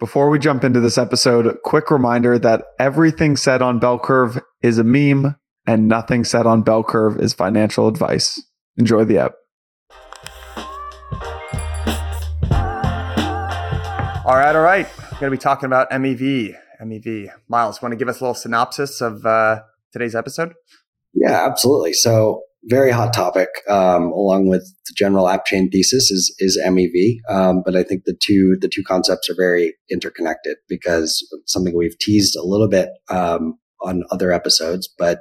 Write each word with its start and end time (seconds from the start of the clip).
Before 0.00 0.30
we 0.30 0.38
jump 0.38 0.64
into 0.64 0.80
this 0.80 0.96
episode, 0.96 1.58
quick 1.62 1.90
reminder 1.90 2.38
that 2.38 2.64
everything 2.78 3.36
said 3.36 3.60
on 3.60 3.78
Bell 3.78 3.98
Curve 3.98 4.40
is 4.62 4.78
a 4.78 4.82
meme 4.82 5.36
and 5.66 5.88
nothing 5.88 6.24
said 6.24 6.46
on 6.46 6.62
Bell 6.62 6.82
Curve 6.82 7.20
is 7.20 7.34
financial 7.34 7.86
advice. 7.86 8.42
Enjoy 8.78 9.04
the 9.04 9.18
app. 9.18 9.32
All 14.24 14.36
right, 14.36 14.56
all 14.56 14.62
right. 14.62 14.88
We're 15.12 15.20
going 15.20 15.32
to 15.32 15.36
be 15.36 15.36
talking 15.36 15.66
about 15.66 15.90
MEV. 15.90 16.56
MEV. 16.82 17.30
Myles, 17.48 17.82
want 17.82 17.92
to 17.92 17.96
give 17.96 18.08
us 18.08 18.20
a 18.20 18.24
little 18.24 18.34
synopsis 18.34 19.02
of 19.02 19.26
uh, 19.26 19.60
today's 19.92 20.14
episode? 20.14 20.54
Yeah, 21.12 21.44
absolutely. 21.46 21.92
So, 21.92 22.44
very 22.64 22.90
hot 22.90 23.12
topic, 23.14 23.48
um, 23.68 24.12
along 24.12 24.48
with 24.48 24.62
the 24.86 24.94
general 24.96 25.28
app 25.28 25.46
chain 25.46 25.70
thesis 25.70 26.10
is 26.10 26.34
is 26.38 26.60
MEV. 26.64 27.16
Um, 27.28 27.62
but 27.64 27.76
I 27.76 27.82
think 27.82 28.04
the 28.04 28.16
two 28.20 28.56
the 28.60 28.68
two 28.68 28.82
concepts 28.86 29.30
are 29.30 29.36
very 29.36 29.74
interconnected 29.90 30.58
because 30.68 31.26
something 31.46 31.76
we've 31.76 31.98
teased 31.98 32.36
a 32.36 32.46
little 32.46 32.68
bit 32.68 32.90
um, 33.08 33.58
on 33.82 34.02
other 34.10 34.32
episodes, 34.32 34.88
but 34.98 35.20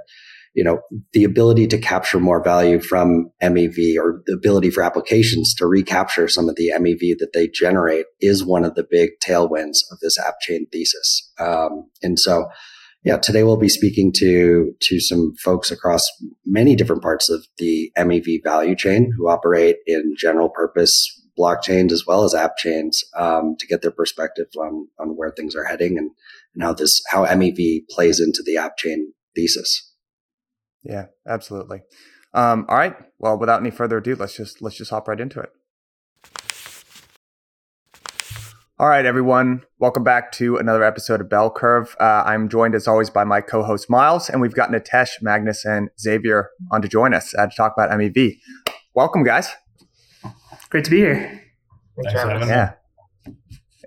you 0.53 0.63
know 0.63 0.81
the 1.13 1.23
ability 1.23 1.67
to 1.67 1.77
capture 1.77 2.19
more 2.19 2.43
value 2.43 2.79
from 2.79 3.29
MEV 3.41 3.95
or 3.97 4.21
the 4.25 4.33
ability 4.33 4.69
for 4.69 4.83
applications 4.83 5.53
to 5.53 5.67
recapture 5.67 6.27
some 6.27 6.49
of 6.49 6.55
the 6.55 6.71
MEV 6.75 7.17
that 7.19 7.31
they 7.33 7.47
generate 7.47 8.07
is 8.19 8.43
one 8.43 8.65
of 8.65 8.75
the 8.75 8.85
big 8.89 9.11
tailwinds 9.23 9.77
of 9.91 9.99
this 10.01 10.19
app 10.19 10.39
chain 10.41 10.65
thesis. 10.71 11.31
Um, 11.39 11.89
and 12.01 12.19
so 12.19 12.49
yeah, 13.03 13.17
today 13.17 13.43
we'll 13.43 13.57
be 13.57 13.69
speaking 13.69 14.11
to 14.17 14.73
to 14.81 14.99
some 14.99 15.33
folks 15.43 15.71
across 15.71 16.03
many 16.45 16.75
different 16.75 17.01
parts 17.01 17.29
of 17.29 17.45
the 17.57 17.91
MEV 17.97 18.43
value 18.43 18.75
chain 18.75 19.13
who 19.17 19.29
operate 19.29 19.77
in 19.87 20.15
general 20.17 20.49
purpose 20.49 21.15
blockchains 21.39 21.91
as 21.91 22.03
well 22.05 22.25
as 22.25 22.35
app 22.35 22.57
chains 22.57 23.01
um, 23.15 23.55
to 23.57 23.65
get 23.67 23.81
their 23.81 23.91
perspective 23.91 24.47
on 24.57 24.87
on 24.99 25.15
where 25.15 25.31
things 25.31 25.55
are 25.55 25.63
heading 25.63 25.97
and, 25.97 26.11
and 26.53 26.63
how 26.63 26.73
this 26.73 27.01
how 27.09 27.25
MEV 27.25 27.87
plays 27.89 28.19
into 28.19 28.43
the 28.45 28.57
app 28.57 28.77
chain 28.77 29.13
thesis. 29.35 29.93
Yeah, 30.83 31.05
absolutely. 31.27 31.81
Um, 32.33 32.65
all 32.69 32.77
right. 32.77 32.95
Well, 33.17 33.37
without 33.37 33.61
any 33.61 33.71
further 33.71 33.97
ado, 33.97 34.15
let's 34.15 34.35
just 34.35 34.61
let's 34.61 34.77
just 34.77 34.91
hop 34.91 35.07
right 35.07 35.19
into 35.19 35.39
it. 35.39 35.49
All 38.79 38.87
right, 38.87 39.05
everyone. 39.05 39.63
Welcome 39.79 40.05
back 40.05 40.31
to 40.33 40.55
another 40.55 40.85
episode 40.85 41.19
of 41.19 41.29
Bell 41.29 41.51
Curve. 41.51 41.97
Uh, 41.99 42.23
I'm 42.25 42.47
joined, 42.47 42.75
as 42.75 42.87
always, 42.87 43.09
by 43.09 43.25
my 43.25 43.41
co-host 43.41 43.89
Myles, 43.89 44.29
and 44.29 44.39
we've 44.39 44.53
got 44.53 44.69
Nitesh, 44.69 45.21
Maghnus, 45.21 45.65
and 45.65 45.89
Xavier 45.99 46.51
on 46.71 46.81
to 46.81 46.87
join 46.87 47.13
us 47.13 47.35
uh, 47.35 47.47
to 47.47 47.53
talk 47.57 47.73
about 47.75 47.89
MEV. 47.89 48.37
Welcome, 48.93 49.25
guys. 49.25 49.49
Great 50.69 50.85
to 50.85 50.91
be 50.91 50.99
here. 50.99 51.41
Thanks, 52.01 52.21
Thanks 52.21 52.47
yeah 52.47 52.71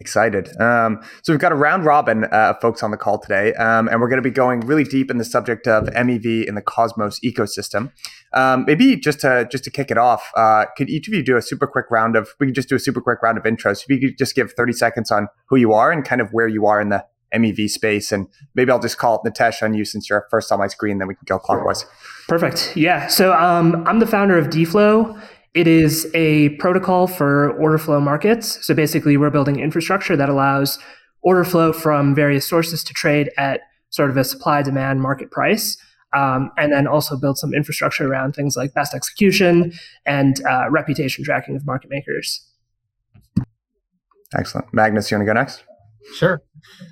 excited. 0.03 0.61
Um, 0.61 1.01
so 1.23 1.33
we've 1.33 1.41
got 1.41 1.53
a 1.53 1.55
round 1.55 1.85
robin 1.87 2.25
uh, 2.25 2.55
folks 2.61 2.83
on 2.83 2.91
the 2.91 2.99
call 2.99 3.19
today, 3.19 3.55
um, 3.55 3.89
and 3.89 4.01
we're 4.01 4.09
going 4.09 4.23
to 4.23 4.29
be 4.29 4.35
going 4.35 4.61
really 4.61 4.85
deep 4.85 5.11
in 5.11 5.17
the 5.17 5.25
subject 5.25 5.67
of 5.67 5.85
MEV 5.85 6.45
in 6.45 6.55
the 6.55 6.61
Cosmos 6.61 7.21
ecosystem. 7.21 7.93
Um, 8.35 8.65
maybe 8.67 8.97
just 8.97 9.21
to 9.21 9.47
just 9.51 9.65
to 9.65 9.71
kick 9.71 9.91
it 9.91 9.99
off, 9.99 10.31
uh, 10.37 10.67
could 10.77 10.89
each 10.89 11.09
of 11.09 11.15
you 11.15 11.23
do 11.23 11.37
a 11.37 11.43
super 11.43 11.67
quick 11.67 11.91
round 11.91 12.17
of? 12.17 12.31
We 12.41 12.47
could 12.47 12.55
just 12.55 12.69
do 12.69 12.77
a 12.77 12.81
super 12.81 13.01
quick 13.01 13.23
round 13.23 13.39
of 13.39 13.45
intros. 13.45 13.83
If 13.83 13.89
you 13.89 14.09
could 14.09 14.19
just 14.19 14.35
give 14.35 14.53
thirty 14.53 14.73
seconds 14.73 15.11
on 15.11 15.29
who 15.47 15.57
you 15.57 15.73
are 15.73 15.93
and 15.93 16.05
kind 16.05 16.21
of 16.21 16.31
where 16.33 16.49
you 16.49 16.67
are 16.67 16.81
in 16.81 16.89
the 16.89 17.05
MEV 17.35 17.69
space, 17.69 18.13
and 18.13 18.29
maybe 18.55 18.71
I'll 18.71 18.81
just 18.81 18.99
call 18.99 19.21
it 19.23 19.29
Nitesh 19.29 19.63
on 19.63 19.75
you 19.75 19.85
since 19.85 20.09
you're 20.09 20.27
first 20.31 20.51
on 20.53 20.59
my 20.59 20.69
screen. 20.69 20.99
Then 20.99 21.09
we 21.09 21.15
can 21.15 21.25
go 21.27 21.39
clockwise. 21.39 21.85
Perfect. 22.29 22.77
Yeah. 22.77 23.07
So 23.09 23.33
um, 23.33 23.87
I'm 23.87 23.99
the 23.99 24.07
founder 24.07 24.39
of 24.39 24.47
DFlow. 24.47 25.21
It 25.55 25.67
is 25.67 26.11
a 26.15 26.51
protocol 26.51 27.07
for 27.07 27.51
order 27.61 27.77
flow 27.77 28.01
markets. 28.01 28.65
So 28.65 28.75
basically, 28.75 29.17
we're 29.19 29.31
building 29.31 29.61
infrastructure 29.61 30.17
that 30.17 30.31
allows 30.31 30.79
order 31.23 31.45
flow 31.45 31.73
from 31.73 32.15
various 32.15 32.49
sources 32.49 32.83
to 32.85 32.95
trade 32.95 33.31
at 33.37 33.61
sort 33.91 34.11
of 34.11 34.17
a 34.17 34.25
supply 34.25 34.63
demand 34.63 35.03
market 35.03 35.31
price. 35.31 35.77
Um, 36.15 36.51
and 36.59 36.73
then 36.73 36.87
also 36.87 37.17
build 37.17 37.39
some 37.39 37.55
infrastructure 37.55 38.07
around 38.07 38.35
things 38.35 38.55
like 38.55 38.75
best 38.75 38.95
execution 38.95 39.73
and 40.05 40.37
uh, 40.47 40.71
reputation 40.71 41.25
tracking 41.25 41.57
of 41.57 41.65
market 41.65 41.91
makers. 41.91 42.47
Excellent. 44.37 44.71
Maghnus, 44.73 45.11
you 45.11 45.17
want 45.17 45.27
to 45.27 45.27
go 45.27 45.33
next? 45.33 45.65
Sure. 46.15 46.43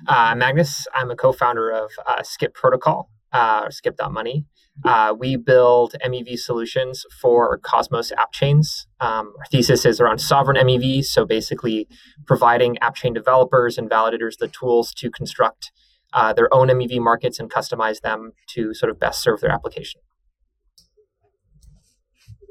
Uh, 0.07 0.33
Maghnus, 0.35 0.85
I'm 0.93 1.11
a 1.11 1.15
co 1.15 1.31
founder 1.31 1.69
of 1.69 1.91
uh, 2.07 2.23
Skip 2.23 2.53
Protocol, 2.53 3.09
uh, 3.31 3.69
skip.money. 3.69 4.45
Uh, 4.83 5.13
we 5.17 5.35
build 5.35 5.95
MEV 6.03 6.39
solutions 6.39 7.05
for 7.21 7.57
Cosmos 7.59 8.11
app 8.13 8.31
chains. 8.31 8.87
Um, 8.99 9.33
our 9.37 9.45
thesis 9.51 9.85
is 9.85 9.99
around 9.99 10.19
sovereign 10.19 10.57
MEV, 10.57 11.03
so 11.03 11.25
basically 11.25 11.87
providing 12.25 12.77
app 12.79 12.95
chain 12.95 13.13
developers 13.13 13.77
and 13.77 13.89
validators 13.89 14.37
the 14.37 14.47
tools 14.47 14.93
to 14.95 15.11
construct 15.11 15.71
uh, 16.13 16.33
their 16.33 16.53
own 16.53 16.67
MEV 16.67 16.99
markets 16.99 17.39
and 17.39 17.49
customize 17.49 18.01
them 18.01 18.33
to 18.49 18.73
sort 18.73 18.89
of 18.89 18.99
best 18.99 19.21
serve 19.21 19.41
their 19.41 19.51
application. 19.51 20.01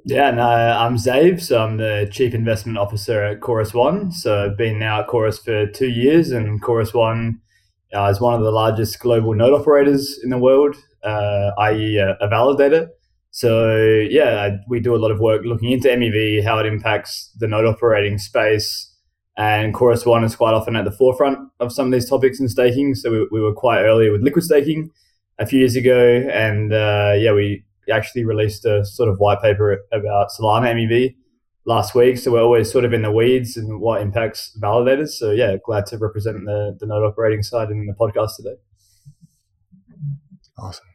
Yeah, 0.06 0.30
and 0.30 0.40
uh, 0.40 0.76
I'm 0.78 0.96
Xave, 0.96 1.42
so 1.42 1.62
I'm 1.62 1.76
the 1.76 2.08
Chief 2.10 2.32
Investment 2.32 2.78
Officer 2.78 3.22
at 3.22 3.40
Chorus 3.40 3.74
One. 3.74 4.10
So 4.10 4.46
I've 4.46 4.56
been 4.56 4.78
now 4.78 5.00
at 5.00 5.08
Chorus 5.08 5.38
for 5.38 5.66
two 5.66 5.90
years, 5.90 6.30
and 6.30 6.62
Chorus 6.62 6.94
One 6.94 7.40
uh, 7.94 8.04
is 8.06 8.20
one 8.20 8.34
of 8.34 8.40
the 8.40 8.50
largest 8.50 8.98
global 8.98 9.34
node 9.34 9.52
operators 9.52 10.18
in 10.24 10.30
the 10.30 10.38
world 10.38 10.76
uh, 11.02 11.50
i.e., 11.58 11.98
a, 11.98 12.12
a, 12.20 12.28
validator. 12.28 12.88
So 13.30 13.76
yeah, 14.10 14.56
we 14.68 14.80
do 14.80 14.94
a 14.94 14.98
lot 14.98 15.10
of 15.10 15.20
work 15.20 15.42
looking 15.44 15.70
into 15.70 15.88
MEV, 15.88 16.42
how 16.44 16.58
it 16.58 16.66
impacts 16.66 17.30
the 17.38 17.46
node 17.46 17.64
operating 17.64 18.18
space, 18.18 18.89
and 19.40 19.72
Chorus 19.72 20.04
One 20.04 20.22
is 20.22 20.36
quite 20.36 20.52
often 20.52 20.76
at 20.76 20.84
the 20.84 20.90
forefront 20.90 21.38
of 21.60 21.72
some 21.72 21.86
of 21.86 21.92
these 21.92 22.06
topics 22.06 22.38
in 22.38 22.46
staking. 22.46 22.94
So 22.94 23.10
we, 23.10 23.28
we 23.32 23.40
were 23.40 23.54
quite 23.54 23.80
early 23.80 24.10
with 24.10 24.20
liquid 24.20 24.44
staking 24.44 24.90
a 25.38 25.46
few 25.46 25.60
years 25.60 25.76
ago, 25.76 26.28
and 26.30 26.74
uh, 26.74 27.14
yeah, 27.16 27.32
we 27.32 27.64
actually 27.90 28.26
released 28.26 28.66
a 28.66 28.84
sort 28.84 29.08
of 29.08 29.16
white 29.16 29.40
paper 29.40 29.78
about 29.92 30.28
Solana 30.38 30.74
MEV 30.74 31.16
last 31.64 31.94
week. 31.94 32.18
So 32.18 32.32
we're 32.32 32.42
always 32.42 32.70
sort 32.70 32.84
of 32.84 32.92
in 32.92 33.00
the 33.00 33.10
weeds 33.10 33.56
and 33.56 33.80
what 33.80 34.02
impacts 34.02 34.54
validators. 34.62 35.08
So 35.08 35.30
yeah, 35.30 35.56
glad 35.64 35.86
to 35.86 35.96
represent 35.96 36.44
the, 36.44 36.76
the 36.78 36.86
node 36.86 37.02
operating 37.02 37.42
side 37.42 37.70
in 37.70 37.86
the 37.86 37.94
podcast 37.94 38.36
today. 38.36 38.56
Awesome. 40.58 40.86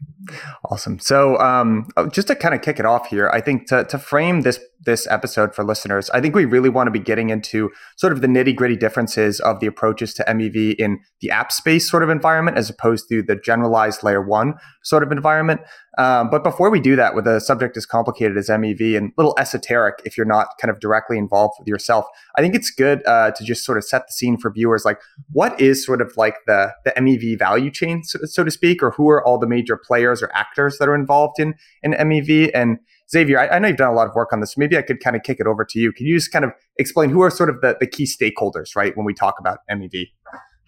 Awesome. 0.69 0.99
So, 0.99 1.37
um, 1.39 1.87
just 2.11 2.27
to 2.27 2.35
kind 2.35 2.53
of 2.53 2.61
kick 2.61 2.79
it 2.79 2.85
off 2.85 3.07
here, 3.07 3.29
I 3.33 3.41
think 3.41 3.67
to, 3.69 3.83
to 3.85 3.97
frame 3.97 4.41
this 4.41 4.59
this 4.85 5.07
episode 5.07 5.53
for 5.53 5.63
listeners, 5.63 6.09
I 6.11 6.21
think 6.21 6.35
we 6.35 6.45
really 6.45 6.69
want 6.69 6.87
to 6.87 6.91
be 6.91 6.99
getting 6.99 7.29
into 7.29 7.71
sort 7.97 8.13
of 8.13 8.21
the 8.21 8.27
nitty 8.27 8.55
gritty 8.55 8.75
differences 8.75 9.39
of 9.39 9.59
the 9.59 9.67
approaches 9.67 10.13
to 10.15 10.23
MEV 10.23 10.75
in 10.75 10.99
the 11.21 11.31
app 11.31 11.51
space 11.51 11.89
sort 11.89 12.03
of 12.03 12.09
environment 12.09 12.57
as 12.57 12.69
opposed 12.69 13.09
to 13.09 13.21
the 13.21 13.35
generalized 13.35 14.03
layer 14.03 14.21
one 14.21 14.53
sort 14.83 15.03
of 15.03 15.11
environment. 15.11 15.61
Um, 15.97 16.29
but 16.29 16.43
before 16.43 16.69
we 16.69 16.79
do 16.79 16.95
that, 16.97 17.15
with 17.15 17.25
a 17.25 17.39
subject 17.39 17.77
as 17.77 17.85
complicated 17.85 18.37
as 18.37 18.49
MEV 18.49 18.97
and 18.97 19.11
a 19.11 19.13
little 19.17 19.33
esoteric, 19.39 20.01
if 20.05 20.17
you're 20.17 20.25
not 20.25 20.47
kind 20.59 20.69
of 20.69 20.79
directly 20.79 21.17
involved 21.17 21.55
with 21.57 21.67
yourself, 21.67 22.05
I 22.35 22.41
think 22.41 22.53
it's 22.53 22.69
good 22.69 23.05
uh, 23.05 23.31
to 23.31 23.43
just 23.43 23.65
sort 23.65 23.77
of 23.77 23.85
set 23.85 24.07
the 24.07 24.11
scene 24.11 24.37
for 24.37 24.51
viewers. 24.51 24.83
Like, 24.83 24.99
what 25.31 25.59
is 25.59 25.85
sort 25.85 26.01
of 26.01 26.11
like 26.17 26.35
the 26.47 26.73
the 26.83 26.91
MEV 26.91 27.39
value 27.39 27.71
chain, 27.71 28.03
so, 28.03 28.19
so 28.23 28.43
to 28.43 28.51
speak, 28.51 28.83
or 28.83 28.91
who 28.91 29.09
are 29.09 29.25
all 29.25 29.37
the 29.37 29.47
major 29.47 29.77
players 29.77 30.21
or 30.21 30.29
actors 30.33 30.77
that 30.79 30.89
are 30.89 30.95
involved 30.95 31.39
in 31.39 31.55
in 31.81 31.93
MEV 31.93 32.51
and 32.53 32.79
Xavier, 33.09 33.39
I, 33.39 33.47
I, 33.47 33.59
know 33.59 33.67
you've 33.67 33.77
done 33.77 33.91
a 33.91 33.95
lot 33.95 34.07
of 34.07 34.15
work 34.15 34.33
on 34.33 34.39
this. 34.39 34.57
Maybe 34.57 34.77
I 34.77 34.81
could 34.81 34.99
kind 34.99 35.15
of 35.15 35.23
kick 35.23 35.39
it 35.39 35.47
over 35.47 35.63
to 35.63 35.79
you. 35.79 35.91
Can 35.91 36.07
you 36.07 36.15
just 36.15 36.31
kind 36.31 36.43
of 36.43 36.51
explain 36.77 37.09
who 37.09 37.21
are 37.21 37.29
sort 37.29 37.49
of 37.49 37.61
the, 37.61 37.77
the 37.79 37.87
key 37.87 38.05
stakeholders, 38.05 38.75
right, 38.75 38.95
when 38.97 39.05
we 39.05 39.13
talk 39.13 39.35
about 39.39 39.59
MEV? 39.71 40.07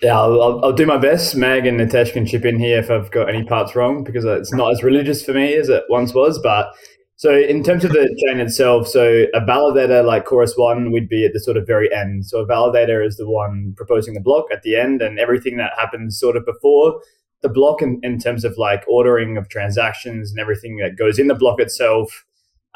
Yeah, 0.02 0.20
I'll, 0.20 0.64
I'll, 0.64 0.74
do 0.74 0.86
my 0.86 0.98
best. 0.98 1.36
Meg 1.36 1.66
and 1.66 1.80
Nitesh 1.80 2.14
can 2.14 2.28
chip 2.28 2.46
in 2.46 2.60
here 2.60 2.78
if 2.78 2.92
I've 2.92 3.10
got 3.10 3.30
any 3.30 3.44
parts 3.44 3.76
wrong 3.76 4.04
because 4.04 4.26
it's 4.26 4.54
not 4.54 4.72
as 4.72 4.84
religious 4.84 5.26
for 5.26 5.34
me 5.34 5.56
as 5.56 5.70
it 5.70 5.84
once 5.90 6.14
was. 6.14 6.38
But 6.38 6.68
so 7.16 7.36
in 7.36 7.64
terms 7.64 7.84
of 7.84 7.94
the 7.94 8.24
chain 8.28 8.40
itself, 8.40 8.88
so 8.88 9.26
a 9.34 9.42
validator 9.42 10.06
like 10.06 10.26
Chorus 10.26 10.54
One 10.56 10.92
would 10.92 11.10
be 11.10 11.26
at 11.26 11.34
the 11.34 11.40
sort 11.40 11.58
of 11.58 11.66
very 11.66 11.92
end. 11.92 12.28
So 12.28 12.42
a 12.42 12.48
validator 12.48 13.04
is 13.04 13.18
the 13.18 13.28
one 13.28 13.74
proposing 13.76 14.14
the 14.14 14.22
block 14.22 14.46
at 14.54 14.62
the 14.62 14.76
end, 14.76 15.02
and 15.02 15.18
everything 15.18 15.58
that 15.58 15.72
happens 15.80 16.20
sort 16.20 16.38
of 16.38 16.46
before 16.46 17.02
the 17.42 17.50
block 17.50 17.82
in, 17.82 18.00
in 18.04 18.20
terms 18.20 18.44
of 18.44 18.58
like 18.58 18.84
ordering 18.88 19.38
of 19.38 19.50
transactions 19.50 20.32
and 20.32 20.40
everything 20.40 20.78
that 20.78 20.98
goes 20.98 21.20
in 21.20 21.28
the 21.28 21.36
block 21.36 21.60
itself 21.60 22.26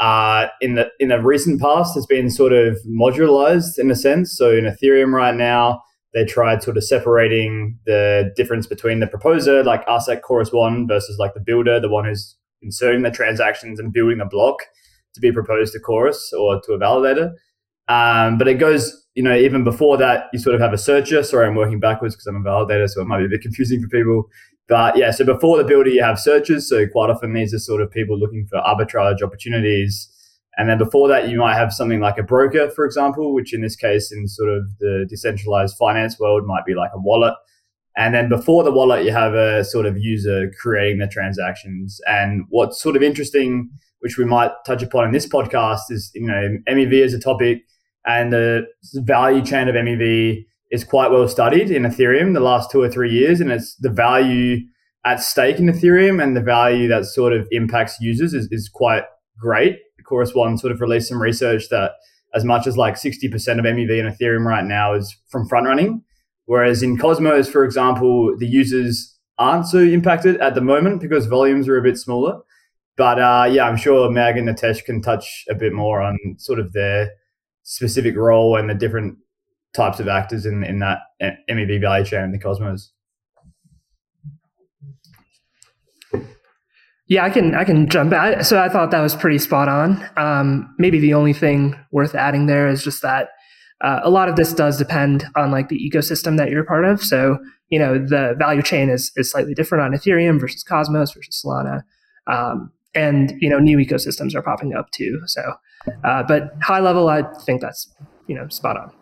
uh, 0.01 0.47
in 0.61 0.73
the 0.73 0.89
in 0.99 1.09
the 1.09 1.21
recent 1.21 1.61
past 1.61 1.93
has 1.93 2.07
been 2.07 2.29
sort 2.29 2.53
of 2.53 2.77
modularized 2.87 3.77
in 3.77 3.91
a 3.91 3.95
sense. 3.95 4.35
So 4.35 4.51
in 4.51 4.65
Ethereum 4.65 5.13
right 5.13 5.35
now, 5.35 5.83
they 6.13 6.25
tried 6.25 6.63
sort 6.63 6.75
of 6.75 6.83
separating 6.83 7.77
the 7.85 8.33
difference 8.35 8.65
between 8.65 8.99
the 8.99 9.07
proposer, 9.07 9.63
like 9.63 9.83
us 9.87 10.09
at 10.09 10.23
Chorus 10.23 10.51
One, 10.51 10.87
versus 10.87 11.17
like 11.19 11.35
the 11.35 11.39
builder, 11.39 11.79
the 11.79 11.89
one 11.89 12.05
who's 12.05 12.35
inserting 12.63 13.03
the 13.03 13.11
transactions 13.11 13.79
and 13.79 13.93
building 13.93 14.17
the 14.17 14.25
block 14.25 14.63
to 15.13 15.21
be 15.21 15.31
proposed 15.31 15.73
to 15.73 15.79
Chorus 15.79 16.33
or 16.33 16.59
to 16.61 16.73
a 16.73 16.79
validator. 16.79 17.33
Um, 17.87 18.37
but 18.37 18.47
it 18.47 18.55
goes, 18.55 19.05
you 19.13 19.21
know, 19.21 19.35
even 19.35 19.63
before 19.63 19.97
that, 19.97 20.29
you 20.33 20.39
sort 20.39 20.55
of 20.55 20.61
have 20.61 20.73
a 20.73 20.77
searcher. 20.77 21.21
Sorry, 21.21 21.45
I'm 21.45 21.55
working 21.55 21.79
backwards 21.79 22.15
because 22.15 22.25
I'm 22.25 22.37
a 22.37 22.49
validator, 22.49 22.89
so 22.89 23.01
it 23.01 23.05
might 23.05 23.19
be 23.19 23.25
a 23.25 23.29
bit 23.29 23.41
confusing 23.41 23.81
for 23.81 23.89
people. 23.89 24.29
But 24.71 24.95
yeah, 24.95 25.11
so 25.11 25.25
before 25.25 25.57
the 25.57 25.65
builder, 25.65 25.89
you 25.89 26.01
have 26.01 26.17
searches. 26.17 26.69
So 26.69 26.87
quite 26.87 27.09
often 27.09 27.33
these 27.33 27.53
are 27.53 27.59
sort 27.59 27.81
of 27.81 27.91
people 27.91 28.17
looking 28.17 28.47
for 28.49 28.57
arbitrage 28.61 29.21
opportunities. 29.21 30.09
And 30.55 30.69
then 30.69 30.77
before 30.77 31.09
that, 31.09 31.27
you 31.27 31.39
might 31.39 31.55
have 31.55 31.73
something 31.73 31.99
like 31.99 32.17
a 32.17 32.23
broker, 32.23 32.69
for 32.69 32.85
example, 32.85 33.33
which 33.33 33.53
in 33.53 33.61
this 33.61 33.75
case, 33.75 34.13
in 34.13 34.29
sort 34.29 34.47
of 34.47 34.63
the 34.79 35.05
decentralized 35.09 35.75
finance 35.77 36.17
world, 36.17 36.43
might 36.45 36.63
be 36.65 36.73
like 36.73 36.91
a 36.93 36.99
wallet. 36.99 37.33
And 37.97 38.15
then 38.15 38.29
before 38.29 38.63
the 38.63 38.71
wallet, 38.71 39.03
you 39.03 39.11
have 39.11 39.33
a 39.33 39.65
sort 39.65 39.85
of 39.85 39.97
user 39.97 40.49
creating 40.61 40.99
the 40.99 41.07
transactions. 41.07 41.99
And 42.07 42.45
what's 42.47 42.81
sort 42.81 42.95
of 42.95 43.03
interesting, 43.03 43.69
which 43.99 44.17
we 44.17 44.23
might 44.23 44.51
touch 44.65 44.81
upon 44.81 45.03
in 45.03 45.11
this 45.11 45.27
podcast, 45.27 45.81
is 45.89 46.11
you 46.15 46.27
know 46.27 46.57
MEV 46.69 47.03
as 47.03 47.13
a 47.13 47.19
topic 47.19 47.63
and 48.05 48.31
the 48.31 48.65
value 48.95 49.43
chain 49.43 49.67
of 49.67 49.75
MEV 49.75 50.45
is 50.71 50.83
quite 50.83 51.11
well 51.11 51.27
studied 51.27 51.69
in 51.69 51.83
Ethereum 51.83 52.33
the 52.33 52.39
last 52.39 52.71
two 52.71 52.81
or 52.81 52.89
three 52.89 53.11
years, 53.11 53.41
and 53.41 53.51
it's 53.51 53.75
the 53.75 53.89
value 53.89 54.59
at 55.05 55.21
stake 55.21 55.59
in 55.59 55.65
Ethereum 55.65 56.21
and 56.23 56.35
the 56.35 56.41
value 56.41 56.87
that 56.87 57.05
sort 57.05 57.33
of 57.33 57.47
impacts 57.51 57.99
users 57.99 58.33
is, 58.33 58.47
is 58.51 58.69
quite 58.69 59.03
great. 59.39 59.79
Chorus 60.05 60.35
One 60.35 60.57
sort 60.57 60.71
of 60.71 60.81
released 60.81 61.09
some 61.09 61.21
research 61.21 61.69
that 61.69 61.93
as 62.33 62.45
much 62.45 62.67
as 62.67 62.77
like 62.77 62.95
60% 62.95 63.25
of 63.33 63.65
MEV 63.65 63.99
in 63.99 64.11
Ethereum 64.11 64.45
right 64.45 64.63
now 64.63 64.93
is 64.93 65.15
from 65.29 65.47
front 65.47 65.65
running. 65.65 66.03
Whereas 66.45 66.83
in 66.83 66.97
Cosmos, 66.97 67.49
for 67.49 67.63
example, 67.63 68.35
the 68.37 68.47
users 68.47 69.17
aren't 69.37 69.67
so 69.67 69.79
impacted 69.79 70.39
at 70.39 70.55
the 70.55 70.61
moment 70.61 71.01
because 71.01 71.25
volumes 71.25 71.67
are 71.67 71.77
a 71.77 71.83
bit 71.83 71.97
smaller. 71.97 72.39
But 72.97 73.19
uh, 73.19 73.49
yeah, 73.49 73.67
I'm 73.67 73.77
sure 73.77 74.09
Mag 74.11 74.37
and 74.37 74.47
Nitesh 74.47 74.83
can 74.85 75.01
touch 75.01 75.45
a 75.49 75.55
bit 75.55 75.73
more 75.73 76.01
on 76.01 76.17
sort 76.37 76.59
of 76.59 76.73
their 76.73 77.11
specific 77.63 78.15
role 78.15 78.55
and 78.55 78.69
the 78.69 78.75
different 78.75 79.17
types 79.73 79.99
of 79.99 80.07
actors 80.07 80.45
in, 80.45 80.63
in 80.63 80.79
that 80.79 80.99
MEV 81.49 81.79
value 81.81 82.05
chain 82.05 82.23
in 82.23 82.31
the 82.31 82.39
Cosmos. 82.39 82.91
Yeah, 87.07 87.25
I 87.25 87.29
can 87.29 87.55
I 87.55 87.65
can 87.65 87.89
jump. 87.89 88.13
in. 88.13 88.41
so 88.41 88.61
I 88.61 88.69
thought 88.69 88.91
that 88.91 89.01
was 89.01 89.15
pretty 89.17 89.37
spot 89.37 89.67
on. 89.67 90.01
Um, 90.15 90.73
maybe 90.77 90.97
the 90.97 91.13
only 91.13 91.33
thing 91.33 91.77
worth 91.91 92.15
adding 92.15 92.45
there 92.45 92.69
is 92.69 92.85
just 92.85 93.01
that 93.01 93.31
uh, 93.81 93.99
a 94.01 94.09
lot 94.09 94.29
of 94.29 94.37
this 94.37 94.53
does 94.53 94.77
depend 94.77 95.25
on 95.35 95.51
like 95.51 95.67
the 95.67 95.77
ecosystem 95.77 96.37
that 96.37 96.49
you're 96.49 96.63
part 96.63 96.85
of. 96.85 97.01
So 97.01 97.37
you 97.69 97.79
know 97.79 97.97
the 97.97 98.35
value 98.39 98.61
chain 98.61 98.89
is 98.89 99.11
is 99.17 99.29
slightly 99.29 99.53
different 99.53 99.83
on 99.83 99.91
Ethereum 99.91 100.39
versus 100.39 100.63
Cosmos 100.63 101.11
versus 101.11 101.43
Solana, 101.43 101.81
um, 102.27 102.71
and 102.95 103.33
you 103.41 103.49
know 103.49 103.59
new 103.59 103.77
ecosystems 103.77 104.33
are 104.33 104.41
popping 104.41 104.73
up 104.73 104.89
too. 104.91 105.19
So, 105.25 105.55
uh, 106.05 106.23
but 106.23 106.53
high 106.61 106.79
level, 106.79 107.09
I 107.09 107.23
think 107.45 107.59
that's 107.59 107.93
you 108.27 108.35
know 108.35 108.47
spot 108.47 108.77
on. 108.77 109.00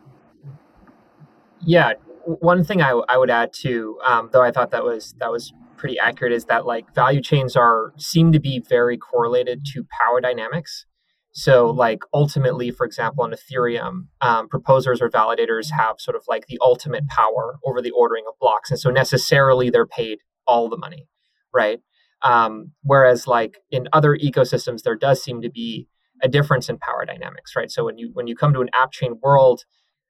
Yeah, 1.62 1.94
one 2.26 2.64
thing 2.64 2.82
I, 2.82 2.92
I 3.10 3.18
would 3.18 3.30
add 3.30 3.54
to, 3.62 4.00
um, 4.06 4.30
though 4.32 4.42
I 4.42 4.52
thought 4.52 4.72
that 4.72 4.84
was 4.84 5.14
that 5.20 5.32
was 5.32 5.54
pretty 5.78 5.98
accurate 5.98 6.34
is 6.34 6.46
that 6.46 6.66
like 6.66 6.94
value 6.94 7.22
chains 7.22 7.56
are 7.56 7.94
seem 7.98 8.32
to 8.34 8.40
be 8.40 8.60
very 8.68 8.98
correlated 8.98 9.66
to 9.74 9.86
power 10.06 10.20
dynamics. 10.20 10.86
So 11.32 11.70
like 11.70 12.00
ultimately, 12.14 12.72
for 12.72 12.86
example, 12.86 13.24
on 13.24 13.32
Ethereum, 13.34 14.08
um, 14.20 14.50
proposers 14.50 15.02
or 15.02 15.10
validators 15.10 15.72
have 15.72 15.96
sort 16.00 16.16
of 16.16 16.24
like 16.28 16.48
the 16.48 16.60
ultimate 16.62 17.08
power 17.08 17.60
over 17.66 17.82
the 17.82 17.92
ordering 17.92 18.26
of 18.28 18.34
blocks, 18.40 18.72
and 18.72 18.80
so 18.80 18.90
necessarily 18.90 19.70
they're 19.70 19.86
paid 19.88 20.20
all 20.48 20.70
the 20.70 20.78
money, 20.78 21.08
right? 21.54 21.80
Um, 22.22 22.72
whereas 22.84 23.28
like 23.28 23.58
in 23.72 23.88
other 23.94 24.18
ecosystems, 24.18 24.82
there 24.82 24.96
does 24.96 25.24
seem 25.24 25.42
to 25.42 25.50
be 25.50 25.88
a 26.22 26.28
difference 26.28 26.68
in 26.68 26.78
power 26.78 27.06
dynamics, 27.06 27.56
right? 27.56 27.72
So 27.72 27.86
when 27.86 27.98
you 27.98 28.10
when 28.14 28.28
you 28.28 28.36
come 28.36 28.54
to 28.54 28.62
an 28.62 28.70
app 28.80 28.92
chain 28.92 29.20
world, 29.22 29.64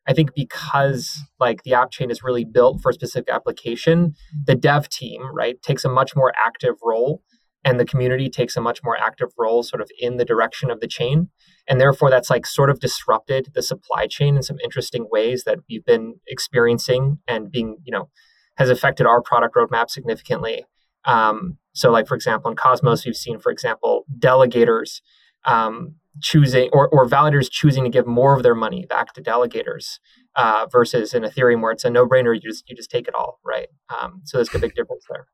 I 0.09 0.13
think 0.13 0.33
because 0.33 1.23
like 1.39 1.61
the 1.61 1.75
app 1.75 1.91
chain 1.91 2.09
is 2.09 2.23
really 2.23 2.44
built 2.44 2.81
for 2.81 2.89
a 2.89 2.94
specific 2.94 3.29
application, 3.29 4.15
the 4.45 4.56
dev 4.56 4.89
team, 4.89 5.21
right, 5.31 5.61
takes 5.61 5.85
a 5.85 5.89
much 5.89 6.15
more 6.15 6.33
active 6.44 6.73
role 6.83 7.21
and 7.63 7.79
the 7.79 7.85
community 7.85 8.27
takes 8.27 8.57
a 8.57 8.61
much 8.61 8.81
more 8.83 8.97
active 8.97 9.29
role 9.38 9.61
sort 9.61 9.81
of 9.81 9.91
in 10.00 10.17
the 10.17 10.25
direction 10.25 10.71
of 10.71 10.79
the 10.79 10.88
chain. 10.88 11.29
And 11.67 11.79
therefore 11.79 12.09
that's 12.09 12.31
like 12.31 12.47
sort 12.47 12.71
of 12.71 12.79
disrupted 12.79 13.50
the 13.53 13.61
supply 13.61 14.07
chain 14.07 14.35
in 14.35 14.41
some 14.41 14.57
interesting 14.63 15.07
ways 15.11 15.44
that 15.44 15.59
we've 15.69 15.85
been 15.85 16.15
experiencing 16.25 17.19
and 17.27 17.51
being, 17.51 17.77
you 17.83 17.91
know, 17.91 18.09
has 18.57 18.71
affected 18.71 19.06
our 19.06 19.21
product 19.21 19.56
roadmap 19.56 19.91
significantly. 19.91 20.65
Um, 21.06 21.57
so 21.73 21.91
like 21.91 22.07
for 22.07 22.15
example, 22.15 22.50
in 22.50 22.57
Cosmos, 22.57 23.06
we've 23.06 23.15
seen, 23.15 23.38
for 23.38 23.51
example, 23.51 24.06
delegators 24.17 25.01
um, 25.45 25.95
choosing 26.21 26.69
or, 26.74 26.88
or 26.89 27.07
validators 27.07 27.50
choosing 27.50 27.83
to 27.83 27.89
give 27.89 28.07
more 28.07 28.36
of 28.36 28.44
their 28.44 28.56
money 28.56 28.86
back 28.88 29.13
to 29.13 29.21
delegators 29.21 30.00
uh, 30.36 30.68
versus 30.71 31.13
in 31.13 31.24
Ethereum 31.24 31.62
where 31.62 31.71
it's 31.71 31.83
a 31.83 31.89
no-brainer. 31.89 32.33
You 32.33 32.42
just 32.42 32.69
you 32.69 32.75
just 32.75 32.92
take 32.92 33.07
it 33.07 33.16
all, 33.16 33.39
right? 33.45 33.68
Um, 33.89 34.21
so 34.25 34.38
there's 34.38 34.54
a 34.54 34.60
big 34.60 34.75
difference 34.75 35.06
there. 35.10 35.27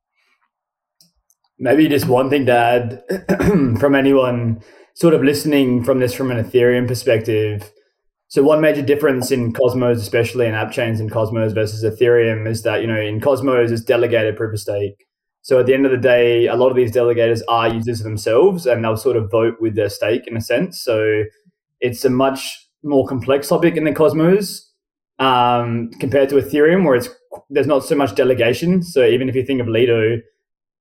Maybe 1.57 1.87
just 1.87 2.07
one 2.07 2.29
thing 2.29 2.45
to 2.47 2.53
add 2.53 3.03
from 3.79 3.95
anyone 3.95 4.61
sort 4.95 5.13
of 5.13 5.23
listening 5.23 5.83
from 5.83 5.99
this 5.99 6.13
from 6.13 6.31
an 6.31 6.43
Ethereum 6.43 6.87
perspective. 6.87 7.71
So 8.27 8.43
one 8.43 8.59
major 8.59 8.81
difference 8.81 9.31
in 9.31 9.53
Cosmos, 9.53 10.01
especially 10.01 10.47
in 10.47 10.55
app 10.55 10.71
chains 10.71 10.99
in 10.99 11.09
Cosmos 11.09 11.53
versus 11.53 11.83
Ethereum, 11.83 12.47
is 12.47 12.63
that 12.63 12.81
you 12.81 12.87
know 12.87 12.99
in 12.99 13.21
Cosmos 13.21 13.71
it's 13.71 13.83
delegated 13.83 14.35
proof 14.35 14.53
of 14.53 14.59
stake. 14.59 15.04
So 15.45 15.59
at 15.59 15.67
the 15.67 15.75
end 15.75 15.85
of 15.85 15.91
the 15.91 15.97
day, 15.99 16.47
a 16.47 16.55
lot 16.55 16.71
of 16.71 16.75
these 16.75 16.91
delegators 16.91 17.41
are 17.47 17.71
users 17.71 17.99
themselves 17.99 18.65
and 18.65 18.83
they'll 18.83 18.97
sort 18.97 19.15
of 19.15 19.29
vote 19.29 19.57
with 19.61 19.75
their 19.75 19.89
stake 19.89 20.25
in 20.25 20.35
a 20.35 20.41
sense. 20.41 20.81
So 20.81 21.21
it's 21.79 22.03
a 22.03 22.09
much 22.09 22.67
more 22.81 23.05
complex 23.05 23.49
topic 23.49 23.77
in 23.77 23.83
the 23.83 23.93
Cosmos 23.93 24.73
um, 25.19 25.91
compared 25.99 26.29
to 26.29 26.37
Ethereum, 26.37 26.83
where 26.83 26.95
it's 26.95 27.09
there's 27.51 27.67
not 27.67 27.85
so 27.85 27.93
much 27.93 28.15
delegation. 28.15 28.81
So 28.81 29.05
even 29.05 29.29
if 29.29 29.35
you 29.35 29.45
think 29.45 29.61
of 29.61 29.67
Lido, 29.67 30.19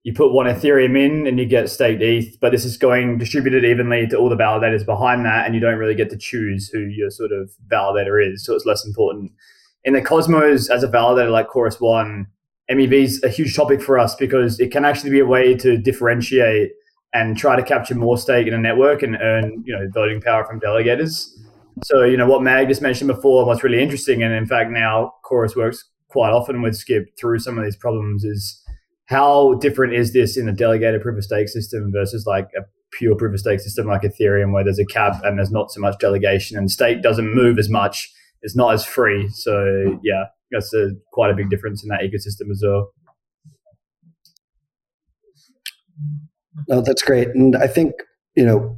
you 0.02 0.14
put 0.14 0.32
one 0.32 0.46
Ethereum 0.46 0.96
in 0.98 1.26
and 1.26 1.38
you 1.38 1.44
get 1.44 1.68
staked 1.68 2.00
ETH, 2.00 2.40
but 2.40 2.50
this 2.50 2.64
is 2.64 2.78
going 2.78 3.18
distributed 3.18 3.66
evenly 3.66 4.06
to 4.06 4.16
all 4.16 4.30
the 4.30 4.34
validators 4.34 4.86
behind 4.86 5.26
that, 5.26 5.44
and 5.44 5.54
you 5.54 5.60
don't 5.60 5.78
really 5.78 5.94
get 5.94 6.08
to 6.08 6.16
choose 6.16 6.70
who 6.72 6.78
your 6.78 7.10
sort 7.10 7.32
of 7.32 7.50
validator 7.70 8.32
is. 8.32 8.42
So 8.46 8.54
it's 8.54 8.64
less 8.64 8.86
important. 8.86 9.32
In 9.84 9.92
the 9.92 10.00
Cosmos, 10.00 10.70
as 10.70 10.82
a 10.82 10.88
validator 10.88 11.30
like 11.30 11.48
Chorus 11.48 11.82
One, 11.82 12.28
MEV 12.70 12.92
is 12.92 13.22
a 13.22 13.28
huge 13.28 13.54
topic 13.54 13.82
for 13.82 13.98
us 13.98 14.14
because 14.14 14.58
it 14.58 14.70
can 14.70 14.84
actually 14.84 15.10
be 15.10 15.20
a 15.20 15.26
way 15.26 15.54
to 15.54 15.76
differentiate 15.76 16.72
and 17.12 17.36
try 17.36 17.56
to 17.56 17.62
capture 17.62 17.94
more 17.94 18.18
stake 18.18 18.46
in 18.46 18.54
a 18.54 18.58
network 18.58 19.02
and 19.02 19.16
earn, 19.20 19.62
you 19.64 19.74
know, 19.74 19.86
voting 19.92 20.20
power 20.20 20.44
from 20.44 20.60
delegators. 20.60 21.28
So, 21.84 22.02
you 22.02 22.16
know, 22.16 22.26
what 22.26 22.42
Mag 22.42 22.68
just 22.68 22.82
mentioned 22.82 23.08
before, 23.08 23.44
what's 23.46 23.62
really 23.62 23.82
interesting, 23.82 24.22
and 24.22 24.32
in 24.32 24.46
fact 24.46 24.70
now 24.70 25.12
Chorus 25.24 25.54
works 25.54 25.84
quite 26.08 26.30
often 26.30 26.62
with 26.62 26.76
Skip 26.76 27.08
through 27.18 27.40
some 27.40 27.58
of 27.58 27.64
these 27.64 27.76
problems 27.76 28.24
is 28.24 28.62
how 29.06 29.54
different 29.54 29.94
is 29.94 30.12
this 30.12 30.36
in 30.36 30.48
a 30.48 30.52
delegated 30.52 31.02
proof 31.02 31.18
of 31.18 31.24
stake 31.24 31.48
system 31.48 31.90
versus 31.92 32.24
like 32.26 32.48
a 32.56 32.62
pure 32.92 33.16
proof 33.16 33.34
of 33.34 33.40
stake 33.40 33.60
system 33.60 33.86
like 33.86 34.02
Ethereum 34.02 34.52
where 34.52 34.64
there's 34.64 34.78
a 34.78 34.86
cap 34.86 35.20
and 35.24 35.38
there's 35.38 35.50
not 35.50 35.70
so 35.70 35.80
much 35.80 35.98
delegation 35.98 36.56
and 36.56 36.70
stake 36.70 37.02
doesn't 37.02 37.34
move 37.34 37.58
as 37.58 37.68
much. 37.68 38.12
It's 38.42 38.56
not 38.56 38.72
as 38.72 38.84
free. 38.84 39.28
So 39.30 39.98
yeah, 40.02 40.26
that's 40.50 40.72
a, 40.74 40.90
quite 41.12 41.30
a 41.30 41.34
big 41.34 41.50
difference 41.50 41.82
in 41.82 41.88
that 41.88 42.00
ecosystem 42.00 42.50
as 42.50 42.62
well. 42.64 42.92
No, 46.68 46.80
that's 46.80 47.02
great. 47.02 47.28
And 47.28 47.56
I 47.56 47.66
think, 47.66 47.92
you 48.36 48.44
know, 48.44 48.76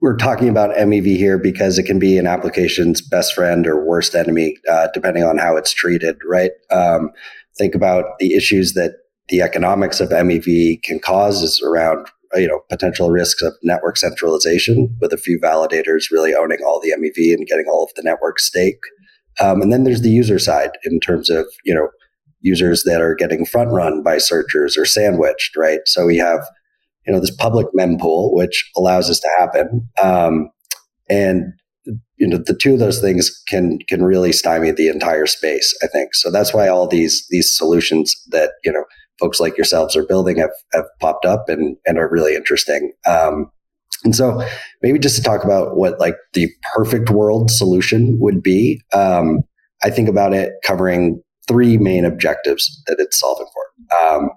we're 0.00 0.16
talking 0.16 0.48
about 0.48 0.76
MEV 0.76 1.16
here 1.16 1.38
because 1.38 1.78
it 1.78 1.84
can 1.84 1.98
be 1.98 2.18
an 2.18 2.26
application's 2.26 3.00
best 3.00 3.34
friend 3.34 3.66
or 3.66 3.82
worst 3.82 4.14
enemy, 4.14 4.56
uh, 4.70 4.88
depending 4.92 5.24
on 5.24 5.38
how 5.38 5.56
it's 5.56 5.72
treated, 5.72 6.16
right? 6.26 6.50
Um, 6.70 7.10
think 7.56 7.74
about 7.74 8.18
the 8.18 8.34
issues 8.34 8.74
that 8.74 8.96
the 9.28 9.40
economics 9.40 10.00
of 10.00 10.10
MEV 10.10 10.82
can 10.82 10.98
cause 10.98 11.42
is 11.42 11.62
around, 11.62 12.06
you 12.34 12.46
know, 12.46 12.60
potential 12.68 13.10
risks 13.10 13.40
of 13.42 13.54
network 13.62 13.96
centralization 13.96 14.94
with 15.00 15.12
a 15.12 15.16
few 15.16 15.40
validators 15.40 16.10
really 16.10 16.34
owning 16.34 16.58
all 16.66 16.80
the 16.80 16.92
MEV 16.92 17.32
and 17.32 17.46
getting 17.46 17.66
all 17.72 17.84
of 17.84 17.94
the 17.96 18.02
network 18.02 18.38
stake. 18.38 18.80
Um, 19.40 19.62
and 19.62 19.72
then 19.72 19.84
there's 19.84 20.02
the 20.02 20.10
user 20.10 20.38
side 20.38 20.70
in 20.84 21.00
terms 21.00 21.30
of, 21.30 21.46
you 21.64 21.74
know, 21.74 21.88
users 22.40 22.82
that 22.84 23.00
are 23.00 23.14
getting 23.14 23.46
front 23.46 23.70
run 23.70 24.02
by 24.02 24.18
searchers 24.18 24.76
or 24.76 24.84
sandwiched, 24.84 25.56
right? 25.56 25.80
So 25.86 26.06
we 26.06 26.18
have, 26.18 26.40
you 27.06 27.12
know, 27.12 27.20
this 27.20 27.34
public 27.34 27.66
mempool, 27.78 28.34
which 28.34 28.70
allows 28.76 29.08
this 29.08 29.20
to 29.20 29.28
happen. 29.38 29.88
Um, 30.02 30.50
and, 31.08 31.52
you 32.16 32.28
know, 32.28 32.38
the 32.38 32.54
two 32.54 32.74
of 32.74 32.78
those 32.78 33.00
things 33.00 33.42
can, 33.48 33.78
can 33.88 34.04
really 34.04 34.32
stymie 34.32 34.70
the 34.70 34.88
entire 34.88 35.26
space, 35.26 35.76
I 35.82 35.86
think. 35.86 36.14
So 36.14 36.30
that's 36.30 36.54
why 36.54 36.68
all 36.68 36.86
these, 36.86 37.26
these 37.30 37.56
solutions 37.56 38.14
that, 38.28 38.52
you 38.64 38.72
know, 38.72 38.84
folks 39.18 39.40
like 39.40 39.56
yourselves 39.56 39.96
are 39.96 40.06
building 40.06 40.38
have, 40.38 40.52
have 40.72 40.84
popped 41.00 41.24
up 41.24 41.48
and, 41.48 41.76
and 41.86 41.98
are 41.98 42.10
really 42.10 42.34
interesting. 42.34 42.92
Um, 43.06 43.50
and 44.04 44.14
so 44.14 44.46
maybe 44.84 44.98
just 44.98 45.16
to 45.16 45.22
talk 45.22 45.44
about 45.44 45.78
what 45.78 45.98
like 45.98 46.14
the 46.34 46.46
perfect 46.74 47.08
world 47.08 47.50
solution 47.50 48.18
would 48.20 48.42
be, 48.42 48.82
um, 48.92 49.38
I 49.82 49.88
think 49.88 50.10
about 50.10 50.34
it 50.34 50.52
covering 50.62 51.22
three 51.48 51.78
main 51.78 52.04
objectives 52.04 52.82
that 52.86 52.96
it's 52.98 53.18
solving 53.18 53.46
for. 53.46 53.96
Um, 54.06 54.28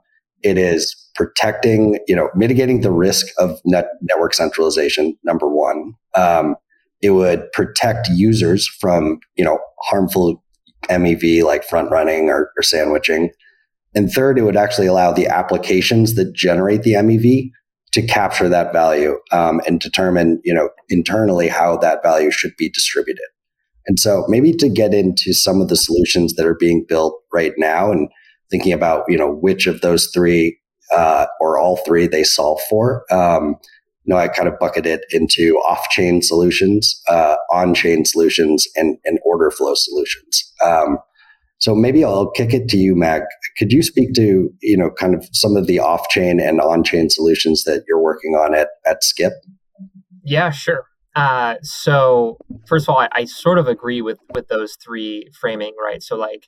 it 0.43 0.57
is 0.57 0.95
protecting, 1.15 1.99
you 2.07 2.15
know, 2.15 2.29
mitigating 2.33 2.79
the 2.79 2.91
risk 2.91 3.27
of 3.37 3.59
net 3.65 3.87
network 4.01 4.33
centralization. 4.33 5.17
Number 5.25 5.49
one, 5.49 5.93
um, 6.15 6.55
it 7.01 7.09
would 7.09 7.51
protect 7.51 8.07
users 8.07 8.65
from, 8.79 9.19
you 9.35 9.43
know, 9.43 9.59
harmful 9.83 10.41
MEV 10.89 11.43
like 11.43 11.65
front 11.65 11.91
running 11.91 12.29
or, 12.29 12.51
or 12.57 12.63
sandwiching. 12.63 13.31
And 13.95 14.09
third, 14.09 14.39
it 14.39 14.43
would 14.43 14.55
actually 14.55 14.87
allow 14.87 15.11
the 15.11 15.27
applications 15.27 16.15
that 16.15 16.33
generate 16.33 16.83
the 16.83 16.93
MEV 16.93 17.51
to 17.97 18.05
capture 18.05 18.47
that 18.47 18.71
value 18.71 19.17
um, 19.31 19.59
and 19.65 19.79
determine, 19.79 20.39
you 20.43 20.53
know, 20.53 20.69
internally 20.87 21.47
how 21.47 21.75
that 21.77 22.03
value 22.03 22.29
should 22.29 22.55
be 22.55 22.69
distributed. 22.69 23.25
And 23.87 23.99
so 23.99 24.23
maybe 24.27 24.53
to 24.53 24.69
get 24.69 24.93
into 24.93 25.33
some 25.33 25.61
of 25.61 25.67
the 25.67 25.75
solutions 25.75 26.35
that 26.35 26.45
are 26.45 26.57
being 26.59 26.85
built 26.87 27.19
right 27.33 27.53
now 27.57 27.91
and 27.91 28.07
thinking 28.51 28.71
about, 28.71 29.05
you 29.07 29.17
know, 29.17 29.33
which 29.33 29.65
of 29.65 29.81
those 29.81 30.11
three 30.13 30.59
uh, 30.95 31.25
or 31.39 31.57
all 31.57 31.77
three 31.77 32.05
they 32.05 32.23
solve 32.23 32.59
for. 32.69 33.03
Um, 33.11 33.55
you 34.03 34.13
know, 34.13 34.17
I 34.17 34.27
kind 34.27 34.47
of 34.47 34.59
bucket 34.59 34.85
it 34.85 35.01
into 35.09 35.55
off-chain 35.67 36.21
solutions, 36.21 37.01
uh, 37.09 37.35
on-chain 37.51 38.05
solutions, 38.05 38.67
and, 38.75 38.97
and 39.05 39.17
order 39.25 39.49
flow 39.49 39.73
solutions. 39.73 40.53
Um, 40.63 40.99
so 41.59 41.73
maybe 41.73 42.03
I'll 42.03 42.29
kick 42.29 42.53
it 42.53 42.67
to 42.69 42.77
you, 42.77 42.95
Mag. 42.95 43.23
Could 43.57 43.71
you 43.71 43.81
speak 43.81 44.13
to 44.13 44.49
you 44.61 44.77
know 44.77 44.91
kind 44.91 45.15
of 45.15 45.27
some 45.33 45.55
of 45.55 45.67
the 45.67 45.79
off-chain 45.79 46.39
and 46.39 46.61
on-chain 46.61 47.09
solutions 47.09 47.63
that 47.63 47.83
you're 47.87 48.01
working 48.01 48.33
on 48.33 48.53
at 48.53 48.69
at 48.85 49.03
Skip? 49.03 49.33
Yeah, 50.23 50.51
sure. 50.51 50.85
Uh, 51.15 51.55
so 51.63 52.37
first 52.67 52.85
of 52.87 52.93
all, 52.93 52.99
I, 52.99 53.09
I, 53.11 53.25
sort 53.25 53.57
of 53.57 53.67
agree 53.67 54.03
with 54.03 54.19
with 54.35 54.49
those 54.49 54.75
three 54.75 55.27
framing, 55.39 55.73
right? 55.83 56.03
So 56.03 56.15
like 56.15 56.47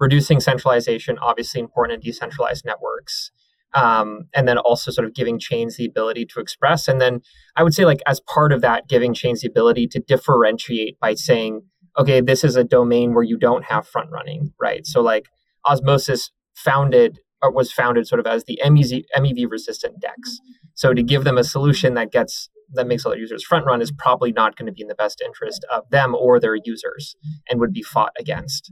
reducing 0.00 0.40
centralization, 0.40 1.18
obviously 1.18 1.60
important 1.60 2.02
in 2.02 2.10
decentralized 2.10 2.64
networks, 2.64 3.30
um, 3.74 4.24
and 4.34 4.48
then 4.48 4.58
also 4.58 4.90
sort 4.90 5.06
of 5.06 5.14
giving 5.14 5.38
chains 5.38 5.76
the 5.76 5.84
ability 5.84 6.26
to 6.26 6.40
express, 6.40 6.88
and 6.88 7.00
then 7.00 7.20
I 7.54 7.62
would 7.62 7.74
say 7.74 7.84
like 7.84 8.00
as 8.06 8.18
part 8.18 8.52
of 8.52 8.60
that, 8.62 8.88
giving 8.88 9.14
chains 9.14 9.42
the 9.42 9.48
ability 9.48 9.86
to 9.88 10.00
differentiate 10.00 10.98
by 10.98 11.14
saying 11.14 11.62
okay, 11.98 12.20
this 12.20 12.44
is 12.44 12.56
a 12.56 12.64
domain 12.64 13.12
where 13.12 13.24
you 13.24 13.36
don't 13.36 13.64
have 13.64 13.86
front 13.86 14.10
running, 14.10 14.52
right? 14.60 14.86
So 14.86 15.00
like 15.00 15.26
Osmosis 15.68 16.30
founded 16.54 17.18
or 17.42 17.52
was 17.52 17.72
founded 17.72 18.06
sort 18.06 18.20
of 18.20 18.26
as 18.26 18.44
the 18.44 18.60
MEV, 18.64 19.50
resistant 19.50 20.00
DEX. 20.00 20.38
So 20.74 20.94
to 20.94 21.02
give 21.02 21.24
them 21.24 21.38
a 21.38 21.44
solution 21.44 21.94
that 21.94 22.12
gets 22.12 22.48
that 22.74 22.86
makes 22.86 23.06
other 23.06 23.16
users 23.16 23.42
front 23.42 23.64
run 23.64 23.80
is 23.80 23.90
probably 23.90 24.30
not 24.30 24.54
going 24.56 24.66
to 24.66 24.72
be 24.72 24.82
in 24.82 24.88
the 24.88 24.94
best 24.94 25.22
interest 25.24 25.64
of 25.72 25.88
them 25.90 26.14
or 26.14 26.38
their 26.38 26.56
users 26.62 27.16
and 27.48 27.60
would 27.60 27.72
be 27.72 27.82
fought 27.82 28.12
against. 28.18 28.70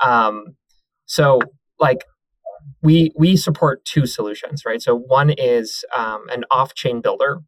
Um, 0.00 0.54
so 1.06 1.40
like 1.80 2.04
we 2.82 3.10
we 3.16 3.36
support 3.36 3.84
two 3.84 4.06
solutions, 4.06 4.62
right? 4.64 4.80
So 4.80 4.96
one 4.96 5.30
is 5.30 5.84
um, 5.96 6.26
an 6.30 6.44
off-chain 6.50 7.00
builder. 7.00 7.40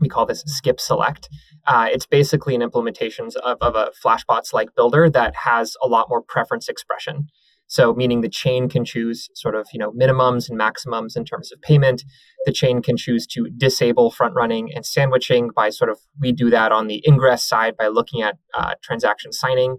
We 0.00 0.08
call 0.08 0.26
this 0.26 0.42
Skip 0.46 0.80
Select, 0.80 1.28
uh, 1.66 1.88
it's 1.90 2.06
basically 2.06 2.54
an 2.54 2.62
implementation 2.62 3.28
of, 3.42 3.58
of 3.60 3.74
a 3.74 3.90
Flashbots 4.04 4.52
like 4.52 4.74
builder 4.74 5.08
that 5.10 5.34
has 5.36 5.76
a 5.82 5.88
lot 5.88 6.08
more 6.08 6.22
preference 6.22 6.68
expression. 6.68 7.26
So, 7.66 7.94
meaning 7.94 8.20
the 8.20 8.28
chain 8.28 8.68
can 8.68 8.84
choose 8.84 9.30
sort 9.34 9.54
of 9.54 9.66
you 9.72 9.78
know 9.78 9.90
minimums 9.92 10.48
and 10.48 10.58
maximums 10.58 11.16
in 11.16 11.24
terms 11.24 11.50
of 11.50 11.62
payment. 11.62 12.04
The 12.44 12.52
chain 12.52 12.82
can 12.82 12.96
choose 12.96 13.26
to 13.28 13.48
disable 13.56 14.10
front 14.10 14.34
running 14.34 14.70
and 14.74 14.84
sandwiching 14.84 15.50
by 15.54 15.70
sort 15.70 15.90
of 15.90 15.98
we 16.20 16.32
do 16.32 16.50
that 16.50 16.72
on 16.72 16.88
the 16.88 17.02
ingress 17.08 17.42
side 17.42 17.76
by 17.76 17.88
looking 17.88 18.20
at 18.20 18.36
uh, 18.52 18.74
transaction 18.82 19.32
signing, 19.32 19.78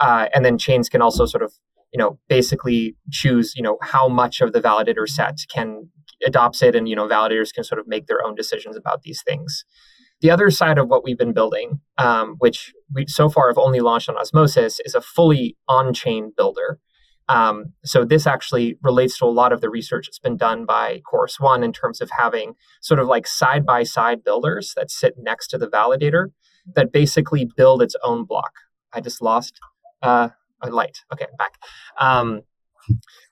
uh, 0.00 0.26
and 0.34 0.44
then 0.44 0.58
chains 0.58 0.88
can 0.88 1.00
also 1.00 1.24
sort 1.24 1.44
of 1.44 1.52
you 1.92 1.98
know 1.98 2.18
basically 2.28 2.96
choose 3.12 3.54
you 3.54 3.62
know 3.62 3.78
how 3.82 4.08
much 4.08 4.40
of 4.40 4.52
the 4.52 4.60
validator 4.60 5.06
set 5.06 5.38
can 5.54 5.88
adopts 6.24 6.62
it, 6.62 6.74
and 6.74 6.88
you 6.88 6.96
know 6.96 7.08
validators 7.08 7.52
can 7.52 7.64
sort 7.64 7.78
of 7.78 7.86
make 7.86 8.06
their 8.06 8.24
own 8.24 8.34
decisions 8.34 8.76
about 8.76 9.02
these 9.02 9.22
things. 9.22 9.64
The 10.20 10.30
other 10.30 10.50
side 10.50 10.78
of 10.78 10.88
what 10.88 11.02
we've 11.02 11.18
been 11.18 11.32
building, 11.32 11.80
um, 11.98 12.36
which 12.38 12.72
we 12.94 13.06
so 13.08 13.28
far 13.28 13.48
have 13.48 13.58
only 13.58 13.80
launched 13.80 14.08
on 14.08 14.16
Osmosis, 14.16 14.80
is 14.84 14.94
a 14.94 15.00
fully 15.00 15.56
on 15.68 15.92
chain 15.92 16.32
builder. 16.36 16.78
Um, 17.28 17.72
so 17.84 18.04
this 18.04 18.26
actually 18.26 18.76
relates 18.82 19.18
to 19.18 19.24
a 19.24 19.26
lot 19.26 19.52
of 19.52 19.60
the 19.60 19.70
research 19.70 20.06
that's 20.06 20.18
been 20.18 20.36
done 20.36 20.64
by 20.66 21.00
Chorus 21.08 21.40
One 21.40 21.62
in 21.62 21.72
terms 21.72 22.00
of 22.00 22.10
having 22.16 22.54
sort 22.80 23.00
of 23.00 23.08
like 23.08 23.26
side 23.26 23.64
by 23.64 23.84
side 23.84 24.22
builders 24.24 24.74
that 24.76 24.90
sit 24.90 25.14
next 25.18 25.48
to 25.48 25.58
the 25.58 25.68
validator 25.68 26.26
that 26.74 26.92
basically 26.92 27.48
build 27.56 27.82
its 27.82 27.96
own 28.04 28.24
block. 28.24 28.52
I 28.92 29.00
just 29.00 29.22
lost 29.22 29.58
uh, 30.02 30.28
a 30.60 30.70
light. 30.70 30.98
Okay, 31.12 31.26
back. 31.38 31.58
Um, 31.98 32.42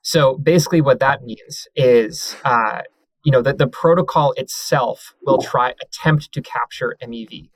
so 0.03 0.37
basically, 0.39 0.81
what 0.81 1.01
that 1.01 1.23
means 1.23 1.67
is 1.77 2.37
uh, 2.45 2.83
you 3.25 3.33
know, 3.33 3.43
that 3.43 3.59
the 3.59 3.67
protocol 3.67 4.33
itself 4.37 5.15
will 5.23 5.39
try 5.39 5.75
attempt 5.83 6.33
to 6.33 6.43
capture 6.43 6.97
MEV. 7.03 7.51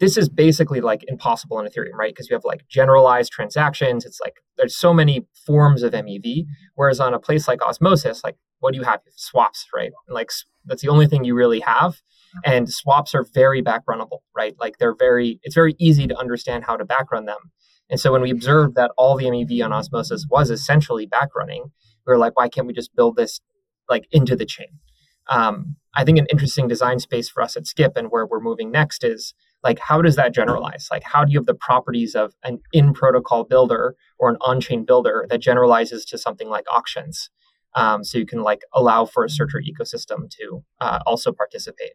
This 0.00 0.16
is 0.16 0.28
basically 0.28 0.80
like 0.80 1.04
impossible 1.06 1.60
in 1.60 1.66
Ethereum, 1.66 1.94
right? 1.94 2.12
Because 2.12 2.28
you 2.28 2.34
have 2.34 2.44
like 2.44 2.66
generalized 2.68 3.30
transactions. 3.30 4.04
It's 4.04 4.20
like 4.20 4.34
there's 4.56 4.76
so 4.76 4.92
many 4.92 5.26
forms 5.46 5.82
of 5.82 5.92
MEV. 5.92 6.46
Whereas 6.74 6.98
on 6.98 7.14
a 7.14 7.20
place 7.20 7.46
like 7.46 7.62
Osmosis, 7.62 8.24
like 8.24 8.36
what 8.60 8.72
do 8.72 8.78
you 8.78 8.84
have? 8.84 9.00
Swaps, 9.16 9.66
right? 9.74 9.92
And 10.08 10.14
like 10.14 10.30
that's 10.64 10.82
the 10.82 10.88
only 10.88 11.06
thing 11.06 11.24
you 11.24 11.34
really 11.34 11.60
have. 11.60 12.00
And 12.44 12.72
swaps 12.72 13.14
are 13.14 13.26
very 13.34 13.62
backrunnable, 13.62 14.22
right? 14.34 14.54
Like 14.58 14.78
they're 14.78 14.94
very, 14.94 15.38
it's 15.42 15.54
very 15.54 15.74
easy 15.78 16.06
to 16.06 16.16
understand 16.16 16.64
how 16.64 16.76
to 16.76 16.84
backrun 16.84 17.26
them. 17.26 17.52
And 17.92 18.00
so 18.00 18.10
when 18.10 18.22
we 18.22 18.32
observed 18.32 18.74
that 18.74 18.90
all 18.98 19.16
the 19.16 19.26
MEV 19.26 19.64
on 19.64 19.72
Osmosis 19.72 20.26
was 20.28 20.50
essentially 20.50 21.06
backrunning, 21.06 21.70
we 22.04 22.12
were 22.12 22.18
like, 22.18 22.36
why 22.36 22.48
can't 22.48 22.66
we 22.66 22.72
just 22.72 22.96
build 22.96 23.14
this 23.14 23.40
like 23.88 24.08
into 24.10 24.34
the 24.34 24.46
chain? 24.46 24.80
um, 25.28 25.76
I 25.94 26.04
think 26.04 26.18
an 26.18 26.26
interesting 26.30 26.68
design 26.68 26.98
space 26.98 27.28
for 27.28 27.42
us 27.42 27.56
at 27.56 27.66
Skip 27.66 27.96
and 27.96 28.08
where 28.10 28.26
we're 28.26 28.40
moving 28.40 28.70
next 28.70 29.04
is 29.04 29.34
like 29.62 29.78
how 29.78 30.02
does 30.02 30.16
that 30.16 30.34
generalize? 30.34 30.88
Like 30.90 31.04
how 31.04 31.24
do 31.24 31.32
you 31.32 31.38
have 31.38 31.46
the 31.46 31.54
properties 31.54 32.14
of 32.14 32.34
an 32.42 32.60
in 32.72 32.92
protocol 32.92 33.44
builder 33.44 33.94
or 34.18 34.30
an 34.30 34.36
on 34.40 34.60
chain 34.60 34.84
builder 34.84 35.26
that 35.30 35.38
generalizes 35.38 36.04
to 36.06 36.18
something 36.18 36.48
like 36.48 36.64
auctions? 36.72 37.30
Um, 37.74 38.04
so 38.04 38.18
you 38.18 38.26
can 38.26 38.42
like 38.42 38.62
allow 38.74 39.04
for 39.04 39.24
a 39.24 39.30
searcher 39.30 39.60
ecosystem 39.60 40.28
to 40.38 40.64
uh, 40.80 41.00
also 41.06 41.32
participate. 41.32 41.92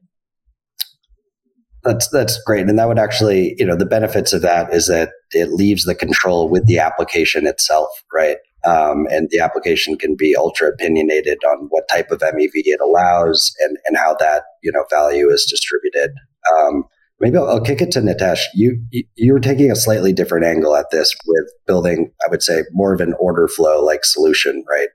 That's 1.83 2.09
that's 2.09 2.41
great, 2.43 2.67
and 2.67 2.77
that 2.79 2.87
would 2.87 2.99
actually, 2.99 3.55
you 3.57 3.65
know, 3.65 3.75
the 3.75 3.85
benefits 3.85 4.33
of 4.33 4.41
that 4.41 4.73
is 4.73 4.87
that 4.87 5.11
it 5.31 5.51
leaves 5.51 5.85
the 5.85 5.95
control 5.95 6.49
with 6.49 6.65
the 6.65 6.79
application 6.79 7.45
itself, 7.47 7.89
right? 8.13 8.37
Um, 8.65 9.07
and 9.09 9.29
the 9.29 9.39
application 9.39 9.97
can 9.97 10.15
be 10.17 10.35
ultra 10.35 10.69
opinionated 10.69 11.37
on 11.47 11.67
what 11.69 11.87
type 11.87 12.11
of 12.11 12.19
MEV 12.19 12.49
it 12.53 12.81
allows 12.81 13.53
and, 13.61 13.77
and 13.85 13.95
how 13.95 14.15
that 14.19 14.43
you 14.63 14.71
know 14.71 14.83
value 14.89 15.29
is 15.29 15.45
distributed. 15.45 16.11
Um, 16.59 16.83
maybe 17.19 17.37
I'll, 17.37 17.47
I'll, 17.47 17.61
kick 17.61 17.81
it 17.81 17.91
to 17.91 18.01
Nitesh. 18.01 18.41
You 18.53 18.81
you 19.15 19.33
were 19.33 19.39
taking 19.39 19.71
a 19.71 19.75
slightly 19.75 20.11
different 20.11 20.45
angle 20.45 20.75
at 20.75 20.87
this 20.91 21.15
with 21.25 21.45
building, 21.65 22.11
I 22.25 22.29
would 22.29 22.43
say, 22.43 22.63
more 22.71 22.93
of 22.93 23.01
an 23.01 23.13
order 23.19 23.47
flow 23.47 23.83
like 23.83 24.03
solution, 24.03 24.65
right? 24.69 24.89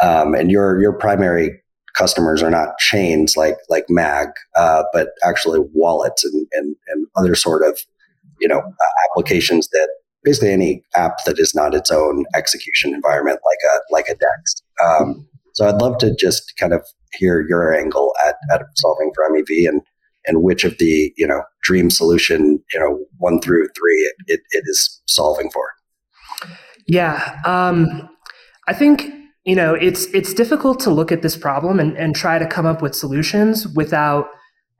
Um, 0.00 0.34
and 0.34 0.50
your 0.50 0.80
your 0.80 0.92
primary 0.92 1.62
customers 1.94 2.42
are 2.42 2.50
not 2.50 2.78
chains 2.78 3.36
like 3.36 3.56
like 3.68 3.84
Mag, 3.88 4.28
uh, 4.56 4.84
but 4.92 5.08
actually 5.24 5.60
wallets 5.72 6.24
and, 6.24 6.46
and 6.52 6.76
and 6.88 7.06
other 7.16 7.34
sort 7.34 7.66
of 7.66 7.78
you 8.40 8.48
know 8.48 8.58
uh, 8.58 8.92
applications 9.10 9.68
that 9.68 9.88
basically 10.24 10.52
any 10.52 10.82
app 10.96 11.24
that 11.24 11.38
is 11.38 11.54
not 11.54 11.74
its 11.74 11.90
own 11.90 12.24
execution 12.34 12.94
environment, 12.94 13.40
like 13.44 13.58
a 13.74 13.92
like 13.92 14.08
a 14.08 14.14
Dex. 14.14 14.62
Um, 14.84 15.26
so 15.54 15.66
I'd 15.66 15.80
love 15.80 15.98
to 15.98 16.14
just 16.14 16.56
kind 16.56 16.72
of 16.72 16.86
hear 17.12 17.44
your 17.48 17.74
angle 17.74 18.14
at, 18.26 18.36
at 18.52 18.62
solving 18.76 19.10
for 19.14 19.24
MEV 19.30 19.68
and 19.68 19.82
and 20.26 20.42
which 20.42 20.64
of 20.64 20.76
the 20.78 21.12
you 21.16 21.26
know 21.26 21.42
dream 21.62 21.90
solution 21.90 22.62
you 22.72 22.80
know 22.80 23.04
one 23.18 23.40
through 23.40 23.66
three 23.76 23.94
it, 23.94 24.14
it, 24.26 24.40
it 24.50 24.64
is 24.66 25.00
solving 25.06 25.50
for. 25.50 25.64
Yeah, 26.86 27.40
um, 27.44 28.08
I 28.66 28.72
think 28.72 29.12
you 29.48 29.54
know 29.54 29.72
it's 29.72 30.04
it's 30.12 30.34
difficult 30.34 30.78
to 30.80 30.90
look 30.90 31.10
at 31.10 31.22
this 31.22 31.34
problem 31.34 31.80
and, 31.80 31.96
and 31.96 32.14
try 32.14 32.38
to 32.38 32.46
come 32.46 32.66
up 32.66 32.82
with 32.82 32.94
solutions 32.94 33.66
without, 33.68 34.26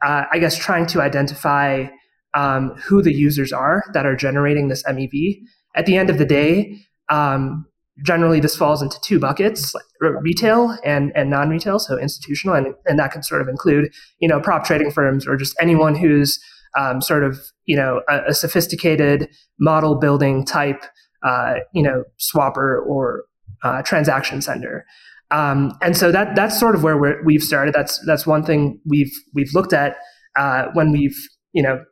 uh, 0.04 0.24
I 0.30 0.38
guess, 0.38 0.58
trying 0.58 0.84
to 0.88 1.00
identify 1.00 1.86
um, 2.34 2.74
who 2.84 3.00
the 3.00 3.14
users 3.14 3.50
are 3.50 3.82
that 3.94 4.04
are 4.04 4.14
generating 4.14 4.68
this 4.68 4.82
MEV. 4.82 5.40
At 5.74 5.86
the 5.86 5.96
end 5.96 6.10
of 6.10 6.18
the 6.18 6.26
day, 6.26 6.76
um, 7.08 7.64
generally 8.04 8.40
this 8.40 8.56
falls 8.56 8.82
into 8.82 9.00
two 9.00 9.18
buckets 9.18 9.74
like 9.74 9.84
retail 10.20 10.76
and, 10.84 11.12
and 11.16 11.30
non-retail 11.30 11.78
so 11.78 11.98
institutional 11.98 12.54
and, 12.54 12.74
and 12.84 12.98
that 12.98 13.10
can 13.10 13.22
sort 13.22 13.40
of 13.40 13.48
include 13.48 13.90
you 14.20 14.28
know 14.28 14.38
prop 14.38 14.64
trading 14.64 14.90
firms 14.90 15.26
or 15.26 15.36
just 15.36 15.56
anyone 15.58 15.94
who's 15.94 16.38
um, 16.78 17.00
sort 17.00 17.24
of 17.24 17.40
you 17.64 17.74
know 17.74 18.02
a, 18.08 18.18
a 18.28 18.34
sophisticated 18.34 19.28
model 19.58 19.94
building 19.94 20.44
type 20.44 20.84
uh, 21.26 21.54
you 21.72 21.82
know 21.82 22.04
swapper 22.20 22.86
or 22.86 23.24
uh, 23.62 23.82
transaction 23.82 24.40
sender 24.40 24.84
um, 25.30 25.72
and 25.82 25.96
so 25.96 26.10
that 26.10 26.34
that's 26.36 26.58
sort 26.58 26.74
of 26.74 26.82
where 26.82 27.22
we 27.24 27.34
have 27.34 27.42
started 27.42 27.74
that's 27.74 27.98
that's 28.06 28.26
one 28.26 28.44
thing 28.44 28.80
we've 28.86 29.12
we've 29.34 29.52
looked 29.54 29.72
at 29.72 29.96
uh, 30.36 30.66
when 30.74 30.92
we've 30.92 31.16
you 31.52 31.62
know 31.62 31.82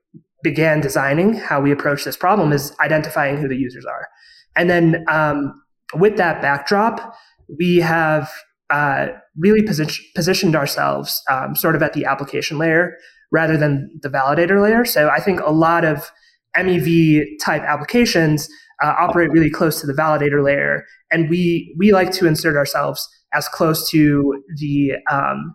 began 0.47 0.81
designing 0.81 1.35
how 1.35 1.61
we 1.61 1.73
approach 1.73 2.05
this 2.05 2.17
problem 2.17 2.53
is 2.53 2.73
identifying 2.81 3.37
who 3.37 3.49
the 3.49 3.57
users 3.57 3.85
are. 3.85 4.07
And 4.55 4.71
then 4.71 5.05
um, 5.09 5.61
with 5.95 6.17
that 6.19 6.41
backdrop, 6.41 7.17
we 7.59 7.79
have 7.79 8.31
uh, 8.71 9.09
really 9.37 9.63
position, 9.63 10.05
positioned 10.15 10.55
ourselves 10.55 11.21
um, 11.29 11.57
sort 11.57 11.75
of 11.75 11.83
at 11.83 11.95
the 11.95 12.05
application 12.05 12.59
layer 12.59 12.97
rather 13.33 13.57
than 13.57 13.91
the 14.03 14.09
validator 14.09 14.63
layer. 14.63 14.85
So 14.85 15.09
I 15.09 15.19
think 15.19 15.41
a 15.41 15.51
lot 15.51 15.85
of 15.85 16.13
MEV 16.57 17.25
type 17.43 17.63
applications 17.63 18.49
uh, 18.83 18.95
operate 18.99 19.31
really 19.31 19.51
close 19.51 19.81
to 19.81 19.87
the 19.87 19.93
validator 19.93 20.45
layer, 20.45 20.85
and 21.11 21.31
we 21.31 21.75
we 21.79 21.93
like 21.93 22.13
to 22.13 22.27
insert 22.27 22.57
ourselves 22.57 23.09
as 23.33 23.49
close 23.49 23.89
to 23.91 24.43
the 24.57 24.93
um, 25.11 25.55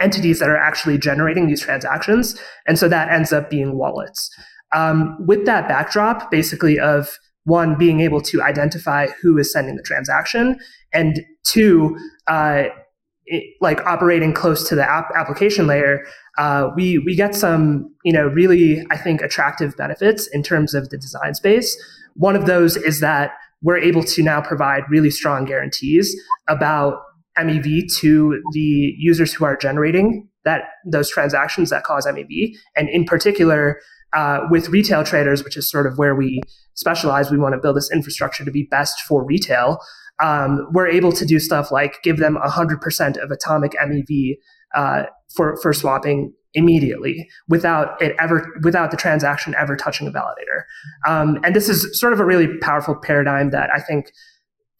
entities 0.00 0.38
that 0.38 0.48
are 0.48 0.56
actually 0.56 0.98
generating 0.98 1.46
these 1.46 1.60
transactions. 1.60 2.40
And 2.66 2.78
so 2.78 2.88
that 2.88 3.10
ends 3.10 3.32
up 3.32 3.50
being 3.50 3.76
wallets. 3.76 4.30
Um, 4.74 5.16
with 5.26 5.46
that 5.46 5.68
backdrop, 5.68 6.30
basically, 6.30 6.78
of 6.78 7.18
one, 7.44 7.76
being 7.76 8.00
able 8.00 8.20
to 8.20 8.42
identify 8.42 9.06
who 9.22 9.38
is 9.38 9.50
sending 9.50 9.76
the 9.76 9.82
transaction, 9.82 10.58
and 10.92 11.20
two, 11.44 11.96
uh, 12.26 12.64
it, 13.26 13.44
like 13.60 13.80
operating 13.86 14.34
close 14.34 14.68
to 14.68 14.74
the 14.74 14.88
app 14.88 15.10
application 15.16 15.66
layer, 15.66 16.04
uh, 16.36 16.68
we 16.76 16.98
we 16.98 17.16
get 17.16 17.34
some 17.34 17.90
you 18.04 18.12
know 18.12 18.26
really 18.26 18.84
I 18.90 18.98
think 18.98 19.22
attractive 19.22 19.76
benefits 19.76 20.26
in 20.26 20.42
terms 20.42 20.74
of 20.74 20.90
the 20.90 20.98
design 20.98 21.34
space. 21.34 21.76
One 22.18 22.36
of 22.36 22.46
those 22.46 22.76
is 22.76 23.00
that 23.00 23.32
we're 23.62 23.78
able 23.78 24.04
to 24.04 24.22
now 24.22 24.40
provide 24.40 24.82
really 24.90 25.10
strong 25.10 25.44
guarantees 25.44 26.14
about 26.48 27.00
MEV 27.38 27.92
to 27.98 28.42
the 28.52 28.94
users 28.98 29.32
who 29.32 29.44
are 29.44 29.56
generating 29.56 30.28
that 30.44 30.62
those 30.84 31.10
transactions 31.10 31.70
that 31.70 31.84
cause 31.84 32.06
MEV, 32.06 32.54
and 32.76 32.88
in 32.88 33.04
particular 33.04 33.80
uh, 34.14 34.40
with 34.50 34.68
retail 34.68 35.04
traders, 35.04 35.44
which 35.44 35.56
is 35.56 35.68
sort 35.68 35.86
of 35.86 35.98
where 35.98 36.14
we 36.14 36.40
specialize. 36.74 37.30
We 37.30 37.38
want 37.38 37.54
to 37.54 37.60
build 37.60 37.76
this 37.76 37.90
infrastructure 37.92 38.44
to 38.44 38.50
be 38.50 38.66
best 38.70 39.00
for 39.02 39.24
retail. 39.24 39.78
Um, 40.20 40.66
we're 40.72 40.88
able 40.88 41.12
to 41.12 41.24
do 41.24 41.38
stuff 41.38 41.70
like 41.70 42.02
give 42.02 42.16
them 42.16 42.36
100% 42.42 43.22
of 43.22 43.30
atomic 43.30 43.72
MEV 43.72 44.38
uh, 44.74 45.04
for 45.34 45.56
for 45.62 45.72
swapping 45.72 46.32
immediately 46.54 47.28
without 47.48 48.00
it 48.00 48.16
ever 48.18 48.46
without 48.62 48.90
the 48.90 48.96
transaction 48.96 49.54
ever 49.58 49.76
touching 49.76 50.06
a 50.06 50.10
validator. 50.10 50.64
Um, 51.06 51.38
and 51.44 51.54
this 51.54 51.68
is 51.68 51.98
sort 51.98 52.12
of 52.12 52.20
a 52.20 52.24
really 52.24 52.48
powerful 52.58 52.96
paradigm 52.96 53.50
that 53.50 53.70
I 53.74 53.80
think 53.80 54.12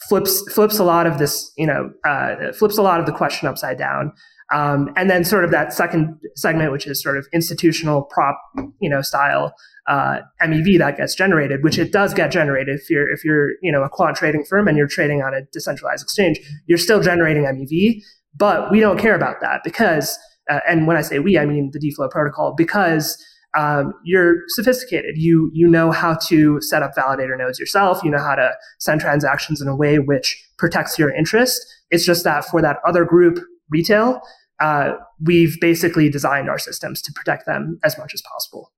flips 0.08 0.50
flips 0.52 0.78
a 0.78 0.84
lot 0.84 1.06
of 1.06 1.18
this 1.18 1.52
you 1.56 1.66
know 1.66 1.90
uh, 2.04 2.52
flips 2.52 2.78
a 2.78 2.82
lot 2.82 3.00
of 3.00 3.06
the 3.06 3.12
question 3.12 3.48
upside 3.48 3.78
down. 3.78 4.12
Um, 4.50 4.90
and 4.96 5.10
then 5.10 5.24
sort 5.24 5.44
of 5.44 5.50
that 5.50 5.74
second 5.74 6.18
segment, 6.34 6.72
which 6.72 6.86
is 6.86 7.02
sort 7.02 7.18
of 7.18 7.26
institutional 7.34 8.04
prop, 8.04 8.40
you 8.80 8.88
know, 8.88 9.02
style 9.02 9.52
uh, 9.88 10.20
MEV 10.42 10.78
that 10.78 10.96
gets 10.96 11.14
generated, 11.14 11.62
which 11.62 11.78
it 11.78 11.92
does 11.92 12.14
get 12.14 12.30
generated. 12.30 12.78
If 12.80 12.88
you're 12.88 13.10
if 13.10 13.24
you're 13.24 13.52
you 13.62 13.72
know 13.72 13.82
a 13.82 13.88
quant 13.88 14.16
trading 14.16 14.44
firm 14.44 14.68
and 14.68 14.76
you're 14.76 14.86
trading 14.86 15.22
on 15.22 15.34
a 15.34 15.42
decentralized 15.52 16.02
exchange, 16.02 16.40
you're 16.66 16.78
still 16.78 17.02
generating 17.02 17.44
MEV. 17.44 18.02
But 18.36 18.70
we 18.70 18.80
don't 18.80 18.98
care 18.98 19.14
about 19.14 19.40
that 19.40 19.62
because, 19.64 20.16
uh, 20.48 20.60
and 20.68 20.86
when 20.86 20.96
I 20.96 21.02
say 21.02 21.18
we, 21.18 21.38
I 21.38 21.46
mean 21.46 21.70
the 21.72 21.78
DFlow 21.78 22.10
protocol, 22.10 22.54
because 22.56 23.22
um, 23.56 23.94
you're 24.04 24.42
sophisticated. 24.48 25.16
You 25.16 25.50
you 25.52 25.66
know 25.66 25.90
how 25.90 26.14
to 26.26 26.60
set 26.60 26.82
up 26.82 26.94
validator 26.96 27.36
nodes 27.36 27.58
yourself. 27.58 28.02
You 28.04 28.10
know 28.10 28.18
how 28.18 28.34
to 28.34 28.52
send 28.78 29.00
transactions 29.00 29.60
in 29.60 29.68
a 29.68 29.76
way 29.76 29.98
which 29.98 30.42
protects 30.58 30.98
your 30.98 31.14
interest. 31.14 31.60
It's 31.90 32.04
just 32.04 32.24
that 32.24 32.44
for 32.44 32.60
that 32.60 32.78
other 32.86 33.04
group, 33.04 33.38
retail, 33.70 34.20
uh, 34.60 34.92
we've 35.24 35.58
basically 35.60 36.10
designed 36.10 36.48
our 36.48 36.58
systems 36.58 37.00
to 37.02 37.12
protect 37.12 37.46
them 37.46 37.78
as 37.82 37.96
much 37.96 38.12
as 38.12 38.22
possible. 38.22 38.72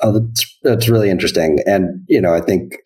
Oh, 0.00 0.18
that's 0.18 0.58
that's 0.62 0.88
really 0.88 1.10
interesting, 1.10 1.60
and 1.66 2.04
you 2.08 2.20
know, 2.20 2.34
I 2.34 2.40
think 2.40 2.76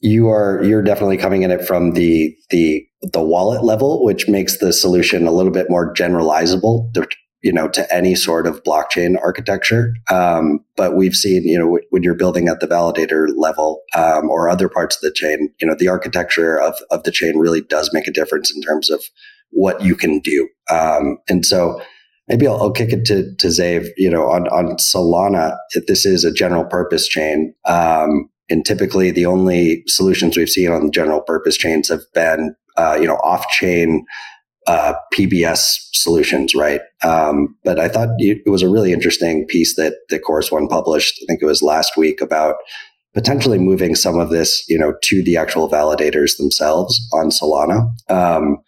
you 0.00 0.28
are 0.28 0.62
you're 0.62 0.82
definitely 0.82 1.16
coming 1.16 1.42
in 1.42 1.50
it 1.50 1.64
from 1.64 1.92
the 1.92 2.36
the 2.50 2.87
the 3.02 3.22
wallet 3.22 3.64
level, 3.64 4.04
which 4.04 4.28
makes 4.28 4.58
the 4.58 4.72
solution 4.72 5.26
a 5.26 5.32
little 5.32 5.52
bit 5.52 5.70
more 5.70 5.92
generalizable, 5.94 6.92
to, 6.94 7.06
you 7.42 7.52
know, 7.52 7.68
to 7.68 7.94
any 7.94 8.14
sort 8.14 8.46
of 8.46 8.62
blockchain 8.64 9.16
architecture. 9.22 9.94
Um, 10.10 10.60
but 10.76 10.96
we've 10.96 11.14
seen, 11.14 11.44
you 11.44 11.58
know, 11.58 11.78
when 11.90 12.02
you're 12.02 12.14
building 12.14 12.48
at 12.48 12.60
the 12.60 12.66
validator 12.66 13.28
level 13.36 13.82
um, 13.94 14.28
or 14.28 14.48
other 14.48 14.68
parts 14.68 14.96
of 14.96 15.02
the 15.02 15.12
chain, 15.12 15.52
you 15.60 15.66
know, 15.66 15.76
the 15.78 15.88
architecture 15.88 16.60
of 16.60 16.74
of 16.90 17.04
the 17.04 17.12
chain 17.12 17.38
really 17.38 17.60
does 17.60 17.90
make 17.92 18.08
a 18.08 18.12
difference 18.12 18.52
in 18.54 18.60
terms 18.62 18.90
of 18.90 19.02
what 19.50 19.80
you 19.82 19.94
can 19.94 20.18
do. 20.20 20.48
Um, 20.70 21.18
and 21.28 21.44
so 21.44 21.80
maybe 22.28 22.46
I'll, 22.46 22.60
I'll, 22.60 22.72
kick 22.72 22.92
it 22.92 23.04
to, 23.06 23.34
to 23.36 23.46
Xave, 23.48 23.88
you 23.96 24.10
know, 24.10 24.30
on, 24.30 24.46
on 24.48 24.76
Solana, 24.76 25.56
this 25.86 26.04
is 26.04 26.24
a 26.24 26.32
general 26.32 26.64
purpose 26.64 27.08
chain. 27.08 27.54
Um, 27.64 28.28
and 28.50 28.64
typically 28.64 29.10
the 29.10 29.26
only 29.26 29.82
solutions 29.86 30.36
we've 30.36 30.48
seen 30.48 30.70
on 30.70 30.90
general 30.90 31.20
purpose 31.20 31.56
chains 31.56 31.88
have 31.88 32.02
been, 32.14 32.54
uh, 32.78 32.96
you 32.98 33.06
know, 33.06 33.16
off 33.16 33.46
chain, 33.50 34.06
uh, 34.66 34.94
PBS 35.14 35.76
solutions, 35.92 36.54
right? 36.54 36.80
Um, 37.02 37.56
but 37.64 37.78
I 37.78 37.88
thought 37.88 38.10
it 38.18 38.48
was 38.50 38.62
a 38.62 38.68
really 38.68 38.92
interesting 38.92 39.46
piece 39.46 39.76
that 39.76 39.94
the 40.08 40.18
Chorus 40.18 40.52
One 40.52 40.68
published. 40.68 41.18
I 41.22 41.26
think 41.26 41.42
it 41.42 41.46
was 41.46 41.62
last 41.62 41.96
week 41.96 42.20
about 42.20 42.56
potentially 43.14 43.58
moving 43.58 43.94
some 43.94 44.18
of 44.18 44.30
this, 44.30 44.64
you 44.68 44.78
know, 44.78 44.94
to 45.02 45.22
the 45.22 45.36
actual 45.36 45.68
validators 45.70 46.36
themselves 46.36 47.00
on 47.12 47.30
Solana. 47.30 47.88
Um, 48.08 48.58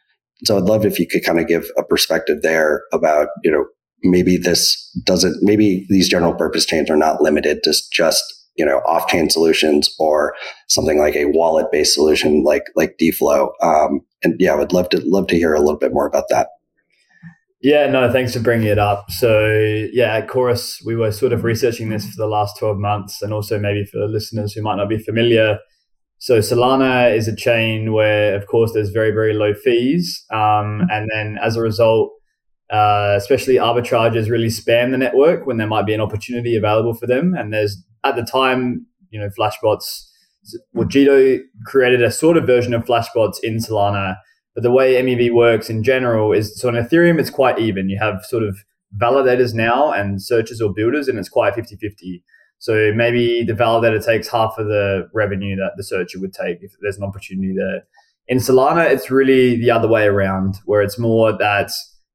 so 0.44 0.56
I'd 0.56 0.64
love 0.64 0.86
if 0.86 0.98
you 0.98 1.06
could 1.06 1.24
kind 1.24 1.38
of 1.38 1.46
give 1.46 1.66
a 1.76 1.84
perspective 1.84 2.42
there 2.42 2.82
about, 2.92 3.28
you 3.44 3.50
know, 3.50 3.66
maybe 4.02 4.38
this 4.38 4.90
doesn't, 5.04 5.36
maybe 5.42 5.86
these 5.90 6.08
general 6.08 6.34
purpose 6.34 6.64
chains 6.64 6.90
are 6.90 6.96
not 6.96 7.20
limited 7.20 7.62
to 7.64 7.74
just, 7.92 8.24
you 8.56 8.64
know, 8.64 8.78
off 8.86 9.08
chain 9.08 9.30
solutions 9.30 9.94
or 9.98 10.34
something 10.68 10.98
like 10.98 11.16
a 11.16 11.26
wallet 11.26 11.66
based 11.72 11.94
solution 11.94 12.42
like, 12.44 12.64
like 12.76 12.96
DFlow. 13.00 13.50
Um, 13.62 14.00
and 14.22 14.34
yeah, 14.38 14.52
I 14.52 14.56
would 14.56 14.72
love 14.72 14.88
to, 14.90 15.00
love 15.04 15.26
to 15.28 15.36
hear 15.36 15.54
a 15.54 15.60
little 15.60 15.78
bit 15.78 15.92
more 15.92 16.06
about 16.06 16.24
that. 16.30 16.48
Yeah, 17.62 17.86
no, 17.88 18.10
thanks 18.10 18.32
for 18.32 18.40
bringing 18.40 18.68
it 18.68 18.78
up. 18.78 19.10
So, 19.10 19.50
yeah, 19.92 20.16
at 20.16 20.28
Chorus, 20.28 20.82
we 20.86 20.96
were 20.96 21.12
sort 21.12 21.34
of 21.34 21.44
researching 21.44 21.90
this 21.90 22.06
for 22.06 22.16
the 22.16 22.26
last 22.26 22.58
12 22.58 22.78
months. 22.78 23.20
And 23.20 23.34
also, 23.34 23.58
maybe 23.58 23.84
for 23.84 24.06
listeners 24.06 24.54
who 24.54 24.62
might 24.62 24.76
not 24.76 24.88
be 24.88 24.98
familiar, 24.98 25.58
so 26.20 26.40
Solana 26.40 27.16
is 27.16 27.28
a 27.28 27.34
chain 27.34 27.94
where, 27.94 28.36
of 28.36 28.46
course, 28.46 28.74
there's 28.74 28.90
very 28.90 29.10
very 29.10 29.32
low 29.32 29.54
fees, 29.54 30.22
um, 30.30 30.82
and 30.90 31.08
then 31.10 31.38
as 31.42 31.56
a 31.56 31.62
result, 31.62 32.12
uh, 32.70 33.14
especially 33.16 33.54
arbitrageurs 33.54 34.28
really 34.28 34.48
spam 34.48 34.90
the 34.90 34.98
network 34.98 35.46
when 35.46 35.56
there 35.56 35.66
might 35.66 35.86
be 35.86 35.94
an 35.94 36.00
opportunity 36.00 36.56
available 36.56 36.92
for 36.92 37.06
them. 37.06 37.34
And 37.34 37.54
there's 37.54 37.82
at 38.04 38.16
the 38.16 38.22
time, 38.22 38.86
you 39.10 39.20
know, 39.20 39.28
Flashbots. 39.28 40.06
Well, 40.72 40.88
Jito 40.88 41.40
created 41.66 42.02
a 42.02 42.10
sort 42.10 42.36
of 42.36 42.46
version 42.46 42.74
of 42.74 42.84
Flashbots 42.84 43.36
in 43.42 43.56
Solana, 43.56 44.16
but 44.54 44.62
the 44.62 44.70
way 44.70 44.94
MEV 44.94 45.32
works 45.32 45.70
in 45.70 45.82
general 45.82 46.32
is 46.32 46.58
so 46.58 46.68
on 46.68 46.74
Ethereum, 46.74 47.20
it's 47.20 47.30
quite 47.30 47.58
even. 47.58 47.88
You 47.88 47.98
have 47.98 48.24
sort 48.24 48.42
of 48.42 48.58
validators 48.98 49.54
now 49.54 49.92
and 49.92 50.22
searchers 50.22 50.60
or 50.60 50.72
builders, 50.72 51.08
and 51.08 51.18
it's 51.18 51.28
quite 51.28 51.54
50 51.54 51.76
50. 51.76 52.24
So 52.58 52.92
maybe 52.94 53.42
the 53.42 53.54
validator 53.54 54.04
takes 54.04 54.28
half 54.28 54.58
of 54.58 54.66
the 54.66 55.08
revenue 55.14 55.56
that 55.56 55.72
the 55.76 55.84
searcher 55.84 56.20
would 56.20 56.34
take 56.34 56.58
if 56.60 56.72
there's 56.80 56.98
an 56.98 57.04
opportunity 57.04 57.54
there. 57.56 57.84
In 58.28 58.38
Solana, 58.38 58.90
it's 58.90 59.10
really 59.10 59.56
the 59.56 59.70
other 59.70 59.88
way 59.88 60.06
around, 60.06 60.56
where 60.66 60.82
it's 60.82 60.98
more 60.98 61.36
that 61.36 61.72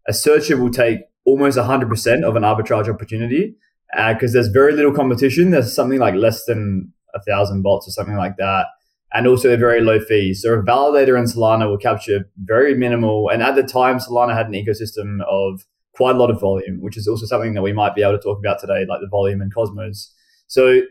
a 0.07 0.13
searcher 0.13 0.55
will 0.55 0.71
take 0.71 0.99
almost 1.25 1.57
100% 1.57 2.23
of 2.23 2.35
an 2.35 2.43
arbitrage 2.43 2.87
opportunity 2.87 3.55
because 3.91 4.31
uh, 4.31 4.33
there's 4.33 4.47
very 4.47 4.73
little 4.73 4.93
competition. 4.93 5.51
There's 5.51 5.73
something 5.73 5.99
like 5.99 6.15
less 6.15 6.45
than 6.45 6.93
a 7.13 7.21
thousand 7.21 7.61
bots 7.61 7.87
or 7.87 7.91
something 7.91 8.15
like 8.15 8.37
that, 8.37 8.67
and 9.13 9.27
also 9.27 9.53
a 9.53 9.57
very 9.57 9.81
low 9.81 9.99
fees. 9.99 10.41
So 10.41 10.53
a 10.53 10.63
validator 10.63 11.17
in 11.17 11.25
Solana 11.25 11.69
will 11.69 11.77
capture 11.77 12.29
very 12.43 12.75
minimal. 12.75 13.29
And 13.29 13.41
at 13.41 13.55
the 13.55 13.63
time, 13.63 13.99
Solana 13.99 14.35
had 14.35 14.47
an 14.47 14.53
ecosystem 14.53 15.19
of 15.29 15.65
quite 15.95 16.15
a 16.15 16.19
lot 16.19 16.29
of 16.29 16.41
volume, 16.41 16.81
which 16.81 16.97
is 16.97 17.07
also 17.07 17.25
something 17.25 17.53
that 17.53 17.61
we 17.61 17.73
might 17.73 17.95
be 17.95 18.03
able 18.03 18.17
to 18.17 18.23
talk 18.23 18.37
about 18.39 18.59
today, 18.59 18.85
like 18.87 18.99
the 19.01 19.07
volume 19.09 19.41
in 19.41 19.49
Cosmos. 19.49 20.13
So 20.47 20.81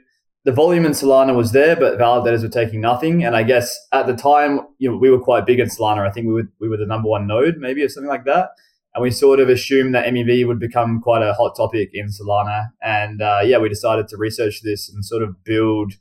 the 0.44 0.52
volume 0.52 0.85
in 0.85 0.92
Solana 0.92 1.35
was 1.35 1.52
there, 1.52 1.76
but 1.76 1.98
validators 1.98 2.42
were 2.42 2.48
taking 2.48 2.80
nothing. 2.80 3.24
And 3.24 3.37
I 3.37 3.42
guess 3.42 3.76
at 3.92 4.07
the 4.07 4.14
time, 4.14 4.61
you 4.78 4.90
know, 4.90 4.96
we 4.96 5.11
were 5.11 5.20
quite 5.20 5.46
big 5.46 5.61
in 5.61 5.68
Solana. 5.68 6.07
I 6.09 6.11
think 6.11 6.26
we 6.26 6.35
were 6.35 6.48
we 6.61 6.68
were 6.68 6.76
the 6.76 6.87
number 6.87 7.09
one 7.09 7.26
node, 7.26 7.57
maybe 7.59 7.83
or 7.83 7.88
something 7.88 8.09
like 8.09 8.24
that. 8.24 8.50
And 8.94 9.02
we 9.02 9.11
sort 9.11 9.40
of 9.40 9.48
assumed 9.48 9.94
that 9.94 10.07
MEV 10.07 10.46
would 10.46 10.61
become 10.61 11.00
quite 11.00 11.22
a 11.22 11.35
hot 11.35 11.57
topic 11.57 11.90
in 11.92 12.07
Solana. 12.07 12.68
And 12.80 13.20
uh, 13.20 13.40
yeah, 13.44 13.59
we 13.59 13.68
decided 13.68 14.07
to 14.09 14.16
research 14.16 14.62
this 14.62 14.88
and 14.88 15.04
sort 15.04 15.22
of 15.22 15.42
build. 15.42 15.94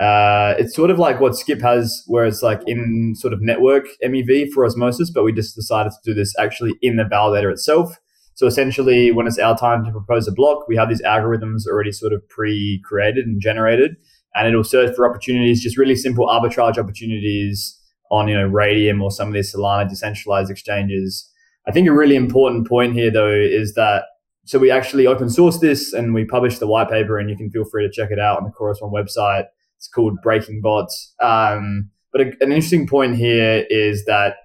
Uh, 0.00 0.54
it's 0.58 0.74
sort 0.74 0.90
of 0.90 0.98
like 0.98 1.20
what 1.20 1.36
Skip 1.36 1.60
has, 1.60 2.02
where 2.06 2.24
it's 2.24 2.42
like 2.42 2.62
in 2.66 3.14
sort 3.14 3.34
of 3.34 3.42
network 3.42 3.86
MEV 4.02 4.50
for 4.50 4.64
osmosis, 4.64 5.10
but 5.10 5.24
we 5.24 5.32
just 5.32 5.54
decided 5.54 5.92
to 5.92 5.98
do 6.02 6.14
this 6.14 6.34
actually 6.38 6.72
in 6.80 6.96
the 6.96 7.04
validator 7.04 7.52
itself. 7.52 7.98
So 8.34 8.46
essentially, 8.46 9.12
when 9.12 9.26
it's 9.26 9.38
our 9.38 9.56
time 9.56 9.84
to 9.84 9.90
propose 9.90 10.26
a 10.26 10.32
block, 10.32 10.66
we 10.66 10.76
have 10.76 10.88
these 10.88 11.02
algorithms 11.02 11.66
already 11.66 11.92
sort 11.92 12.14
of 12.14 12.26
pre-created 12.30 13.26
and 13.26 13.40
generated, 13.40 13.96
and 14.34 14.48
it'll 14.48 14.64
search 14.64 14.96
for 14.96 15.08
opportunities, 15.08 15.62
just 15.62 15.76
really 15.76 15.96
simple 15.96 16.26
arbitrage 16.26 16.78
opportunities 16.78 17.78
on 18.10 18.28
you 18.28 18.34
know 18.34 18.48
Raydium 18.48 19.02
or 19.02 19.10
some 19.10 19.28
of 19.28 19.34
these 19.34 19.54
Solana 19.54 19.88
decentralized 19.88 20.50
exchanges. 20.50 21.28
I 21.66 21.70
think 21.70 21.88
a 21.88 21.92
really 21.92 22.16
important 22.16 22.68
point 22.68 22.94
here 22.94 23.10
though 23.10 23.30
is 23.30 23.74
that 23.74 24.04
so 24.44 24.58
we 24.58 24.70
actually 24.70 25.06
open 25.06 25.30
source 25.30 25.58
this 25.58 25.92
and 25.92 26.14
we 26.14 26.24
publish 26.24 26.58
the 26.58 26.66
white 26.66 26.90
paper, 26.90 27.18
and 27.18 27.30
you 27.30 27.36
can 27.36 27.50
feel 27.50 27.64
free 27.64 27.86
to 27.86 27.92
check 27.92 28.10
it 28.10 28.18
out 28.18 28.38
on 28.38 28.44
the 28.44 28.50
Chorus 28.50 28.80
One 28.80 28.90
website. 28.90 29.44
It's 29.76 29.88
called 29.88 30.20
Breaking 30.22 30.60
Bots. 30.60 31.14
Um, 31.20 31.90
but 32.10 32.20
a, 32.20 32.24
an 32.40 32.52
interesting 32.52 32.86
point 32.86 33.16
here 33.16 33.64
is 33.70 34.04
that 34.06 34.36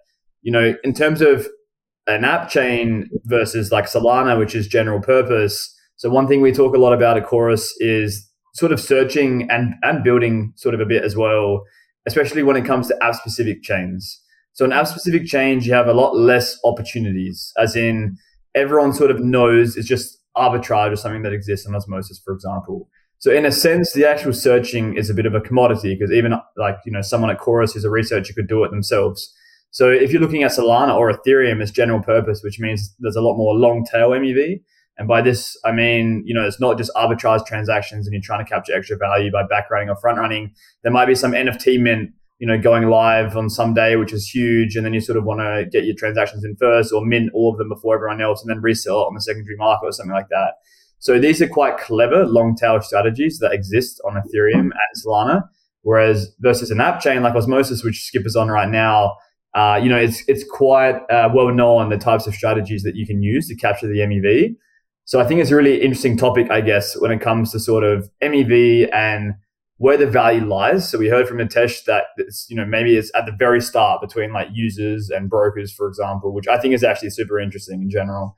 you 0.41 0.51
know 0.51 0.75
in 0.83 0.93
terms 0.93 1.21
of 1.21 1.47
an 2.05 2.23
app 2.23 2.49
chain 2.49 3.09
versus 3.25 3.71
like 3.71 3.85
Solana, 3.85 4.37
which 4.37 4.55
is 4.55 4.67
general 4.67 5.01
purpose. 5.01 5.73
So 5.97 6.09
one 6.09 6.27
thing 6.27 6.41
we 6.41 6.51
talk 6.51 6.75
a 6.75 6.79
lot 6.79 6.93
about 6.93 7.17
at 7.17 7.25
Chorus 7.25 7.75
is 7.79 8.29
sort 8.53 8.71
of 8.71 8.79
searching 8.79 9.49
and 9.49 9.73
and 9.81 10.03
building 10.03 10.53
sort 10.55 10.75
of 10.75 10.81
a 10.81 10.85
bit 10.85 11.03
as 11.03 11.15
well, 11.15 11.63
especially 12.05 12.43
when 12.43 12.55
it 12.55 12.65
comes 12.65 12.87
to 12.87 13.03
app 13.03 13.15
specific 13.15 13.63
chains. 13.63 14.21
So 14.57 14.65
an 14.65 14.73
app 14.73 14.87
specific 14.87 15.27
change, 15.27 15.67
you 15.67 15.73
have 15.73 15.85
a 15.85 15.93
lot 15.93 16.17
less 16.17 16.57
opportunities, 16.63 17.53
as 17.59 17.75
in 17.75 18.17
everyone 18.55 18.91
sort 18.91 19.11
of 19.11 19.19
knows 19.19 19.77
it's 19.77 19.87
just 19.87 20.17
arbitrage 20.35 20.91
or 20.91 20.95
something 20.95 21.21
that 21.21 21.31
exists 21.31 21.67
in 21.67 21.75
osmosis, 21.75 22.19
for 22.25 22.33
example. 22.33 22.89
So 23.19 23.31
in 23.31 23.45
a 23.45 23.51
sense, 23.51 23.93
the 23.93 24.09
actual 24.09 24.33
searching 24.33 24.97
is 24.97 25.11
a 25.11 25.13
bit 25.13 25.27
of 25.27 25.35
a 25.35 25.41
commodity 25.41 25.93
because 25.93 26.11
even 26.11 26.33
like, 26.55 26.77
you 26.87 26.91
know, 26.91 27.03
someone 27.03 27.29
at 27.29 27.37
Chorus 27.37 27.73
who's 27.73 27.85
a 27.85 27.91
researcher 27.91 28.33
could 28.33 28.47
do 28.47 28.63
it 28.63 28.71
themselves. 28.71 29.31
So 29.69 29.91
if 29.91 30.11
you're 30.11 30.21
looking 30.21 30.41
at 30.41 30.53
Solana 30.53 30.95
or 30.95 31.13
Ethereum 31.13 31.61
as 31.61 31.69
general 31.69 32.01
purpose, 32.01 32.41
which 32.43 32.59
means 32.59 32.95
there's 32.97 33.15
a 33.15 33.21
lot 33.21 33.37
more 33.37 33.53
long 33.53 33.85
tail 33.85 34.09
MEV. 34.09 34.63
And 34.97 35.07
by 35.07 35.21
this, 35.21 35.55
I 35.65 35.71
mean, 35.71 36.23
you 36.25 36.33
know, 36.33 36.47
it's 36.47 36.59
not 36.59 36.79
just 36.79 36.89
arbitrage 36.95 37.45
transactions 37.45 38.07
and 38.07 38.13
you're 38.13 38.23
trying 38.23 38.43
to 38.43 38.49
capture 38.49 38.75
extra 38.75 38.97
value 38.97 39.31
by 39.31 39.43
back 39.43 39.69
running 39.69 39.89
or 39.89 39.95
front 39.97 40.17
running. 40.17 40.55
There 40.81 40.91
might 40.91 41.05
be 41.05 41.13
some 41.13 41.33
NFT 41.33 41.79
mint, 41.79 42.09
you 42.39 42.47
know, 42.47 42.57
going 42.57 42.87
live 42.87 43.35
on 43.35 43.49
some 43.49 43.73
day, 43.73 43.95
which 43.95 44.13
is 44.13 44.27
huge. 44.27 44.75
And 44.75 44.85
then 44.85 44.93
you 44.93 45.01
sort 45.01 45.17
of 45.17 45.23
want 45.23 45.39
to 45.39 45.65
get 45.71 45.85
your 45.85 45.95
transactions 45.95 46.43
in 46.43 46.55
first 46.55 46.93
or 46.93 47.05
mint 47.05 47.31
all 47.33 47.51
of 47.51 47.57
them 47.57 47.69
before 47.69 47.95
everyone 47.95 48.21
else 48.21 48.41
and 48.41 48.49
then 48.49 48.61
resell 48.61 49.01
it 49.01 49.07
on 49.07 49.15
the 49.15 49.21
secondary 49.21 49.57
market 49.57 49.87
or 49.87 49.91
something 49.91 50.13
like 50.13 50.29
that. 50.29 50.53
So 50.99 51.19
these 51.19 51.41
are 51.41 51.47
quite 51.47 51.77
clever 51.77 52.25
long 52.25 52.55
tail 52.55 52.81
strategies 52.81 53.39
that 53.39 53.53
exist 53.53 54.01
on 54.05 54.13
Ethereum 54.13 54.69
and 54.71 55.03
Solana. 55.05 55.43
Whereas 55.81 56.33
versus 56.39 56.69
an 56.69 56.81
app 56.81 56.99
chain 56.99 57.23
like 57.23 57.35
Osmosis, 57.35 57.83
which 57.83 58.03
Skip 58.03 58.25
is 58.25 58.35
on 58.35 58.49
right 58.49 58.69
now, 58.69 59.15
uh, 59.53 59.79
you 59.81 59.89
know, 59.89 59.97
it's 59.97 60.23
it's 60.27 60.43
quite 60.43 60.97
uh, 61.09 61.29
well 61.33 61.53
known 61.53 61.89
the 61.89 61.97
types 61.97 62.27
of 62.27 62.35
strategies 62.35 62.83
that 62.83 62.95
you 62.95 63.07
can 63.07 63.21
use 63.21 63.47
to 63.47 63.55
capture 63.55 63.87
the 63.87 63.99
MEV. 63.99 64.55
So 65.05 65.21
I 65.21 65.25
think 65.25 65.39
it's 65.39 65.51
a 65.51 65.55
really 65.55 65.81
interesting 65.81 66.17
topic, 66.17 66.51
I 66.51 66.59
guess, 66.61 66.99
when 66.99 67.11
it 67.11 67.21
comes 67.21 67.51
to 67.53 67.59
sort 67.59 67.83
of 67.83 68.09
MEV 68.21 68.93
and 68.93 69.33
where 69.77 69.97
the 69.97 70.07
value 70.07 70.45
lies. 70.45 70.89
So 70.89 70.97
we 70.97 71.07
heard 71.07 71.27
from 71.27 71.37
Nitesh 71.37 71.85
that 71.85 72.05
it's, 72.17 72.47
you 72.49 72.55
know 72.55 72.65
maybe 72.65 72.95
it's 72.97 73.11
at 73.15 73.25
the 73.25 73.31
very 73.31 73.61
start 73.61 74.01
between 74.01 74.33
like 74.33 74.49
users 74.51 75.09
and 75.09 75.29
brokers, 75.29 75.71
for 75.71 75.87
example, 75.87 76.33
which 76.33 76.47
I 76.47 76.59
think 76.59 76.73
is 76.73 76.83
actually 76.83 77.11
super 77.11 77.39
interesting 77.39 77.81
in 77.81 77.89
general. 77.89 78.35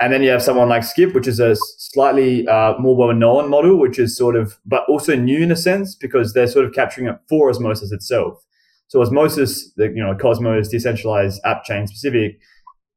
And 0.00 0.12
then 0.12 0.22
you 0.22 0.30
have 0.30 0.42
someone 0.42 0.68
like 0.68 0.84
Skip, 0.84 1.12
which 1.12 1.26
is 1.26 1.40
a 1.40 1.56
slightly 1.56 2.46
uh, 2.46 2.74
more 2.78 2.96
well-known 2.96 3.50
model, 3.50 3.76
which 3.80 3.98
is 3.98 4.16
sort 4.16 4.36
of, 4.36 4.56
but 4.64 4.84
also 4.88 5.16
new 5.16 5.42
in 5.42 5.50
a 5.50 5.56
sense 5.56 5.96
because 5.96 6.34
they're 6.34 6.46
sort 6.46 6.64
of 6.64 6.72
capturing 6.72 7.08
it 7.08 7.16
for 7.28 7.50
Osmosis 7.50 7.90
itself. 7.90 8.44
So 8.86 9.02
Osmosis, 9.02 9.72
the 9.74 9.88
you 9.88 10.02
know 10.02 10.14
Cosmos 10.14 10.68
decentralized 10.68 11.40
app 11.44 11.64
chain 11.64 11.86
specific, 11.86 12.38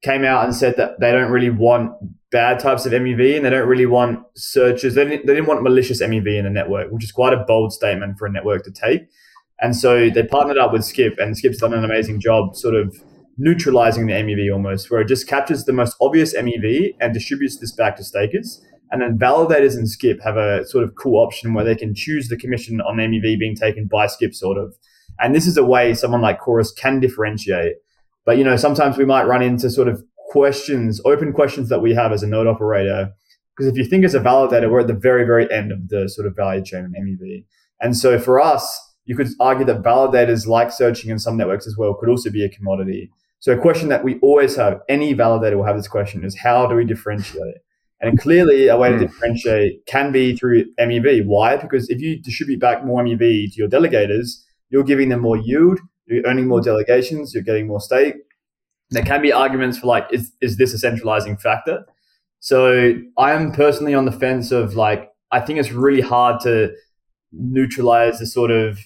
came 0.02 0.24
out 0.24 0.44
and 0.44 0.56
said 0.56 0.78
that 0.78 1.00
they 1.00 1.12
don't 1.12 1.32
really 1.32 1.50
want 1.50 1.92
bad 2.32 2.60
types 2.60 2.86
of 2.86 2.92
MEV 2.92 3.36
and 3.36 3.46
they 3.46 3.50
don't 3.50 3.68
really 3.68 3.86
want 3.86 4.20
searches. 4.36 4.96
They 4.96 5.06
didn't, 5.06 5.28
they 5.28 5.36
didn't 5.36 5.48
want 5.48 5.62
malicious 5.64 6.02
MEV 6.02 6.38
in 6.38 6.46
the 6.46 6.50
network, 6.50 6.92
which 6.92 7.04
is 7.04 7.12
quite 7.12 7.34
a 7.34 7.44
bold 7.46 7.74
statement 7.74 8.18
for 8.18 8.26
a 8.26 8.32
network 8.32 8.64
to 8.64 8.72
take. 8.72 9.08
And 9.60 9.76
so 9.76 10.10
they 10.10 10.24
partnered 10.24 10.58
up 10.58 10.74
with 10.74 10.84
Skip, 10.84 11.20
and 11.20 11.38
Skip's 11.38 11.60
done 11.60 11.74
an 11.74 11.86
amazing 11.86 12.20
job, 12.20 12.56
sort 12.56 12.74
of 12.74 12.96
neutralizing 13.38 14.08
the 14.08 14.14
MEV 14.14 14.52
almost, 14.52 14.90
where 14.90 15.02
it 15.02 15.08
just 15.08 15.28
captures 15.28 15.66
the 15.66 15.74
most 15.74 15.96
obvious 16.02 16.34
MEV 16.34 16.96
and 17.00 17.14
distributes 17.14 17.60
this 17.60 17.72
back 17.72 17.96
to 17.98 18.04
stakers. 18.04 18.60
And 18.90 19.02
then 19.02 19.20
validators 19.20 19.78
and 19.78 19.88
Skip 19.88 20.20
have 20.24 20.36
a 20.36 20.66
sort 20.66 20.84
of 20.84 20.96
cool 20.96 21.22
option 21.22 21.54
where 21.54 21.64
they 21.64 21.76
can 21.76 21.94
choose 21.94 22.28
the 22.28 22.38
commission 22.38 22.82
on 22.82 22.98
MEV 22.98 23.40
being 23.40 23.56
taken 23.56 23.88
by 23.88 24.08
Skip, 24.08 24.34
sort 24.34 24.58
of. 24.58 24.76
And 25.20 25.36
this 25.36 25.46
is 25.46 25.58
a 25.58 25.64
way 25.64 25.94
someone 25.94 26.22
like 26.22 26.40
Chorus 26.40 26.72
can 26.72 27.00
differentiate. 27.00 27.76
But 28.26 28.38
you 28.38 28.44
know, 28.44 28.56
sometimes 28.56 28.98
we 28.98 29.06
might 29.06 29.28
run 29.28 29.42
into 29.42 29.70
sort 29.70 29.88
of 29.88 30.04
questions, 30.30 31.02
open 31.06 31.34
questions 31.34 31.70
that 31.70 31.82
we 31.82 31.94
have 31.94 32.12
as 32.12 32.24
a 32.24 32.28
node 32.28 32.48
operator. 32.48 33.12
Because 33.56 33.72
if 33.72 33.78
you 33.78 33.84
think 33.84 34.06
as 34.06 34.16
a 34.16 34.20
validator, 34.20 34.72
we're 34.72 34.80
at 34.80 34.88
the 34.88 34.94
very, 34.94 35.26
very 35.26 35.52
end 35.52 35.72
of 35.72 35.90
the 35.90 36.08
sort 36.08 36.26
of 36.26 36.36
value 36.36 36.64
chain 36.64 36.86
in 36.86 37.18
MEV. 37.18 37.46
And 37.82 37.98
so 37.98 38.18
for 38.18 38.40
us, 38.40 38.80
you 39.06 39.16
could 39.16 39.28
argue 39.40 39.66
that 39.66 39.82
validators 39.82 40.48
like 40.48 40.72
searching 40.72 41.12
in 41.12 41.20
some 41.20 41.36
networks 41.36 41.68
as 41.68 41.76
well 41.78 41.94
could 41.94 42.10
also 42.10 42.30
be 42.30 42.46
a 42.46 42.50
commodity. 42.50 43.12
So 43.40 43.52
a 43.52 43.58
question 43.58 43.90
that 43.90 44.04
we 44.04 44.20
always 44.20 44.56
have, 44.56 44.80
any 44.88 45.16
validator 45.16 45.58
will 45.58 45.66
have 45.66 45.76
this 45.76 45.88
question 45.88 46.24
is 46.24 46.38
how 46.38 46.68
do 46.68 46.76
we 46.76 46.86
differentiate? 46.86 47.56
And 48.00 48.20
clearly 48.20 48.68
a 48.68 48.78
way 48.78 48.90
to 48.90 48.98
hmm. 48.98 49.06
differentiate 49.06 49.86
can 49.86 50.12
be 50.12 50.36
through 50.36 50.66
MEV. 50.80 51.26
Why? 51.26 51.58
Because 51.58 51.90
if 51.90 52.00
you 52.00 52.22
distribute 52.22 52.60
back 52.60 52.86
more 52.86 53.04
MEV 53.04 53.52
to 53.52 53.56
your 53.56 53.68
delegators, 53.68 54.44
you're 54.70 54.84
giving 54.84 55.10
them 55.10 55.22
more 55.22 55.38
yield, 55.38 55.80
you're 56.08 56.26
earning 56.26 56.48
more 56.48 56.60
mm. 56.60 56.66
delegations, 56.66 57.34
you're 57.34 57.44
getting 57.44 57.68
more 57.68 57.82
stake. 57.82 58.16
There 58.90 59.04
can 59.04 59.22
be 59.22 59.32
arguments 59.32 59.78
for 59.78 59.88
like, 59.88 60.08
is, 60.12 60.32
is 60.42 60.58
this 60.58 60.74
a 60.74 60.78
centralizing 60.78 61.38
factor? 61.38 61.86
So 62.40 62.94
I 63.18 63.32
am 63.34 63.52
personally 63.52 63.94
on 63.94 64.06
the 64.06 64.12
fence 64.12 64.52
of 64.52 64.76
like, 64.76 65.10
I 65.32 65.40
think 65.40 65.60
it's 65.60 65.72
really 65.72 66.02
hard 66.02 66.42
to 66.42 66.74
neutralize 67.32 68.20
the 68.20 68.26
sort 68.26 68.52
of 68.52 68.80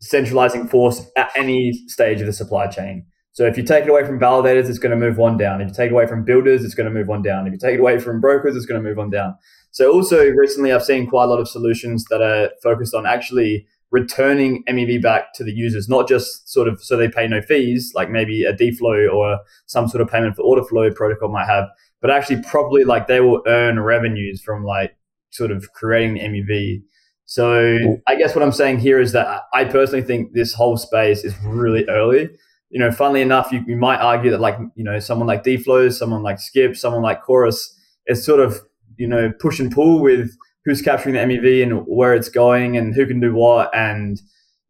centralizing 0.00 0.68
force 0.68 1.06
at 1.16 1.30
any 1.34 1.72
stage 1.86 2.20
of 2.20 2.26
the 2.26 2.32
supply 2.32 2.66
chain. 2.66 3.06
So 3.32 3.46
if 3.46 3.56
you 3.56 3.62
take 3.62 3.84
it 3.84 3.90
away 3.90 4.04
from 4.04 4.18
validators, 4.18 4.68
it's 4.68 4.80
going 4.80 4.90
to 4.90 4.96
move 4.96 5.16
one 5.16 5.36
down. 5.36 5.60
If 5.60 5.68
you 5.68 5.74
take 5.74 5.90
it 5.90 5.92
away 5.92 6.06
from 6.06 6.24
builders, 6.24 6.64
it's 6.64 6.74
going 6.74 6.92
to 6.92 6.92
move 6.92 7.06
one 7.06 7.22
down. 7.22 7.46
If 7.46 7.52
you 7.52 7.58
take 7.58 7.74
it 7.74 7.80
away 7.80 8.00
from 8.00 8.20
brokers, 8.20 8.56
it's 8.56 8.66
going 8.66 8.82
to 8.82 8.86
move 8.86 8.96
one 8.96 9.10
down. 9.10 9.36
So 9.70 9.92
also 9.92 10.28
recently, 10.30 10.72
I've 10.72 10.84
seen 10.84 11.06
quite 11.06 11.24
a 11.24 11.28
lot 11.28 11.38
of 11.38 11.48
solutions 11.48 12.04
that 12.10 12.20
are 12.20 12.50
focused 12.62 12.94
on 12.94 13.06
actually 13.06 13.66
returning 13.90 14.64
MEV 14.68 15.02
back 15.02 15.32
to 15.34 15.44
the 15.44 15.52
users, 15.52 15.88
not 15.88 16.08
just 16.08 16.48
sort 16.48 16.68
of 16.68 16.82
so 16.82 16.96
they 16.96 17.08
pay 17.08 17.26
no 17.26 17.40
fees, 17.40 17.92
like 17.94 18.10
maybe 18.10 18.44
a 18.44 18.52
DFlow 18.52 19.12
or 19.12 19.38
some 19.66 19.88
sort 19.88 20.02
of 20.02 20.08
payment 20.08 20.36
for 20.36 20.42
order 20.42 20.62
flow 20.62 20.90
protocol 20.90 21.28
might 21.30 21.46
have, 21.46 21.68
but 22.00 22.10
actually 22.10 22.42
probably 22.42 22.84
like 22.84 23.06
they 23.06 23.20
will 23.20 23.42
earn 23.46 23.80
revenues 23.80 24.42
from 24.42 24.64
like 24.64 24.96
sort 25.30 25.50
of 25.50 25.72
creating 25.72 26.14
the 26.14 26.20
MEV. 26.20 26.82
So 27.24 27.98
I 28.06 28.16
guess 28.16 28.34
what 28.34 28.42
I'm 28.42 28.52
saying 28.52 28.78
here 28.78 29.00
is 29.00 29.12
that 29.12 29.42
I 29.52 29.64
personally 29.64 30.02
think 30.02 30.32
this 30.32 30.54
whole 30.54 30.76
space 30.76 31.24
is 31.24 31.34
really 31.44 31.86
early 31.88 32.30
you 32.70 32.78
know, 32.78 32.90
funnily 32.90 33.22
enough, 33.22 33.50
you, 33.50 33.64
you 33.66 33.76
might 33.76 33.98
argue 33.98 34.30
that 34.30 34.40
like, 34.40 34.58
you 34.74 34.84
know, 34.84 34.98
someone 34.98 35.26
like 35.26 35.42
DFlow, 35.42 35.92
someone 35.92 36.22
like 36.22 36.38
Skip, 36.38 36.76
someone 36.76 37.02
like 37.02 37.22
Chorus 37.22 37.74
is 38.06 38.24
sort 38.24 38.40
of, 38.40 38.60
you 38.96 39.06
know, 39.06 39.32
push 39.40 39.58
and 39.58 39.72
pull 39.72 40.00
with 40.00 40.36
who's 40.68 40.82
capturing 40.82 41.14
the 41.14 41.20
MEV 41.20 41.62
and 41.62 41.84
where 41.86 42.14
it's 42.14 42.28
going 42.28 42.76
and 42.76 42.94
who 42.94 43.06
can 43.06 43.20
do 43.20 43.34
what. 43.34 43.74
And 43.74 44.20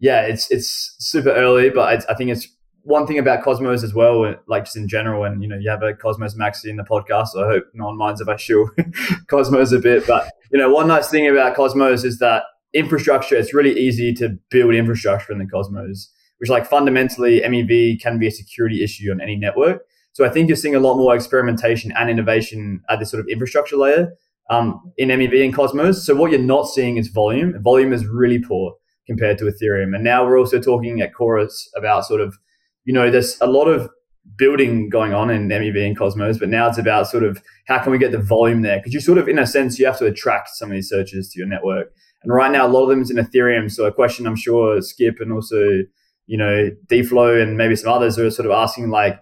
yeah, 0.00 0.22
it's 0.22 0.50
it's 0.50 0.94
super 0.98 1.30
early, 1.30 1.70
but 1.70 2.06
I, 2.08 2.12
I 2.12 2.14
think 2.14 2.30
it's 2.30 2.48
one 2.82 3.06
thing 3.06 3.18
about 3.18 3.42
Cosmos 3.42 3.82
as 3.82 3.92
well, 3.92 4.34
like 4.46 4.64
just 4.64 4.76
in 4.76 4.88
general, 4.88 5.24
and 5.24 5.42
you 5.42 5.48
know, 5.48 5.58
you 5.58 5.68
have 5.70 5.82
a 5.82 5.92
Cosmos 5.92 6.34
Maxi 6.34 6.66
in 6.66 6.76
the 6.76 6.84
podcast. 6.84 7.28
So 7.28 7.44
I 7.44 7.48
hope 7.48 7.64
no 7.74 7.86
one 7.86 7.98
minds 7.98 8.20
if 8.20 8.28
I 8.28 8.36
show 8.36 8.70
Cosmos 9.26 9.72
a 9.72 9.78
bit. 9.78 10.06
But 10.06 10.30
you 10.52 10.58
know, 10.58 10.70
one 10.70 10.88
nice 10.88 11.10
thing 11.10 11.28
about 11.28 11.56
Cosmos 11.56 12.04
is 12.04 12.18
that 12.18 12.44
infrastructure. 12.72 13.36
It's 13.36 13.52
really 13.52 13.78
easy 13.78 14.14
to 14.14 14.38
build 14.50 14.74
infrastructure 14.74 15.32
in 15.32 15.38
the 15.38 15.46
Cosmos 15.46 16.12
which 16.38 16.50
like 16.50 16.66
fundamentally 16.66 17.40
MEV 17.40 18.00
can 18.00 18.18
be 18.18 18.26
a 18.26 18.30
security 18.30 18.82
issue 18.82 19.10
on 19.10 19.20
any 19.20 19.36
network. 19.36 19.82
So 20.12 20.24
I 20.24 20.30
think 20.30 20.48
you're 20.48 20.56
seeing 20.56 20.74
a 20.74 20.80
lot 20.80 20.96
more 20.96 21.14
experimentation 21.14 21.92
and 21.96 22.10
innovation 22.10 22.82
at 22.88 22.98
this 22.98 23.10
sort 23.10 23.20
of 23.20 23.28
infrastructure 23.28 23.76
layer 23.76 24.12
um, 24.50 24.92
in 24.96 25.08
MEV 25.08 25.44
and 25.44 25.54
Cosmos. 25.54 26.04
So 26.04 26.14
what 26.14 26.30
you're 26.30 26.40
not 26.40 26.68
seeing 26.68 26.96
is 26.96 27.08
volume. 27.08 27.60
Volume 27.62 27.92
is 27.92 28.06
really 28.06 28.38
poor 28.38 28.74
compared 29.06 29.38
to 29.38 29.44
Ethereum. 29.44 29.94
And 29.94 30.04
now 30.04 30.24
we're 30.24 30.38
also 30.38 30.60
talking 30.60 31.00
at 31.00 31.14
Chorus 31.14 31.70
about 31.76 32.04
sort 32.04 32.20
of, 32.20 32.36
you 32.84 32.92
know, 32.92 33.10
there's 33.10 33.38
a 33.40 33.46
lot 33.46 33.66
of 33.66 33.88
building 34.36 34.90
going 34.90 35.14
on 35.14 35.30
in 35.30 35.48
MEV 35.48 35.86
and 35.86 35.96
Cosmos, 35.96 36.38
but 36.38 36.48
now 36.48 36.68
it's 36.68 36.78
about 36.78 37.08
sort 37.08 37.24
of 37.24 37.42
how 37.66 37.78
can 37.78 37.92
we 37.92 37.98
get 37.98 38.12
the 38.12 38.18
volume 38.18 38.62
there? 38.62 38.78
Because 38.78 38.92
you 38.92 39.00
sort 39.00 39.18
of, 39.18 39.28
in 39.28 39.38
a 39.38 39.46
sense, 39.46 39.78
you 39.78 39.86
have 39.86 39.98
to 39.98 40.06
attract 40.06 40.50
some 40.50 40.70
of 40.70 40.74
these 40.74 40.88
searches 40.88 41.30
to 41.30 41.38
your 41.38 41.48
network. 41.48 41.92
And 42.22 42.32
right 42.32 42.50
now, 42.50 42.66
a 42.66 42.68
lot 42.68 42.82
of 42.82 42.90
them 42.90 43.00
is 43.00 43.10
in 43.10 43.16
Ethereum. 43.16 43.70
So 43.70 43.86
a 43.86 43.92
question 43.92 44.26
I'm 44.26 44.36
sure 44.36 44.80
Skip 44.82 45.20
and 45.20 45.32
also 45.32 45.84
you 46.28 46.36
know, 46.36 46.70
DFlow 46.88 47.42
and 47.42 47.56
maybe 47.56 47.74
some 47.74 47.92
others 47.92 48.18
are 48.18 48.30
sort 48.30 48.46
of 48.46 48.52
asking 48.52 48.90
like, 48.90 49.18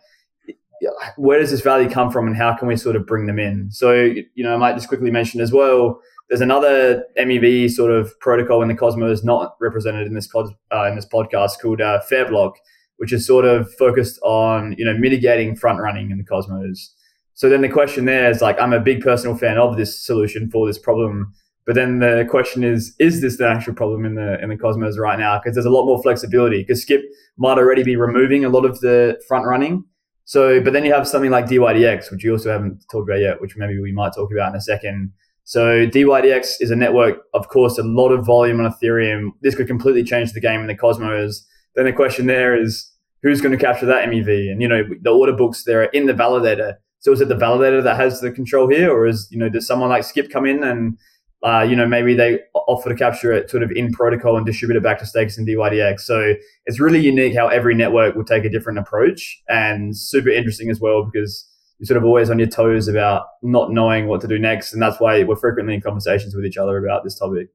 where 1.16 1.38
does 1.38 1.50
this 1.50 1.60
value 1.60 1.88
come 1.88 2.10
from 2.10 2.26
and 2.26 2.36
how 2.36 2.54
can 2.54 2.68
we 2.68 2.76
sort 2.76 2.96
of 2.96 3.06
bring 3.06 3.26
them 3.26 3.38
in? 3.38 3.70
So, 3.70 3.92
you 3.92 4.44
know, 4.44 4.54
I 4.54 4.56
might 4.56 4.74
just 4.74 4.88
quickly 4.88 5.10
mention 5.10 5.40
as 5.40 5.52
well, 5.52 6.00
there's 6.28 6.40
another 6.40 7.04
MEV 7.18 7.70
sort 7.70 7.92
of 7.92 8.18
protocol 8.20 8.62
in 8.62 8.68
the 8.68 8.74
Cosmos 8.74 9.22
not 9.22 9.56
represented 9.60 10.06
in 10.06 10.14
this 10.14 10.28
uh, 10.34 10.84
in 10.88 10.96
this 10.96 11.06
podcast 11.06 11.60
called 11.62 11.80
uh, 11.80 12.00
Fairblock, 12.10 12.54
which 12.96 13.12
is 13.12 13.26
sort 13.26 13.44
of 13.44 13.72
focused 13.74 14.18
on, 14.22 14.74
you 14.76 14.84
know, 14.84 14.96
mitigating 14.96 15.54
front 15.54 15.80
running 15.80 16.10
in 16.10 16.18
the 16.18 16.24
Cosmos. 16.24 16.94
So 17.34 17.48
then 17.48 17.60
the 17.60 17.68
question 17.68 18.06
there 18.06 18.30
is 18.30 18.40
like, 18.40 18.60
I'm 18.60 18.72
a 18.72 18.80
big 18.80 19.02
personal 19.02 19.36
fan 19.36 19.58
of 19.58 19.76
this 19.76 20.04
solution 20.04 20.50
for 20.50 20.66
this 20.66 20.78
problem 20.78 21.32
but 21.66 21.74
then 21.74 21.98
the 21.98 22.24
question 22.30 22.62
is, 22.62 22.94
is 23.00 23.20
this 23.20 23.38
the 23.38 23.48
actual 23.48 23.74
problem 23.74 24.04
in 24.04 24.14
the 24.14 24.40
in 24.40 24.48
the 24.48 24.56
Cosmos 24.56 24.98
right 24.98 25.18
now? 25.18 25.38
Because 25.38 25.56
there's 25.56 25.66
a 25.66 25.70
lot 25.70 25.84
more 25.84 26.00
flexibility. 26.00 26.62
Because 26.62 26.82
Skip 26.82 27.02
might 27.36 27.58
already 27.58 27.82
be 27.82 27.96
removing 27.96 28.44
a 28.44 28.48
lot 28.48 28.64
of 28.64 28.80
the 28.80 29.20
front 29.26 29.46
running. 29.46 29.84
So, 30.26 30.60
but 30.60 30.72
then 30.72 30.84
you 30.84 30.92
have 30.92 31.06
something 31.06 31.30
like 31.30 31.46
DYDX, 31.46 32.10
which 32.10 32.24
you 32.24 32.32
also 32.32 32.50
haven't 32.50 32.84
talked 32.90 33.08
about 33.08 33.20
yet, 33.20 33.40
which 33.40 33.56
maybe 33.56 33.78
we 33.78 33.92
might 33.92 34.12
talk 34.12 34.30
about 34.32 34.50
in 34.50 34.56
a 34.56 34.60
second. 34.60 35.12
So 35.44 35.86
DYDX 35.86 36.54
is 36.58 36.72
a 36.72 36.76
network, 36.76 37.18
of 37.32 37.48
course, 37.48 37.78
a 37.78 37.84
lot 37.84 38.10
of 38.10 38.26
volume 38.26 38.60
on 38.60 38.70
Ethereum. 38.70 39.30
This 39.42 39.54
could 39.54 39.68
completely 39.68 40.02
change 40.02 40.32
the 40.32 40.40
game 40.40 40.60
in 40.60 40.66
the 40.66 40.74
Cosmos. 40.74 41.46
Then 41.76 41.84
the 41.84 41.92
question 41.92 42.26
there 42.26 42.60
is, 42.60 42.90
who's 43.22 43.40
going 43.40 43.56
to 43.56 43.64
capture 43.64 43.86
that 43.86 44.08
MEV? 44.08 44.50
And 44.50 44.60
you 44.60 44.66
know, 44.66 44.82
the 45.00 45.10
order 45.10 45.32
books 45.32 45.62
they're 45.62 45.84
in 45.84 46.06
the 46.06 46.12
validator. 46.12 46.74
So 46.98 47.12
is 47.12 47.20
it 47.20 47.28
the 47.28 47.36
validator 47.36 47.84
that 47.84 47.96
has 47.96 48.20
the 48.20 48.32
control 48.32 48.68
here, 48.68 48.90
or 48.90 49.06
is 49.06 49.28
you 49.30 49.38
know, 49.38 49.48
does 49.48 49.64
someone 49.64 49.90
like 49.90 50.02
Skip 50.02 50.28
come 50.28 50.44
in 50.44 50.64
and 50.64 50.98
uh, 51.46 51.62
you 51.62 51.76
know, 51.76 51.86
maybe 51.86 52.12
they 52.12 52.40
offer 52.54 52.88
to 52.88 52.94
capture 52.96 53.32
it 53.32 53.48
sort 53.48 53.62
of 53.62 53.70
in 53.70 53.92
protocol 53.92 54.36
and 54.36 54.44
distribute 54.44 54.76
it 54.76 54.82
back 54.82 54.98
to 54.98 55.06
stakes 55.06 55.38
in 55.38 55.46
DYDX. 55.46 56.00
So 56.00 56.34
it's 56.64 56.80
really 56.80 56.98
unique 56.98 57.36
how 57.36 57.46
every 57.46 57.72
network 57.72 58.16
will 58.16 58.24
take 58.24 58.44
a 58.44 58.48
different 58.48 58.80
approach 58.80 59.40
and 59.48 59.96
super 59.96 60.28
interesting 60.28 60.70
as 60.70 60.80
well 60.80 61.04
because 61.04 61.48
you're 61.78 61.86
sort 61.86 61.98
of 61.98 62.04
always 62.04 62.30
on 62.30 62.40
your 62.40 62.48
toes 62.48 62.88
about 62.88 63.26
not 63.44 63.70
knowing 63.70 64.08
what 64.08 64.20
to 64.22 64.26
do 64.26 64.40
next. 64.40 64.72
And 64.72 64.82
that's 64.82 64.98
why 64.98 65.22
we're 65.22 65.36
frequently 65.36 65.74
in 65.74 65.80
conversations 65.80 66.34
with 66.34 66.44
each 66.44 66.56
other 66.56 66.84
about 66.84 67.04
this 67.04 67.16
topic. 67.16 67.46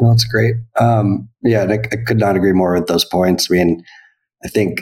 Well, 0.00 0.10
that's 0.10 0.24
great. 0.24 0.56
Um, 0.80 1.28
yeah, 1.44 1.62
I, 1.62 1.74
I, 1.74 1.96
could 2.04 2.18
not 2.18 2.34
agree 2.34 2.52
more 2.52 2.74
with 2.74 2.88
those 2.88 3.04
points. 3.04 3.48
I 3.48 3.54
mean, 3.54 3.84
I 4.44 4.48
think 4.48 4.80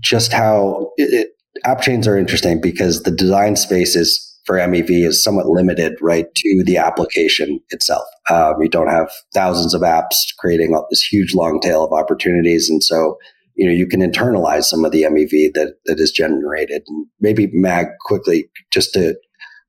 just 0.00 0.32
how 0.32 0.90
it, 0.96 1.14
it, 1.14 1.28
app 1.64 1.82
chains 1.82 2.08
are 2.08 2.18
interesting 2.18 2.60
because 2.60 3.04
the 3.04 3.12
design 3.12 3.54
space 3.54 3.94
is 3.94 4.27
for 4.48 4.56
MEV 4.56 5.06
is 5.06 5.22
somewhat 5.22 5.46
limited, 5.46 5.98
right, 6.00 6.24
to 6.34 6.62
the 6.64 6.78
application 6.78 7.60
itself. 7.68 8.06
Um, 8.30 8.54
you 8.62 8.70
don't 8.70 8.88
have 8.88 9.10
thousands 9.34 9.74
of 9.74 9.82
apps 9.82 10.34
creating 10.38 10.74
this 10.88 11.02
huge 11.02 11.34
long 11.34 11.60
tail 11.60 11.84
of 11.84 11.92
opportunities, 11.92 12.70
and 12.70 12.82
so 12.82 13.18
you 13.56 13.66
know 13.66 13.72
you 13.72 13.86
can 13.86 14.00
internalize 14.00 14.64
some 14.64 14.86
of 14.86 14.90
the 14.90 15.02
MEV 15.02 15.52
that 15.52 15.74
that 15.84 16.00
is 16.00 16.10
generated. 16.10 16.82
And 16.88 17.06
maybe 17.20 17.50
Mag 17.52 17.88
quickly, 18.06 18.48
just 18.72 18.94
to 18.94 19.16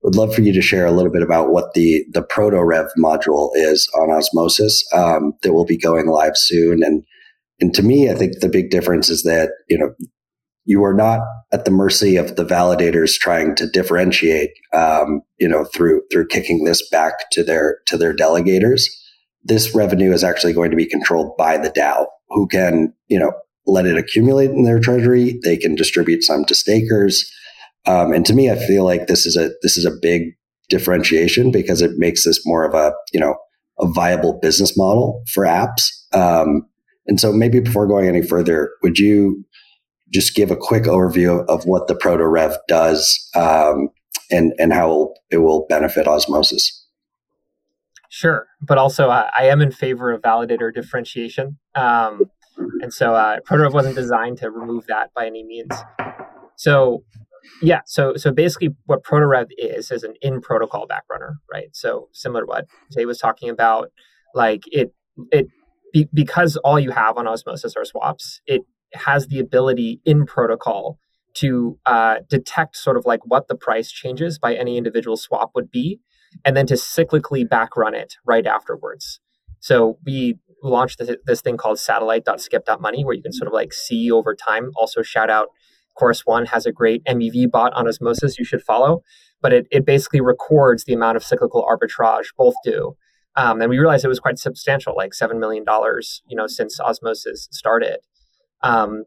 would 0.01 0.15
love 0.15 0.33
for 0.33 0.39
you 0.39 0.53
to 0.53 0.61
share 0.61 0.85
a 0.85 0.93
little 0.93 1.11
bit 1.11 1.23
about 1.23 1.51
what 1.51 1.73
the 1.73 2.05
the 2.13 2.23
ProtoRev 2.23 2.87
module 2.97 3.51
is 3.55 3.85
on 3.99 4.11
osmosis 4.11 4.81
um, 4.93 5.33
that 5.43 5.51
will 5.51 5.65
be 5.65 5.77
going 5.77 6.07
live 6.07 6.37
soon 6.37 6.83
and 6.83 7.03
and 7.59 7.73
to 7.73 7.83
me 7.83 8.09
i 8.09 8.15
think 8.15 8.39
the 8.39 8.47
big 8.47 8.69
difference 8.69 9.09
is 9.09 9.23
that 9.23 9.49
you 9.67 9.77
know 9.77 9.93
you 10.69 10.83
are 10.83 10.93
not 10.93 11.21
at 11.51 11.65
the 11.65 11.71
mercy 11.71 12.15
of 12.15 12.35
the 12.35 12.45
validators 12.45 13.17
trying 13.17 13.55
to 13.55 13.67
differentiate, 13.67 14.51
um, 14.71 15.21
you 15.39 15.47
know, 15.47 15.65
through 15.65 16.03
through 16.11 16.27
kicking 16.27 16.63
this 16.63 16.87
back 16.91 17.31
to 17.31 17.43
their 17.43 17.79
to 17.87 17.97
their 17.97 18.15
delegators. 18.15 18.83
This 19.43 19.73
revenue 19.73 20.13
is 20.13 20.23
actually 20.23 20.53
going 20.53 20.69
to 20.69 20.77
be 20.77 20.85
controlled 20.85 21.35
by 21.37 21.57
the 21.57 21.71
DAO, 21.71 22.05
who 22.27 22.47
can, 22.47 22.93
you 23.07 23.17
know, 23.17 23.31
let 23.65 23.87
it 23.87 23.97
accumulate 23.97 24.51
in 24.51 24.63
their 24.63 24.79
treasury. 24.79 25.39
They 25.43 25.57
can 25.57 25.73
distribute 25.73 26.21
some 26.21 26.45
to 26.45 26.53
stakers, 26.53 27.27
um, 27.87 28.13
and 28.13 28.23
to 28.27 28.35
me, 28.35 28.51
I 28.51 28.55
feel 28.55 28.85
like 28.85 29.07
this 29.07 29.25
is 29.25 29.35
a 29.35 29.49
this 29.63 29.75
is 29.75 29.85
a 29.85 29.97
big 29.99 30.35
differentiation 30.69 31.49
because 31.49 31.81
it 31.81 31.97
makes 31.97 32.25
this 32.25 32.45
more 32.45 32.63
of 32.63 32.75
a 32.75 32.93
you 33.11 33.19
know 33.19 33.35
a 33.79 33.91
viable 33.91 34.37
business 34.39 34.77
model 34.77 35.23
for 35.33 35.45
apps. 35.45 35.89
Um, 36.13 36.67
and 37.07 37.19
so, 37.19 37.33
maybe 37.33 37.59
before 37.59 37.87
going 37.87 38.07
any 38.07 38.21
further, 38.21 38.69
would 38.83 38.99
you 38.99 39.43
just 40.11 40.35
give 40.35 40.51
a 40.51 40.57
quick 40.57 40.83
overview 40.83 41.45
of 41.47 41.65
what 41.65 41.87
the 41.87 41.95
ProtoRev 41.95 42.55
does 42.67 43.29
um, 43.35 43.89
and 44.31 44.53
and 44.59 44.73
how 44.73 45.13
it 45.29 45.37
will 45.37 45.65
benefit 45.67 46.07
osmosis. 46.07 46.87
Sure 48.11 48.47
but 48.61 48.77
also 48.77 49.09
uh, 49.09 49.29
i 49.37 49.45
am 49.45 49.61
in 49.61 49.71
favor 49.71 50.11
of 50.11 50.21
validator 50.21 50.73
differentiation 50.73 51.57
um, 51.75 52.29
and 52.81 52.93
so 52.93 53.15
uh, 53.15 53.39
ProtoRev 53.41 53.73
wasn't 53.73 53.95
designed 53.95 54.37
to 54.39 54.49
remove 54.49 54.87
that 54.87 55.13
by 55.13 55.25
any 55.25 55.43
means. 55.43 55.71
So 56.55 57.03
yeah 57.61 57.81
so 57.85 58.15
so 58.15 58.31
basically 58.31 58.69
what 58.85 59.03
ProtoRev 59.03 59.47
is 59.57 59.91
is 59.91 60.03
an 60.03 60.13
in 60.21 60.41
protocol 60.41 60.87
backrunner 60.87 61.35
right? 61.51 61.69
So 61.73 62.09
similar 62.13 62.41
to 62.41 62.45
what 62.45 62.65
jay 62.93 63.05
was 63.05 63.17
talking 63.17 63.49
about 63.49 63.91
like 64.35 64.63
it 64.67 64.93
it 65.31 65.47
be, 65.93 66.07
because 66.13 66.57
all 66.57 66.79
you 66.79 66.91
have 66.91 67.17
on 67.17 67.27
osmosis 67.27 67.75
are 67.77 67.85
swaps 67.85 68.41
it 68.45 68.61
has 68.93 69.27
the 69.27 69.39
ability 69.39 70.01
in 70.05 70.25
protocol 70.25 70.99
to 71.35 71.77
uh, 71.85 72.17
detect 72.29 72.75
sort 72.75 72.97
of 72.97 73.05
like 73.05 73.21
what 73.25 73.47
the 73.47 73.55
price 73.55 73.91
changes 73.91 74.39
by 74.39 74.55
any 74.55 74.77
individual 74.77 75.15
swap 75.15 75.51
would 75.55 75.71
be, 75.71 75.99
and 76.43 76.57
then 76.57 76.65
to 76.67 76.73
cyclically 76.73 77.47
back 77.47 77.77
run 77.77 77.93
it 77.93 78.15
right 78.25 78.45
afterwards. 78.45 79.19
So 79.59 79.97
we 80.05 80.39
launched 80.63 80.99
this, 80.99 81.15
this 81.25 81.41
thing 81.41 81.57
called 81.57 81.79
satellite.skip.money 81.79 83.05
where 83.05 83.15
you 83.15 83.21
can 83.21 83.33
sort 83.33 83.47
of 83.47 83.53
like 83.53 83.73
see 83.73 84.11
over 84.11 84.35
time. 84.35 84.71
Also, 84.75 85.01
shout 85.01 85.29
out 85.29 85.49
Chorus 85.95 86.25
One 86.25 86.45
has 86.47 86.65
a 86.65 86.71
great 86.71 87.03
MEV 87.05 87.51
bot 87.51 87.73
on 87.73 87.87
Osmosis 87.87 88.39
you 88.39 88.45
should 88.45 88.61
follow, 88.61 89.03
but 89.41 89.53
it, 89.53 89.67
it 89.71 89.85
basically 89.85 90.21
records 90.21 90.85
the 90.85 90.93
amount 90.93 91.17
of 91.17 91.23
cyclical 91.23 91.65
arbitrage 91.69 92.27
both 92.37 92.55
do. 92.63 92.95
Um, 93.35 93.61
and 93.61 93.69
we 93.69 93.77
realized 93.77 94.03
it 94.03 94.09
was 94.09 94.19
quite 94.19 94.39
substantial, 94.39 94.95
like 94.95 95.11
$7 95.11 95.39
million, 95.39 95.63
you 96.27 96.35
know, 96.35 96.47
since 96.47 96.79
Osmosis 96.79 97.47
started. 97.51 97.99
Um, 98.61 99.03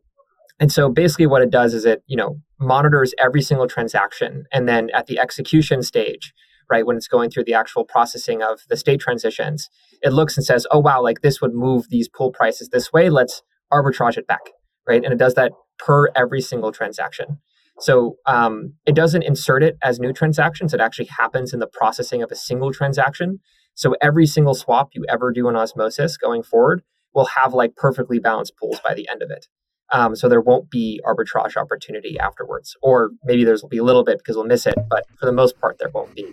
and 0.60 0.70
so 0.70 0.88
basically 0.88 1.26
what 1.26 1.42
it 1.42 1.50
does 1.50 1.74
is 1.74 1.84
it, 1.84 2.02
you 2.06 2.16
know, 2.16 2.40
monitors 2.60 3.14
every 3.18 3.42
single 3.42 3.66
transaction. 3.66 4.44
And 4.52 4.68
then 4.68 4.90
at 4.94 5.06
the 5.06 5.18
execution 5.18 5.82
stage, 5.82 6.32
right, 6.70 6.86
when 6.86 6.96
it's 6.96 7.08
going 7.08 7.30
through 7.30 7.44
the 7.44 7.54
actual 7.54 7.84
processing 7.84 8.42
of 8.42 8.60
the 8.68 8.76
state 8.76 9.00
transitions, 9.00 9.68
it 10.02 10.12
looks 10.12 10.36
and 10.36 10.46
says, 10.46 10.66
oh, 10.70 10.78
wow, 10.78 11.02
like 11.02 11.20
this 11.20 11.40
would 11.40 11.52
move 11.52 11.88
these 11.88 12.08
pool 12.08 12.30
prices 12.30 12.68
this 12.68 12.92
way. 12.92 13.10
Let's 13.10 13.42
arbitrage 13.72 14.16
it 14.16 14.26
back, 14.26 14.50
right? 14.88 15.02
And 15.02 15.12
it 15.12 15.18
does 15.18 15.34
that 15.34 15.52
per 15.78 16.08
every 16.14 16.40
single 16.40 16.70
transaction. 16.70 17.38
So 17.80 18.16
um, 18.26 18.74
it 18.86 18.94
doesn't 18.94 19.22
insert 19.22 19.62
it 19.62 19.76
as 19.82 19.98
new 19.98 20.12
transactions. 20.12 20.72
It 20.72 20.80
actually 20.80 21.08
happens 21.18 21.52
in 21.52 21.58
the 21.58 21.66
processing 21.66 22.22
of 22.22 22.30
a 22.30 22.36
single 22.36 22.72
transaction. 22.72 23.40
So 23.74 23.96
every 24.00 24.26
single 24.26 24.54
swap 24.54 24.90
you 24.92 25.04
ever 25.08 25.32
do 25.32 25.48
in 25.48 25.56
Osmosis 25.56 26.16
going 26.16 26.42
forward 26.42 26.82
will 27.14 27.26
have 27.26 27.54
like 27.54 27.76
perfectly 27.76 28.18
balanced 28.18 28.56
pools 28.56 28.80
by 28.80 28.94
the 28.94 29.08
end 29.08 29.22
of 29.22 29.30
it. 29.30 29.46
Um, 29.90 30.16
so 30.16 30.28
there 30.28 30.40
won't 30.40 30.70
be 30.70 31.00
arbitrage 31.04 31.56
opportunity 31.56 32.18
afterwards, 32.18 32.76
or 32.82 33.10
maybe 33.24 33.44
there's 33.44 33.62
will 33.62 33.68
be 33.68 33.78
a 33.78 33.84
little 33.84 34.04
bit 34.04 34.18
because 34.18 34.36
we'll 34.36 34.46
miss 34.46 34.66
it, 34.66 34.74
but 34.88 35.04
for 35.18 35.26
the 35.26 35.32
most 35.32 35.60
part, 35.60 35.78
there 35.78 35.90
won't 35.90 36.14
be. 36.14 36.26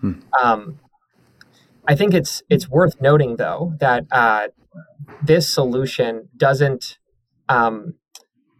Hmm. 0.00 0.12
Um, 0.42 0.80
I 1.88 1.94
think 1.94 2.12
it's 2.12 2.42
it's 2.50 2.68
worth 2.68 3.00
noting 3.00 3.36
though 3.36 3.74
that 3.80 4.04
uh, 4.12 4.48
this 5.22 5.48
solution 5.52 6.28
doesn't. 6.36 6.98
Um, 7.48 7.94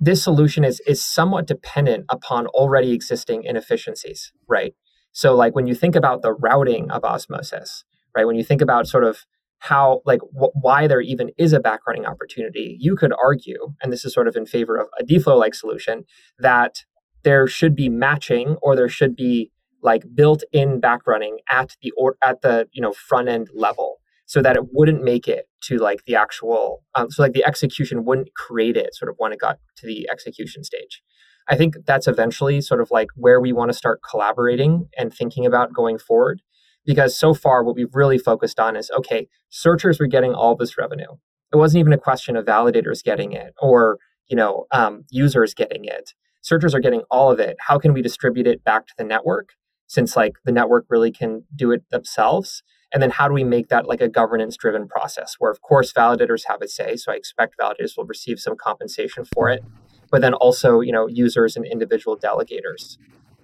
this 0.01 0.23
solution 0.23 0.65
is 0.65 0.81
is 0.87 1.05
somewhat 1.05 1.47
dependent 1.47 2.07
upon 2.09 2.47
already 2.49 2.93
existing 2.93 3.45
inefficiencies, 3.45 4.33
right? 4.49 4.75
So, 5.13 5.35
like 5.35 5.55
when 5.55 5.67
you 5.67 5.75
think 5.75 5.97
about 5.97 6.23
the 6.23 6.33
routing 6.33 6.91
of 6.91 7.05
osmosis, 7.05 7.85
right? 8.15 8.27
When 8.27 8.37
you 8.37 8.45
think 8.45 8.63
about 8.63 8.87
sort 8.87 9.05
of 9.05 9.25
how 9.61 10.03
like 10.05 10.21
wh- 10.39 10.55
why 10.55 10.87
there 10.87 11.01
even 11.01 11.31
is 11.39 11.53
a 11.53 11.61
backrunning 11.61 12.07
opportunity 12.07 12.77
you 12.79 12.97
could 12.97 13.13
argue 13.23 13.75
and 13.83 13.93
this 13.93 14.05
is 14.05 14.13
sort 14.13 14.29
of 14.29 14.37
in 14.37 14.47
favor 14.47 14.77
of 14.77 14.89
a 15.01 15.05
dflow 15.05 15.39
like 15.39 15.55
solution 15.55 16.05
that 16.39 16.85
there 17.25 17.47
should 17.47 17.75
be 17.75 17.89
matching 17.89 18.57
or 18.63 18.77
there 18.77 18.89
should 18.89 19.17
be 19.17 19.51
like 19.83 20.05
built-in 20.15 20.81
backrunning 20.81 21.37
at 21.51 21.77
the 21.83 21.91
or 21.97 22.17
at 22.23 22.43
the 22.43 22.69
you 22.73 22.83
know 22.83 22.93
front 22.93 23.29
end 23.29 23.49
level 23.55 23.99
so 24.27 24.43
that 24.43 24.57
it 24.57 24.65
wouldn't 24.73 25.03
make 25.03 25.29
it 25.29 25.49
to 25.63 25.79
like 25.79 26.05
the 26.05 26.15
actual 26.15 26.83
um, 26.95 27.11
so 27.11 27.23
like 27.23 27.33
the 27.33 27.45
execution 27.45 28.05
wouldn't 28.05 28.35
create 28.35 28.77
it 28.77 28.95
sort 28.95 29.09
of 29.09 29.15
when 29.19 29.33
it 29.33 29.41
got 29.41 29.59
to 29.77 29.87
the 29.87 30.09
execution 30.11 30.65
stage. 30.65 31.03
I 31.49 31.57
think 31.57 31.77
that's 31.87 32.09
eventually 32.09 32.61
sort 32.61 32.81
of 32.81 32.91
like 32.91 33.09
where 33.15 33.41
we 33.41 33.53
want 33.53 33.71
to 33.71 33.77
start 33.77 34.01
collaborating 34.09 34.89
and 34.99 35.15
thinking 35.15 35.47
about 35.47 35.73
going 35.73 35.97
forward 35.97 36.43
because 36.87 37.19
so 37.19 37.35
far 37.35 37.65
what 37.65 37.77
we've 37.77 37.95
really 37.95 38.19
focused 38.19 38.61
on 38.61 38.77
is 38.77 38.91
okay 38.97 39.29
searchers 39.51 39.99
were 40.01 40.07
getting 40.07 40.35
all 40.35 40.57
this 40.57 40.79
revenue. 40.79 41.09
It 41.53 41.57
wasn't 41.57 41.81
even 41.81 41.93
a 41.93 41.99
question 41.99 42.37
of 42.37 42.45
validators 42.45 43.03
getting 43.03 43.33
it 43.33 43.55
or 43.61 43.99
you 44.29 44.37
know 44.37 44.67
um, 44.73 45.05
users 45.11 45.55
getting 45.55 45.85
it. 45.85 46.15
Searchers 46.43 46.75
are 46.75 46.81
getting 46.81 47.03
all 47.11 47.31
of 47.31 47.41
it. 47.41 47.57
How 47.61 47.79
can 47.79 47.93
we 47.93 48.03
distribute 48.03 48.47
it 48.47 48.63
back 48.63 48.87
to 48.87 48.95
the 48.97 49.05
network 49.05 49.51
since 49.89 50.17
like 50.17 50.35
the 50.45 50.53
network 50.53 50.87
really 50.89 51.13
can 51.13 51.45
do 51.55 51.73
it 51.73 51.85
themselves? 51.91 52.63
And 52.93 53.03
then 53.03 53.11
how 53.11 53.27
do 53.27 53.35
we 53.35 53.45
make 53.45 53.69
that 53.69 53.89
like 53.89 54.01
a 54.01 54.09
governance 54.09 54.57
driven 54.57 54.87
process 54.89 55.37
where 55.39 55.51
of 55.51 55.61
course 55.61 55.93
validators 55.93 56.45
have 56.47 56.63
a 56.63 56.69
say 56.69 56.97
so 56.97 57.13
i 57.13 57.17
expect 57.17 57.57
validators 57.61 57.97
will 57.97 58.07
receive 58.07 58.39
some 58.39 58.57
compensation 58.57 59.25
for 59.25 59.51
it 59.51 59.63
but 60.11 60.21
then 60.21 60.35
also 60.35 60.81
you 60.81 60.93
know 60.93 61.07
users 61.07 61.57
and 61.57 61.67
individual 61.67 62.17
delegators. 62.17 62.99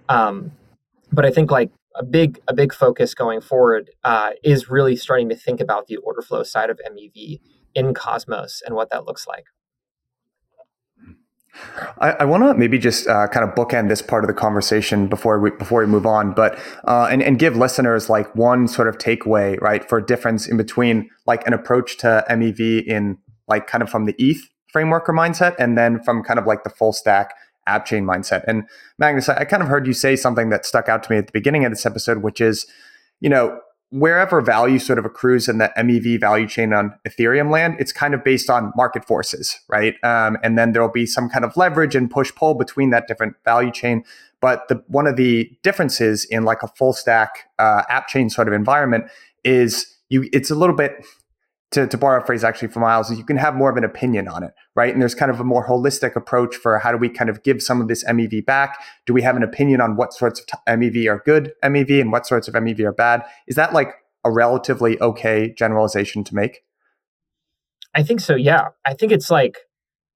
Um, 0.08 0.52
but 1.12 1.24
i 1.24 1.30
think 1.30 1.50
like 1.50 1.70
a 1.96 2.04
big 2.04 2.40
a 2.48 2.54
big 2.54 2.72
focus 2.72 3.14
going 3.14 3.40
forward 3.40 3.90
uh, 4.04 4.30
is 4.42 4.70
really 4.70 4.96
starting 4.96 5.28
to 5.28 5.36
think 5.36 5.60
about 5.60 5.86
the 5.86 5.96
order 5.96 6.22
flow 6.22 6.42
side 6.42 6.70
of 6.70 6.80
MEV 6.90 7.40
in 7.74 7.94
Cosmos 7.94 8.62
and 8.64 8.74
what 8.74 8.90
that 8.90 9.04
looks 9.04 9.26
like. 9.26 9.44
I, 12.00 12.10
I 12.12 12.24
want 12.24 12.42
to 12.44 12.54
maybe 12.54 12.78
just 12.78 13.06
uh, 13.06 13.28
kind 13.28 13.46
of 13.46 13.54
bookend 13.54 13.88
this 13.88 14.00
part 14.00 14.24
of 14.24 14.28
the 14.28 14.34
conversation 14.34 15.06
before 15.06 15.38
we 15.38 15.50
before 15.50 15.80
we 15.80 15.86
move 15.86 16.06
on, 16.06 16.32
but 16.32 16.58
uh, 16.84 17.08
and 17.10 17.22
and 17.22 17.38
give 17.38 17.56
listeners 17.56 18.08
like 18.08 18.34
one 18.34 18.66
sort 18.66 18.88
of 18.88 18.96
takeaway, 18.96 19.60
right, 19.60 19.86
for 19.86 19.98
a 19.98 20.06
difference 20.06 20.48
in 20.48 20.56
between 20.56 21.10
like 21.26 21.46
an 21.46 21.52
approach 21.52 21.98
to 21.98 22.24
MEV 22.30 22.84
in 22.86 23.18
like 23.48 23.66
kind 23.66 23.82
of 23.82 23.90
from 23.90 24.06
the 24.06 24.14
ETH 24.18 24.40
framework 24.72 25.06
or 25.10 25.12
mindset, 25.12 25.54
and 25.58 25.76
then 25.76 26.02
from 26.02 26.22
kind 26.22 26.38
of 26.38 26.46
like 26.46 26.64
the 26.64 26.70
full 26.70 26.94
stack 26.94 27.34
app 27.66 27.86
chain 27.86 28.04
mindset. 28.04 28.44
And 28.46 28.64
Maghnus, 29.00 29.28
I 29.28 29.44
kind 29.44 29.62
of 29.62 29.68
heard 29.68 29.86
you 29.86 29.92
say 29.92 30.16
something 30.16 30.50
that 30.50 30.66
stuck 30.66 30.88
out 30.88 31.02
to 31.04 31.12
me 31.12 31.18
at 31.18 31.26
the 31.26 31.32
beginning 31.32 31.64
of 31.64 31.72
this 31.72 31.86
episode, 31.86 32.18
which 32.18 32.40
is, 32.40 32.66
you 33.20 33.28
know, 33.28 33.60
wherever 33.92 34.40
value 34.40 34.78
sort 34.78 34.98
of 34.98 35.04
accrues 35.04 35.48
in 35.48 35.58
the 35.58 35.70
MEV 35.76 36.18
value 36.18 36.48
chain 36.48 36.72
on 36.72 36.94
Ethereum 37.06 37.50
land, 37.50 37.76
it's 37.78 37.92
kind 37.92 38.14
of 38.14 38.24
based 38.24 38.48
on 38.48 38.72
market 38.74 39.04
forces, 39.04 39.60
right? 39.68 39.94
Um, 40.02 40.38
and 40.42 40.56
then 40.56 40.72
there'll 40.72 40.90
be 40.90 41.04
some 41.04 41.28
kind 41.28 41.44
of 41.44 41.54
leverage 41.58 41.94
and 41.94 42.10
push 42.10 42.34
pull 42.34 42.54
between 42.54 42.88
that 42.90 43.06
different 43.06 43.36
value 43.44 43.70
chain. 43.70 44.02
But 44.40 44.66
the, 44.68 44.82
one 44.88 45.06
of 45.06 45.16
the 45.16 45.50
differences 45.62 46.24
in 46.24 46.44
like 46.44 46.62
a 46.62 46.68
full 46.68 46.94
stack 46.94 47.50
uh, 47.58 47.82
app 47.90 48.08
chain 48.08 48.30
sort 48.30 48.48
of 48.48 48.54
environment 48.54 49.04
is 49.44 49.94
you. 50.08 50.28
It's 50.32 50.50
a 50.50 50.54
little 50.54 50.74
bit 50.74 51.04
to, 51.72 51.86
to 51.86 51.96
borrow 51.96 52.22
a 52.22 52.24
phrase 52.24 52.44
actually 52.44 52.68
from 52.68 52.82
Myles, 52.82 53.10
is 53.10 53.18
you 53.18 53.24
can 53.24 53.36
have 53.36 53.54
more 53.54 53.70
of 53.70 53.76
an 53.76 53.84
opinion 53.84 54.28
on 54.28 54.42
it, 54.42 54.52
right? 54.74 54.92
And 54.92 55.00
there's 55.00 55.14
kind 55.14 55.30
of 55.30 55.40
a 55.40 55.44
more 55.44 55.66
holistic 55.66 56.14
approach 56.14 56.54
for 56.54 56.78
how 56.78 56.92
do 56.92 56.98
we 56.98 57.08
kind 57.08 57.28
of 57.28 57.42
give 57.42 57.62
some 57.62 57.80
of 57.80 57.88
this 57.88 58.04
MEV 58.04 58.44
back? 58.44 58.78
Do 59.06 59.12
we 59.12 59.22
have 59.22 59.36
an 59.36 59.42
opinion 59.42 59.80
on 59.80 59.96
what 59.96 60.12
sorts 60.12 60.40
of 60.40 60.46
t- 60.46 60.58
MEV 60.68 61.10
are 61.10 61.22
good 61.24 61.52
MEV 61.64 62.00
and 62.00 62.12
what 62.12 62.26
sorts 62.26 62.46
of 62.46 62.54
MEV 62.54 62.80
are 62.80 62.92
bad? 62.92 63.24
Is 63.46 63.56
that 63.56 63.72
like 63.72 63.94
a 64.24 64.30
relatively 64.30 65.00
okay 65.00 65.52
generalization 65.52 66.24
to 66.24 66.34
make? 66.34 66.62
I 67.94 68.02
think 68.02 68.20
so, 68.20 68.34
yeah. 68.34 68.68
I 68.86 68.94
think 68.94 69.12
it's 69.12 69.30
like 69.30 69.58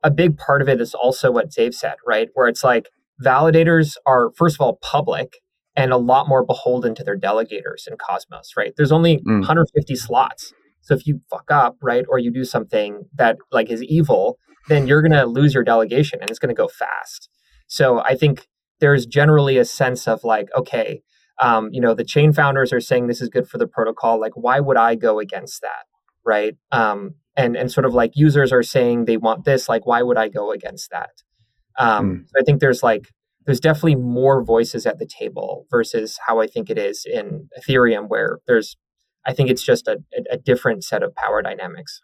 a 0.02 0.10
big 0.10 0.38
part 0.38 0.62
of 0.62 0.68
it 0.68 0.80
is 0.80 0.94
also 0.94 1.30
what 1.30 1.50
Dave 1.50 1.74
said, 1.74 1.96
right? 2.06 2.28
Where 2.34 2.48
it's 2.48 2.64
like 2.64 2.90
validators 3.22 3.96
are, 4.06 4.30
first 4.36 4.56
of 4.56 4.60
all, 4.60 4.76
public 4.76 5.42
and 5.74 5.92
a 5.92 5.96
lot 5.96 6.28
more 6.28 6.44
beholden 6.44 6.94
to 6.94 7.04
their 7.04 7.18
delegators 7.18 7.86
in 7.86 7.96
Cosmos, 7.98 8.52
right? 8.56 8.72
There's 8.76 8.92
only 8.92 9.18
mm. 9.18 9.40
150 9.40 9.94
slots 9.96 10.52
so 10.86 10.94
if 10.94 11.04
you 11.04 11.20
fuck 11.28 11.50
up, 11.50 11.76
right, 11.82 12.04
or 12.08 12.20
you 12.20 12.32
do 12.32 12.44
something 12.44 13.06
that 13.16 13.38
like 13.50 13.70
is 13.70 13.82
evil, 13.82 14.38
then 14.68 14.86
you're 14.86 15.02
going 15.02 15.10
to 15.10 15.26
lose 15.26 15.52
your 15.52 15.64
delegation 15.64 16.20
and 16.20 16.30
it's 16.30 16.38
going 16.38 16.54
to 16.54 16.54
go 16.54 16.68
fast. 16.68 17.28
So 17.66 18.00
I 18.00 18.14
think 18.14 18.46
there's 18.78 19.04
generally 19.04 19.58
a 19.58 19.64
sense 19.64 20.06
of 20.06 20.22
like, 20.22 20.46
okay, 20.56 21.02
um, 21.40 21.70
you 21.72 21.80
know, 21.80 21.92
the 21.92 22.04
chain 22.04 22.32
founders 22.32 22.72
are 22.72 22.80
saying 22.80 23.08
this 23.08 23.20
is 23.20 23.28
good 23.28 23.48
for 23.48 23.58
the 23.58 23.66
protocol. 23.66 24.20
Like, 24.20 24.34
why 24.36 24.60
would 24.60 24.76
I 24.76 24.94
go 24.94 25.18
against 25.18 25.60
that, 25.62 25.86
right? 26.24 26.54
Um, 26.70 27.14
and 27.36 27.56
and 27.56 27.70
sort 27.70 27.84
of 27.84 27.92
like 27.92 28.12
users 28.14 28.52
are 28.52 28.62
saying 28.62 29.06
they 29.06 29.16
want 29.16 29.44
this. 29.44 29.68
Like, 29.68 29.86
why 29.86 30.02
would 30.02 30.16
I 30.16 30.28
go 30.28 30.52
against 30.52 30.90
that? 30.92 31.10
Um, 31.80 32.06
mm. 32.06 32.28
So 32.28 32.40
I 32.40 32.44
think 32.44 32.60
there's 32.60 32.84
like 32.84 33.10
there's 33.44 33.60
definitely 33.60 33.96
more 33.96 34.44
voices 34.44 34.86
at 34.86 35.00
the 35.00 35.06
table 35.06 35.66
versus 35.68 36.18
how 36.26 36.40
I 36.40 36.46
think 36.46 36.70
it 36.70 36.78
is 36.78 37.04
in 37.04 37.48
Ethereum, 37.58 38.08
where 38.08 38.38
there's 38.46 38.76
I 39.26 39.32
think 39.32 39.50
it's 39.50 39.62
just 39.62 39.88
a, 39.88 39.98
a 40.30 40.36
different 40.36 40.84
set 40.84 41.02
of 41.02 41.14
power 41.14 41.42
dynamics. 41.42 42.00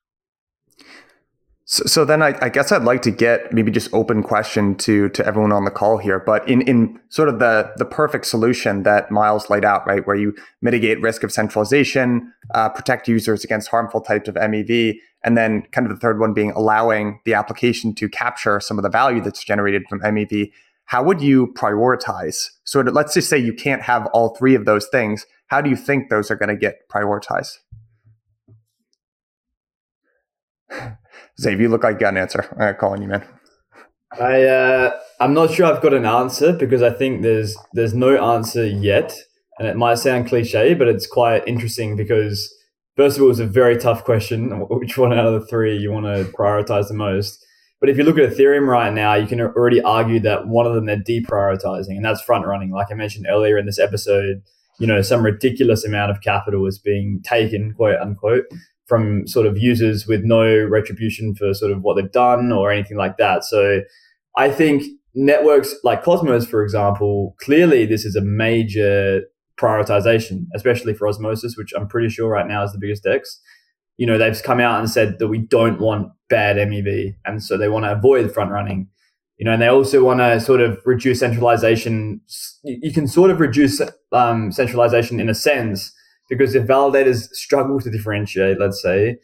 So, 1.64 1.84
so 1.84 2.04
then 2.04 2.22
I, 2.22 2.36
I, 2.42 2.48
guess 2.48 2.72
I'd 2.72 2.82
like 2.82 3.02
to 3.02 3.10
get 3.10 3.52
maybe 3.52 3.70
just 3.70 3.88
open 3.94 4.22
question 4.22 4.74
to 4.78 5.08
to 5.10 5.24
everyone 5.24 5.52
on 5.52 5.64
the 5.64 5.70
call 5.70 5.96
here, 5.96 6.18
but 6.18 6.46
in 6.48 6.60
in 6.62 6.98
sort 7.08 7.28
of 7.28 7.38
the 7.38 7.72
the 7.76 7.84
perfect 7.84 8.26
solution 8.26 8.82
that 8.82 9.10
Myles 9.10 9.48
laid 9.48 9.64
out, 9.64 9.86
right, 9.86 10.04
where 10.06 10.16
you 10.16 10.34
mitigate 10.60 11.00
risk 11.00 11.22
of 11.22 11.30
centralization, 11.30 12.32
uh, 12.54 12.68
protect 12.68 13.06
users 13.06 13.44
against 13.44 13.68
harmful 13.68 14.00
types 14.00 14.28
of 14.28 14.34
MEV, 14.34 14.96
and 15.22 15.36
then 15.38 15.62
kind 15.70 15.86
of 15.86 15.92
the 15.92 16.00
third 16.00 16.18
one 16.18 16.34
being 16.34 16.50
allowing 16.50 17.20
the 17.24 17.34
application 17.34 17.94
to 17.94 18.08
capture 18.08 18.58
some 18.58 18.76
of 18.76 18.82
the 18.82 18.90
value 18.90 19.20
that's 19.20 19.44
generated 19.44 19.84
from 19.88 20.00
MEV. 20.00 20.50
How 20.86 21.02
would 21.02 21.22
you 21.22 21.54
prioritize? 21.54 22.50
Sort 22.64 22.88
of, 22.88 22.94
let's 22.94 23.14
just 23.14 23.30
say 23.30 23.38
you 23.38 23.54
can't 23.54 23.82
have 23.82 24.06
all 24.06 24.34
three 24.34 24.54
of 24.54 24.64
those 24.64 24.88
things 24.88 25.26
how 25.52 25.60
do 25.60 25.68
you 25.68 25.76
think 25.76 26.08
those 26.08 26.30
are 26.30 26.36
going 26.36 26.48
to 26.48 26.56
get 26.56 26.88
prioritized? 26.88 27.58
Xave, 31.38 31.60
you 31.60 31.68
look 31.68 31.84
like 31.84 31.96
you 31.96 32.00
got 32.00 32.14
an 32.14 32.16
answer. 32.16 32.56
I'm 32.58 32.74
calling 32.76 33.02
you, 33.02 33.08
man. 33.08 33.22
I 34.18 34.44
uh, 34.44 34.98
I'm 35.20 35.34
not 35.34 35.50
sure 35.52 35.66
I've 35.66 35.82
got 35.82 35.92
an 35.92 36.06
answer 36.06 36.54
because 36.54 36.82
I 36.82 36.88
think 36.90 37.20
there's 37.20 37.54
there's 37.74 37.92
no 37.92 38.16
answer 38.32 38.66
yet, 38.66 39.14
and 39.58 39.68
it 39.68 39.76
might 39.76 39.96
sound 39.96 40.26
cliche, 40.26 40.72
but 40.72 40.88
it's 40.88 41.06
quite 41.06 41.46
interesting 41.46 41.96
because 41.96 42.50
first 42.96 43.18
of 43.18 43.22
all, 43.22 43.30
it's 43.30 43.38
a 43.38 43.46
very 43.46 43.76
tough 43.76 44.04
question. 44.04 44.50
Which 44.70 44.96
one 44.96 45.12
out 45.12 45.26
of 45.26 45.38
the 45.38 45.46
three 45.46 45.76
you 45.76 45.92
want 45.92 46.06
to 46.06 46.32
prioritize 46.32 46.88
the 46.88 46.94
most? 46.94 47.44
But 47.78 47.90
if 47.90 47.98
you 47.98 48.04
look 48.04 48.16
at 48.16 48.30
Ethereum 48.30 48.66
right 48.66 48.92
now, 48.92 49.14
you 49.14 49.26
can 49.26 49.40
already 49.40 49.82
argue 49.82 50.20
that 50.20 50.46
one 50.46 50.66
of 50.66 50.74
them 50.74 50.86
they're 50.86 50.96
deprioritizing, 50.96 51.96
and 51.96 52.04
that's 52.04 52.22
front 52.22 52.46
running. 52.46 52.70
Like 52.70 52.90
I 52.90 52.94
mentioned 52.94 53.26
earlier 53.28 53.58
in 53.58 53.66
this 53.66 53.78
episode, 53.78 54.42
you 54.82 54.88
know 54.88 55.00
some 55.00 55.24
ridiculous 55.24 55.84
amount 55.84 56.10
of 56.10 56.20
capital 56.20 56.66
is 56.66 56.78
being 56.78 57.22
taken 57.24 57.72
quote 57.72 58.00
unquote 58.00 58.44
from 58.86 59.26
sort 59.26 59.46
of 59.46 59.56
users 59.56 60.06
with 60.06 60.22
no 60.24 60.44
retribution 60.66 61.34
for 61.34 61.54
sort 61.54 61.72
of 61.72 61.82
what 61.82 61.94
they've 61.94 62.12
done 62.12 62.52
or 62.52 62.70
anything 62.70 62.96
like 62.96 63.16
that. 63.16 63.44
So 63.44 63.80
i 64.36 64.50
think 64.50 64.82
networks 65.14 65.74
like 65.84 66.02
cosmos 66.02 66.46
for 66.46 66.62
example 66.62 67.36
clearly 67.40 67.84
this 67.84 68.04
is 68.04 68.16
a 68.16 68.22
major 68.22 69.22
prioritization 69.60 70.46
especially 70.54 70.94
for 70.94 71.06
osmosis 71.06 71.54
which 71.56 71.72
i'm 71.76 71.86
pretty 71.86 72.08
sure 72.08 72.30
right 72.30 72.48
now 72.48 72.64
is 72.64 72.72
the 72.72 72.78
biggest 72.78 73.02
dex 73.02 73.40
you 73.98 74.06
know 74.06 74.16
they've 74.16 74.42
come 74.42 74.58
out 74.58 74.80
and 74.80 74.88
said 74.88 75.18
that 75.18 75.28
we 75.28 75.38
don't 75.38 75.80
want 75.80 76.08
bad 76.30 76.56
mev 76.56 77.14
and 77.26 77.42
so 77.42 77.58
they 77.58 77.68
want 77.68 77.84
to 77.84 77.92
avoid 77.92 78.32
front 78.32 78.50
running 78.50 78.88
you 79.42 79.46
know, 79.46 79.54
and 79.54 79.60
they 79.60 79.66
also 79.66 80.04
want 80.04 80.20
to 80.20 80.38
sort 80.38 80.60
of 80.60 80.78
reduce 80.84 81.18
centralization. 81.18 82.20
You 82.62 82.92
can 82.92 83.08
sort 83.08 83.28
of 83.28 83.40
reduce 83.40 83.82
um, 84.12 84.52
centralization 84.52 85.18
in 85.18 85.28
a 85.28 85.34
sense 85.34 85.92
because 86.28 86.54
if 86.54 86.64
validators 86.64 87.28
struggle 87.32 87.80
to 87.80 87.90
differentiate, 87.90 88.60
let's 88.60 88.80
say, 88.80 89.16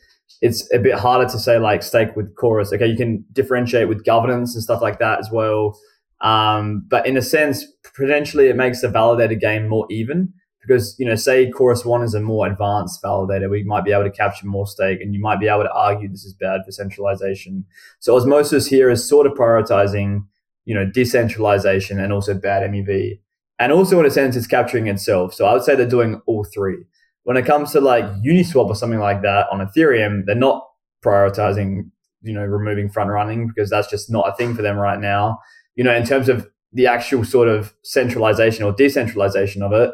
it's 0.42 0.68
a 0.74 0.81
bit 0.81 0.94
harder 0.94 1.31
to 1.31 1.38
say 1.38 1.61
like 1.61 1.85
stake 1.85 2.16
with 2.16 2.35
chorus. 2.35 2.72
Okay, 2.72 2.88
you 2.88 2.96
can 2.96 3.24
differentiate 3.33 3.88
with 3.88 4.04
governance 4.04 4.57
and 4.57 4.64
stuff 4.64 4.83
like 4.83 4.98
that 4.98 5.20
as 5.20 5.31
well. 5.31 5.78
Um, 6.20 6.85
but 6.88 7.07
in 7.07 7.16
a 7.16 7.22
sense, 7.22 7.64
potentially 7.94 8.48
it 8.48 8.57
makes 8.57 8.81
the 8.81 8.88
validator 8.88 9.38
game 9.38 9.68
more 9.68 9.87
even 9.88 10.33
because 10.68 10.94
you 10.98 11.07
know 11.07 11.14
say 11.14 11.50
chorus 11.50 11.85
one 11.85 12.02
is 12.02 12.14
a 12.14 12.20
more 12.20 12.46
advanced 12.46 13.02
validator 13.02 13.48
we 13.48 13.64
might 13.64 13.85
be 13.85 13.92
able 13.92 14.04
to 14.04 14.11
capture 14.11 14.46
more 14.46 14.66
stake 14.66 15.00
and 15.00 15.14
you 15.14 15.20
might 15.20 15.40
be 15.40 15.48
able 15.48 15.62
to 15.62 15.72
argue 15.72 16.09
this 16.09 16.24
is 16.24 16.35
bad 16.35 16.61
for 16.64 16.70
centralization. 16.70 17.64
So 17.98 18.14
osmosis 18.14 18.66
here 18.66 18.90
is 18.90 19.09
sort 19.09 19.26
of 19.26 19.33
prioritizing 19.33 20.24
you 20.66 20.74
know 20.74 20.85
decentralization 20.85 21.98
and 21.98 22.12
also 22.12 22.35
bad 22.35 22.70
mev 22.70 23.18
and 23.59 23.72
also 23.72 23.98
in 23.98 24.07
a 24.07 24.11
sense 24.11 24.37
it's 24.37 24.46
capturing 24.46 24.87
itself. 24.87 25.35
So 25.35 25.46
i 25.46 25.52
would 25.52 25.64
say 25.64 25.74
they're 25.74 25.88
doing 25.88 26.20
all 26.26 26.44
three. 26.44 26.85
When 27.24 27.37
it 27.37 27.46
comes 27.46 27.72
to 27.72 27.81
like 27.81 28.04
uniswap 28.22 28.68
or 28.68 28.76
something 28.76 29.00
like 29.00 29.22
that 29.22 29.46
on 29.50 29.66
ethereum 29.66 30.26
they're 30.26 30.35
not 30.35 30.66
prioritizing 31.04 31.90
you 32.22 32.35
know 32.35 32.44
removing 32.44 32.90
front 32.90 33.11
running 33.11 33.48
because 33.48 33.70
that's 33.70 33.88
just 33.88 34.11
not 34.11 34.28
a 34.28 34.37
thing 34.37 34.54
for 34.54 34.62
them 34.62 34.76
right 34.76 35.00
now. 35.00 35.38
You 35.76 35.85
know 35.85 35.94
in 35.94 36.04
terms 36.04 36.28
of 36.28 36.46
the 36.74 36.87
actual 36.87 37.24
sort 37.24 37.48
of 37.48 37.72
centralization 37.83 38.62
or 38.62 38.72
decentralization 38.72 39.62
of 39.62 39.72
it 39.72 39.90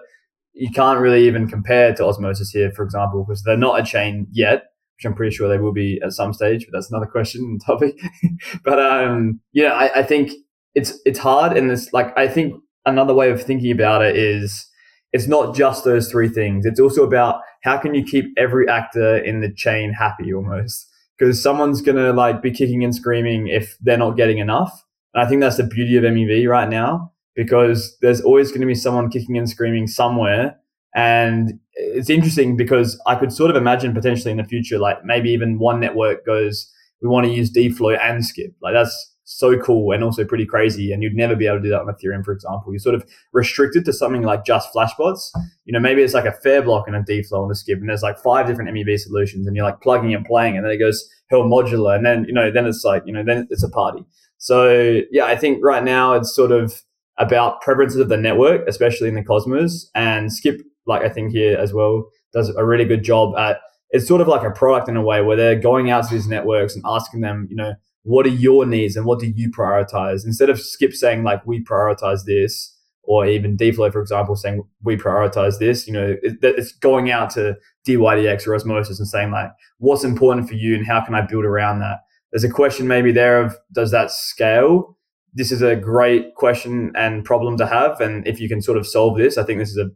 you 0.55 0.71
can't 0.71 1.01
really 1.01 1.27
even 1.27 1.49
compare 1.49 1.93
to 1.95 2.07
Osmosis 2.07 2.51
here, 2.51 2.71
for 2.73 2.85
example, 2.85 3.25
because 3.25 3.43
they're 3.43 3.57
not 3.57 3.81
a 3.81 3.83
chain 3.83 4.27
yet, 4.31 4.65
which 4.97 5.05
I'm 5.05 5.15
pretty 5.15 5.35
sure 5.35 5.49
they 5.49 5.59
will 5.59 5.73
be 5.73 6.01
at 6.03 6.13
some 6.13 6.33
stage, 6.33 6.65
but 6.65 6.77
that's 6.77 6.91
another 6.91 7.07
question 7.13 7.43
and 7.43 7.61
topic. 7.65 7.99
but 8.65 8.79
um, 8.79 9.41
yeah, 9.53 9.73
I, 9.73 10.01
I 10.01 10.03
think 10.03 10.33
it's 10.75 10.99
it's 11.05 11.19
hard, 11.19 11.57
and 11.57 11.71
it's 11.71 11.93
like 11.93 12.17
I 12.17 12.29
think 12.29 12.55
another 12.87 13.15
way 13.15 13.31
of 13.31 13.43
thinking 13.43 13.73
about 13.73 14.03
it 14.03 14.17
is 14.17 14.67
it's 15.13 15.27
not 15.27 15.55
just 15.55 15.85
those 15.85 16.11
three 16.11 16.29
things. 16.29 16.67
It's 16.67 16.81
also 16.81 17.05
about 17.05 17.41
how 17.63 17.79
can 17.79 17.95
you 17.95 18.05
keep 18.05 18.27
every 18.37 18.69
actor 18.69 19.19
in 19.19 19.41
the 19.41 19.53
chain 19.53 19.93
happy 19.93 20.33
almost. 20.33 20.89
Because 21.17 21.41
someone's 21.41 21.81
gonna 21.81 22.13
like 22.13 22.43
be 22.43 22.51
kicking 22.51 22.83
and 22.83 22.95
screaming 22.95 23.47
if 23.47 23.77
they're 23.81 23.97
not 23.97 24.17
getting 24.17 24.39
enough. 24.39 24.85
And 25.15 25.25
I 25.25 25.29
think 25.29 25.41
that's 25.41 25.57
the 25.57 25.65
beauty 25.65 25.97
of 25.97 26.03
MEV 26.03 26.49
right 26.49 26.69
now 26.69 27.14
because 27.35 27.97
there's 28.01 28.21
always 28.21 28.51
going 28.51 28.61
to 28.61 28.67
be 28.67 28.75
someone 28.75 29.11
kicking 29.11 29.37
and 29.37 29.49
screaming 29.49 29.87
somewhere. 29.87 30.57
And 30.95 31.59
it's 31.75 32.11
interesting 32.11 32.57
because 32.57 33.01
I 33.07 33.17
could 33.17 33.33
sort 33.33 33.51
of 33.51 33.57
imagine 33.57 33.95
potentially 33.95 34.31
in 34.31 34.37
the 34.37 34.45
future, 34.45 34.79
like 34.79 35.05
maybe 35.05 35.31
even 35.31 35.59
one 35.59 35.81
network 35.81 36.25
goes, 36.25 36.71
we 37.03 37.09
want 37.09 37.27
to 37.27 37.33
use 37.33 37.53
DFlow 37.53 37.99
and 38.01 38.25
Skip. 38.25 38.55
Like 38.63 38.75
that's 38.75 39.13
so 39.25 39.59
cool 39.59 39.93
and 39.93 40.05
also 40.05 40.25
pretty 40.25 40.47
crazy. 40.47 40.93
And 40.93 41.03
you'd 41.03 41.17
never 41.17 41.35
be 41.35 41.47
able 41.47 41.57
to 41.57 41.63
do 41.63 41.71
that 41.71 41.81
on 41.81 41.87
Ethereum, 41.87 42.25
for 42.25 42.33
example. 42.33 42.73
You're 42.73 42.79
sort 42.79 42.95
of 42.95 43.05
restricted 43.33 43.85
to 43.87 43.93
something 43.93 44.23
like 44.23 44.45
just 44.45 44.73
flashbots. 44.73 45.31
You 45.65 45.73
know, 45.73 45.81
maybe 45.81 46.03
it's 46.03 46.15
like 46.15 46.27
a 46.27 46.37
FairBlock 46.47 46.85
and 46.87 46.95
a 46.95 47.01
DFlow 47.01 47.43
and 47.43 47.51
a 47.51 47.55
skip, 47.55 47.81
and 47.81 47.89
there's 47.89 48.03
like 48.03 48.19
five 48.19 48.47
different 48.47 48.71
MEV 48.71 48.99
solutions, 48.99 49.47
and 49.47 49.57
you're 49.57 49.65
like 49.65 49.81
plugging 49.81 50.15
and 50.15 50.25
playing, 50.25 50.57
and 50.57 50.65
then 50.65 50.73
it 50.73 50.79
goes 50.79 51.09
hell 51.31 51.43
modular, 51.43 51.97
and 51.97 52.07
then 52.07 52.25
you 52.27 52.33
know, 52.33 52.51
then 52.51 52.67
it's 52.67 52.85
like, 52.85 53.03
you 53.07 53.13
know, 53.13 53.25
then 53.25 53.49
it's 53.51 53.65
a 53.65 53.71
party. 53.71 54.05
So 54.39 55.01
yeah, 55.11 55.25
I 55.25 55.37
think 55.37 55.65
right 55.65 55.83
now 55.83 56.13
it's 56.13 56.35
sort 56.35 56.53
of 56.53 56.83
about 57.19 57.61
preferences 57.61 58.01
of 58.01 58.09
the 58.09 58.17
network, 58.17 58.67
especially 58.69 59.09
in 59.09 59.15
the 59.15 59.25
Cosmos. 59.25 59.91
And 59.95 60.33
Skip, 60.33 60.61
like 60.87 61.03
I 61.03 61.09
think 61.09 61.33
here 61.33 61.57
as 61.57 61.73
well, 61.73 62.11
does 62.33 62.49
a 62.51 62.65
really 62.65 62.85
good 62.85 63.05
job 63.05 63.37
at 63.37 63.61
it's 63.91 64.09
sort 64.09 64.21
of 64.21 64.27
like 64.27 64.43
a 64.43 64.51
product 64.51 64.89
in 64.89 64.97
a 64.97 65.03
way 65.03 65.23
where 65.23 65.37
they're 65.37 65.59
going 65.59 65.89
out 65.89 66.09
to 66.09 66.15
these 66.15 66.27
networks 66.27 66.75
and 66.75 66.83
asking 66.85 67.21
them, 67.21 67.47
you 67.49 67.55
know, 67.55 67.75
what 68.03 68.27
are 68.27 68.31
your 68.31 68.67
needs 68.67 68.97
and 68.97 69.07
what 69.07 69.21
do 69.21 69.27
you 69.27 69.51
prioritize? 69.51 70.25
Instead 70.25 70.51
of 70.51 70.61
Skip 70.61 70.93
saying 70.93 71.23
like 71.23 71.47
we 71.47 71.63
prioritize 71.63 72.25
this, 72.25 72.75
or 73.07 73.27
even 73.27 73.57
DFlow, 73.57 73.93
for 73.93 74.01
example, 74.01 74.35
saying 74.35 74.63
we 74.83 74.97
prioritize 74.97 75.59
this, 75.59 75.87
you 75.87 75.93
know, 75.93 76.17
it, 76.23 76.39
it's 76.43 76.73
going 76.73 77.11
out 77.11 77.31
to 77.31 77.57
DYDX 77.87 78.47
or 78.47 78.55
Osmosis 78.55 78.99
and 78.99 79.09
saying 79.09 79.31
like, 79.31 79.51
what's 79.79 80.05
important 80.05 80.49
for 80.49 80.55
you 80.55 80.75
and 80.75 80.87
how 80.87 81.01
can 81.03 81.15
I 81.15 81.21
build 81.21 81.45
around 81.45 81.81
that? 81.81 82.01
There's 82.33 82.45
a 82.45 82.51
question 82.51 82.89
maybe 82.89 83.13
there 83.13 83.41
of 83.41 83.57
does 83.73 83.91
that 83.91 84.11
scale? 84.11 84.94
This 85.35 85.51
is 85.51 85.63
a 85.63 85.75
great 85.75 86.35
question 86.35 86.93
and 86.95 87.25
problem 87.25 87.57
to 87.59 87.67
have. 87.67 88.01
And 88.01 88.27
if 88.27 88.41
you 88.41 88.49
can 88.49 88.63
sort 88.63 88.79
of 88.79 88.87
solve 88.87 89.19
this, 89.19 89.37
I 89.37 89.45
think 89.45 89.59
this 89.59 89.71
is 89.71 89.79
a 89.79 89.91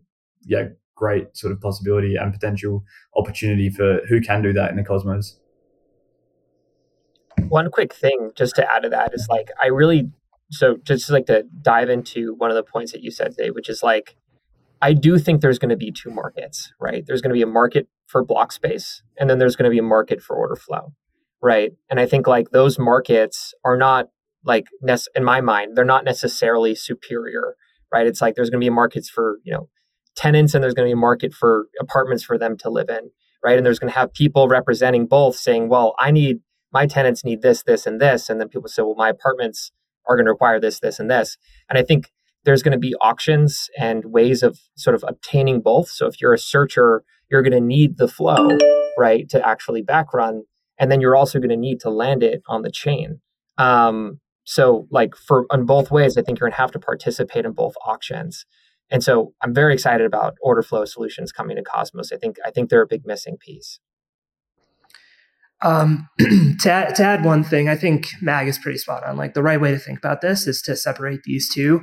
yeah 0.45 0.65
great 0.95 1.37
sort 1.37 1.53
of 1.53 1.61
possibility 1.61 2.17
and 2.17 2.33
potential 2.33 2.85
opportunity 3.17 3.71
for 3.71 4.01
who 4.09 4.21
can 4.21 4.43
do 4.43 4.53
that 4.53 4.71
in 4.71 4.77
the 4.77 4.83
Cosmos. 4.83 5.39
One 7.49 7.71
quick 7.71 7.95
thing 7.95 8.33
just 8.35 8.57
to 8.57 8.71
add 8.71 8.83
to 8.83 8.89
that 8.89 9.15
is 9.15 9.29
like 9.31 9.51
I 9.63 9.69
really 9.69 10.11
so 10.51 10.77
just 10.83 11.11
like 11.11 11.27
to 11.27 11.45
dive 11.63 11.89
into 11.91 12.35
one 12.35 12.51
of 12.51 12.57
the 12.57 12.63
points 12.63 12.93
that 12.93 13.03
you 13.03 13.11
said 13.11 13.37
today, 13.37 13.51
which 13.51 13.69
is 13.69 13.83
like 13.83 14.17
I 14.83 14.93
do 14.93 15.19
think 15.19 15.41
there's 15.41 15.59
going 15.59 15.71
to 15.71 15.77
be 15.77 15.93
two 15.93 16.11
markets, 16.11 16.73
right? 16.81 17.05
There's 17.07 17.21
going 17.21 17.31
to 17.31 17.35
be 17.35 17.43
a 17.43 17.47
market 17.47 17.89
for 18.07 18.25
block 18.25 18.53
space, 18.53 19.03
and 19.19 19.29
then 19.29 19.39
there's 19.39 19.57
going 19.57 19.65
to 19.65 19.75
be 19.75 19.79
a 19.79 19.83
market 19.83 20.23
for 20.23 20.37
order 20.37 20.57
flow, 20.57 20.95
right? 21.43 21.73
And 21.91 22.01
I 22.01 22.07
think 22.07 22.27
like 22.27 22.51
those 22.51 22.79
markets 22.79 23.55
are 23.65 23.77
not 23.77 24.09
like 24.45 24.67
in 25.15 25.25
my 25.25 25.41
mind, 25.41 25.77
they're 25.77 25.85
not 25.85 26.05
necessarily 26.05 26.75
superior, 26.75 27.55
right? 27.93 28.07
It's 28.07 28.21
like 28.21 28.35
there's 28.35 28.51
going 28.51 28.61
to 28.61 28.65
be 28.65 28.71
markets 28.71 29.09
for 29.11 29.39
you 29.45 29.53
know 29.53 29.69
tenants, 30.17 30.55
and 30.55 30.63
there's 30.63 30.75
going 30.75 30.87
to 30.87 30.95
be 30.95 30.99
a 30.99 31.01
market 31.01 31.33
for 31.33 31.67
apartments 31.81 32.25
for 32.25 32.39
them 32.39 32.57
to 32.59 32.71
live 32.71 32.89
in, 32.89 33.11
right? 33.45 33.57
And 33.57 33.65
there's 33.65 33.79
going 33.79 33.93
to 33.93 33.99
have 33.99 34.13
people 34.13 34.49
representing 34.49 35.07
both, 35.07 35.37
saying, 35.37 35.69
well, 35.69 35.95
I 35.99 36.11
need 36.11 36.41
my 36.73 36.87
tenants 36.87 37.25
need 37.25 37.43
this, 37.43 37.63
this, 37.63 37.87
and 37.87 38.01
this, 38.01 38.29
and 38.29 38.41
then 38.41 38.49
people 38.49 38.69
say, 38.69 38.83
well, 38.83 38.95
my 38.97 39.09
apartments 39.09 39.73
are 40.07 40.17
going 40.17 40.27
to 40.27 40.33
require 40.33 40.61
this, 40.61 40.81
this, 40.81 40.99
and 40.99 41.11
this. 41.11 41.37
And 41.69 41.79
I 41.79 41.83
think 41.83 42.11
there's 42.45 42.63
going 42.63 42.73
to 42.73 42.79
be 42.79 42.95
auctions 43.01 43.69
and 43.79 44.07
ways 44.07 44.43
of 44.43 44.59
sort 44.77 44.95
of 44.95 45.05
obtaining 45.07 45.61
both. 45.61 45.89
So 45.89 46.07
if 46.07 46.21
you're 46.21 46.35
a 46.35 46.39
searcher, 46.39 47.05
you're 47.31 47.43
going 47.43 47.53
to 47.53 47.61
need 47.61 47.99
the 47.99 48.09
flow, 48.09 48.59
right, 48.99 49.29
to 49.31 49.47
actually 49.47 49.83
back 49.83 50.13
run 50.15 50.43
And 50.79 50.91
then 50.91 51.01
you're 51.01 51.17
also 51.17 51.39
going 51.39 51.51
to 51.51 51.57
need 51.57 51.81
to 51.81 51.91
land 51.91 52.23
it 52.23 52.43
on 52.49 52.63
the 52.63 52.71
chain. 52.71 53.21
Um, 53.57 54.21
so 54.49 54.89
like 54.91 55.15
for 55.15 55.45
on 55.51 55.67
both 55.67 55.91
ways, 55.91 56.17
I 56.17 56.23
think 56.23 56.41
you're 56.41 56.49
to 56.49 56.57
have 56.57 56.73
to 56.73 56.79
participate 56.79 57.45
in 57.45 57.53
both 57.53 57.75
auctions. 57.85 58.47
And 58.91 59.05
so 59.05 59.35
I'm 59.43 59.53
very 59.53 59.75
excited 59.75 60.07
about 60.07 60.37
order 60.41 60.63
flow 60.63 60.87
solutions 60.87 61.33
coming 61.33 61.57
to 61.57 61.63
Cosmos. 61.63 62.13
I 62.13 62.17
think 62.17 62.37
I 62.47 62.51
think 62.51 62.71
they're 62.71 62.81
a 62.81 62.87
big 62.87 63.05
missing 63.05 63.37
piece. 63.39 63.79
Um, 65.61 66.09
to, 66.61 66.71
add, 66.71 66.95
to 66.95 67.03
add 67.03 67.27
one 67.27 67.45
thing, 67.45 67.69
I 67.69 67.77
think 67.77 68.07
Mag 68.23 68.49
is 68.49 68.57
pretty 68.57 68.79
spot 68.79 69.05
on. 69.05 69.19
Like 69.19 69.35
the 69.35 69.43
right 69.43 69.61
way 69.61 69.71
to 69.71 69.79
think 69.79 69.99
about 69.99 70.23
this 70.23 70.47
is 70.47 70.63
to 70.63 70.77
separate 70.77 71.25
these 71.25 71.53
two, 71.53 71.83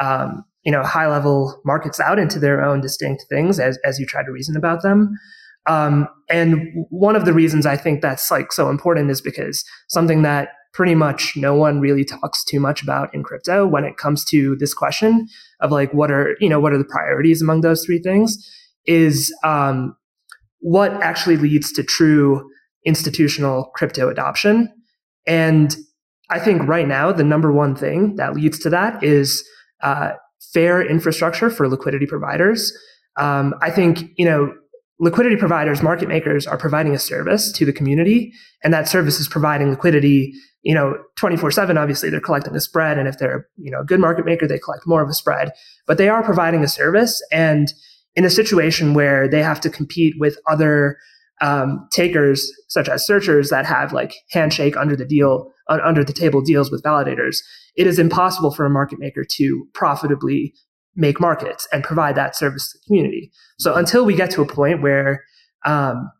um, 0.00 0.42
you 0.64 0.72
know, 0.72 0.84
high 0.84 1.08
level 1.08 1.60
markets 1.66 2.00
out 2.00 2.18
into 2.18 2.38
their 2.38 2.64
own 2.64 2.80
distinct 2.80 3.26
things 3.28 3.60
as, 3.60 3.78
as 3.84 3.98
you 3.98 4.06
try 4.06 4.24
to 4.24 4.32
reason 4.32 4.56
about 4.56 4.82
them. 4.82 5.18
Um, 5.66 6.08
and 6.30 6.86
one 6.88 7.16
of 7.16 7.26
the 7.26 7.34
reasons 7.34 7.66
I 7.66 7.76
think 7.76 8.00
that's 8.00 8.30
like 8.30 8.52
so 8.52 8.70
important 8.70 9.10
is 9.10 9.20
because 9.20 9.64
something 9.88 10.22
that 10.22 10.50
pretty 10.76 10.94
much 10.94 11.32
no 11.36 11.54
one 11.54 11.80
really 11.80 12.04
talks 12.04 12.44
too 12.44 12.60
much 12.60 12.82
about 12.82 13.12
in 13.14 13.22
crypto 13.22 13.66
when 13.66 13.82
it 13.82 13.96
comes 13.96 14.26
to 14.26 14.54
this 14.56 14.74
question 14.74 15.26
of 15.60 15.72
like 15.72 15.92
what 15.94 16.10
are 16.10 16.36
you 16.38 16.50
know 16.50 16.60
what 16.60 16.74
are 16.74 16.78
the 16.78 16.84
priorities 16.84 17.40
among 17.40 17.62
those 17.62 17.82
three 17.82 17.98
things 17.98 18.36
is 18.84 19.34
um, 19.42 19.96
what 20.60 20.92
actually 21.02 21.38
leads 21.38 21.72
to 21.72 21.82
true 21.82 22.46
institutional 22.84 23.70
crypto 23.74 24.08
adoption. 24.08 24.72
And 25.26 25.74
I 26.30 26.38
think 26.38 26.62
right 26.62 26.86
now, 26.86 27.12
the 27.12 27.24
number 27.24 27.52
one 27.52 27.74
thing 27.74 28.16
that 28.16 28.34
leads 28.34 28.58
to 28.60 28.70
that 28.70 29.02
is 29.02 29.48
uh, 29.82 30.12
fair 30.52 30.86
infrastructure 30.86 31.50
for 31.50 31.68
liquidity 31.68 32.06
providers. 32.06 32.76
Um, 33.16 33.54
I 33.62 33.70
think, 33.70 34.10
you 34.16 34.24
know, 34.24 34.54
liquidity 34.98 35.36
providers, 35.36 35.82
market 35.82 36.08
makers 36.08 36.46
are 36.46 36.56
providing 36.56 36.94
a 36.94 36.98
service 36.98 37.52
to 37.52 37.64
the 37.64 37.72
community, 37.72 38.32
and 38.64 38.72
that 38.72 38.88
service 38.88 39.20
is 39.20 39.28
providing 39.28 39.70
liquidity, 39.70 40.32
you 40.62 40.74
know, 40.74 40.96
24 41.16 41.50
7. 41.50 41.76
Obviously, 41.76 42.10
they're 42.10 42.20
collecting 42.20 42.56
a 42.56 42.60
spread. 42.60 42.98
And 42.98 43.08
if 43.08 43.18
they're, 43.18 43.46
you 43.56 43.70
know, 43.70 43.80
a 43.80 43.84
good 43.84 44.00
market 44.00 44.24
maker, 44.24 44.46
they 44.46 44.58
collect 44.58 44.86
more 44.86 45.02
of 45.02 45.08
a 45.08 45.14
spread, 45.14 45.52
but 45.86 45.98
they 45.98 46.08
are 46.08 46.22
providing 46.22 46.64
a 46.64 46.68
service. 46.68 47.22
And 47.30 47.72
in 48.14 48.24
a 48.24 48.30
situation 48.30 48.94
where 48.94 49.28
they 49.28 49.42
have 49.42 49.60
to 49.60 49.70
compete 49.70 50.14
with 50.18 50.38
other 50.48 50.96
um, 51.40 51.86
takers 51.92 52.50
such 52.68 52.88
as 52.88 53.06
searchers 53.06 53.50
that 53.50 53.66
have 53.66 53.92
like 53.92 54.14
handshake 54.30 54.76
under 54.76 54.96
the 54.96 55.04
deal 55.04 55.52
uh, 55.68 55.78
under 55.84 56.02
the 56.02 56.14
table 56.14 56.40
deals 56.40 56.70
with 56.70 56.82
validators 56.82 57.40
it 57.76 57.86
is 57.86 57.98
impossible 57.98 58.50
for 58.50 58.64
a 58.64 58.70
market 58.70 58.98
maker 58.98 59.22
to 59.22 59.68
profitably 59.74 60.54
make 60.96 61.20
markets 61.20 61.68
and 61.72 61.84
provide 61.84 62.14
that 62.16 62.34
service 62.34 62.72
to 62.72 62.78
the 62.78 62.86
community. 62.86 63.30
So 63.58 63.74
until 63.74 64.04
we 64.04 64.14
get 64.14 64.30
to 64.32 64.42
a 64.42 64.46
point 64.46 64.82
where 64.82 65.24
um, 65.64 66.10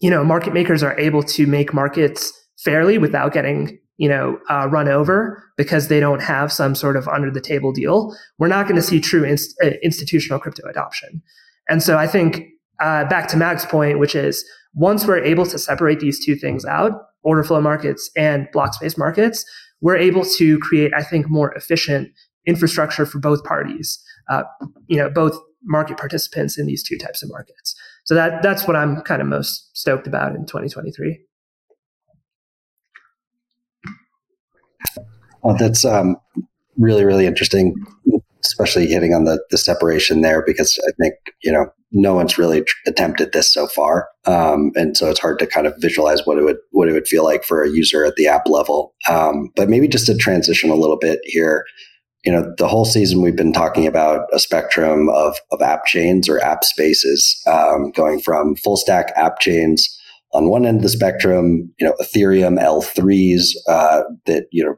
you 0.00 0.10
know 0.10 0.24
market 0.24 0.52
makers 0.52 0.82
are 0.82 0.98
able 0.98 1.22
to 1.22 1.46
make 1.46 1.72
markets 1.72 2.32
fairly 2.58 2.98
without 2.98 3.32
getting 3.32 3.78
you 3.96 4.08
know 4.08 4.38
uh, 4.50 4.68
run 4.68 4.88
over 4.88 5.42
because 5.56 5.88
they 5.88 6.00
don't 6.00 6.22
have 6.22 6.52
some 6.52 6.74
sort 6.74 6.96
of 6.96 7.06
under 7.08 7.30
the 7.30 7.40
table 7.40 7.72
deal 7.72 8.16
we're 8.38 8.48
not 8.48 8.66
going 8.66 8.76
to 8.76 8.82
see 8.82 9.00
true 9.00 9.24
inst- 9.24 9.54
uh, 9.62 9.70
institutional 9.82 10.38
crypto 10.38 10.66
adoption. 10.68 11.22
And 11.68 11.82
so 11.82 11.96
i 11.96 12.06
think 12.06 12.48
uh, 12.82 13.04
back 13.04 13.28
to 13.28 13.36
Mag's 13.36 13.64
point, 13.64 13.98
which 14.00 14.14
is 14.14 14.44
once 14.74 15.06
we're 15.06 15.22
able 15.22 15.46
to 15.46 15.58
separate 15.58 16.00
these 16.00 16.24
two 16.24 16.34
things 16.34 16.64
out, 16.64 16.92
order 17.22 17.44
flow 17.44 17.60
markets 17.60 18.10
and 18.16 18.48
block 18.52 18.74
space 18.74 18.98
markets, 18.98 19.44
we're 19.80 19.96
able 19.96 20.24
to 20.24 20.58
create, 20.58 20.92
I 20.94 21.02
think, 21.02 21.28
more 21.30 21.52
efficient 21.54 22.08
infrastructure 22.46 23.06
for 23.06 23.18
both 23.18 23.44
parties, 23.44 24.02
uh, 24.28 24.42
you 24.86 24.96
know, 24.96 25.08
both 25.10 25.38
market 25.64 25.96
participants 25.96 26.58
in 26.58 26.66
these 26.66 26.82
two 26.82 26.98
types 26.98 27.22
of 27.22 27.30
markets. 27.30 27.74
So 28.04 28.14
that 28.14 28.42
that's 28.42 28.66
what 28.66 28.76
I'm 28.76 29.00
kind 29.02 29.22
of 29.22 29.28
most 29.28 29.76
stoked 29.76 30.06
about 30.06 30.34
in 30.34 30.46
2023. 30.46 31.20
Well, 35.42 35.56
that's 35.56 35.84
um, 35.84 36.16
really 36.76 37.04
really 37.04 37.26
interesting, 37.26 37.74
especially 38.44 38.86
hitting 38.86 39.14
on 39.14 39.24
the 39.24 39.42
the 39.50 39.58
separation 39.58 40.20
there 40.20 40.42
because 40.44 40.78
I 40.86 40.92
think 41.00 41.14
you 41.42 41.52
know 41.52 41.66
no 41.92 42.14
one's 42.14 42.38
really 42.38 42.64
attempted 42.86 43.32
this 43.32 43.52
so 43.52 43.66
far, 43.66 44.08
um, 44.24 44.72
and 44.74 44.96
so 44.96 45.10
it's 45.10 45.20
hard 45.20 45.38
to 45.40 45.46
kind 45.46 45.66
of 45.66 45.74
visualize 45.78 46.24
what 46.24 46.38
it 46.38 46.42
would 46.42 46.58
what 46.70 46.88
it 46.88 46.92
would 46.92 47.08
feel 47.08 47.24
like 47.24 47.44
for 47.44 47.62
a 47.62 47.70
user 47.70 48.04
at 48.04 48.16
the 48.16 48.26
app 48.26 48.48
level. 48.48 48.94
Um, 49.08 49.50
but 49.56 49.68
maybe 49.68 49.88
just 49.88 50.06
to 50.06 50.16
transition 50.16 50.70
a 50.70 50.76
little 50.76 50.98
bit 50.98 51.20
here, 51.24 51.64
you 52.24 52.30
know, 52.30 52.52
the 52.56 52.68
whole 52.68 52.84
season 52.84 53.20
we've 53.20 53.36
been 53.36 53.52
talking 53.52 53.86
about 53.86 54.26
a 54.32 54.38
spectrum 54.38 55.08
of 55.08 55.36
of 55.50 55.60
app 55.60 55.86
chains 55.86 56.28
or 56.28 56.40
app 56.40 56.64
spaces, 56.64 57.40
um, 57.46 57.90
going 57.92 58.20
from 58.20 58.54
full 58.56 58.76
stack 58.76 59.12
app 59.16 59.40
chains 59.40 59.98
on 60.32 60.48
one 60.48 60.64
end 60.64 60.78
of 60.78 60.82
the 60.82 60.88
spectrum, 60.88 61.72
you 61.78 61.86
know, 61.86 61.94
Ethereum 62.00 62.58
L3s 62.60 63.50
uh, 63.68 64.02
that 64.26 64.46
you 64.52 64.64
know 64.64 64.76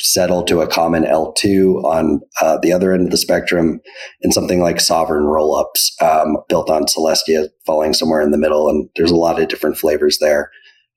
settle 0.00 0.44
to 0.44 0.60
a 0.60 0.66
common 0.66 1.04
L2 1.04 1.82
on 1.84 2.20
uh, 2.40 2.58
the 2.62 2.72
other 2.72 2.92
end 2.92 3.04
of 3.04 3.10
the 3.10 3.16
spectrum, 3.16 3.80
and 4.22 4.32
something 4.32 4.60
like 4.60 4.80
sovereign 4.80 5.24
rollups 5.24 5.90
um, 6.02 6.36
built 6.48 6.70
on 6.70 6.84
Celestia 6.84 7.48
falling 7.66 7.94
somewhere 7.94 8.22
in 8.22 8.30
the 8.30 8.38
middle. 8.38 8.68
And 8.68 8.88
there's 8.96 9.10
a 9.10 9.16
lot 9.16 9.40
of 9.40 9.48
different 9.48 9.76
flavors 9.76 10.18
there. 10.20 10.50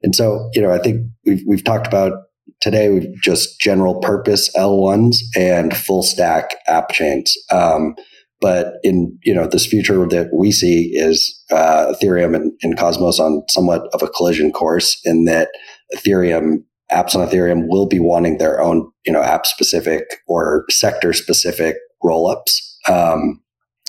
And 0.04 0.16
so, 0.16 0.50
you 0.54 0.62
know, 0.62 0.72
I 0.72 0.80
think 0.80 1.08
we've, 1.26 1.44
we've 1.48 1.64
talked 1.64 1.88
about 1.88 2.14
today, 2.62 2.90
we've 2.90 3.22
just 3.22 3.60
general 3.60 4.00
purpose 4.00 4.50
L1s 4.56 5.16
and 5.36 5.76
full 5.76 6.04
stack 6.04 6.56
app 6.68 6.92
chains. 6.92 7.36
Um, 7.52 7.96
but 8.40 8.74
in 8.84 9.18
you 9.24 9.36
know 9.36 9.46
this 9.46 9.68
future 9.68 10.06
that 10.08 10.32
we 10.34 10.52
see 10.52 10.90
is 10.96 11.44
uh, 11.52 11.94
Ethereum 11.94 12.36
and, 12.36 12.52
and 12.64 12.78
Cosmos 12.78 13.20
on 13.20 13.44
somewhat 13.50 13.88
of 13.94 14.02
a 14.02 14.08
collision 14.10 14.52
course 14.52 15.00
in 15.06 15.26
that 15.26 15.50
Ethereum 15.96 16.64
apps 16.92 17.16
on 17.16 17.26
Ethereum 17.26 17.68
will 17.68 17.86
be 17.86 18.00
wanting 18.00 18.38
their 18.38 18.62
own, 18.62 18.92
you 19.06 19.14
know, 19.14 19.22
app 19.22 19.46
specific 19.46 20.04
or 20.28 20.66
sector 20.70 21.14
specific 21.14 21.78
rollups. 22.04 22.60
Um, 22.90 23.42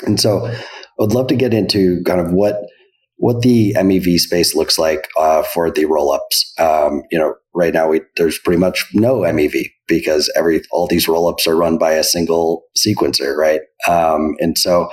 and 0.06 0.20
so 0.20 0.46
I 0.46 0.56
would 0.98 1.12
love 1.12 1.26
to 1.28 1.36
get 1.36 1.54
into 1.54 2.02
kind 2.04 2.20
of 2.20 2.32
what 2.32 2.56
what 3.16 3.42
the 3.42 3.74
MEV 3.78 4.18
space 4.18 4.54
looks 4.54 4.78
like 4.78 5.08
uh, 5.18 5.42
for 5.42 5.70
the 5.70 5.84
rollups. 5.84 6.58
Um, 6.58 7.02
you 7.10 7.18
know, 7.18 7.34
right 7.54 7.72
now 7.72 7.88
we, 7.88 8.00
there's 8.16 8.38
pretty 8.38 8.58
much 8.58 8.86
no 8.94 9.20
MEV 9.20 9.66
because 9.86 10.32
every 10.36 10.62
all 10.70 10.86
these 10.86 11.06
rollups 11.06 11.46
are 11.46 11.56
run 11.56 11.78
by 11.78 11.92
a 11.92 12.04
single 12.04 12.64
sequencer, 12.76 13.36
right? 13.36 13.60
Um, 13.88 14.34
and 14.40 14.58
so 14.58 14.90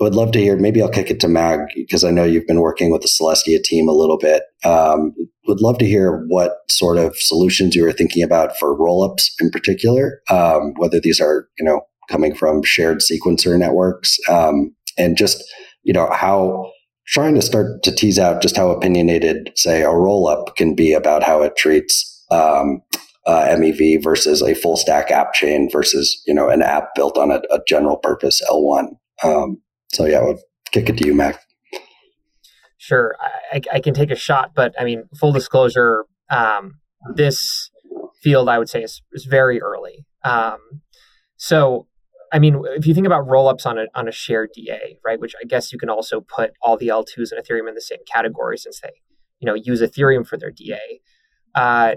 would 0.00 0.14
love 0.14 0.32
to 0.32 0.38
hear. 0.38 0.56
Maybe 0.56 0.82
I'll 0.82 0.90
kick 0.90 1.10
it 1.10 1.20
to 1.20 1.28
Mag 1.28 1.60
because 1.74 2.04
I 2.04 2.10
know 2.10 2.24
you've 2.24 2.46
been 2.46 2.60
working 2.60 2.90
with 2.90 3.02
the 3.02 3.08
Celestia 3.08 3.62
team 3.62 3.88
a 3.88 3.92
little 3.92 4.18
bit. 4.18 4.42
Um, 4.64 5.14
would 5.46 5.60
love 5.60 5.78
to 5.78 5.86
hear 5.86 6.24
what 6.28 6.52
sort 6.68 6.98
of 6.98 7.16
solutions 7.16 7.74
you 7.74 7.86
are 7.86 7.92
thinking 7.92 8.22
about 8.22 8.58
for 8.58 8.78
rollups 8.78 9.30
in 9.40 9.50
particular. 9.50 10.20
Um, 10.28 10.74
whether 10.76 11.00
these 11.00 11.20
are 11.20 11.48
you 11.58 11.64
know 11.64 11.80
coming 12.10 12.34
from 12.34 12.62
shared 12.62 12.98
sequencer 12.98 13.58
networks, 13.58 14.18
um, 14.28 14.74
and 14.98 15.16
just 15.16 15.42
you 15.82 15.92
know 15.92 16.10
how 16.12 16.70
trying 17.06 17.34
to 17.34 17.42
start 17.42 17.82
to 17.84 17.92
tease 17.92 18.18
out 18.18 18.42
just 18.42 18.56
how 18.56 18.70
opinionated, 18.70 19.52
say, 19.54 19.82
a 19.82 19.88
rollup 19.88 20.56
can 20.56 20.74
be 20.74 20.92
about 20.92 21.22
how 21.22 21.42
it 21.42 21.56
treats 21.56 22.24
um, 22.30 22.82
uh, 23.26 23.46
MEV 23.56 24.02
versus 24.02 24.42
a 24.42 24.54
full 24.54 24.76
stack 24.76 25.10
app 25.10 25.32
chain 25.32 25.68
versus 25.70 26.22
you 26.26 26.34
know 26.34 26.48
an 26.48 26.62
app 26.62 26.94
built 26.94 27.18
on 27.18 27.30
a, 27.30 27.40
a 27.50 27.60
general 27.66 27.96
purpose 27.96 28.40
L1. 28.48 28.96
Um, 29.22 29.60
so 29.92 30.04
yeah, 30.04 30.18
I 30.18 30.24
would 30.24 30.38
kick 30.72 30.88
it 30.88 30.98
to 30.98 31.06
you, 31.06 31.14
Mag. 31.14 31.36
Sure, 32.78 33.16
I, 33.52 33.60
I 33.72 33.80
can 33.80 33.94
take 33.94 34.10
a 34.10 34.16
shot, 34.16 34.52
but 34.54 34.74
I 34.78 34.84
mean, 34.84 35.08
full 35.18 35.32
disclosure, 35.32 36.04
um, 36.30 36.78
this 37.14 37.70
field 38.22 38.48
I 38.48 38.58
would 38.58 38.68
say 38.68 38.82
is, 38.82 39.02
is 39.12 39.24
very 39.24 39.60
early. 39.60 40.06
Um, 40.22 40.58
so 41.36 41.88
I 42.32 42.38
mean, 42.38 42.62
if 42.76 42.86
you 42.86 42.94
think 42.94 43.06
about 43.06 43.26
rollups 43.26 43.66
on 43.66 43.78
a 43.78 43.86
on 43.94 44.08
a 44.08 44.12
shared 44.12 44.50
DA, 44.54 44.98
right, 45.04 45.20
which 45.20 45.34
I 45.40 45.44
guess 45.44 45.72
you 45.72 45.78
can 45.78 45.88
also 45.88 46.20
put 46.20 46.52
all 46.60 46.76
the 46.76 46.88
L2s 46.88 47.32
and 47.32 47.42
Ethereum 47.42 47.68
in 47.68 47.74
the 47.74 47.80
same 47.80 48.00
category 48.12 48.58
since 48.58 48.80
they, 48.80 48.90
you 49.38 49.46
know, 49.46 49.54
use 49.54 49.80
Ethereum 49.80 50.26
for 50.26 50.36
their 50.36 50.50
DA. 50.50 51.00
Uh, 51.54 51.94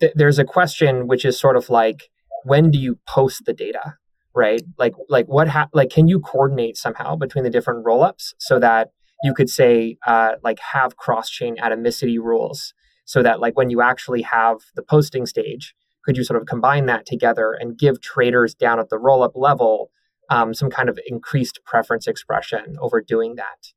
th- 0.00 0.12
there's 0.14 0.38
a 0.38 0.44
question 0.44 1.06
which 1.06 1.24
is 1.24 1.38
sort 1.38 1.56
of 1.56 1.70
like, 1.70 2.10
when 2.44 2.70
do 2.70 2.78
you 2.78 2.98
post 3.08 3.44
the 3.46 3.52
data, 3.52 3.96
right? 4.34 4.62
Like, 4.78 4.94
like 5.08 5.26
what, 5.26 5.48
ha- 5.48 5.68
like, 5.72 5.90
can 5.90 6.08
you 6.08 6.20
coordinate 6.20 6.76
somehow 6.76 7.16
between 7.16 7.44
the 7.44 7.50
different 7.50 7.84
rollups 7.84 8.34
so 8.38 8.58
that 8.58 8.90
you 9.22 9.32
could 9.32 9.48
say, 9.48 9.96
uh, 10.06 10.32
like, 10.42 10.58
have 10.60 10.96
cross 10.96 11.30
chain 11.30 11.56
atomicity 11.56 12.18
rules 12.18 12.74
so 13.06 13.22
that, 13.22 13.40
like, 13.40 13.56
when 13.56 13.70
you 13.70 13.80
actually 13.80 14.22
have 14.22 14.58
the 14.74 14.82
posting 14.82 15.26
stage, 15.26 15.74
could 16.04 16.16
you 16.16 16.24
sort 16.24 16.40
of 16.40 16.46
combine 16.46 16.86
that 16.86 17.06
together 17.06 17.56
and 17.58 17.78
give 17.78 18.00
traders 18.00 18.54
down 18.54 18.78
at 18.78 18.90
the 18.90 18.98
roll 18.98 19.22
up 19.22 19.32
level 19.34 19.90
um, 20.30 20.54
some 20.54 20.70
kind 20.70 20.88
of 20.88 20.98
increased 21.06 21.60
preference 21.64 22.06
expression 22.06 22.76
over 22.80 23.00
doing 23.00 23.36
that? 23.36 23.72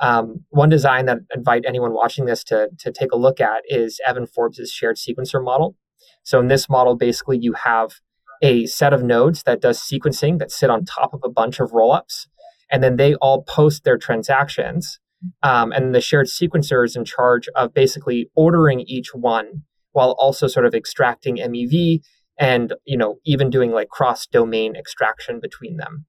Um, 0.00 0.44
one 0.50 0.68
design 0.68 1.06
that 1.06 1.18
I 1.32 1.38
invite 1.38 1.64
anyone 1.66 1.92
watching 1.92 2.24
this 2.24 2.42
to, 2.44 2.70
to 2.78 2.90
take 2.90 3.12
a 3.12 3.16
look 3.16 3.40
at 3.40 3.62
is 3.66 4.00
Evan 4.06 4.26
Forbes' 4.26 4.70
shared 4.70 4.96
sequencer 4.96 5.42
model. 5.42 5.76
So 6.24 6.40
in 6.40 6.48
this 6.48 6.68
model, 6.68 6.96
basically 6.96 7.38
you 7.38 7.52
have 7.52 7.92
a 8.42 8.66
set 8.66 8.92
of 8.92 9.04
nodes 9.04 9.44
that 9.44 9.60
does 9.60 9.78
sequencing 9.78 10.38
that 10.40 10.50
sit 10.50 10.70
on 10.70 10.84
top 10.84 11.14
of 11.14 11.20
a 11.24 11.30
bunch 11.30 11.60
of 11.60 11.70
rollups, 11.70 12.26
and 12.70 12.82
then 12.82 12.96
they 12.96 13.14
all 13.16 13.42
post 13.42 13.84
their 13.84 13.96
transactions. 13.96 14.98
Um, 15.44 15.70
and 15.70 15.94
the 15.94 16.00
shared 16.00 16.26
sequencer 16.26 16.84
is 16.84 16.96
in 16.96 17.04
charge 17.04 17.48
of 17.54 17.72
basically 17.72 18.28
ordering 18.34 18.80
each 18.80 19.14
one 19.14 19.62
while 19.92 20.16
also 20.18 20.46
sort 20.46 20.66
of 20.66 20.74
extracting 20.74 21.36
MEV 21.36 22.00
and 22.38 22.74
you 22.84 22.96
know 22.96 23.16
even 23.24 23.50
doing 23.50 23.70
like 23.70 23.88
cross 23.88 24.26
domain 24.26 24.74
extraction 24.76 25.40
between 25.40 25.76
them. 25.76 26.06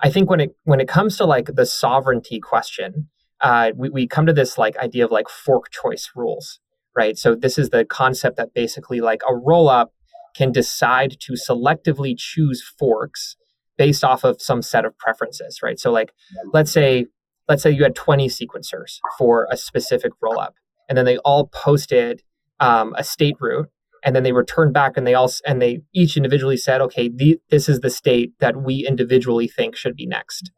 I 0.00 0.10
think 0.10 0.30
when 0.30 0.40
it 0.40 0.56
when 0.64 0.80
it 0.80 0.88
comes 0.88 1.16
to 1.18 1.24
like 1.24 1.50
the 1.54 1.66
sovereignty 1.66 2.40
question, 2.40 3.08
uh, 3.40 3.72
we, 3.76 3.90
we 3.90 4.06
come 4.06 4.26
to 4.26 4.32
this 4.32 4.58
like 4.58 4.76
idea 4.78 5.04
of 5.04 5.10
like 5.10 5.28
fork 5.28 5.70
choice 5.70 6.10
rules, 6.14 6.60
right? 6.96 7.16
So 7.16 7.34
this 7.34 7.58
is 7.58 7.70
the 7.70 7.84
concept 7.84 8.36
that 8.36 8.54
basically 8.54 9.00
like 9.00 9.22
a 9.28 9.34
roll 9.34 9.68
up 9.68 9.92
can 10.36 10.52
decide 10.52 11.16
to 11.20 11.32
selectively 11.32 12.14
choose 12.16 12.62
forks 12.78 13.36
based 13.78 14.04
off 14.04 14.24
of 14.24 14.40
some 14.40 14.62
set 14.62 14.84
of 14.84 14.96
preferences, 14.98 15.60
right? 15.62 15.78
So 15.78 15.90
like 15.90 16.12
let's 16.52 16.70
say 16.70 17.06
let's 17.48 17.62
say 17.62 17.70
you 17.70 17.82
had 17.82 17.94
20 17.94 18.28
sequencers 18.28 18.98
for 19.18 19.46
a 19.50 19.56
specific 19.56 20.12
rollup, 20.22 20.52
and 20.88 20.98
then 20.98 21.04
they 21.04 21.18
all 21.18 21.46
posted 21.46 22.22
um, 22.60 22.94
a 22.96 23.04
state 23.04 23.36
root 23.40 23.68
and 24.06 24.14
then 24.14 24.22
they 24.22 24.32
returned 24.32 24.72
back 24.72 24.96
and 24.96 25.06
they 25.06 25.14
all 25.14 25.30
and 25.46 25.60
they 25.60 25.82
each 25.94 26.16
individually 26.16 26.56
said 26.56 26.80
okay 26.80 27.08
the, 27.08 27.38
this 27.50 27.68
is 27.68 27.80
the 27.80 27.90
state 27.90 28.32
that 28.40 28.62
we 28.62 28.86
individually 28.86 29.48
think 29.48 29.76
should 29.76 29.96
be 29.96 30.06
next. 30.06 30.50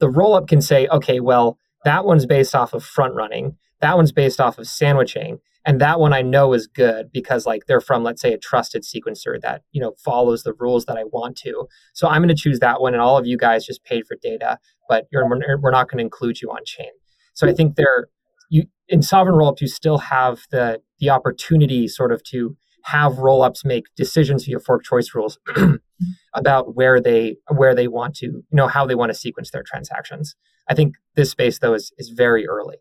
The 0.00 0.10
roll 0.10 0.34
up 0.34 0.48
can 0.48 0.60
say 0.60 0.86
okay 0.88 1.20
well 1.20 1.58
that 1.84 2.04
one's 2.04 2.26
based 2.26 2.54
off 2.54 2.74
of 2.74 2.84
front 2.84 3.14
running 3.14 3.56
that 3.80 3.96
one's 3.96 4.12
based 4.12 4.40
off 4.40 4.58
of 4.58 4.66
sandwiching 4.66 5.38
and 5.64 5.80
that 5.80 6.00
one 6.00 6.12
i 6.12 6.20
know 6.20 6.52
is 6.52 6.66
good 6.66 7.10
because 7.12 7.46
like 7.46 7.66
they're 7.66 7.80
from 7.80 8.02
let's 8.02 8.20
say 8.20 8.32
a 8.32 8.38
trusted 8.38 8.82
sequencer 8.82 9.40
that 9.40 9.62
you 9.72 9.80
know 9.80 9.94
follows 10.04 10.42
the 10.42 10.54
rules 10.54 10.84
that 10.86 10.98
i 10.98 11.04
want 11.04 11.36
to. 11.36 11.66
So 11.94 12.08
i'm 12.08 12.22
going 12.22 12.34
to 12.34 12.42
choose 12.42 12.58
that 12.58 12.80
one 12.80 12.92
and 12.92 13.00
all 13.00 13.16
of 13.16 13.26
you 13.26 13.38
guys 13.38 13.64
just 13.64 13.84
paid 13.84 14.06
for 14.06 14.16
data 14.20 14.58
but 14.88 15.06
we're, 15.12 15.26
we're 15.60 15.70
not 15.70 15.88
going 15.88 15.98
to 15.98 16.04
include 16.04 16.40
you 16.40 16.50
on 16.50 16.64
chain. 16.64 16.90
So 17.34 17.48
i 17.48 17.52
think 17.52 17.76
there 17.76 18.08
you 18.50 18.64
in 18.88 19.02
sovereign 19.02 19.36
rollups 19.36 19.60
you 19.60 19.68
still 19.68 19.98
have 19.98 20.40
the 20.50 20.80
the 20.98 21.10
opportunity 21.10 21.88
sort 21.88 22.12
of 22.12 22.22
to 22.24 22.56
have 22.86 23.14
rollups 23.14 23.64
make 23.64 23.86
decisions 23.96 24.44
via 24.44 24.60
fork 24.60 24.84
choice 24.84 25.12
rules 25.14 25.38
about 26.34 26.76
where 26.76 27.00
they 27.00 27.36
where 27.54 27.74
they 27.74 27.88
want 27.88 28.14
to 28.14 28.26
you 28.26 28.44
know 28.52 28.68
how 28.68 28.86
they 28.86 28.94
want 28.94 29.10
to 29.10 29.14
sequence 29.14 29.50
their 29.50 29.64
transactions. 29.64 30.36
I 30.68 30.74
think 30.74 30.94
this 31.14 31.30
space 31.30 31.58
though 31.58 31.74
is 31.74 31.92
is 31.98 32.10
very 32.10 32.46
early. 32.46 32.76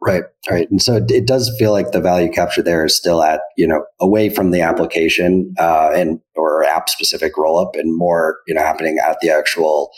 Right 0.00 0.24
right. 0.50 0.70
And 0.70 0.82
so 0.82 0.96
it 1.08 1.26
does 1.26 1.54
feel 1.58 1.72
like 1.72 1.92
the 1.92 2.00
value 2.00 2.30
capture 2.30 2.62
there 2.62 2.84
is 2.84 2.96
still 2.96 3.22
at 3.22 3.40
you 3.56 3.66
know 3.66 3.84
away 4.00 4.28
from 4.28 4.50
the 4.50 4.60
application 4.60 5.54
uh, 5.58 5.90
and 5.94 6.20
or 6.34 6.64
app 6.64 6.88
specific 6.88 7.34
rollup 7.36 7.78
and 7.78 7.96
more 7.96 8.38
you 8.46 8.54
know 8.54 8.62
happening 8.62 8.98
at 8.98 9.18
the 9.22 9.30
actual 9.30 9.90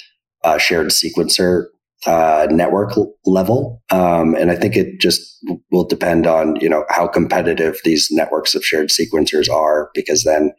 uh, 0.45 0.59
shared 0.59 0.89
sequencer 0.89 1.65
uh, 2.07 2.47
network 2.51 2.93
level. 3.25 3.83
Um, 3.91 4.35
and 4.35 4.51
I 4.51 4.55
think 4.55 4.77
it 4.77 5.01
just 5.01 5.21
will 5.71 5.85
depend 5.85 6.27
on, 6.27 6.57
you 6.57 6.69
know, 6.69 6.85
how 6.89 7.09
competitive 7.09 7.81
these 7.85 8.09
networks 8.11 8.55
of 8.55 8.65
shared 8.65 8.89
sequencers 8.89 9.51
are, 9.51 9.91
because 9.95 10.25
then, 10.25 10.53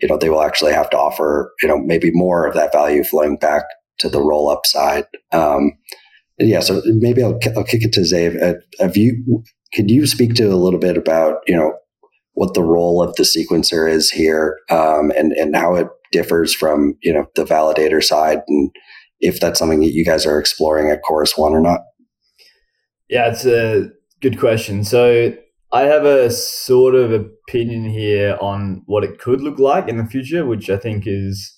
you 0.00 0.08
know, 0.08 0.16
they 0.16 0.30
will 0.30 0.42
actually 0.42 0.72
have 0.72 0.88
to 0.90 0.98
offer, 0.98 1.52
you 1.60 1.68
know, 1.68 1.78
maybe 1.78 2.10
more 2.12 2.46
of 2.46 2.54
that 2.54 2.72
value 2.72 3.04
flowing 3.04 3.36
back 3.36 3.64
to 3.98 4.08
the 4.08 4.20
roll 4.20 4.48
up 4.48 4.64
side. 4.64 5.04
Um, 5.32 5.72
yeah. 6.38 6.60
So 6.60 6.82
maybe 6.86 7.22
I'll, 7.22 7.38
I'll 7.56 7.64
kick 7.64 7.82
it 7.82 7.92
to 7.94 8.00
Xave. 8.00 8.42
Uh, 8.42 8.54
have 8.78 8.96
you, 8.96 9.42
could 9.74 9.90
you 9.90 10.06
speak 10.06 10.34
to 10.34 10.52
a 10.52 10.56
little 10.56 10.80
bit 10.80 10.96
about, 10.96 11.38
you 11.46 11.56
know, 11.56 11.72
what 12.34 12.54
the 12.54 12.62
role 12.62 13.02
of 13.02 13.14
the 13.16 13.22
sequencer 13.22 13.90
is 13.90 14.10
here 14.10 14.58
um, 14.70 15.10
and, 15.16 15.32
and 15.32 15.56
how 15.56 15.74
it 15.74 15.88
differs 16.12 16.54
from, 16.54 16.96
you 17.02 17.12
know, 17.12 17.26
the 17.34 17.44
validator 17.44 18.04
side 18.04 18.40
and, 18.48 18.70
if 19.20 19.40
that's 19.40 19.58
something 19.58 19.80
that 19.80 19.92
you 19.92 20.04
guys 20.04 20.26
are 20.26 20.38
exploring 20.38 20.90
at 20.90 21.02
Chorus 21.02 21.36
One 21.36 21.52
or 21.52 21.60
not. 21.60 21.80
Yeah, 23.08 23.28
it's 23.30 23.46
a 23.46 23.90
good 24.20 24.38
question. 24.38 24.84
So 24.84 25.34
I 25.72 25.82
have 25.82 26.04
a 26.04 26.30
sort 26.30 26.94
of 26.94 27.12
opinion 27.12 27.88
here 27.88 28.36
on 28.40 28.82
what 28.86 29.04
it 29.04 29.18
could 29.18 29.40
look 29.40 29.58
like 29.58 29.88
in 29.88 29.96
the 29.96 30.06
future, 30.06 30.46
which 30.46 30.70
I 30.70 30.76
think 30.76 31.04
is 31.06 31.56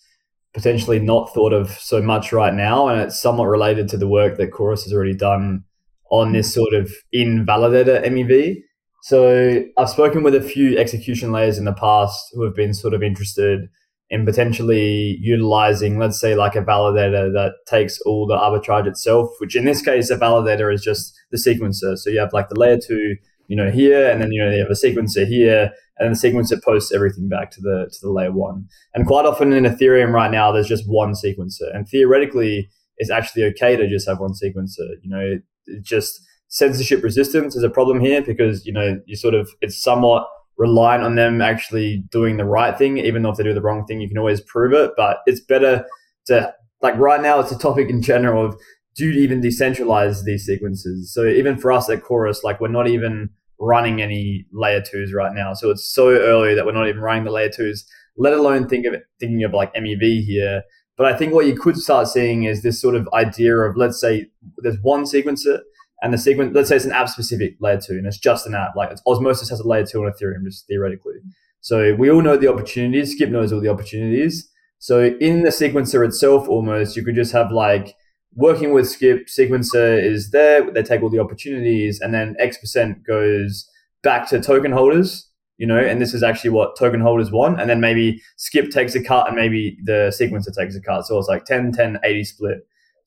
potentially 0.55 0.99
not 0.99 1.33
thought 1.33 1.53
of 1.53 1.71
so 1.71 2.03
much 2.03 2.33
right 2.33 2.55
now. 2.55 2.89
And 2.89 3.01
it's 3.01 3.21
somewhat 3.21 3.47
related 3.47 3.89
to 3.91 3.97
the 3.97 4.09
work 4.09 4.39
that 4.39 4.53
Chorus 4.53 4.85
has 4.85 4.93
already 4.93 5.15
done 5.15 5.65
on 6.11 6.33
this 6.33 6.53
sort 6.53 6.75
of 6.75 6.91
invalidator 7.15 8.05
MEV. 8.05 8.57
So 9.03 9.63
I've 9.77 9.91
spoken 9.91 10.23
with 10.23 10.35
a 10.35 10.41
few 10.41 10.77
execution 10.79 11.33
layers 11.33 11.59
in 11.59 11.65
the 11.65 11.73
past 11.73 12.19
who 12.33 12.43
have 12.45 12.55
been 12.55 12.75
sort 12.75 12.95
of 12.95 13.03
interested 13.03 13.69
and 14.11 14.27
potentially 14.27 15.19
utilizing, 15.21 15.99
let's 15.99 16.21
say, 16.21 16.35
like 16.35 16.57
a 16.57 16.63
validator 16.63 17.33
that 17.33 17.53
takes 17.67 18.01
all 18.03 18.27
the 18.27 18.37
arbitrage 18.37 18.87
itself, 18.87 19.31
which 19.39 19.55
in 19.55 19.65
this 19.65 19.83
case, 19.83 20.11
a 20.11 20.17
validator 20.17 20.73
is 20.73 20.83
just 20.83 21.15
the 21.31 21.37
sequencer. 21.37 21.97
So 21.97 22.11
you 22.11 22.19
have 22.19 22.33
like 22.33 22.49
the 22.49 22.59
layer 22.59 22.79
two, 22.79 23.17
you 23.49 23.57
know, 23.57 23.71
here, 23.71 24.11
and 24.11 24.21
then 24.21 24.33
you 24.33 24.43
know 24.43 24.51
you 24.51 24.61
have 24.61 24.71
a 24.71 24.73
sequencer 24.73 25.27
here, 25.27 25.71
and 25.99 26.15
the 26.15 26.19
sequencer 26.19 26.63
posts 26.63 26.93
everything 26.93 27.29
back 27.29 27.51
to 27.53 27.61
the 27.61 27.89
to 27.93 27.99
the 28.01 28.11
layer 28.11 28.33
one. 28.33 28.67
And 28.95 29.07
quite 29.07 29.27
often 29.27 29.53
in 29.53 29.65
Ethereum 29.65 30.13
right 30.13 30.31
now, 30.31 30.53
there's 30.53 30.69
just 30.69 30.89
one 30.89 31.13
sequencer, 31.13 31.75
and 31.75 31.87
theoretically, 31.87 32.71
it's 32.97 33.11
actually 33.11 33.45
okay 33.45 33.77
to 33.77 33.89
just 33.89 34.09
have 34.09 34.21
one 34.21 34.33
sequencer. 34.33 34.89
You 35.03 35.11
know, 35.11 35.21
it, 35.21 35.43
it 35.67 35.83
just 35.85 36.21
censorship 36.49 37.03
resistance 37.03 37.55
is 37.57 37.63
a 37.63 37.71
problem 37.71 38.01
here 38.01 38.23
because 38.23 38.65
you 38.65 38.73
know 38.73 39.01
you 39.07 39.17
sort 39.17 39.35
of 39.35 39.51
it's 39.61 39.83
somewhat 39.83 40.27
reliant 40.59 41.05
on 41.05 41.15
them 41.15 41.41
actually 41.41 42.05
doing 42.11 42.37
the 42.37 42.45
right 42.45 42.77
thing, 42.77 42.99
even 42.99 43.23
though 43.23 43.31
if 43.31 43.37
they 43.37 43.45
do 43.45 43.55
the 43.55 43.63
wrong 43.63 43.87
thing, 43.87 44.01
you 44.01 44.09
can 44.09 44.19
always 44.19 44.41
prove 44.41 44.73
it. 44.73 44.93
But 44.97 45.19
it's 45.27 45.41
better 45.41 45.87
to 46.27 46.53
like 46.83 46.97
right 46.97 47.23
now. 47.23 47.41
It's 47.41 47.53
a 47.53 47.59
topic 47.59 47.89
in 47.89 48.03
general 48.03 48.45
of 48.47 48.57
do 48.97 49.09
you 49.09 49.23
even 49.23 49.41
decentralize 49.41 50.25
these 50.25 50.45
sequences? 50.45 51.13
So 51.15 51.25
even 51.25 51.57
for 51.57 51.71
us 51.71 51.89
at 51.89 52.03
Chorus, 52.03 52.43
like 52.43 52.61
we're 52.61 52.69
not 52.69 52.89
even 52.89 53.31
running 53.61 54.03
any 54.03 54.47
layer 54.53 54.83
twos 54.83 55.13
right 55.13 55.33
now. 55.33 55.55
So 55.55 55.71
it's 55.71 55.93
so 55.93 56.11
early 56.11 56.55
that 56.55 56.67
we're 56.67 56.73
not 56.73 56.89
even 56.89 57.01
running 57.01 57.25
the 57.25 57.31
layer 57.31 57.49
twos, 57.49 57.87
let 58.17 58.33
alone 58.33 58.69
think 58.69 58.87
of 58.87 58.95
it, 58.95 59.05
thinking 59.21 59.45
of 59.45 59.53
like 59.53 59.73
MEV 59.75 60.25
here. 60.25 60.63
But 60.97 61.07
I 61.07 61.17
think 61.17 61.33
what 61.33 61.47
you 61.47 61.55
could 61.55 61.77
start 61.77 62.09
seeing 62.09 62.43
is 62.43 62.63
this 62.63 62.81
sort 62.81 62.97
of 62.97 63.09
idea 63.13 63.57
of 63.57 63.77
let's 63.77 64.01
say 64.01 64.27
there's 64.59 64.79
one 64.83 65.05
sequencer 65.05 65.61
and 66.03 66.13
the 66.13 66.19
sequence, 66.19 66.55
let's 66.55 66.69
say 66.69 66.77
it's 66.77 66.85
an 66.85 66.93
app 66.93 67.09
specific 67.09 67.57
layer 67.61 67.81
two, 67.81 67.95
and 67.95 68.07
it's 68.07 68.19
just 68.19 68.47
an 68.47 68.55
app. 68.55 68.77
Like 68.77 68.97
Osmosis 69.07 69.51
has 69.51 69.61
a 69.61 69.67
layer 69.67 69.85
two 69.85 70.05
on 70.05 70.13
Ethereum, 70.13 70.45
just 70.45 70.67
theoretically. 70.67 71.17
So 71.61 71.95
we 71.95 72.11
all 72.11 72.23
know 72.23 72.37
the 72.37 72.49
opportunities. 72.49 73.13
Skip 73.13 73.31
knows 73.31 73.53
all 73.53 73.61
the 73.61 73.69
opportunities. 73.69 74.49
So 74.79 75.17
in 75.21 75.43
the 75.43 75.51
sequencer 75.51 76.07
itself, 76.07 76.49
almost 76.49 76.97
you 76.97 77.05
could 77.05 77.17
just 77.17 77.33
have 77.33 77.51
like 77.51 77.97
working 78.35 78.73
with 78.73 78.89
Skip. 78.89 79.27
Sequencer 79.27 80.01
is 80.01 80.31
there. 80.31 80.71
They 80.71 80.83
take 80.83 81.03
all 81.03 81.11
the 81.11 81.19
opportunities, 81.19 82.01
and 82.01 82.15
then 82.15 82.37
X 82.39 82.59
percent 82.59 83.05
goes 83.05 83.69
back 84.03 84.29
to 84.29 84.41
token 84.41 84.73
holders. 84.73 85.25
You 85.57 85.67
know, 85.67 85.79
and 85.79 86.01
this 86.01 86.15
is 86.15 86.23
actually 86.23 86.51
what 86.51 86.79
token 86.79 87.01
holders 87.01 87.33
want. 87.33 87.61
And 87.61 87.69
then 87.69 87.81
maybe 87.81 88.23
Skip 88.37 88.71
takes 88.71 88.95
a 88.95 89.03
cut, 89.03 89.27
and 89.27 89.35
maybe 89.35 89.77
the 89.83 90.15
sequencer 90.17 90.55
takes 90.57 90.77
a 90.77 90.81
cut. 90.81 91.05
So 91.07 91.19
it's 91.19 91.27
like 91.27 91.45
10, 91.47 91.73
10, 91.73 91.99
80 92.05 92.25
split. 92.25 92.59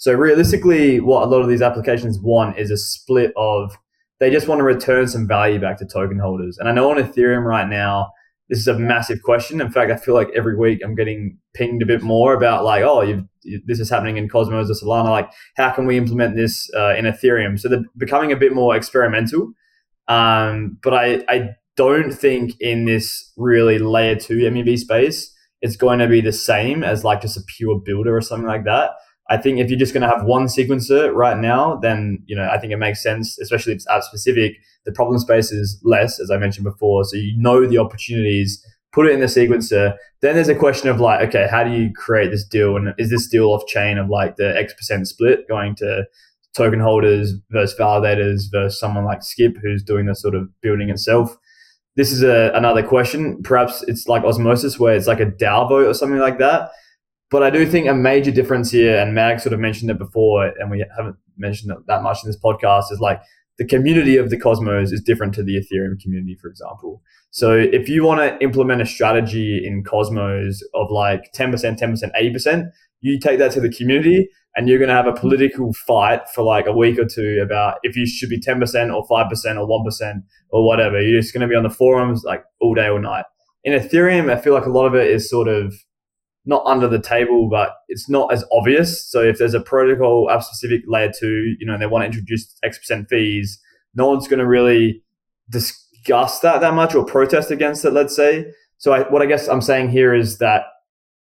So 0.01 0.15
realistically, 0.15 0.99
what 0.99 1.21
a 1.21 1.27
lot 1.27 1.43
of 1.43 1.47
these 1.47 1.61
applications 1.61 2.17
want 2.19 2.57
is 2.57 2.71
a 2.71 2.77
split 2.77 3.31
of 3.37 3.77
they 4.19 4.31
just 4.31 4.47
want 4.47 4.57
to 4.57 4.63
return 4.63 5.07
some 5.07 5.27
value 5.27 5.59
back 5.59 5.77
to 5.77 5.85
token 5.85 6.17
holders. 6.17 6.57
And 6.57 6.67
I 6.67 6.71
know 6.71 6.89
on 6.89 6.97
Ethereum 6.97 7.43
right 7.43 7.69
now, 7.69 8.09
this 8.49 8.57
is 8.57 8.67
a 8.67 8.79
massive 8.79 9.21
question. 9.21 9.61
In 9.61 9.69
fact, 9.69 9.91
I 9.91 9.97
feel 9.97 10.15
like 10.15 10.29
every 10.35 10.57
week 10.57 10.81
I'm 10.83 10.95
getting 10.95 11.37
pinged 11.53 11.83
a 11.83 11.85
bit 11.85 12.01
more 12.01 12.33
about 12.33 12.63
like, 12.63 12.81
oh, 12.81 13.01
you 13.03 13.27
this 13.67 13.79
is 13.79 13.91
happening 13.91 14.17
in 14.17 14.27
Cosmos 14.27 14.71
or 14.71 14.73
Solana. 14.73 15.11
Like, 15.11 15.29
how 15.55 15.69
can 15.69 15.85
we 15.85 15.99
implement 15.99 16.35
this 16.35 16.67
uh, 16.75 16.95
in 16.95 17.05
Ethereum? 17.05 17.59
So 17.59 17.69
they're 17.69 17.85
becoming 17.95 18.31
a 18.31 18.35
bit 18.35 18.55
more 18.55 18.75
experimental. 18.75 19.53
Um, 20.07 20.79
but 20.81 20.95
I, 20.95 21.23
I 21.29 21.49
don't 21.77 22.11
think 22.11 22.59
in 22.59 22.85
this 22.85 23.31
really 23.37 23.77
layer 23.77 24.15
two 24.15 24.37
MEV 24.37 24.79
space, 24.79 25.31
it's 25.61 25.75
going 25.75 25.99
to 25.99 26.07
be 26.07 26.21
the 26.21 26.33
same 26.33 26.83
as 26.83 27.03
like 27.03 27.21
just 27.21 27.37
a 27.37 27.43
pure 27.55 27.79
builder 27.79 28.17
or 28.17 28.21
something 28.21 28.47
like 28.47 28.63
that. 28.63 28.93
I 29.31 29.37
think 29.37 29.59
if 29.59 29.69
you're 29.69 29.79
just 29.79 29.93
going 29.93 30.01
to 30.01 30.09
have 30.09 30.25
one 30.25 30.47
sequencer 30.47 31.13
right 31.15 31.37
now, 31.37 31.77
then 31.77 32.21
you 32.25 32.35
know 32.35 32.49
I 32.51 32.59
think 32.59 32.73
it 32.73 32.77
makes 32.77 33.01
sense, 33.01 33.39
especially 33.39 33.71
if 33.71 33.77
it's 33.77 33.89
app 33.89 34.03
specific. 34.03 34.57
The 34.83 34.91
problem 34.91 35.19
space 35.19 35.53
is 35.53 35.79
less, 35.83 36.19
as 36.19 36.29
I 36.29 36.37
mentioned 36.37 36.65
before, 36.65 37.05
so 37.05 37.15
you 37.15 37.33
know 37.37 37.65
the 37.65 37.77
opportunities. 37.77 38.63
Put 38.91 39.07
it 39.07 39.13
in 39.13 39.21
the 39.21 39.27
sequencer. 39.27 39.95
Then 40.21 40.35
there's 40.35 40.49
a 40.49 40.55
question 40.55 40.89
of 40.89 40.99
like, 40.99 41.29
okay, 41.29 41.47
how 41.49 41.63
do 41.63 41.71
you 41.71 41.93
create 41.95 42.29
this 42.29 42.43
deal? 42.43 42.75
And 42.75 42.93
is 42.97 43.09
this 43.09 43.25
deal 43.29 43.45
off 43.45 43.65
chain 43.65 43.97
of 43.97 44.09
like 44.09 44.35
the 44.35 44.53
X 44.57 44.73
percent 44.73 45.07
split 45.07 45.47
going 45.47 45.75
to 45.75 46.03
token 46.53 46.81
holders 46.81 47.33
versus 47.51 47.79
validators 47.79 48.51
versus 48.51 48.77
someone 48.77 49.05
like 49.05 49.23
Skip 49.23 49.55
who's 49.63 49.81
doing 49.81 50.07
the 50.07 50.13
sort 50.13 50.35
of 50.35 50.49
building 50.61 50.89
itself? 50.89 51.37
This 51.95 52.11
is 52.11 52.21
a, 52.21 52.51
another 52.53 52.83
question. 52.83 53.41
Perhaps 53.43 53.81
it's 53.87 54.09
like 54.09 54.25
osmosis, 54.25 54.77
where 54.77 54.93
it's 54.93 55.07
like 55.07 55.21
a 55.21 55.25
DAO 55.25 55.69
vote 55.69 55.87
or 55.87 55.93
something 55.93 56.19
like 56.19 56.37
that 56.39 56.71
but 57.31 57.41
I 57.41 57.49
do 57.49 57.65
think 57.65 57.87
a 57.87 57.93
major 57.93 58.29
difference 58.29 58.71
here, 58.71 58.97
and 58.97 59.15
Mag 59.15 59.39
sort 59.39 59.53
of 59.53 59.59
mentioned 59.59 59.89
it 59.89 59.97
before, 59.97 60.47
and 60.59 60.69
we 60.69 60.85
haven't 60.95 61.15
mentioned 61.37 61.71
it 61.71 61.79
that 61.87 62.03
much 62.03 62.19
in 62.23 62.29
this 62.29 62.37
podcast, 62.37 62.91
is 62.91 62.99
like 62.99 63.21
the 63.57 63.65
community 63.65 64.17
of 64.17 64.29
the 64.29 64.39
Cosmos 64.39 64.91
is 64.91 65.01
different 65.01 65.33
to 65.35 65.43
the 65.43 65.55
Ethereum 65.55 65.99
community, 66.01 66.35
for 66.35 66.49
example. 66.49 67.01
So 67.31 67.53
if 67.53 67.87
you 67.87 68.03
want 68.03 68.19
to 68.19 68.43
implement 68.43 68.81
a 68.81 68.85
strategy 68.85 69.61
in 69.65 69.83
Cosmos 69.83 70.61
of 70.73 70.91
like 70.91 71.31
10%, 71.33 71.53
10%, 71.79 72.11
80%, 72.13 72.69
you 73.01 73.19
take 73.19 73.39
that 73.39 73.51
to 73.53 73.61
the 73.61 73.71
community 73.71 74.29
and 74.55 74.67
you're 74.67 74.79
going 74.79 74.89
to 74.89 74.95
have 74.95 75.07
a 75.07 75.13
political 75.13 75.73
fight 75.73 76.21
for 76.33 76.43
like 76.43 76.65
a 76.65 76.73
week 76.73 76.99
or 76.99 77.05
two 77.05 77.39
about 77.41 77.77
if 77.83 77.95
you 77.95 78.05
should 78.05 78.29
be 78.29 78.39
10% 78.39 78.59
or 78.93 79.07
5% 79.07 79.09
or 79.09 79.85
1% 79.85 80.23
or 80.49 80.65
whatever. 80.65 81.01
You're 81.01 81.21
just 81.21 81.33
going 81.33 81.41
to 81.41 81.47
be 81.47 81.55
on 81.55 81.63
the 81.63 81.69
forums 81.69 82.23
like 82.23 82.43
all 82.59 82.73
day, 82.73 82.87
all 82.87 82.99
night. 82.99 83.25
In 83.63 83.79
Ethereum, 83.79 84.29
I 84.29 84.41
feel 84.41 84.53
like 84.53 84.65
a 84.65 84.69
lot 84.69 84.87
of 84.87 84.95
it 84.95 85.07
is 85.07 85.29
sort 85.29 85.47
of 85.47 85.73
not 86.45 86.65
under 86.65 86.87
the 86.87 87.01
table, 87.01 87.49
but 87.49 87.75
it's 87.87 88.09
not 88.09 88.33
as 88.33 88.43
obvious. 88.51 89.09
So 89.09 89.21
if 89.21 89.37
there's 89.37 89.53
a 89.53 89.61
protocol 89.61 90.29
app 90.29 90.43
specific 90.43 90.81
layer 90.87 91.11
two, 91.17 91.55
you 91.59 91.65
know, 91.65 91.73
and 91.73 91.81
they 91.81 91.87
want 91.87 92.01
to 92.01 92.07
introduce 92.07 92.55
X 92.63 92.79
percent 92.79 93.07
fees, 93.09 93.59
no 93.93 94.07
one's 94.07 94.27
going 94.27 94.39
to 94.39 94.47
really 94.47 95.03
discuss 95.49 96.39
that 96.39 96.61
that 96.61 96.73
much 96.73 96.95
or 96.95 97.05
protest 97.05 97.51
against 97.51 97.85
it, 97.85 97.91
let's 97.91 98.15
say. 98.15 98.51
So 98.77 98.93
I, 98.93 99.01
what 99.09 99.21
I 99.21 99.27
guess 99.27 99.47
I'm 99.47 99.61
saying 99.61 99.91
here 99.91 100.15
is 100.15 100.39
that 100.39 100.63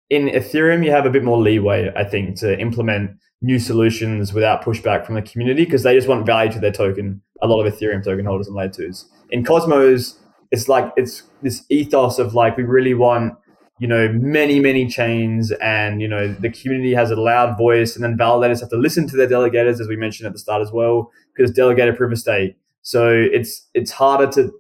in 0.10 0.28
Ethereum, 0.28 0.84
you 0.84 0.92
have 0.92 1.06
a 1.06 1.10
bit 1.10 1.24
more 1.24 1.38
leeway, 1.38 1.92
I 1.96 2.04
think, 2.04 2.38
to 2.40 2.60
implement 2.60 3.12
new 3.42 3.60
solutions 3.60 4.34
without 4.34 4.64
pushback 4.64 5.06
from 5.06 5.16
the 5.16 5.22
community 5.22 5.66
because 5.66 5.84
they 5.84 5.96
just 5.96 6.08
want 6.08 6.26
value 6.26 6.52
to 6.52 6.60
their 6.60 6.72
token. 6.72 7.22
A 7.42 7.48
lot 7.48 7.66
of 7.66 7.74
Ethereum 7.74 8.04
token 8.04 8.26
holders 8.26 8.48
and 8.48 8.56
layer 8.56 8.70
twos. 8.70 9.10
In 9.32 9.46
Cosmos, 9.46 10.20
it's 10.52 10.68
like 10.68 10.92
it's 10.98 11.24
this 11.42 11.64
ethos 11.70 12.20
of 12.20 12.34
like 12.34 12.58
we 12.58 12.64
really 12.64 12.94
want 12.94 13.34
you 13.80 13.88
know, 13.88 14.10
many, 14.10 14.60
many 14.60 14.88
chains 14.88 15.52
and, 15.52 16.02
you 16.02 16.08
know, 16.08 16.28
the 16.28 16.50
community 16.50 16.94
has 16.94 17.12
a 17.12 17.16
loud 17.16 17.58
voice 17.58 17.96
and 17.96 18.04
then 18.04 18.18
validators 18.18 18.60
have 18.60 18.70
to 18.70 18.76
listen 18.76 19.08
to 19.08 19.16
their 19.16 19.28
delegators, 19.28 19.80
as 19.80 19.88
we 19.88 19.96
mentioned 19.96 20.28
at 20.28 20.34
the 20.34 20.40
start 20.40 20.62
as 20.62 20.72
well, 20.72 21.12
because 21.36 21.52
delegated 21.52 21.96
proof 21.96 22.12
of 22.12 22.20
stake. 22.20 22.58
So 22.82 23.10
it's, 23.10 23.68
it's 23.74 23.92
harder 23.92 24.30
to 24.34 24.52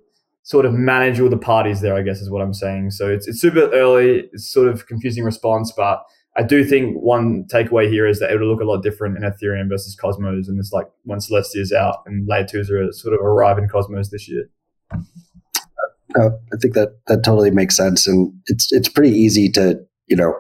sort 0.43 0.65
of 0.65 0.74
manage 0.74 1.20
all 1.20 1.30
the 1.30 1.38
parties 1.38 1.82
there, 1.82 1.95
I 1.95 2.01
guess 2.01 2.22
is 2.22 2.30
what 2.30 2.41
I'm 2.41 2.53
saying. 2.53 2.91
So 2.91 3.09
it's, 3.09 3.28
it's 3.28 3.41
super 3.41 3.70
early. 3.72 4.30
It's 4.32 4.49
sort 4.49 4.70
of 4.70 4.88
confusing 4.88 5.24
response, 5.24 5.74
but 5.76 6.01
I 6.38 6.43
do 6.43 6.63
think 6.63 6.95
one 6.95 7.43
takeaway 7.51 7.89
here 7.89 8.07
is 8.07 8.20
that 8.20 8.32
it'll 8.32 8.47
look 8.47 8.61
a 8.61 8.65
lot 8.65 8.82
different 8.82 9.17
in 9.17 9.24
Ethereum 9.24 9.67
versus 9.67 9.95
Cosmos. 9.95 10.47
And 10.47 10.57
it's 10.57 10.72
like 10.72 10.88
when 11.03 11.20
Celestia 11.20 11.57
is 11.59 11.74
out 11.74 11.97
and 12.05 12.26
layer 12.28 12.45
twos 12.45 12.72
are 12.72 12.91
sort 12.93 13.13
of 13.13 13.20
arrive 13.20 13.57
in 13.57 13.67
Cosmos 13.67 14.09
this 14.09 14.30
year. 14.30 14.49
I 16.18 16.57
think 16.62 16.74
that 16.74 16.89
that 17.07 17.24
totally 17.24 17.51
makes 17.51 17.76
sense, 17.76 18.07
and 18.07 18.34
it's 18.47 18.68
it's 18.72 18.89
pretty 18.89 19.12
easy 19.12 19.49
to 19.51 19.80
you 20.07 20.16
know 20.16 20.34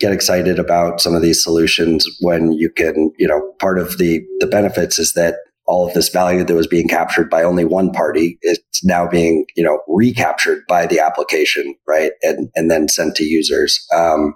get 0.00 0.12
excited 0.12 0.58
about 0.58 1.00
some 1.00 1.14
of 1.14 1.22
these 1.22 1.42
solutions 1.42 2.06
when 2.20 2.52
you 2.52 2.70
can 2.70 3.10
you 3.18 3.26
know 3.26 3.40
part 3.58 3.78
of 3.78 3.98
the 3.98 4.22
the 4.40 4.46
benefits 4.46 4.98
is 4.98 5.14
that 5.14 5.36
all 5.66 5.86
of 5.86 5.92
this 5.92 6.08
value 6.08 6.44
that 6.44 6.54
was 6.54 6.66
being 6.66 6.88
captured 6.88 7.28
by 7.28 7.42
only 7.42 7.64
one 7.64 7.90
party 7.90 8.38
it's 8.42 8.84
now 8.84 9.06
being 9.06 9.44
you 9.56 9.64
know 9.64 9.80
recaptured 9.88 10.62
by 10.68 10.86
the 10.86 11.00
application 11.00 11.74
right? 11.86 12.12
And 12.22 12.50
and 12.54 12.70
then 12.70 12.88
sent 12.88 13.16
to 13.16 13.24
users. 13.24 13.78
Um, 13.94 14.34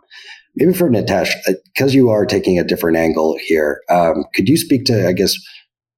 maybe 0.57 0.73
for 0.75 0.91
nitesh 0.91 1.33
because 1.75 1.93
uh, 1.93 1.97
you 1.97 2.11
are 2.11 2.27
taking 2.27 2.59
a 2.59 2.65
different 2.65 2.97
angle 2.97 3.37
here 3.47 3.81
um, 3.89 4.25
could 4.35 4.49
you 4.49 4.57
speak 4.57 4.85
to 4.85 5.09
i 5.09 5.13
guess 5.13 5.35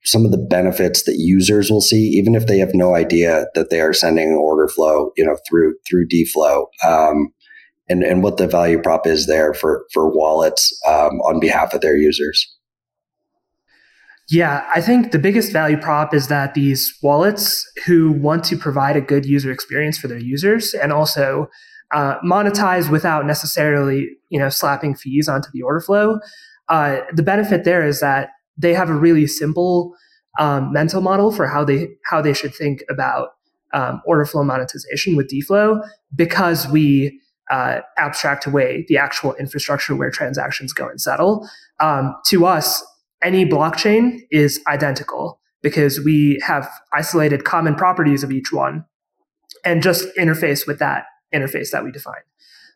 some 0.04 0.24
of 0.24 0.30
the 0.30 0.38
benefits 0.38 1.04
that 1.04 1.16
users 1.16 1.70
will 1.70 1.80
see, 1.80 2.08
even 2.08 2.34
if 2.34 2.46
they 2.46 2.58
have 2.58 2.74
no 2.74 2.94
idea 2.94 3.46
that 3.54 3.70
they 3.70 3.80
are 3.80 3.92
sending 3.92 4.28
an 4.28 4.36
order 4.36 4.68
flow, 4.68 5.12
you 5.16 5.24
know, 5.24 5.36
through 5.48 5.74
through 5.88 6.06
DFlow, 6.08 6.66
um, 6.86 7.32
and 7.88 8.02
and 8.02 8.22
what 8.22 8.36
the 8.36 8.46
value 8.46 8.80
prop 8.80 9.06
is 9.06 9.26
there 9.26 9.54
for 9.54 9.86
for 9.92 10.14
wallets 10.14 10.78
um, 10.86 11.20
on 11.22 11.40
behalf 11.40 11.74
of 11.74 11.80
their 11.80 11.96
users. 11.96 12.54
Yeah, 14.30 14.66
I 14.74 14.80
think 14.80 15.12
the 15.12 15.18
biggest 15.18 15.52
value 15.52 15.76
prop 15.76 16.14
is 16.14 16.28
that 16.28 16.54
these 16.54 16.96
wallets 17.02 17.70
who 17.84 18.12
want 18.12 18.42
to 18.44 18.56
provide 18.56 18.96
a 18.96 19.00
good 19.00 19.26
user 19.26 19.52
experience 19.52 19.98
for 19.98 20.08
their 20.08 20.18
users 20.18 20.72
and 20.72 20.92
also 20.92 21.48
uh, 21.92 22.18
monetize 22.20 22.90
without 22.90 23.26
necessarily, 23.26 24.08
you 24.30 24.38
know, 24.38 24.48
slapping 24.48 24.94
fees 24.94 25.28
onto 25.28 25.48
the 25.52 25.60
order 25.60 25.80
flow. 25.80 26.20
Uh, 26.70 27.00
the 27.12 27.22
benefit 27.22 27.64
there 27.64 27.86
is 27.86 28.00
that 28.00 28.30
they 28.56 28.74
have 28.74 28.90
a 28.90 28.94
really 28.94 29.26
simple 29.26 29.94
um, 30.38 30.72
mental 30.72 31.00
model 31.00 31.30
for 31.30 31.46
how 31.46 31.64
they 31.64 31.88
how 32.06 32.20
they 32.20 32.32
should 32.32 32.54
think 32.54 32.82
about 32.88 33.30
um, 33.72 34.00
order 34.06 34.24
flow 34.24 34.44
monetization 34.44 35.16
with 35.16 35.30
DFlow 35.30 35.86
because 36.14 36.68
we 36.68 37.20
uh, 37.50 37.80
abstract 37.98 38.46
away 38.46 38.84
the 38.88 38.96
actual 38.96 39.34
infrastructure 39.34 39.94
where 39.94 40.10
transactions 40.10 40.72
go 40.72 40.88
and 40.88 41.00
settle. 41.00 41.48
Um, 41.80 42.14
to 42.26 42.46
us, 42.46 42.84
any 43.22 43.44
blockchain 43.44 44.20
is 44.30 44.60
identical 44.68 45.40
because 45.62 46.00
we 46.00 46.40
have 46.44 46.70
isolated 46.92 47.44
common 47.44 47.74
properties 47.74 48.22
of 48.22 48.30
each 48.30 48.52
one 48.52 48.84
and 49.64 49.82
just 49.82 50.06
interface 50.18 50.66
with 50.66 50.78
that 50.78 51.04
interface 51.34 51.70
that 51.70 51.84
we 51.84 51.90
define. 51.90 52.22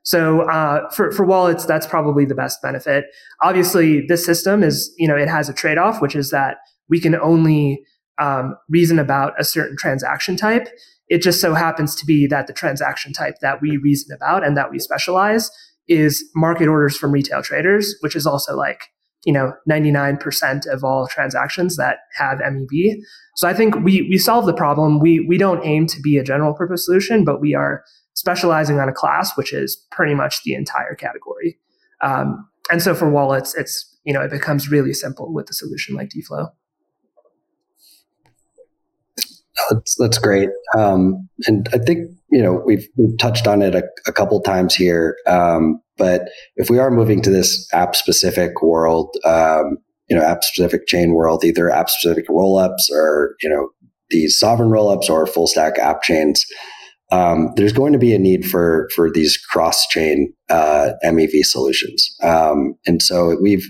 So 0.05 0.43
uh, 0.43 0.89
for 0.91 1.11
for 1.13 1.27
wallets, 1.27 1.65
that's 1.65 1.87
probably 1.87 2.25
the 2.25 2.35
best 2.35 2.63
benefit. 2.63 3.07
Obviously, 3.43 4.07
this 4.07 4.25
system 4.25 4.63
is 4.63 4.93
you 4.99 5.09
know 5.09 5.17
it 5.17 5.29
has 5.29 5.49
a 5.49 5.55
trade 5.55 5.79
off, 5.79 6.01
which 6.01 6.17
is 6.17 6.31
that 6.31 6.59
we 6.89 7.01
can 7.01 7.15
only 7.15 7.83
um, 8.19 8.57
reason 8.69 8.99
about 8.99 9.35
a 9.39 9.45
certain 9.45 9.77
transaction 9.77 10.37
type. 10.37 10.69
It 11.09 11.23
just 11.23 11.41
so 11.41 11.55
happens 11.55 11.95
to 11.97 12.07
be 12.07 12.27
that 12.27 12.47
the 12.47 12.53
transaction 12.53 13.13
type 13.13 13.37
that 13.41 13.63
we 13.63 13.77
reason 13.77 14.15
about 14.15 14.47
and 14.47 14.57
that 14.57 14.71
we 14.71 14.79
specialize 14.79 15.51
is 15.89 16.23
market 16.35 16.69
orders 16.69 16.97
from 16.97 17.13
retail 17.13 17.43
traders, 17.43 17.95
which 18.01 18.15
is 18.15 18.27
also 18.27 18.55
like 18.57 18.85
you 19.25 19.33
know 19.33 19.53
99% 19.69 20.67
of 20.73 20.85
all 20.85 21.07
transactions 21.07 21.77
that 21.77 21.99
have 22.15 22.39
MEV. 22.39 22.95
So 23.37 23.49
I 23.49 23.55
think 23.55 23.77
we 23.77 24.03
we 24.03 24.19
solve 24.19 24.47
the 24.47 24.55
problem. 24.55 25.01
We 25.01 25.21
we 25.21 25.39
don't 25.39 25.65
aim 25.65 25.87
to 25.89 26.01
be 26.01 26.19
a 26.19 26.25
general 26.25 26.55
purpose 26.55 26.85
solution, 26.85 27.25
but 27.25 27.41
we 27.41 27.55
are 27.55 27.83
specializing 28.19 28.81
on 28.81 28.89
a 28.89 28.93
class, 28.93 29.37
which 29.37 29.53
is 29.53 29.77
pretty 29.93 30.13
much 30.13 30.43
the 30.43 30.53
entire 30.55 30.97
category. 30.97 31.57
Um, 32.01 32.49
and 32.71 32.83
so 32.83 32.95
for 32.95 33.09
wallets, 33.09 33.55
it's 33.55 33.97
you 34.05 34.13
know 34.13 34.21
it 34.21 34.31
becomes 34.31 34.71
really 34.71 34.93
simple 34.93 35.33
with 35.33 35.49
a 35.51 35.53
solution 35.53 35.95
like 35.95 36.11
DFlow. 36.11 36.51
That's, 39.71 39.97
that's 39.97 40.19
great, 40.19 40.51
um, 40.77 41.29
and 41.47 41.69
I 41.73 41.79
think 41.79 42.11
you 42.31 42.43
know 42.43 42.63
we've 42.67 42.87
we've 42.97 43.17
touched 43.19 43.47
on 43.47 43.63
it 43.63 43.75
a, 43.75 43.85
a 44.07 44.13
couple 44.13 44.41
times 44.41 44.75
here. 44.75 45.17
Um, 45.27 45.81
but 45.97 46.29
if 46.57 46.71
we 46.71 46.79
are 46.79 46.91
moving 46.91 47.23
to 47.23 47.31
this 47.31 47.69
app 47.73 47.97
specific 47.97 48.63
world, 48.63 49.17
um, 49.25 49.79
you 50.09 50.17
know, 50.17 50.23
app 50.23 50.45
specific 50.45 50.87
chain 50.87 51.13
world, 51.13 51.45
either 51.45 51.71
app 51.71 51.89
specific 51.89 52.29
rollups 52.29 52.91
or 52.93 53.37
you 53.43 53.49
know 53.49 53.71
these 54.11 54.39
sovereign 54.39 54.71
rollups 54.71 55.09
or 55.09 55.27
full 55.27 55.47
stack 55.47 55.79
app 55.79 56.03
chains, 56.03 56.45
um, 57.11 57.53
there's 57.57 57.73
going 57.73 57.93
to 57.93 57.99
be 57.99 58.15
a 58.15 58.19
need 58.19 58.49
for 58.49 58.89
for 58.95 59.11
these 59.11 59.37
cross 59.37 59.87
chain 59.87 60.33
uh, 60.51 60.91
MEV 61.05 61.45
solutions, 61.45 62.15
um, 62.23 62.75
and 62.87 63.03
so 63.03 63.37
we've 63.41 63.67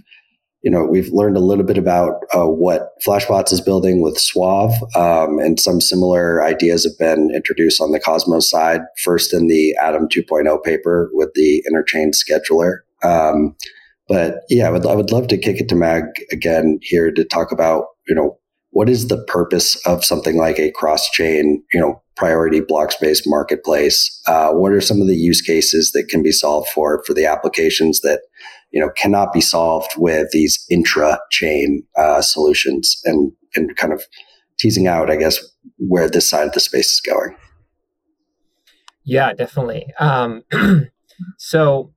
you 0.63 0.71
know 0.71 0.85
we've 0.85 1.09
learned 1.13 1.37
a 1.37 1.41
little 1.41 1.65
bit 1.65 1.79
about 1.79 2.15
uh, 2.35 2.47
what 2.47 2.91
Flashbots 3.07 3.53
is 3.53 3.61
building 3.61 4.01
with 4.01 4.19
Suave, 4.19 4.75
um, 4.97 5.39
and 5.39 5.61
some 5.61 5.81
similar 5.81 6.43
ideas 6.43 6.85
have 6.85 6.99
been 6.99 7.31
introduced 7.35 7.81
on 7.81 7.93
the 7.93 8.01
Cosmos 8.01 8.51
side. 8.51 8.81
First 9.05 9.33
in 9.33 9.47
the 9.47 9.77
Atom 9.81 10.09
2.0 10.09 10.65
paper 10.65 11.11
with 11.13 11.31
the 11.35 11.63
interchain 11.71 12.13
scheduler. 12.13 12.79
Um, 13.05 13.55
but 14.09 14.41
yeah, 14.49 14.67
I 14.67 14.71
would, 14.71 14.87
I 14.87 14.95
would 14.95 15.13
love 15.13 15.29
to 15.29 15.39
kick 15.39 15.61
it 15.61 15.69
to 15.69 15.77
Mag 15.77 16.05
again 16.33 16.81
here 16.83 17.13
to 17.13 17.25
talk 17.25 17.53
about 17.53 17.85
you 18.09 18.15
know 18.15 18.39
what 18.71 18.89
is 18.89 19.09
the 19.09 19.23
purpose 19.25 19.77
of 19.87 20.05
something 20.05 20.37
like 20.37 20.59
a 20.59 20.73
cross 20.73 21.09
chain 21.11 21.63
you 21.73 21.81
know 21.81 22.03
priority 22.19 22.61
block 22.61 22.93
space 22.93 23.23
marketplace? 23.27 24.21
Uh, 24.27 24.53
what 24.53 24.73
are 24.73 24.81
some 24.81 25.01
of 25.01 25.07
the 25.07 25.17
use 25.17 25.41
cases 25.41 25.93
that 25.93 26.09
can 26.09 26.23
be 26.23 26.33
solved 26.33 26.69
for 26.69 27.03
for 27.07 27.15
the 27.15 27.25
applications 27.25 28.01
that 28.01 28.21
you 28.71 28.81
know 28.81 28.91
cannot 28.97 29.33
be 29.33 29.41
solved 29.41 29.93
with 29.97 30.29
these 30.33 30.65
intra 30.71 31.19
chain 31.31 31.83
uh, 31.97 32.21
solutions 32.21 33.01
and 33.05 33.33
and 33.55 33.77
kind 33.77 33.93
of 33.93 34.03
teasing 34.59 34.87
out, 34.87 35.11
I 35.11 35.17
guess, 35.17 35.39
where 35.79 36.11
this 36.11 36.29
side 36.29 36.49
of 36.49 36.53
the 36.53 36.61
space 36.61 36.91
is 36.91 37.01
going. 37.01 37.37
Yeah, 39.05 39.33
definitely. 39.33 39.87
Um, 39.99 40.43
So, 41.37 41.93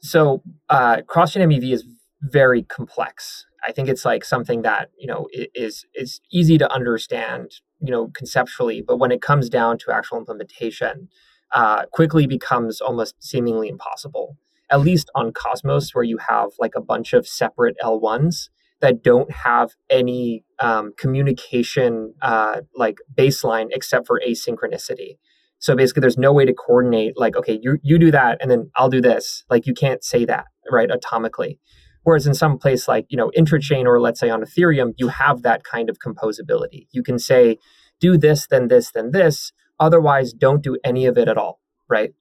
so 0.00 0.42
uh, 0.68 1.02
cross-chain 1.02 1.48
MEV 1.48 1.72
is 1.72 1.84
very 2.22 2.62
complex. 2.62 3.46
I 3.66 3.72
think 3.72 3.88
it's 3.88 4.04
like 4.04 4.24
something 4.24 4.62
that 4.62 4.90
you 4.98 5.06
know 5.06 5.28
is 5.32 5.86
is 5.94 6.20
easy 6.30 6.58
to 6.58 6.70
understand, 6.70 7.52
you 7.84 7.90
know, 7.90 8.10
conceptually, 8.14 8.80
but 8.80 8.98
when 8.98 9.12
it 9.12 9.20
comes 9.20 9.48
down 9.48 9.78
to 9.78 9.92
actual 9.92 10.18
implementation, 10.18 11.08
uh, 11.52 11.84
quickly 11.92 12.26
becomes 12.26 12.80
almost 12.80 13.14
seemingly 13.20 13.68
impossible. 13.68 14.36
At 14.70 14.80
least 14.80 15.10
on 15.14 15.32
Cosmos, 15.32 15.94
where 15.94 16.04
you 16.04 16.18
have 16.28 16.50
like 16.58 16.72
a 16.74 16.80
bunch 16.80 17.12
of 17.12 17.28
separate 17.28 17.76
L1s 17.82 18.48
that 18.80 19.02
don't 19.02 19.30
have 19.30 19.72
any 19.90 20.44
um, 20.58 20.92
communication 20.98 22.14
uh, 22.22 22.62
like 22.74 22.98
baseline 23.14 23.68
except 23.70 24.06
for 24.06 24.20
asynchronicity. 24.26 25.18
So 25.58 25.76
basically, 25.76 26.00
there's 26.00 26.18
no 26.18 26.32
way 26.32 26.44
to 26.44 26.52
coordinate. 26.52 27.16
Like, 27.16 27.36
okay, 27.36 27.58
you 27.62 27.78
you 27.82 27.98
do 27.98 28.10
that, 28.10 28.38
and 28.40 28.50
then 28.50 28.70
I'll 28.76 28.90
do 28.90 29.00
this. 29.00 29.44
Like, 29.48 29.66
you 29.66 29.74
can't 29.74 30.02
say 30.02 30.24
that 30.26 30.46
right 30.70 30.90
atomically. 30.90 31.58
Whereas 32.04 32.26
in 32.26 32.34
some 32.34 32.58
place 32.58 32.86
like 32.86 33.06
you 33.08 33.16
know 33.16 33.30
Interchain 33.36 33.86
or 33.86 34.00
let's 34.00 34.20
say 34.20 34.30
on 34.30 34.42
Ethereum, 34.42 34.92
you 34.96 35.08
have 35.08 35.42
that 35.42 35.64
kind 35.64 35.90
of 35.90 35.98
composability. 35.98 36.86
You 36.92 37.02
can 37.02 37.18
say, 37.18 37.58
do 38.00 38.16
this, 38.16 38.46
then 38.46 38.68
this, 38.68 38.92
then 38.92 39.10
this. 39.10 39.52
Otherwise, 39.80 40.32
don't 40.32 40.62
do 40.62 40.76
any 40.84 41.06
of 41.06 41.18
it 41.18 41.28
at 41.28 41.36
all, 41.36 41.60
right? 41.88 42.12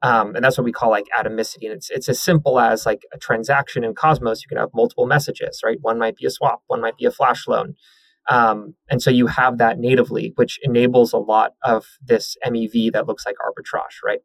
Um, 0.00 0.34
and 0.34 0.44
that's 0.44 0.58
what 0.58 0.64
we 0.64 0.72
call 0.72 0.90
like 0.90 1.06
atomicity. 1.16 1.64
And 1.64 1.72
it's 1.72 1.90
it's 1.90 2.08
as 2.08 2.20
simple 2.20 2.58
as 2.58 2.86
like 2.86 3.02
a 3.12 3.18
transaction 3.18 3.84
in 3.84 3.94
Cosmos. 3.94 4.42
You 4.42 4.48
can 4.48 4.58
have 4.58 4.70
multiple 4.74 5.06
messages, 5.06 5.60
right? 5.64 5.78
One 5.80 5.98
might 5.98 6.16
be 6.16 6.26
a 6.26 6.30
swap, 6.30 6.62
one 6.66 6.80
might 6.80 6.96
be 6.96 7.04
a 7.04 7.10
flash 7.10 7.46
loan, 7.46 7.74
um, 8.28 8.74
and 8.88 9.02
so 9.02 9.10
you 9.10 9.26
have 9.26 9.58
that 9.58 9.78
natively, 9.78 10.32
which 10.36 10.58
enables 10.62 11.12
a 11.12 11.18
lot 11.18 11.52
of 11.64 11.86
this 12.00 12.36
MEV 12.46 12.92
that 12.92 13.06
looks 13.06 13.26
like 13.26 13.36
arbitrage, 13.36 14.04
right? 14.04 14.20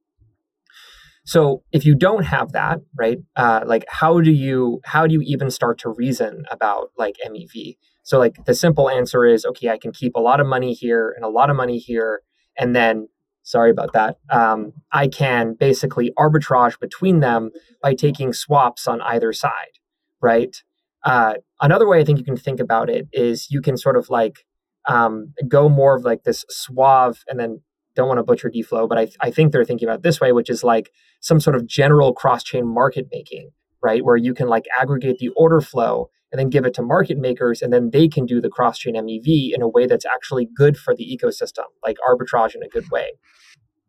So 1.28 1.61
if 1.73 1.86
you 1.86 1.93
don't 1.93 2.23
have 2.23 2.53
that, 2.53 2.80
right, 2.97 3.19
uh, 3.36 3.65
like 3.65 3.84
how 3.89 4.21
do 4.21 4.32
you 4.32 4.80
how 4.86 5.05
do 5.05 5.13
you 5.13 5.21
even 5.25 5.51
start 5.51 5.78
to 5.80 5.89
reason 5.89 6.45
about 6.49 6.91
like 6.97 7.17
MEV? 7.28 7.75
So 8.03 8.17
like 8.17 8.45
the 8.45 8.55
simple 8.55 8.89
answer 8.89 9.25
is 9.25 9.45
okay, 9.45 9.69
I 9.69 9.78
can 9.78 9.91
keep 9.91 10.15
a 10.15 10.21
lot 10.21 10.39
of 10.39 10.47
money 10.47 10.73
here 10.73 11.13
and 11.13 11.25
a 11.25 11.30
lot 11.30 11.49
of 11.49 11.57
money 11.57 11.80
here, 11.80 12.21
and 12.57 12.73
then 12.73 13.09
sorry 13.43 13.69
about 13.71 13.91
that. 13.91 14.15
Um, 14.30 14.71
I 14.93 15.09
can 15.09 15.53
basically 15.59 16.13
arbitrage 16.17 16.80
between 16.80 17.19
them 17.19 17.51
by 17.84 17.93
taking 17.93 18.32
swaps 18.32 18.88
on 18.88 19.01
either 19.01 19.34
side, 19.34 19.80
right? 20.21 20.55
Uh, 21.03 21.34
another 21.59 21.89
way 21.89 21.99
I 21.99 22.05
think 22.05 22.19
you 22.19 22.25
can 22.25 22.38
think 22.38 22.61
about 22.61 22.89
it 22.89 23.05
is 23.11 23.51
you 23.51 23.61
can 23.61 23.75
sort 23.75 23.97
of 23.97 24.09
like 24.09 24.45
um, 24.88 25.34
go 25.45 25.67
more 25.67 25.97
of 25.97 26.05
like 26.05 26.23
this 26.23 26.45
suave 26.49 27.25
and 27.28 27.38
then 27.38 27.61
don't 27.98 28.08
want 28.08 28.20
to 28.20 28.24
butcher 28.24 28.50
DFlow, 28.50 28.88
but 28.88 28.98
I, 28.98 29.08
I 29.20 29.32
think 29.32 29.52
they're 29.52 29.66
thinking 29.66 29.89
about 29.89 30.04
this 30.04 30.22
way, 30.22 30.32
which 30.32 30.50
is 30.50 30.64
like 30.64 30.91
some 31.20 31.41
sort 31.41 31.56
of 31.56 31.68
general 31.68 32.14
cross 32.14 32.43
chain 32.43 32.66
market 32.66 33.08
making, 33.12 33.50
right? 33.84 34.06
Where 34.06 34.16
you 34.16 34.34
can 34.34 34.48
like 34.48 34.66
aggregate 34.80 35.18
the 35.20 35.30
order 35.30 35.60
flow 35.60 36.10
and 36.32 36.39
then 36.39 36.50
give 36.50 36.66
it 36.66 36.74
to 36.76 36.82
market 36.82 37.18
makers, 37.18 37.62
and 37.62 37.74
then 37.74 37.89
they 37.91 38.08
can 38.08 38.26
do 38.26 38.39
the 38.39 38.50
cross 38.50 38.78
chain 38.78 38.95
MEV 38.95 39.54
in 39.54 39.62
a 39.62 39.68
way 39.68 39.88
that's 39.88 40.06
actually 40.06 40.48
good 40.56 40.78
for 40.78 40.95
the 40.95 41.06
ecosystem, 41.06 41.66
like 41.86 41.98
arbitrage 42.08 42.56
in 42.56 42.64
a 42.64 42.68
good 42.68 42.89
way. 42.91 43.14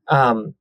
Um, 0.09 0.55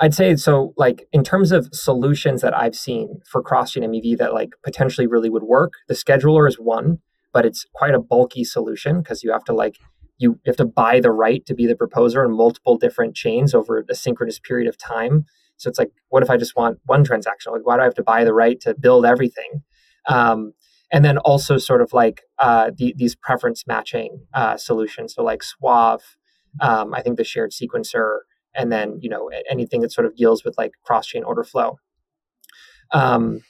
I'd 0.00 0.14
say 0.14 0.36
so. 0.36 0.74
Like 0.76 1.08
in 1.12 1.24
terms 1.24 1.52
of 1.52 1.68
solutions 1.72 2.40
that 2.42 2.56
I've 2.56 2.76
seen 2.76 3.20
for 3.30 3.42
cross-chain 3.42 3.82
MEV 3.82 4.18
that 4.18 4.32
like 4.32 4.50
potentially 4.62 5.06
really 5.06 5.30
would 5.30 5.42
work, 5.42 5.72
the 5.88 5.94
scheduler 5.94 6.48
is 6.48 6.56
one, 6.56 6.98
but 7.32 7.44
it's 7.44 7.66
quite 7.74 7.94
a 7.94 8.00
bulky 8.00 8.44
solution 8.44 9.02
because 9.02 9.22
you 9.22 9.32
have 9.32 9.44
to 9.44 9.52
like 9.52 9.76
you, 10.18 10.38
have 10.46 10.56
to 10.56 10.64
buy 10.64 11.00
the 11.00 11.10
right 11.10 11.44
to 11.46 11.54
be 11.54 11.66
the 11.66 11.76
proposer 11.76 12.24
in 12.24 12.36
multiple 12.36 12.76
different 12.76 13.14
chains 13.14 13.54
over 13.54 13.84
a 13.88 13.94
synchronous 13.94 14.38
period 14.38 14.68
of 14.68 14.76
time. 14.76 15.24
So 15.56 15.68
it's 15.68 15.78
like, 15.78 15.90
what 16.08 16.22
if 16.22 16.30
I 16.30 16.36
just 16.36 16.56
want 16.56 16.78
one 16.86 17.04
transaction? 17.04 17.52
Like, 17.52 17.66
why 17.66 17.76
do 17.76 17.82
I 17.82 17.84
have 17.84 17.94
to 17.94 18.02
buy 18.02 18.24
the 18.24 18.34
right 18.34 18.60
to 18.60 18.74
build 18.74 19.04
everything? 19.04 19.62
Um, 20.06 20.52
and 20.92 21.04
then 21.04 21.18
also 21.18 21.58
sort 21.58 21.82
of 21.82 21.92
like 21.92 22.22
uh, 22.38 22.70
the, 22.76 22.94
these 22.96 23.14
preference 23.14 23.66
matching 23.66 24.20
uh, 24.34 24.56
solutions. 24.56 25.14
So 25.14 25.22
like 25.22 25.42
Suave, 25.42 26.02
um, 26.60 26.94
I 26.94 27.02
think 27.02 27.16
the 27.16 27.24
shared 27.24 27.52
sequencer, 27.52 28.20
and 28.54 28.72
then 28.72 28.98
you 29.00 29.10
know 29.10 29.30
anything 29.50 29.82
that 29.82 29.92
sort 29.92 30.06
of 30.06 30.16
deals 30.16 30.44
with 30.44 30.56
like 30.56 30.72
cross 30.84 31.06
chain 31.06 31.24
order 31.24 31.44
flow. 31.44 31.78
Um, 32.92 33.42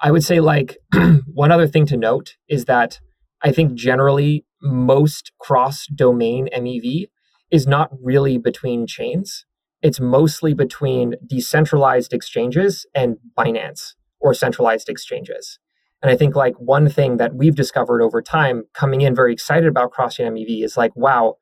I 0.00 0.12
would 0.12 0.22
say 0.22 0.40
like 0.40 0.78
one 1.32 1.50
other 1.50 1.66
thing 1.66 1.86
to 1.86 1.96
note 1.96 2.36
is 2.48 2.66
that 2.66 3.00
I 3.42 3.52
think 3.52 3.74
generally 3.74 4.44
most 4.64 5.32
cross 5.38 5.86
domain 5.86 6.48
MEV 6.56 7.08
is 7.50 7.66
not 7.66 7.90
really 8.02 8.38
between 8.38 8.86
chains. 8.86 9.44
It's 9.82 10.00
mostly 10.00 10.54
between 10.54 11.14
decentralized 11.26 12.12
exchanges 12.12 12.86
and 12.94 13.16
Binance 13.38 13.94
or 14.18 14.32
centralized 14.32 14.88
exchanges. 14.88 15.58
And 16.02 16.10
I 16.10 16.16
think 16.16 16.34
like 16.34 16.54
one 16.56 16.88
thing 16.88 17.18
that 17.18 17.34
we've 17.34 17.54
discovered 17.54 18.02
over 18.02 18.20
time 18.22 18.64
coming 18.74 19.02
in 19.02 19.14
very 19.14 19.32
excited 19.32 19.68
about 19.68 19.90
cross 19.90 20.16
chain 20.16 20.32
MEV 20.32 20.64
is 20.64 20.76
like, 20.76 20.94
wow, 20.96 21.36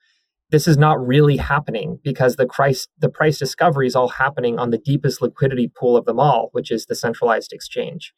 this 0.50 0.68
is 0.68 0.76
not 0.76 1.04
really 1.04 1.38
happening 1.38 1.98
because 2.04 2.36
the 2.36 2.46
price 2.46 2.86
the 2.98 3.08
price 3.08 3.38
discovery 3.38 3.86
is 3.86 3.96
all 3.96 4.08
happening 4.08 4.58
on 4.58 4.70
the 4.70 4.78
deepest 4.78 5.22
liquidity 5.22 5.70
pool 5.74 5.96
of 5.96 6.04
them 6.04 6.20
all, 6.20 6.50
which 6.52 6.70
is 6.70 6.86
the 6.86 6.94
centralized 6.94 7.52
exchange. 7.52 8.12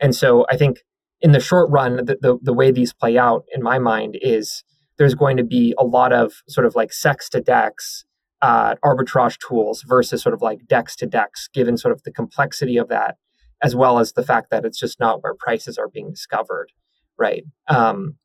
And 0.00 0.14
so 0.14 0.46
I 0.50 0.56
think 0.56 0.78
in 1.24 1.32
the 1.32 1.40
short 1.40 1.70
run, 1.70 1.96
the, 1.96 2.18
the, 2.20 2.38
the 2.42 2.52
way 2.52 2.70
these 2.70 2.92
play 2.92 3.16
out 3.16 3.46
in 3.50 3.62
my 3.62 3.78
mind 3.78 4.18
is 4.20 4.62
there's 4.98 5.14
going 5.14 5.38
to 5.38 5.42
be 5.42 5.74
a 5.78 5.84
lot 5.84 6.12
of 6.12 6.34
sort 6.46 6.66
of 6.66 6.76
like 6.76 6.90
CEX 6.90 7.30
to 7.30 7.40
dex 7.40 8.04
uh, 8.42 8.74
arbitrage 8.84 9.38
tools 9.38 9.82
versus 9.88 10.22
sort 10.22 10.34
of 10.34 10.42
like 10.42 10.66
dex 10.68 10.94
to 10.96 11.06
dex, 11.06 11.48
given 11.54 11.78
sort 11.78 11.92
of 11.92 12.02
the 12.02 12.12
complexity 12.12 12.76
of 12.76 12.88
that, 12.88 13.16
as 13.62 13.74
well 13.74 13.98
as 13.98 14.12
the 14.12 14.22
fact 14.22 14.50
that 14.50 14.66
it's 14.66 14.78
just 14.78 15.00
not 15.00 15.22
where 15.22 15.32
prices 15.34 15.78
are 15.78 15.88
being 15.88 16.10
discovered, 16.10 16.70
right? 17.18 17.44
Um, 17.68 18.16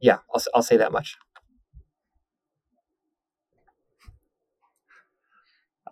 yeah, 0.00 0.18
I'll, 0.34 0.42
I'll 0.54 0.62
say 0.62 0.78
that 0.78 0.92
much. 0.92 1.18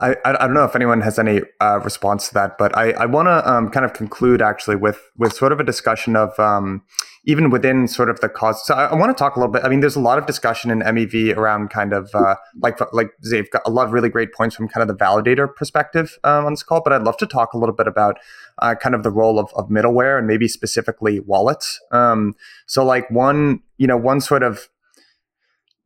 I, 0.01 0.17
I 0.25 0.33
don't 0.33 0.55
know 0.55 0.65
if 0.65 0.75
anyone 0.75 1.03
has 1.03 1.19
any 1.19 1.43
uh, 1.61 1.79
response 1.85 2.29
to 2.29 2.35
that, 2.35 2.57
but 2.59 2.77
I, 2.77 2.93
I 2.93 3.07
want 3.07 3.27
to 3.27 3.51
um, 3.51 3.69
kind 3.71 3.85
of 3.85 3.93
conclude 3.93 4.41
actually 4.41 4.77
with 4.77 4.99
with 5.17 5.35
sort 5.35 5.53
of 5.53 5.61
a 5.61 5.65
discussion 5.65 6.17
of 6.17 6.39
um, 6.39 6.83
even 7.25 7.51
within 7.51 7.87
sort 7.87 8.09
of 8.09 8.21
the 8.21 8.29
cause. 8.29 8.67
So 8.67 8.75
I, 8.75 8.87
I 8.87 8.95
want 8.95 9.15
to 9.15 9.21
talk 9.21 9.37
a 9.37 9.39
little 9.39 9.53
bit. 9.53 9.63
I 9.63 9.69
mean, 9.69 9.81
there's 9.81 9.97
a 9.97 10.01
lot 10.01 10.19
of 10.19 10.25
discussion 10.25 10.71
in 10.71 10.81
MEV 10.81 11.37
around 11.37 11.69
kind 11.69 11.93
of 11.93 12.11
uh, 12.15 12.37
like 12.63 12.79
like 12.95 13.11
they've 13.31 13.51
got 13.51 13.63
a 13.67 13.71
lot 13.71 13.87
of 13.87 13.93
really 13.93 14.09
great 14.09 14.33
points 14.33 14.57
from 14.57 14.69
kind 14.69 14.83
of 14.83 14.89
the 14.89 15.05
validator 15.05 15.55
perspective 15.55 16.19
um, 16.25 16.47
on 16.47 16.53
this 16.53 16.63
call. 16.63 16.81
But 16.83 16.95
I'd 16.95 17.03
love 17.03 17.19
to 17.19 17.27
talk 17.27 17.53
a 17.53 17.59
little 17.59 17.75
bit 17.75 17.87
about 17.87 18.19
uh, 18.61 18.75
kind 18.75 18.95
of 18.95 19.03
the 19.03 19.11
role 19.11 19.39
of, 19.39 19.53
of 19.55 19.69
middleware 19.69 20.19
and 20.19 20.27
maybe 20.27 20.49
specifically 20.49 21.21
wallets. 21.21 21.79
Um, 21.93 22.35
so 22.67 22.85
like 22.85 23.11
one 23.11 23.61
you 23.77 23.87
know 23.87 23.99
one 23.99 24.23
sort 24.23 24.43
of 24.43 24.69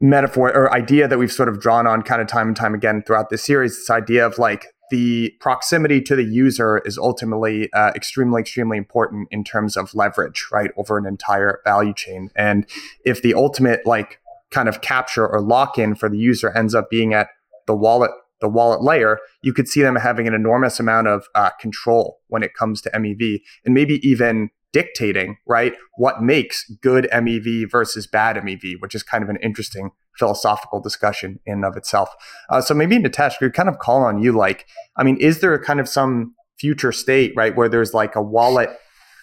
metaphor 0.05 0.55
or 0.55 0.73
idea 0.73 1.09
that 1.09 1.19
we've 1.19 1.33
sort 1.33 1.49
of 1.49 1.61
drawn 1.61 1.87
on 1.87 2.03
kind 2.03 2.21
of 2.21 2.29
time 2.29 2.49
and 2.49 2.57
time 2.57 2.75
again 2.75 3.03
throughout 3.07 3.31
this 3.31 3.45
series 3.45 3.77
this 3.77 3.91
idea 3.91 4.25
of 4.25 4.39
like 4.39 4.67
the 4.91 5.35
proximity 5.41 6.01
to 6.03 6.15
the 6.15 6.25
user 6.25 6.79
is 6.85 6.99
ultimately 6.99 7.73
uh, 7.73 7.91
extremely 7.95 8.41
extremely 8.41 8.77
important 8.77 9.29
in 9.31 9.43
terms 9.43 9.77
of 9.77 9.95
leverage 9.95 10.47
right 10.53 10.71
over 10.77 10.99
an 10.99 11.07
entire 11.07 11.61
value 11.65 11.95
chain. 11.95 12.31
And 12.37 12.67
if 13.05 13.23
the 13.23 13.35
ultimate 13.35 13.87
like 13.87 14.21
kind 14.51 14.69
of 14.69 14.83
capture 14.83 15.27
or 15.27 15.41
lock 15.41 15.79
in 15.79 15.95
for 15.95 16.09
the 16.09 16.19
user 16.19 16.51
ends 16.57 16.75
up 16.75 16.91
being 16.91 17.15
at 17.15 17.29
the 17.67 17.75
wallet 17.75 18.11
the 18.41 18.49
wallet 18.49 18.83
layer 18.83 19.19
you 19.43 19.55
could 19.55 19.67
see 19.67 19.81
them 19.81 19.97
having 19.97 20.29
an 20.29 20.35
enormous 20.35 20.79
amount 20.79 21.09
of 21.09 21.27
uh, 21.35 21.51
control 21.59 22.21
when 22.29 22.43
it 22.43 22.53
comes 22.55 22.83
to 22.83 22.91
mev 22.91 23.41
and 23.65 23.75
maybe 23.75 24.07
even 24.07 24.51
dictating, 24.75 25.39
right, 25.47 25.73
what 25.97 26.23
makes 26.23 26.69
good 26.83 27.09
MEV 27.13 27.71
versus 27.71 28.07
bad 28.07 28.37
MEV, 28.37 28.75
which 28.81 28.95
is 28.95 29.03
kind 29.03 29.25
of 29.25 29.31
an 29.31 29.39
interesting 29.43 29.91
philosophical 30.19 30.81
discussion 30.81 31.39
in 31.47 31.55
and 31.55 31.65
of 31.65 31.77
itself. 31.77 32.11
Uh, 32.51 32.61
so 32.61 32.75
maybe 32.75 32.99
Nitesh, 32.99 33.41
we 33.41 33.51
kind 33.51 33.69
of 33.69 33.79
call 33.79 34.03
on 34.03 34.21
you. 34.21 34.33
Like, 34.33 34.67
I 34.97 35.05
mean, 35.05 35.17
is 35.17 35.41
there 35.41 35.55
a 35.55 35.65
kind 35.65 35.81
of 35.81 35.89
some 35.89 36.35
future 36.59 36.93
state, 36.93 37.33
right, 37.37 37.57
where 37.57 37.69
there's 37.69 37.95
like 37.95 38.17
a 38.17 38.23
wallet 38.23 38.71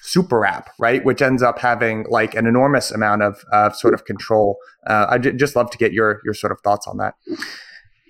super 0.04 0.45
app, 0.45 0.70
right, 0.80 1.04
which 1.06 1.22
ends 1.22 1.43
up 1.43 1.60
having 1.60 2.06
like 2.10 2.34
an 2.34 2.47
enormous 2.47 2.89
amount 2.89 3.22
of 3.22 3.76
sort 3.76 3.93
of 3.93 4.06
control? 4.06 4.58
Uh, 4.88 5.18
just 5.18 5.56
love 5.56 5.70
to 5.72 5.78
get 5.78 5.91
your 5.91 6.22
your 6.26 6.34
sort 6.34 6.52
of 6.52 6.60
thoughts 6.64 6.88
on 6.88 6.97
that. 6.97 7.14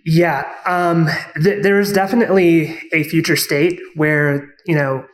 Yeah, 0.05 0.51
um, 0.65 1.09
th- 1.43 1.61
there 1.61 1.79
is 1.79 1.91
definitely 1.93 2.79
a 2.93 3.03
future 3.03 3.35
state 3.35 3.79
where 3.95 4.47
you 4.65 4.75
know 4.75 5.05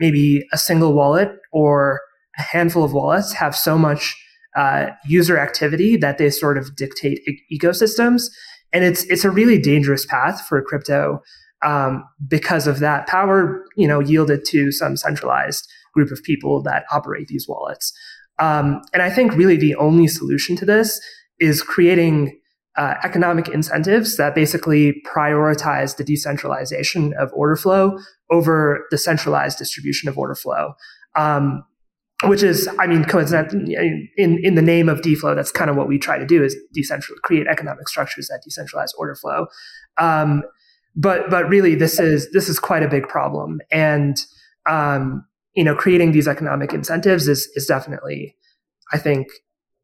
maybe 0.00 0.46
a 0.52 0.58
single 0.58 0.92
wallet 0.92 1.30
or 1.52 2.00
a 2.38 2.42
handful 2.42 2.84
of 2.84 2.92
wallets 2.92 3.32
have 3.32 3.56
so 3.56 3.78
much 3.78 4.16
uh, 4.56 4.86
user 5.06 5.38
activity 5.38 5.96
that 5.96 6.18
they 6.18 6.30
sort 6.30 6.58
of 6.58 6.74
dictate 6.76 7.20
e- 7.28 7.58
ecosystems, 7.58 8.24
and 8.72 8.84
it's 8.84 9.04
it's 9.04 9.24
a 9.24 9.30
really 9.30 9.58
dangerous 9.58 10.06
path 10.06 10.46
for 10.46 10.60
crypto 10.62 11.20
um, 11.64 12.04
because 12.28 12.66
of 12.66 12.78
that 12.80 13.06
power, 13.06 13.64
you 13.76 13.86
know, 13.86 14.00
yielded 14.00 14.44
to 14.46 14.72
some 14.72 14.96
centralized 14.96 15.68
group 15.94 16.10
of 16.10 16.22
people 16.22 16.62
that 16.62 16.84
operate 16.90 17.28
these 17.28 17.46
wallets. 17.48 17.92
Um, 18.38 18.82
and 18.92 19.02
I 19.02 19.10
think 19.10 19.34
really 19.34 19.56
the 19.56 19.74
only 19.76 20.06
solution 20.08 20.56
to 20.56 20.64
this 20.64 21.00
is 21.38 21.62
creating 21.62 22.38
uh, 22.76 22.94
economic 23.04 23.48
incentives 23.48 24.16
that 24.16 24.34
basically 24.34 25.02
prioritize 25.06 25.96
the 25.96 26.04
decentralization 26.04 27.14
of 27.18 27.30
order 27.32 27.56
flow 27.56 27.98
over 28.30 28.86
the 28.90 28.98
centralized 28.98 29.58
distribution 29.58 30.08
of 30.08 30.18
order 30.18 30.34
flow. 30.34 30.74
Um, 31.14 31.64
which 32.24 32.42
is, 32.42 32.68
I 32.78 32.86
mean, 32.86 33.04
coincident 33.04 33.52
in, 33.52 34.40
in 34.42 34.54
the 34.54 34.62
name 34.62 34.88
of 34.88 35.00
DFlow, 35.00 35.34
that's 35.34 35.52
kind 35.52 35.68
of 35.68 35.76
what 35.76 35.86
we 35.86 35.98
try 35.98 36.18
to 36.18 36.24
do 36.24 36.42
is 36.42 36.56
decentral, 36.76 37.14
create 37.22 37.46
economic 37.46 37.88
structures 37.88 38.28
that 38.28 38.40
decentralize 38.48 38.88
order 38.96 39.14
flow. 39.14 39.46
Um, 39.98 40.42
but, 40.94 41.28
but 41.28 41.46
really 41.48 41.74
this 41.74 42.00
is, 42.00 42.30
this 42.32 42.48
is 42.48 42.58
quite 42.58 42.82
a 42.82 42.88
big 42.88 43.06
problem. 43.06 43.60
And, 43.70 44.16
um, 44.66 45.26
you 45.54 45.62
know, 45.62 45.74
creating 45.74 46.12
these 46.12 46.26
economic 46.26 46.72
incentives 46.72 47.28
is, 47.28 47.50
is 47.54 47.66
definitely, 47.66 48.34
I 48.94 48.98
think, 48.98 49.26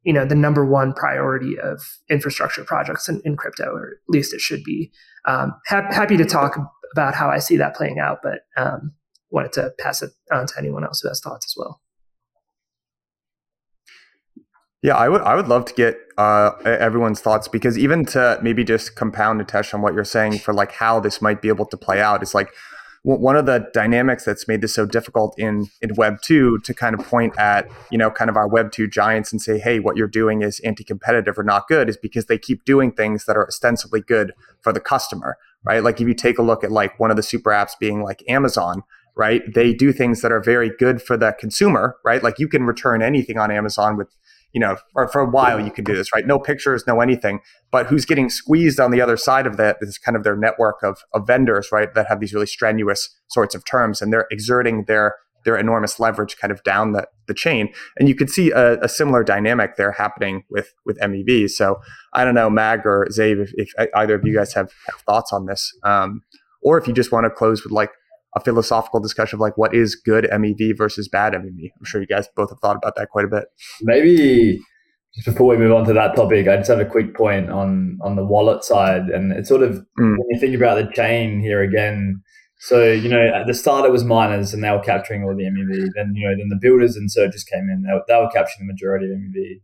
you 0.05 0.13
know, 0.13 0.25
the 0.25 0.35
number 0.35 0.65
one 0.65 0.93
priority 0.93 1.59
of 1.59 1.81
infrastructure 2.11 2.65
projects 2.65 3.09
in, 3.09 3.21
in 3.25 3.37
crypto, 3.37 3.73
or 3.73 3.87
at 3.87 4.09
least 4.09 4.35
it 4.35 4.41
should 4.41 4.65
be. 4.65 4.91
Um, 5.27 5.53
ha- 5.67 5.89
happy 5.91 6.17
to 6.17 6.25
talk 6.25 6.59
about 6.93 7.15
how 7.15 7.31
I 7.31 7.39
see 7.39 7.57
that 7.57 7.75
playing 7.75 7.99
out, 7.99 8.19
but 8.23 8.41
um, 8.57 8.93
wanted 9.31 9.53
to 9.53 9.73
pass 9.79 10.03
it 10.03 10.11
on 10.33 10.47
to 10.47 10.55
anyone 10.59 10.85
else 10.85 11.01
who 11.01 11.09
has 11.09 11.21
thoughts 11.21 11.47
as 11.47 11.55
well. 11.57 11.81
Yeah, 14.83 14.97
I 14.97 15.09
would 15.09 15.23
I 15.23 15.37
would 15.37 15.47
love 15.47 15.65
to 15.67 15.75
get 15.75 15.97
uh, 16.19 16.51
everyone's 16.65 17.21
thoughts 17.21 17.47
because 17.47 17.79
even 17.79 18.05
to 18.07 18.41
maybe 18.43 18.65
just 18.65 18.97
compound 18.97 19.41
Nitesh 19.41 19.73
on 19.73 19.81
what 19.81 19.95
you're 19.95 20.05
saying 20.05 20.41
for 20.41 20.53
like 20.53 20.73
how 20.73 20.99
this 20.99 21.23
might 21.23 21.41
be 21.41 21.49
able 21.49 21.67
to 21.67 21.77
play 21.77 22.01
out 22.01 22.21
it's 22.21 22.35
like 22.35 22.49
one 23.05 23.37
of 23.37 23.47
the 23.47 23.69
dynamics 23.75 24.25
that's 24.25 24.47
made 24.47 24.61
this 24.61 24.75
so 24.75 24.87
difficult 24.87 25.35
in 25.37 25.67
in 25.81 25.95
Web 25.97 26.23
two 26.23 26.59
to 26.61 26.73
kind 26.73 26.99
of 26.99 27.05
point 27.07 27.37
at 27.39 27.69
you 27.91 27.99
know 27.99 28.11
kind 28.11 28.31
of 28.31 28.37
our 28.37 28.49
Web 28.49 28.71
two 28.71 28.87
giants 28.87 29.33
and 29.33 29.43
say 29.43 29.59
hey 29.59 29.81
what 29.81 29.97
you're 29.97 30.07
doing 30.07 30.43
is 30.43 30.61
anti-competitive 30.61 31.39
or 31.39 31.43
not 31.43 31.67
good 31.67 31.89
is 31.89 31.97
because 31.97 32.27
they 32.27 32.39
keep 32.39 32.65
doing 32.65 32.93
things 32.93 33.25
that 33.25 33.37
are 33.37 33.47
ostensibly 33.47 34.01
good 34.01 34.33
for 34.61 34.73
the 34.73 34.81
customer 34.81 35.37
right? 35.65 35.83
Like 35.83 36.01
if 36.01 36.09
you 36.09 36.15
take 36.15 36.39
a 36.39 36.43
look 36.43 36.65
at 36.65 36.73
like 36.73 36.99
one 36.99 37.11
of 37.11 37.17
the 37.17 37.23
super 37.23 37.51
apps 37.51 37.73
being 37.79 38.03
like 38.03 38.23
Amazon 38.29 38.83
right? 39.15 39.43
They 39.53 39.75
do 39.75 39.93
things 39.93 40.23
that 40.23 40.33
are 40.33 40.41
very 40.41 40.71
good 40.79 41.03
for 41.03 41.17
the 41.17 41.33
consumer 41.39 41.97
right? 42.05 42.23
Like 42.23 42.39
you 42.39 42.49
can 42.49 42.65
return 42.65 43.03
anything 43.03 43.37
on 43.37 43.51
Amazon 43.51 43.97
with 43.97 44.09
you 44.53 44.61
know, 44.61 44.77
for, 44.93 45.09
for 45.09 45.21
a 45.21 45.29
while 45.29 45.59
you 45.59 45.71
could 45.71 45.85
do 45.85 45.95
this, 45.95 46.13
right? 46.15 46.27
No 46.27 46.39
pictures, 46.39 46.85
no 46.87 47.01
anything. 47.01 47.41
But 47.71 47.87
who's 47.87 48.05
getting 48.05 48.29
squeezed 48.29 48.79
on 48.79 48.91
the 48.91 49.01
other 49.01 49.17
side 49.17 49.47
of 49.47 49.57
that 49.57 49.79
is 49.81 49.99
kind 49.99 50.17
of 50.17 50.25
their 50.25 50.37
network 50.37 50.83
of, 50.83 50.99
of 51.15 51.27
vendors, 51.27 51.69
right? 51.73 51.93
That 51.95 52.07
have 52.09 52.21
these 52.21 52.35
really 52.35 52.47
strenuous 52.47 53.09
sorts 53.29 53.55
of 53.55 53.65
terms 53.65 54.03
and 54.03 54.13
they're 54.13 54.27
exerting 54.31 54.85
their 54.85 55.17
their 55.45 55.57
enormous 55.57 55.99
leverage 55.99 56.37
kind 56.37 56.53
of 56.53 56.63
down 56.63 56.93
the, 56.93 57.05
the 57.27 57.35
chain. 57.35 57.69
And 57.99 58.09
you 58.09 58.15
could 58.15 58.31
see 58.31 58.53
a, 58.53 58.81
a 58.81 58.89
similar 58.89 59.25
dynamic 59.25 59.77
there 59.77 59.91
happening 59.93 60.45
with 60.49 60.73
with 60.87 60.99
MEV. 61.01 61.51
So 61.51 61.81
I 62.13 62.25
don't 62.25 62.35
know, 62.35 62.49
Mag 62.49 62.87
or 62.87 63.09
Xave, 63.11 63.43
if, 63.43 63.51
if 63.55 63.89
either 63.95 64.15
of 64.15 64.25
you 64.25 64.35
guys 64.35 64.53
have, 64.55 64.71
have 64.87 65.01
thoughts 65.01 65.33
on 65.33 65.47
this. 65.47 65.73
Um, 65.83 66.23
or 66.63 66.79
if 66.79 66.87
you 66.87 66.93
just 66.93 67.11
want 67.11 67.25
to 67.25 67.31
close 67.31 67.65
with 67.65 67.73
like 67.73 67.91
a 68.35 68.41
philosophical 68.41 69.01
discussion 69.01 69.37
of 69.37 69.41
like 69.41 69.59
what 69.59 69.75
is 69.75 69.95
good 69.95 70.25
MEV 70.33 70.77
versus 70.77 71.09
bad 71.09 71.35
MEV. 71.35 71.71
I'm 71.79 71.85
sure 71.85 72.01
you 72.01 72.07
guys 72.07 72.29
both 72.35 72.51
have 72.51 72.61
thought 72.61 72.77
about 72.77 72.97
that 72.97 73.09
quite 73.11 73.25
a 73.25 73.29
bit. 73.29 73.45
Maybe 73.83 74.61
just 75.15 75.27
before 75.27 75.49
we 75.49 75.59
move 75.59 75.73
on 75.73 75.85
to 75.87 75.93
that 75.93 76.17
topic, 76.17 76.49
I 76.49 76.57
just 76.57 76.71
have 76.71 76.81
a 76.81 76.87
quick 76.87 77.15
point 77.15 77.51
on 77.51 77.99
on 78.03 78.17
the 78.17 78.25
wallet 78.25 78.65
side, 78.65 79.09
and 79.09 79.33
it's 79.33 79.49
sort 79.49 79.63
of 79.63 79.75
mm. 79.99 80.17
when 80.17 80.27
you 80.31 80.41
think 80.41 80.55
about 80.55 80.77
the 80.77 80.91
chain 80.93 81.41
here 81.41 81.61
again. 81.63 82.23
So 82.61 82.91
you 82.93 83.09
know, 83.09 83.21
at 83.35 83.47
the 83.47 83.55
start 83.55 83.85
it 83.85 83.93
was 83.93 84.05
miners, 84.05 84.55
and 84.55 84.65
they 84.65 84.71
were 84.71 84.81
capturing 84.81 85.25
all 85.25 85.37
the 85.37 85.45
MEV. 85.45 85.89
Then 85.95 86.15
you 86.15 86.29
know, 86.29 86.37
then 86.37 86.49
the 86.49 86.59
builders 86.61 86.97
and 86.97 87.11
searchers 87.11 87.45
came 87.45 87.69
in; 87.69 87.83
they, 87.83 87.93
they 88.09 88.19
were 88.19 88.31
capturing 88.31 88.67
the 88.67 88.73
majority 88.73 89.07
of 89.07 89.19
MEV. 89.19 89.61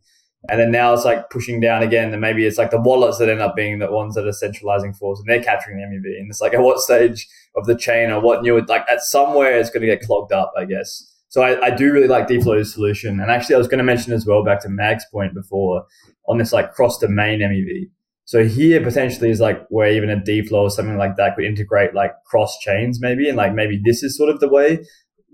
And 0.51 0.59
then 0.59 0.71
now 0.71 0.95
it's 0.95 1.05
like 1.05 1.29
pushing 1.29 1.61
down 1.61 1.83
again, 1.83 2.13
and 2.13 2.21
maybe 2.21 2.47
it's 2.47 2.57
like 2.57 2.71
the 2.71 2.81
wallets 2.81 3.19
that 3.19 3.29
end 3.29 3.41
up 3.41 3.55
being 3.55 3.79
the 3.79 3.91
ones 3.91 4.15
that 4.15 4.27
are 4.27 4.33
centralizing 4.33 4.95
force, 4.95 5.19
and 5.19 5.29
they're 5.29 5.43
capturing 5.43 5.77
the 5.77 5.85
MEV. 5.85 6.19
And 6.19 6.31
it's 6.31 6.41
like 6.41 6.55
at 6.55 6.61
what 6.61 6.81
stage 6.81 7.29
of 7.55 7.67
the 7.67 7.77
chain 7.77 8.11
or 8.11 8.21
what 8.21 8.43
new, 8.43 8.59
like 8.63 8.85
at 8.89 9.03
somewhere 9.03 9.59
it's 9.59 9.71
going 9.71 9.83
to 9.83 9.87
get 9.87 10.01
clogged 10.01 10.33
up, 10.33 10.53
I 10.57 10.65
guess. 10.65 11.15
So 11.29 11.43
I, 11.43 11.67
I 11.67 11.71
do 11.71 11.93
really 11.93 12.09
like 12.09 12.29
DFlow's 12.29 12.73
solution. 12.73 13.21
And 13.21 13.31
actually, 13.31 13.57
I 13.57 13.59
was 13.59 13.69
going 13.69 13.79
to 13.79 13.85
mention 13.85 14.15
as 14.15 14.25
well, 14.25 14.43
back 14.43 14.63
to 14.63 14.71
Mag's 14.71 15.05
point 15.13 15.35
before, 15.35 15.85
on 16.27 16.39
this 16.39 16.53
like 16.53 16.73
cross 16.73 16.99
domain 16.99 17.41
MEV. 17.41 17.91
So 18.25 18.45
here 18.45 18.83
potentially 18.83 19.31
is 19.31 19.41
like 19.41 19.67
where 19.69 19.91
even 19.91 20.11
a 20.11 20.17
DFlow 20.17 20.65
or 20.65 20.71
something 20.71 20.99
like 20.99 21.17
that 21.17 21.35
could 21.35 21.45
integrate 21.45 21.95
like 21.95 22.13
cross 22.25 22.59
chains 22.59 23.01
maybe, 23.01 23.29
and 23.29 23.37
like 23.37 23.55
maybe 23.55 23.81
this 23.83 24.03
is 24.03 24.17
sort 24.17 24.31
of 24.31 24.41
the 24.41 24.49
way 24.49 24.85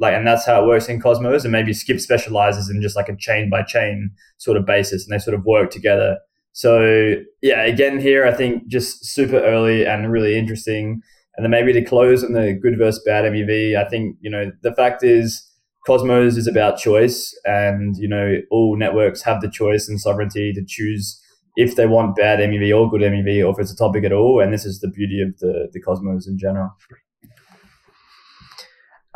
like 0.01 0.15
and 0.15 0.27
that's 0.27 0.47
how 0.47 0.63
it 0.63 0.67
works 0.67 0.89
in 0.89 1.01
cosmos 1.01 1.45
and 1.45 1.53
maybe 1.53 1.73
skip 1.73 2.01
specializes 2.01 2.69
in 2.69 2.83
just 2.83 2.97
like 2.97 3.09
a 3.09 3.17
chain 3.17 3.49
by 3.49 3.63
chain 3.63 4.11
sort 4.39 4.57
of 4.57 4.67
basis 4.67 5.05
and 5.05 5.15
they 5.15 5.23
sort 5.23 5.35
of 5.35 5.45
work 5.45 5.71
together. 5.71 6.19
So 6.53 7.17
yeah 7.43 7.63
again 7.63 7.99
here 7.99 8.27
i 8.27 8.33
think 8.33 8.67
just 8.69 9.05
super 9.05 9.39
early 9.39 9.87
and 9.87 10.11
really 10.11 10.37
interesting. 10.37 11.01
And 11.37 11.45
then 11.45 11.51
maybe 11.51 11.73
to 11.73 11.83
close 11.83 12.23
on 12.23 12.33
the 12.33 12.53
good 12.53 12.79
versus 12.79 13.03
bad 13.05 13.25
mev 13.25 13.77
i 13.77 13.89
think 13.89 14.17
you 14.21 14.31
know 14.31 14.53
the 14.63 14.75
fact 14.75 15.03
is 15.03 15.49
cosmos 15.87 16.37
is 16.37 16.47
about 16.47 16.79
choice 16.79 17.37
and 17.45 17.97
you 17.97 18.09
know 18.09 18.39
all 18.51 18.77
networks 18.77 19.23
have 19.23 19.41
the 19.41 19.51
choice 19.51 19.89
and 19.89 20.01
sovereignty 20.01 20.53
to 20.53 20.65
choose 20.67 21.21
if 21.57 21.77
they 21.77 21.87
want 21.87 22.17
bad 22.17 22.39
mev 22.39 22.77
or 22.77 22.91
good 22.91 23.01
mev 23.01 23.47
or 23.47 23.51
if 23.51 23.59
it's 23.59 23.73
a 23.73 23.77
topic 23.77 24.05
at 24.05 24.13
all 24.13 24.41
and 24.41 24.53
this 24.53 24.65
is 24.65 24.81
the 24.81 24.89
beauty 24.89 25.21
of 25.21 25.37
the 25.39 25.69
the 25.73 25.81
cosmos 25.81 26.27
in 26.29 26.39
general. 26.39 26.71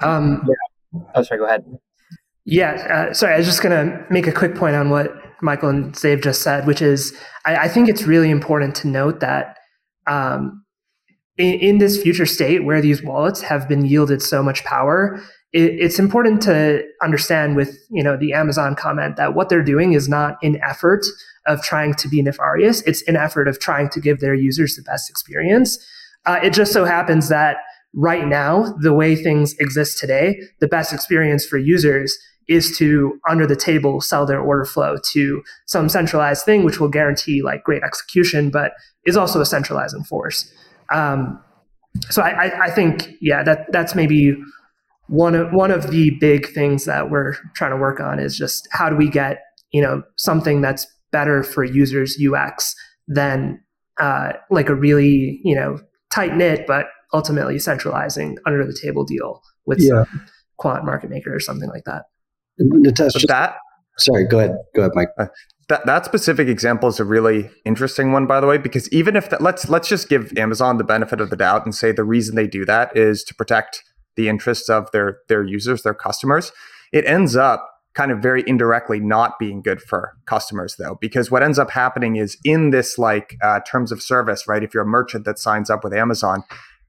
Um, 0.03 0.47
Oh, 1.14 1.22
sorry. 1.22 1.39
Go 1.39 1.47
ahead. 1.47 1.64
Yeah, 2.45 3.09
uh, 3.11 3.14
sorry. 3.14 3.34
I 3.34 3.39
was 3.39 3.47
just 3.47 3.62
going 3.62 3.76
to 3.76 4.07
make 4.11 4.26
a 4.26 4.32
quick 4.32 4.55
point 4.55 4.74
on 4.74 4.91
what 4.91 5.12
Michael 5.43 5.68
and 5.68 5.93
Xave 5.93 6.22
just 6.22 6.43
said, 6.43 6.66
which 6.66 6.82
is 6.82 7.16
I, 7.45 7.57
I 7.57 7.68
think 7.68 7.89
it's 7.89 8.05
really 8.05 8.30
important 8.30 8.74
to 8.76 8.89
note 8.89 9.20
that 9.20 9.59
um, 10.07 10.64
in, 11.36 11.61
in, 11.61 11.78
this 11.78 12.01
future 12.01 12.26
state 12.26 12.64
where 12.64 12.80
these 12.80 13.03
wallets 13.03 13.43
have 13.43 13.68
been 13.68 13.84
yielded 13.84 14.22
so 14.22 14.43
much 14.43 14.64
power, 14.64 15.20
it, 15.53 15.74
it's 15.78 15.99
important 15.99 16.41
to 16.43 16.82
understand 17.03 17.55
with 17.55 17.76
you 17.91 18.03
know 18.03 18.16
the 18.16 18.32
Amazon 18.32 18.74
comment 18.74 19.16
that 19.16 19.34
what 19.34 19.49
they're 19.49 19.62
doing 19.62 19.93
is 19.93 20.09
not 20.09 20.39
an 20.43 20.59
effort 20.62 21.05
of 21.47 21.62
trying 21.62 21.95
to 21.95 22.09
be 22.09 22.22
nefarious; 22.22 22.80
it's 22.82 23.03
an 23.03 23.16
effort 23.16 23.47
of 23.47 23.61
trying 23.61 23.89
to 23.91 24.01
give 24.01 24.20
their 24.20 24.34
users 24.34 24.74
the 24.74 24.82
best 24.82 25.11
experience. 25.11 25.78
Uh, 26.26 26.41
it 26.43 26.53
just 26.53 26.72
so 26.72 26.84
happens 26.84 27.28
that 27.28 27.59
right 27.95 28.26
now, 28.26 28.74
the 28.80 28.93
way 28.93 29.16
things 29.16 29.55
exist 29.59 29.99
today, 29.99 30.39
the 30.61 30.68
best 30.68 30.93
experience 30.93 31.45
for 31.47 31.59
users 31.59 32.16
is 32.49 32.76
to 32.78 33.20
under 33.28 33.47
the 33.47 33.57
table 33.57 34.01
sell 34.01 34.24
their 34.24 34.41
order 34.41 34.64
flow 34.64 34.97
to 35.12 35.43
some 35.66 35.89
centralized 35.89 36.45
thing, 36.45 36.64
which 36.64 36.80
will 36.80 36.89
guarantee 36.89 37.43
like 37.43 37.62
great 37.62 37.82
execution, 37.82 38.51
but 38.51 38.72
is 39.05 39.16
also 39.16 39.41
a 39.41 39.47
centralizing 39.47 40.03
force. 40.05 40.51
Um, 40.93 41.43
so 42.11 42.22
I, 42.22 42.66
I, 42.66 42.70
think, 42.70 43.11
yeah, 43.20 43.43
that 43.43 43.66
that's 43.70 43.95
maybe 43.95 44.36
one 45.09 45.34
of 45.34 45.53
one 45.53 45.70
of 45.70 45.91
the 45.91 46.11
big 46.20 46.49
things 46.53 46.84
that 46.84 47.11
we're 47.11 47.34
trying 47.55 47.70
to 47.70 47.76
work 47.76 47.99
on 48.01 48.18
is 48.18 48.36
just 48.36 48.68
how 48.70 48.89
do 48.89 48.97
we 48.97 49.09
get 49.09 49.39
you 49.72 49.82
know 49.82 50.03
something 50.16 50.61
that's 50.61 50.86
better 51.11 51.43
for 51.43 51.64
users 51.64 52.16
UX 52.22 52.74
than 53.09 53.61
uh, 53.99 54.32
like 54.51 54.68
a 54.68 54.74
really 54.74 55.41
you 55.43 55.57
know 55.57 55.80
tight 56.11 56.36
knit 56.36 56.66
but 56.66 56.86
ultimately 57.12 57.59
centralizing 57.59 58.38
under 58.46 58.66
the 58.66 58.78
table 58.80 59.04
deal 59.04 59.42
with 59.66 59.80
yeah. 59.80 60.04
quant 60.56 60.84
market 60.84 61.11
maker 61.11 61.34
or 61.34 61.40
something 61.40 61.68
like 61.68 61.84
that. 61.84 62.04
Nitesh, 62.61 63.12
just, 63.12 63.28
that 63.28 63.56
sorry, 63.98 64.26
go 64.26 64.38
ahead, 64.38 64.56
go 64.74 64.82
ahead, 64.82 64.92
Mike. 64.94 65.09
Uh, 65.18 65.26
that 65.68 65.84
that 65.86 66.04
specific 66.04 66.48
example 66.48 66.88
is 66.88 66.98
a 66.98 67.04
really 67.04 67.50
interesting 67.64 68.12
one, 68.12 68.26
by 68.26 68.40
the 68.40 68.46
way, 68.46 68.59
because 68.59 68.90
even 68.92 69.16
if 69.16 69.28
that, 69.30 69.42
let's 69.42 69.68
let's 69.68 69.88
just 69.88 70.09
give 70.09 70.36
Amazon 70.36 70.78
the 70.78 70.84
benefit 70.84 71.20
of 71.20 71.30
the 71.30 71.36
doubt 71.36 71.64
and 71.64 71.74
say 71.74 71.92
the 71.92 72.04
reason 72.04 72.34
they 72.34 72.46
do 72.46 72.64
that 72.64 72.96
is 72.96 73.22
to 73.24 73.34
protect 73.34 73.82
the 74.16 74.28
interests 74.28 74.68
of 74.68 74.90
their 74.92 75.18
their 75.28 75.44
users, 75.44 75.82
their 75.82 75.94
customers. 75.94 76.52
It 76.92 77.04
ends 77.04 77.36
up 77.36 77.70
kind 77.94 78.11
of 78.12 78.20
very 78.20 78.44
indirectly 78.46 79.00
not 79.00 79.38
being 79.38 79.61
good 79.61 79.82
for 79.82 80.14
customers 80.24 80.76
though 80.78 80.96
because 81.00 81.30
what 81.30 81.42
ends 81.42 81.59
up 81.59 81.70
happening 81.70 82.16
is 82.16 82.38
in 82.44 82.70
this 82.70 82.96
like 82.96 83.36
uh, 83.42 83.59
terms 83.68 83.90
of 83.90 84.00
service 84.00 84.46
right 84.46 84.62
if 84.62 84.72
you're 84.72 84.84
a 84.84 84.86
merchant 84.86 85.24
that 85.24 85.36
signs 85.36 85.68
up 85.68 85.82
with 85.82 85.92
amazon 85.92 86.44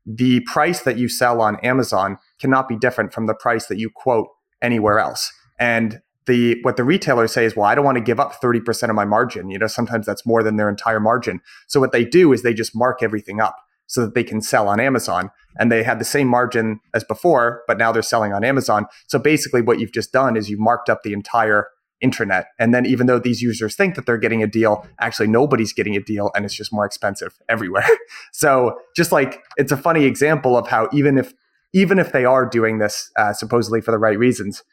the 0.05 0.41
price 0.41 0.81
that 0.81 0.97
you 0.97 1.07
sell 1.07 1.41
on 1.41 1.57
Amazon 1.57 2.17
cannot 2.39 2.67
be 2.67 2.77
different 2.77 3.13
from 3.13 3.27
the 3.27 3.33
price 3.33 3.67
that 3.67 3.77
you 3.77 3.89
quote 3.89 4.27
anywhere 4.61 4.99
else. 4.99 5.31
And 5.59 6.01
the 6.25 6.59
what 6.61 6.77
the 6.77 6.83
retailers 6.83 7.33
say 7.33 7.45
is, 7.45 7.55
well, 7.55 7.65
I 7.65 7.75
don't 7.75 7.85
want 7.85 7.97
to 7.97 8.03
give 8.03 8.19
up 8.19 8.39
30% 8.41 8.89
of 8.89 8.95
my 8.95 9.05
margin. 9.05 9.49
You 9.49 9.57
know, 9.57 9.67
sometimes 9.67 10.05
that's 10.05 10.25
more 10.25 10.43
than 10.43 10.57
their 10.57 10.69
entire 10.69 10.99
margin. 10.99 11.41
So 11.67 11.79
what 11.79 11.91
they 11.91 12.05
do 12.05 12.31
is 12.31 12.43
they 12.43 12.53
just 12.53 12.75
mark 12.75 13.01
everything 13.01 13.41
up 13.41 13.55
so 13.87 14.01
that 14.01 14.13
they 14.13 14.23
can 14.23 14.41
sell 14.41 14.69
on 14.69 14.79
Amazon. 14.79 15.31
And 15.57 15.71
they 15.71 15.83
had 15.83 15.99
the 15.99 16.05
same 16.05 16.27
margin 16.27 16.79
as 16.93 17.03
before, 17.03 17.63
but 17.67 17.79
now 17.79 17.91
they're 17.91 18.03
selling 18.03 18.31
on 18.31 18.43
Amazon. 18.43 18.85
So 19.07 19.17
basically 19.17 19.61
what 19.61 19.79
you've 19.79 19.91
just 19.91 20.13
done 20.13 20.37
is 20.37 20.49
you've 20.49 20.59
marked 20.59 20.89
up 20.89 21.01
the 21.01 21.13
entire 21.13 21.67
intranet. 22.03 22.45
And 22.57 22.73
then 22.73 22.85
even 22.85 23.07
though 23.07 23.19
these 23.19 23.41
users 23.41 23.75
think 23.75 23.95
that 23.95 24.05
they're 24.05 24.17
getting 24.17 24.43
a 24.43 24.47
deal, 24.47 24.87
actually 24.99 25.27
nobody's 25.27 25.73
getting 25.73 25.95
a 25.95 26.01
deal 26.01 26.31
and 26.35 26.45
it's 26.45 26.53
just 26.53 26.73
more 26.73 26.85
expensive 26.85 27.39
everywhere. 27.49 27.87
so 28.31 28.79
just 28.95 29.11
like 29.11 29.43
it's 29.57 29.71
a 29.71 29.77
funny 29.77 30.05
example 30.05 30.57
of 30.57 30.67
how 30.67 30.89
even 30.93 31.17
if 31.17 31.33
even 31.73 31.99
if 31.99 32.11
they 32.11 32.25
are 32.25 32.45
doing 32.45 32.79
this 32.79 33.11
uh, 33.15 33.31
supposedly 33.31 33.79
for 33.79 33.91
the 33.91 33.99
right 33.99 34.17
reasons, 34.17 34.63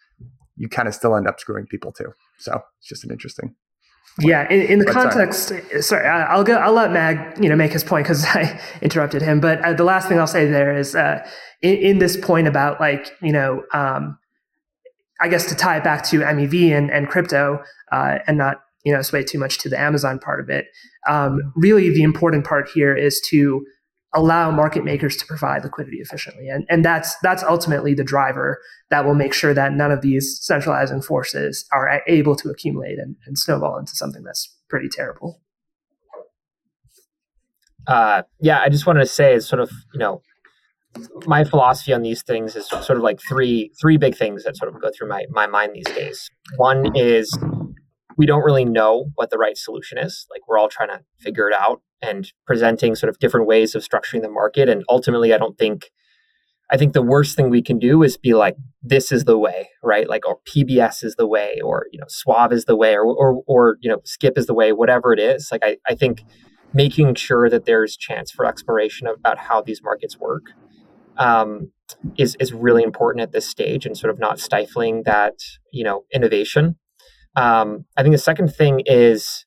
you 0.56 0.68
kind 0.68 0.88
of 0.88 0.94
still 0.94 1.14
end 1.14 1.28
up 1.28 1.38
screwing 1.38 1.66
people 1.66 1.92
too. 1.92 2.12
So 2.38 2.62
it's 2.78 2.88
just 2.88 3.04
an 3.04 3.10
interesting. 3.10 3.54
Yeah, 4.18 4.50
in, 4.50 4.62
in 4.62 4.78
the 4.78 4.86
context, 4.86 5.48
sorry. 5.48 5.82
sorry, 5.82 6.06
I'll 6.06 6.42
go. 6.42 6.54
I'll 6.54 6.72
let 6.72 6.90
Mag, 6.90 7.42
you 7.42 7.50
know, 7.50 7.56
make 7.56 7.72
his 7.72 7.84
point 7.84 8.06
because 8.06 8.24
I 8.28 8.58
interrupted 8.80 9.20
him. 9.20 9.40
But 9.40 9.62
uh, 9.62 9.74
the 9.74 9.84
last 9.84 10.08
thing 10.08 10.18
I'll 10.18 10.26
say 10.26 10.46
there 10.46 10.74
is, 10.74 10.94
uh, 10.94 11.26
in, 11.60 11.74
in, 11.76 11.98
this 11.98 12.16
point 12.16 12.48
about 12.48 12.80
like, 12.80 13.10
you 13.20 13.32
know, 13.32 13.64
um, 13.74 14.18
I 15.20 15.28
guess 15.28 15.46
to 15.46 15.54
tie 15.54 15.78
it 15.78 15.84
back 15.84 16.04
to 16.04 16.20
MEV 16.20 16.76
and, 16.76 16.90
and 16.90 17.08
crypto, 17.08 17.62
uh, 17.92 18.18
and 18.26 18.36
not 18.38 18.62
you 18.84 18.92
know 18.92 19.02
sway 19.02 19.24
too 19.24 19.38
much 19.38 19.58
to 19.58 19.68
the 19.68 19.78
Amazon 19.78 20.18
part 20.18 20.40
of 20.40 20.50
it. 20.50 20.66
Um, 21.08 21.52
really, 21.56 21.90
the 21.90 22.02
important 22.02 22.44
part 22.44 22.68
here 22.74 22.94
is 22.94 23.20
to 23.28 23.64
allow 24.16 24.50
market 24.50 24.82
makers 24.82 25.16
to 25.18 25.26
provide 25.26 25.62
liquidity 25.62 25.98
efficiently. 25.98 26.48
And, 26.48 26.64
and 26.70 26.84
that's, 26.84 27.14
that's 27.22 27.42
ultimately 27.42 27.92
the 27.92 28.02
driver 28.02 28.58
that 28.90 29.04
will 29.04 29.14
make 29.14 29.34
sure 29.34 29.52
that 29.52 29.72
none 29.74 29.92
of 29.92 30.00
these 30.00 30.38
centralizing 30.40 31.02
forces 31.02 31.66
are 31.70 32.02
able 32.06 32.34
to 32.36 32.48
accumulate 32.48 32.98
and, 32.98 33.16
and 33.26 33.38
snowball 33.38 33.78
into 33.78 33.94
something 33.94 34.22
that's 34.22 34.54
pretty 34.70 34.88
terrible. 34.88 35.42
Uh, 37.86 38.22
yeah, 38.40 38.60
I 38.60 38.68
just 38.68 38.86
wanted 38.86 39.00
to 39.00 39.06
say, 39.06 39.34
it's 39.34 39.46
sort 39.46 39.60
of, 39.60 39.70
you 39.92 40.00
know, 40.00 40.22
my 41.26 41.44
philosophy 41.44 41.92
on 41.92 42.02
these 42.02 42.22
things 42.22 42.56
is 42.56 42.68
sort 42.68 42.90
of 42.90 43.00
like 43.00 43.20
three 43.28 43.70
three 43.80 43.96
big 43.96 44.16
things 44.16 44.44
that 44.44 44.56
sort 44.56 44.74
of 44.74 44.80
go 44.80 44.90
through 44.96 45.08
my 45.08 45.24
my 45.30 45.46
mind 45.46 45.72
these 45.74 45.94
days. 45.94 46.30
One 46.56 46.96
is 46.96 47.36
we 48.16 48.26
don't 48.26 48.44
really 48.44 48.64
know 48.64 49.06
what 49.14 49.30
the 49.30 49.38
right 49.38 49.56
solution 49.56 49.98
is. 49.98 50.26
Like 50.30 50.48
we're 50.48 50.58
all 50.58 50.68
trying 50.68 50.88
to 50.88 51.00
figure 51.18 51.48
it 51.48 51.54
out 51.54 51.82
and 52.02 52.30
presenting 52.46 52.94
sort 52.94 53.10
of 53.10 53.18
different 53.18 53.46
ways 53.46 53.74
of 53.74 53.82
structuring 53.82 54.22
the 54.22 54.30
market. 54.30 54.68
And 54.68 54.84
ultimately, 54.88 55.34
I 55.34 55.38
don't 55.38 55.58
think, 55.58 55.90
I 56.70 56.76
think 56.76 56.92
the 56.92 57.02
worst 57.02 57.36
thing 57.36 57.50
we 57.50 57.62
can 57.62 57.78
do 57.78 58.02
is 58.02 58.16
be 58.16 58.34
like, 58.34 58.56
this 58.82 59.12
is 59.12 59.24
the 59.24 59.38
way, 59.38 59.68
right? 59.82 60.08
Like, 60.08 60.26
or 60.26 60.38
PBS 60.48 61.04
is 61.04 61.14
the 61.16 61.26
way, 61.26 61.58
or, 61.62 61.86
you 61.92 61.98
know, 61.98 62.06
Suave 62.08 62.52
is 62.52 62.64
the 62.64 62.76
way, 62.76 62.94
or, 62.94 63.06
or, 63.06 63.42
or 63.46 63.76
you 63.80 63.90
know, 63.90 64.00
Skip 64.04 64.36
is 64.36 64.46
the 64.46 64.54
way, 64.54 64.72
whatever 64.72 65.12
it 65.12 65.18
is. 65.18 65.48
Like, 65.52 65.62
I, 65.64 65.76
I 65.88 65.94
think 65.94 66.22
making 66.72 67.14
sure 67.14 67.48
that 67.48 67.64
there's 67.64 67.96
chance 67.96 68.30
for 68.30 68.44
exploration 68.44 69.06
about 69.06 69.38
how 69.38 69.62
these 69.62 69.82
markets 69.82 70.18
work 70.18 70.42
um, 71.18 71.70
is, 72.16 72.36
is 72.40 72.52
really 72.52 72.82
important 72.82 73.22
at 73.22 73.32
this 73.32 73.46
stage 73.46 73.86
and 73.86 73.96
sort 73.96 74.12
of 74.12 74.18
not 74.18 74.40
stifling 74.40 75.02
that, 75.04 75.34
you 75.72 75.84
know, 75.84 76.04
innovation. 76.12 76.76
Um, 77.36 77.84
I 77.96 78.02
think 78.02 78.14
the 78.14 78.18
second 78.18 78.48
thing 78.48 78.82
is 78.86 79.44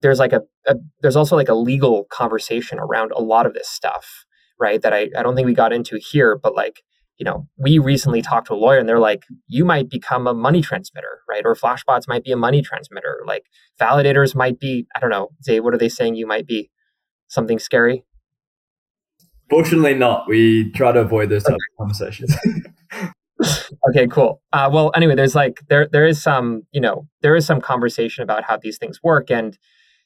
there's 0.00 0.18
like 0.18 0.32
a, 0.32 0.42
a, 0.66 0.76
there's 1.00 1.16
also 1.16 1.36
like 1.36 1.48
a 1.48 1.54
legal 1.54 2.04
conversation 2.10 2.78
around 2.78 3.12
a 3.12 3.20
lot 3.22 3.46
of 3.46 3.54
this 3.54 3.68
stuff, 3.68 4.24
right? 4.58 4.80
That 4.80 4.92
I, 4.92 5.08
I 5.16 5.22
don't 5.22 5.34
think 5.34 5.46
we 5.46 5.54
got 5.54 5.72
into 5.72 5.98
here, 6.10 6.38
but 6.40 6.54
like, 6.54 6.82
you 7.18 7.24
know, 7.24 7.46
we 7.56 7.78
recently 7.78 8.22
talked 8.22 8.48
to 8.48 8.54
a 8.54 8.56
lawyer 8.56 8.78
and 8.78 8.88
they're 8.88 8.98
like, 8.98 9.24
you 9.46 9.64
might 9.64 9.90
become 9.90 10.26
a 10.26 10.34
money 10.34 10.62
transmitter, 10.62 11.20
right? 11.28 11.42
Or 11.44 11.54
flashbots 11.54 12.08
might 12.08 12.24
be 12.24 12.32
a 12.32 12.36
money 12.36 12.62
transmitter. 12.62 13.22
Like 13.26 13.44
validators 13.80 14.34
might 14.34 14.58
be, 14.58 14.86
I 14.96 15.00
don't 15.00 15.10
know, 15.10 15.30
Zay, 15.44 15.60
what 15.60 15.74
are 15.74 15.78
they 15.78 15.88
saying 15.88 16.16
you 16.16 16.26
might 16.26 16.46
be? 16.46 16.70
Something 17.28 17.58
scary? 17.58 18.04
Fortunately 19.52 19.92
not. 19.92 20.26
We 20.26 20.70
try 20.70 20.92
to 20.92 21.00
avoid 21.00 21.28
those 21.28 21.42
types 21.42 21.56
of 21.56 21.78
conversations. 21.78 22.34
okay, 23.90 24.06
cool. 24.06 24.40
Uh, 24.50 24.70
well, 24.72 24.90
anyway, 24.94 25.14
there's 25.14 25.34
like 25.34 25.60
there 25.68 25.86
there 25.92 26.06
is 26.06 26.22
some 26.22 26.62
you 26.72 26.80
know 26.80 27.06
there 27.20 27.36
is 27.36 27.44
some 27.44 27.60
conversation 27.60 28.22
about 28.22 28.44
how 28.44 28.56
these 28.56 28.78
things 28.78 29.02
work, 29.02 29.30
and 29.30 29.58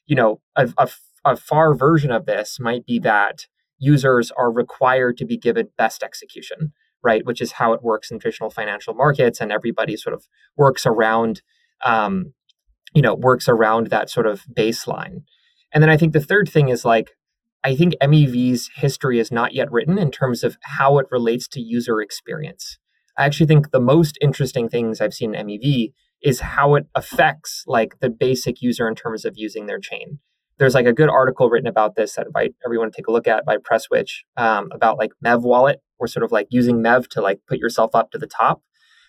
you 0.05 0.17
know 0.17 0.41
a, 0.57 0.69
a, 0.77 0.89
a 1.23 1.37
far 1.37 1.73
version 1.73 2.11
of 2.11 2.25
this 2.25 2.59
might 2.59 2.85
be 2.85 2.99
that 2.99 3.45
users 3.79 4.31
are 4.31 4.51
required 4.51 5.15
to 5.19 5.25
be 5.25 5.37
given 5.37 5.69
best 5.77 6.03
execution, 6.03 6.73
right? 7.01 7.25
Which 7.25 7.39
is 7.39 7.53
how 7.53 7.71
it 7.71 7.81
works 7.81 8.11
in 8.11 8.19
traditional 8.19 8.49
financial 8.49 8.95
markets, 8.95 9.39
and 9.39 9.49
everybody 9.49 9.95
sort 9.95 10.13
of 10.13 10.27
works 10.57 10.85
around, 10.85 11.41
um, 11.85 12.33
you 12.93 13.01
know, 13.01 13.15
works 13.15 13.47
around 13.47 13.87
that 13.87 14.09
sort 14.09 14.27
of 14.27 14.43
baseline. 14.53 15.21
And 15.73 15.81
then 15.81 15.89
I 15.89 15.95
think 15.95 16.11
the 16.11 16.19
third 16.19 16.49
thing 16.49 16.67
is 16.67 16.83
like 16.83 17.11
I 17.63 17.75
think 17.75 17.95
MEV's 18.01 18.69
history 18.75 19.19
is 19.19 19.31
not 19.31 19.53
yet 19.53 19.71
written 19.71 19.97
in 19.97 20.11
terms 20.11 20.43
of 20.43 20.57
how 20.61 20.99
it 20.99 21.07
relates 21.11 21.47
to 21.49 21.61
user 21.61 22.01
experience. 22.01 22.77
I 23.17 23.25
actually 23.25 23.47
think 23.47 23.71
the 23.71 23.79
most 23.79 24.17
interesting 24.21 24.69
things 24.69 25.01
I've 25.01 25.13
seen 25.13 25.33
in 25.33 25.47
MEV 25.47 25.91
is 26.21 26.39
how 26.39 26.75
it 26.75 26.85
affects 26.95 27.63
like 27.67 27.99
the 27.99 28.09
basic 28.09 28.61
user 28.61 28.87
in 28.87 28.95
terms 28.95 29.25
of 29.25 29.33
using 29.37 29.65
their 29.65 29.79
chain. 29.79 30.19
There's 30.59 30.73
like 30.73 30.85
a 30.85 30.93
good 30.93 31.09
article 31.09 31.49
written 31.49 31.67
about 31.67 31.95
this 31.95 32.13
that 32.15 32.23
I 32.23 32.27
invite 32.27 32.55
everyone 32.65 32.91
to 32.91 32.95
take 32.95 33.07
a 33.07 33.11
look 33.11 33.27
at 33.27 33.45
by 33.45 33.57
Presswitch 33.57 34.23
um, 34.37 34.69
about 34.71 34.97
like 34.97 35.11
Mev 35.23 35.41
wallet 35.41 35.81
or 35.99 36.07
sort 36.07 36.23
of 36.23 36.31
like 36.31 36.47
using 36.49 36.77
Mev 36.77 37.07
to 37.09 37.21
like 37.21 37.39
put 37.47 37.59
yourself 37.59 37.91
up 37.93 38.11
to 38.11 38.17
the 38.17 38.27
top. 38.27 38.61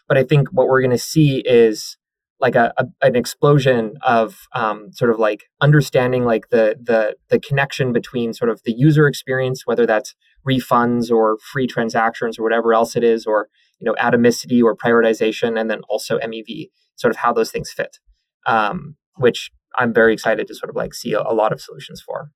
But 0.08 0.18
I 0.18 0.24
think 0.24 0.48
what 0.52 0.68
we're 0.68 0.80
going 0.80 0.90
to 0.90 0.98
see 0.98 1.42
is 1.46 1.96
like 2.40 2.54
a, 2.54 2.72
a, 2.76 2.86
an 3.02 3.16
explosion 3.16 3.94
of 4.02 4.46
um, 4.54 4.92
sort 4.92 5.10
of 5.10 5.18
like 5.18 5.44
understanding 5.60 6.24
like 6.24 6.50
the 6.50 6.76
the 6.80 7.16
the 7.28 7.40
connection 7.40 7.92
between 7.92 8.32
sort 8.32 8.50
of 8.50 8.62
the 8.64 8.72
user 8.72 9.06
experience, 9.08 9.66
whether 9.66 9.86
that's 9.86 10.14
refunds 10.48 11.10
or 11.10 11.38
free 11.52 11.66
transactions 11.66 12.38
or 12.38 12.42
whatever 12.42 12.72
else 12.72 12.96
it 12.96 13.02
is, 13.04 13.26
or 13.26 13.48
you 13.80 13.84
know 13.84 13.94
atomicity 14.00 14.62
or 14.62 14.76
prioritization, 14.76 15.58
and 15.58 15.70
then 15.70 15.80
also 15.88 16.18
MEV, 16.18 16.70
sort 16.96 17.10
of 17.10 17.16
how 17.16 17.32
those 17.32 17.50
things 17.50 17.72
fit, 17.72 17.98
um, 18.46 18.96
which 19.16 19.50
I'm 19.76 19.92
very 19.92 20.12
excited 20.12 20.46
to 20.46 20.54
sort 20.54 20.70
of 20.70 20.76
like 20.76 20.94
see 20.94 21.12
a, 21.12 21.20
a 21.20 21.34
lot 21.34 21.52
of 21.52 21.60
solutions 21.60 22.00
for. 22.00 22.30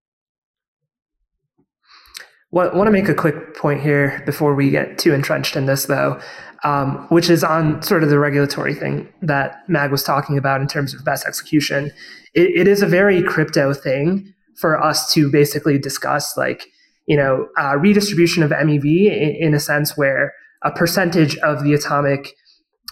I 2.61 2.75
want 2.75 2.87
to 2.87 2.93
make 2.93 3.09
a 3.09 3.15
quick 3.15 3.57
point 3.57 3.81
here 3.81 4.23
before 4.27 4.55
we 4.55 4.71
get 4.71 4.99
too 4.99 5.15
entrenched 5.15 5.57
in 5.57 5.67
this, 5.67 5.87
though, 5.87 6.21
um, 6.65 7.07
which 7.09 7.31
is 7.31 7.43
on 7.43 7.83
sort 7.83 8.03
of 8.03 8.11
the 8.11 8.19
regulatory 8.19 8.75
thing 8.75 9.09
that 9.23 9.69
Mag 9.69 9.91
was 9.91 10.03
talking 10.03 10.37
about 10.37 10.61
in 10.61 10.69
terms 10.69 10.95
of 10.95 11.05
best 11.05 11.27
execution. 11.27 11.91
it, 12.35 12.51
it 12.51 12.69
is 12.69 12.83
a 12.83 12.87
very 12.87 13.23
crypto 13.23 13.73
thing 13.73 14.33
for 14.57 14.81
us 14.83 15.13
to 15.15 15.31
basically 15.31 15.79
discuss, 15.79 16.37
like, 16.37 16.67
you 17.07 17.17
know, 17.17 17.49
uh, 17.59 17.77
redistribution 17.77 18.43
of 18.43 18.51
MEV 18.51 19.07
in, 19.07 19.47
in 19.47 19.55
a 19.55 19.61
sense 19.61 19.97
where 19.97 20.33
a 20.63 20.71
percentage 20.71 21.37
of 21.39 21.65
the 21.65 21.75
atomic 21.75 22.35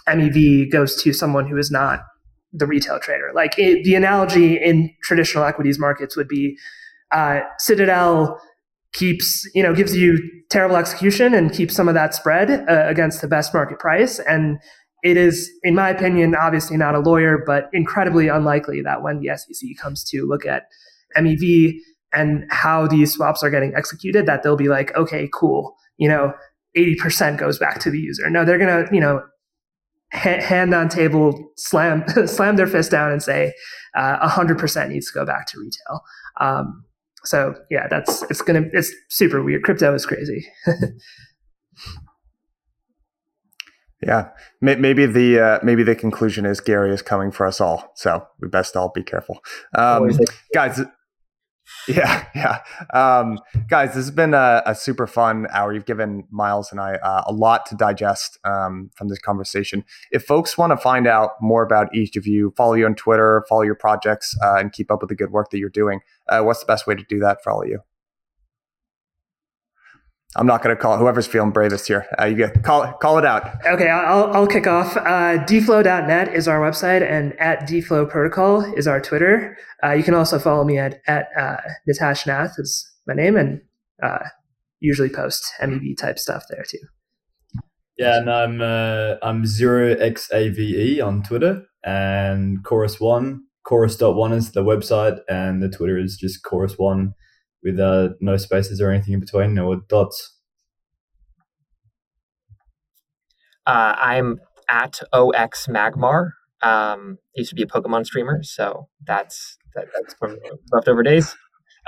MEV 0.07 0.71
goes 0.71 1.01
to 1.03 1.13
someone 1.13 1.47
who 1.47 1.57
is 1.57 1.71
not 1.71 2.01
the 2.51 2.65
retail 2.65 2.99
trader. 2.99 3.31
Like 3.33 3.57
it, 3.57 3.83
the 3.83 3.95
analogy 3.95 4.57
in 4.57 4.93
traditional 5.03 5.45
equities 5.45 5.79
markets 5.79 6.17
would 6.17 6.27
be 6.27 6.57
uh, 7.11 7.41
Citadel 7.59 8.41
keeps 8.93 9.49
you 9.53 9.63
know 9.63 9.73
gives 9.73 9.95
you 9.95 10.19
terrible 10.49 10.75
execution 10.75 11.33
and 11.33 11.53
keeps 11.53 11.75
some 11.75 11.87
of 11.87 11.93
that 11.93 12.13
spread 12.13 12.49
uh, 12.69 12.87
against 12.87 13.21
the 13.21 13.27
best 13.27 13.53
market 13.53 13.79
price. 13.79 14.19
And 14.19 14.59
it 15.03 15.17
is 15.17 15.49
in 15.63 15.75
my 15.75 15.89
opinion 15.89 16.35
obviously 16.35 16.77
not 16.77 16.93
a 16.93 16.99
lawyer 16.99 17.41
but 17.45 17.69
incredibly 17.73 18.27
unlikely 18.27 18.81
that 18.81 19.01
when 19.01 19.19
the 19.19 19.35
SEC 19.35 19.69
comes 19.81 20.03
to 20.03 20.27
look 20.27 20.45
at 20.45 20.63
MEV 21.17 21.73
and 22.13 22.45
how 22.49 22.85
these 22.85 23.13
swaps 23.13 23.41
are 23.41 23.49
getting 23.49 23.73
executed 23.75 24.25
that 24.25 24.43
they'll 24.43 24.57
be 24.57 24.69
like 24.69 24.95
okay 24.95 25.29
cool. 25.33 25.75
You 25.97 26.09
know 26.09 26.33
80% 26.77 27.37
goes 27.37 27.59
back 27.59 27.79
to 27.79 27.91
the 27.91 27.99
user. 27.99 28.29
No 28.29 28.45
they're 28.45 28.57
to 28.57 28.93
you 28.93 29.01
know 29.01 29.21
ha- 30.13 30.41
hand 30.41 30.73
on 30.73 30.89
table 30.89 31.51
slam 31.57 32.03
slam 32.27 32.57
their 32.57 32.67
fist 32.67 32.91
down 32.91 33.11
and 33.11 33.23
say 33.23 33.53
uh, 33.95 34.29
100% 34.29 34.89
needs 34.89 35.11
to 35.11 35.13
go 35.13 35.25
back 35.25 35.47
to 35.47 35.59
retail. 35.59 36.01
Um, 36.39 36.85
so 37.23 37.55
yeah, 37.69 37.87
that's 37.89 38.23
it's 38.23 38.41
gonna 38.41 38.63
it's 38.73 38.91
super 39.09 39.43
weird. 39.43 39.63
Crypto 39.63 39.93
is 39.93 40.05
crazy. 40.05 40.47
yeah, 44.03 44.29
maybe 44.61 45.05
the 45.05 45.39
uh, 45.39 45.59
maybe 45.63 45.83
the 45.83 45.95
conclusion 45.95 46.45
is 46.45 46.59
Gary 46.59 46.91
is 46.93 47.01
coming 47.01 47.31
for 47.31 47.45
us 47.45 47.61
all. 47.61 47.91
So 47.95 48.25
we 48.39 48.47
best 48.47 48.75
all 48.75 48.91
be 48.93 49.03
careful, 49.03 49.39
um, 49.77 50.09
guys. 50.53 50.81
Yeah, 51.87 52.25
yeah. 52.35 52.59
Um, 52.93 53.39
guys, 53.67 53.89
this 53.89 54.05
has 54.05 54.11
been 54.11 54.33
a, 54.33 54.61
a, 54.65 54.75
super 54.75 55.07
fun 55.07 55.47
hour. 55.51 55.73
You've 55.73 55.85
given 55.85 56.25
Myles 56.31 56.71
and 56.71 56.79
I 56.79 56.95
uh, 56.95 57.23
a 57.27 57.33
lot 57.33 57.65
to 57.67 57.75
digest 57.75 58.37
um, 58.43 58.89
from 58.95 59.07
this 59.07 59.19
conversation. 59.19 59.83
If 60.11 60.23
folks 60.23 60.57
want 60.57 60.71
to 60.71 60.77
find 60.77 61.07
out 61.07 61.31
more 61.41 61.63
about 61.63 61.93
each 61.95 62.15
of 62.15 62.27
you, 62.27 62.53
follow 62.57 62.73
you 62.73 62.85
on 62.85 62.95
Twitter, 62.95 63.43
follow 63.47 63.61
your 63.61 63.75
projects, 63.75 64.35
uh, 64.43 64.55
and 64.55 64.71
keep 64.71 64.91
up 64.91 65.01
with 65.01 65.09
the 65.09 65.15
good 65.15 65.31
work 65.31 65.49
that 65.51 65.59
you're 65.59 65.69
doing, 65.69 66.01
uh, 66.29 66.41
what's 66.41 66.59
the 66.59 66.65
best 66.65 66.87
way 66.87 66.95
to 66.95 67.03
do 67.07 67.19
that 67.19 67.43
for 67.43 67.51
all 67.51 67.61
of 67.61 67.69
you? 67.69 67.79
I'm 70.35 70.47
not 70.47 70.63
going 70.63 70.75
to 70.75 70.81
call 70.81 70.95
it. 70.95 70.99
Whoever's 70.99 71.27
feeling 71.27 71.51
bravest 71.51 71.87
here, 71.87 72.07
uh, 72.19 72.25
you 72.25 72.35
get 72.35 72.63
call 72.63 72.91
call 72.93 73.17
it 73.17 73.25
out. 73.25 73.65
Okay, 73.65 73.89
I'll 73.89 74.31
I'll 74.33 74.47
kick 74.47 74.67
off. 74.67 74.95
Uh, 74.95 75.43
dflow.net 75.45 76.33
is 76.33 76.47
our 76.47 76.59
website, 76.59 77.01
and 77.01 77.37
at 77.39 77.67
dflow 77.67 78.09
protocol 78.09 78.61
is 78.75 78.87
our 78.87 79.01
Twitter. 79.01 79.57
Uh, 79.83 79.91
you 79.91 80.03
can 80.03 80.13
also 80.13 80.39
follow 80.39 80.63
me 80.63 80.77
at 80.77 81.01
at 81.07 81.27
uh, 81.37 81.57
Nitesh 81.89 82.25
Nath 82.27 82.55
is 82.57 82.89
my 83.07 83.13
name, 83.13 83.35
and 83.35 83.61
uh, 84.01 84.19
usually 84.79 85.09
post 85.09 85.45
MEV 85.61 85.97
type 85.97 86.17
stuff 86.17 86.43
there 86.49 86.63
too. 86.67 86.79
Yeah, 87.97 88.17
and 88.17 88.29
I'm 88.31 88.61
uh, 88.61 89.15
I'm 89.21 89.45
zero 89.45 89.95
xave 89.95 91.05
on 91.05 91.23
Twitter, 91.23 91.63
and 91.83 92.63
chorus 92.63 93.01
one 93.01 93.43
Chorus 93.63 93.99
One 93.99 94.33
is 94.33 94.51
the 94.51 94.63
website, 94.63 95.19
and 95.29 95.61
the 95.61 95.69
Twitter 95.69 95.97
is 95.97 96.17
just 96.17 96.43
chorus 96.43 96.77
one 96.77 97.13
with 97.63 97.79
uh, 97.79 98.09
no 98.19 98.37
spaces 98.37 98.81
or 98.81 98.91
anything 98.91 99.13
in 99.13 99.19
between 99.19 99.57
or 99.57 99.81
dots? 99.87 100.37
Uh, 103.65 103.95
I'm 103.97 104.39
at 104.69 104.99
OX 105.13 105.67
Magmar. 105.67 106.31
Um, 106.63 107.17
I 107.35 107.39
used 107.39 107.49
to 107.49 107.55
be 107.55 107.63
a 107.63 107.67
Pokemon 107.67 108.05
streamer, 108.05 108.43
so 108.43 108.87
that's 109.05 109.57
that, 109.75 109.87
that's 109.95 110.13
from 110.15 110.37
leftover 110.71 111.03
days. 111.03 111.35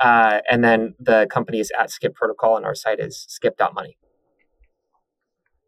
Uh, 0.02 0.40
and 0.50 0.64
then 0.64 0.96
the 1.00 1.28
company 1.30 1.60
is 1.60 1.72
at 1.80 1.92
Skip 1.92 2.16
Protocol, 2.16 2.58
and 2.58 2.66
our 2.66 2.76
site 2.76 3.00
is 3.00 3.26
skip.money. 3.30 3.98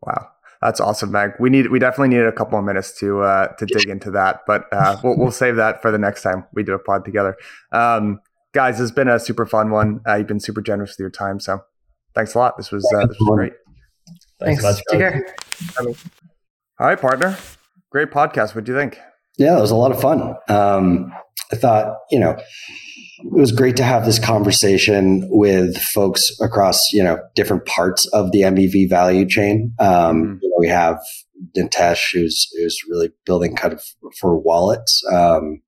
Wow. 0.01 0.29
That's 0.61 0.79
awesome, 0.79 1.11
Mag. 1.11 1.33
We 1.39 1.49
need 1.49 1.69
we 1.69 1.77
definitely 1.77 2.15
need 2.17 2.25
a 2.25 2.31
couple 2.31 2.57
of 2.57 2.65
minutes 2.65 2.97
to 2.99 3.21
uh, 3.21 3.47
to 3.55 3.65
dig 3.67 3.87
into 3.87 4.09
that, 4.11 4.41
but 4.47 4.65
uh, 4.71 4.97
we'll, 5.03 5.17
we'll 5.17 5.31
save 5.31 5.57
that 5.57 5.81
for 5.81 5.91
the 5.91 5.99
next 5.99 6.23
time 6.23 6.45
we 6.53 6.63
do 6.63 6.73
a 6.73 6.79
pod 6.79 7.05
together. 7.05 7.35
Um, 7.71 8.19
guys, 8.55 8.79
it's 8.79 8.89
been 8.89 9.09
a 9.09 9.19
super 9.19 9.45
fun 9.45 9.69
one. 9.69 9.99
Uh, 10.07 10.15
you've 10.15 10.27
been 10.27 10.39
super 10.39 10.61
generous 10.61 10.91
with 10.91 10.99
your 10.99 11.11
time, 11.11 11.39
so 11.39 11.59
thanks 12.15 12.33
a 12.33 12.39
lot. 12.39 12.57
This 12.57 12.71
was 12.71 12.83
uh, 12.97 13.05
this 13.05 13.17
was 13.19 13.35
great. 13.35 13.53
Thanks. 14.39 14.63
Thanks. 14.63 14.81
Take 14.89 14.99
care. 14.99 15.35
All 15.77 16.87
right, 16.87 16.99
partner. 16.99 17.37
Great 17.91 18.09
podcast. 18.09 18.55
What 18.55 18.63
do 18.63 18.71
you 18.71 18.77
think? 18.77 18.97
Yeah, 19.37 19.57
it 19.57 19.61
was 19.61 19.71
a 19.71 19.75
lot 19.75 19.91
of 19.91 20.01
fun. 20.01 20.35
Um, 20.49 21.13
I 21.51 21.57
thought, 21.57 21.97
you 22.09 22.19
know, 22.19 22.31
it 22.31 23.31
was 23.31 23.51
great 23.51 23.75
to 23.77 23.83
have 23.83 24.05
this 24.05 24.19
conversation 24.19 25.27
with 25.29 25.77
folks 25.77 26.21
across 26.41 26.79
you 26.93 27.03
know 27.03 27.19
different 27.35 27.65
parts 27.65 28.07
of 28.13 28.31
the 28.31 28.41
MEV 28.41 28.89
value 28.89 29.27
chain. 29.27 29.73
Um, 29.79 29.87
mm-hmm. 29.87 30.37
you 30.41 30.49
know, 30.49 30.55
we 30.57 30.69
have 30.69 30.99
Nitesh, 31.57 32.13
who's 32.13 32.47
who's 32.57 32.77
really 32.89 33.11
building 33.25 33.55
kind 33.55 33.73
of 33.73 33.83
for 34.19 34.39
wallets 34.39 35.01
um, 35.11 35.61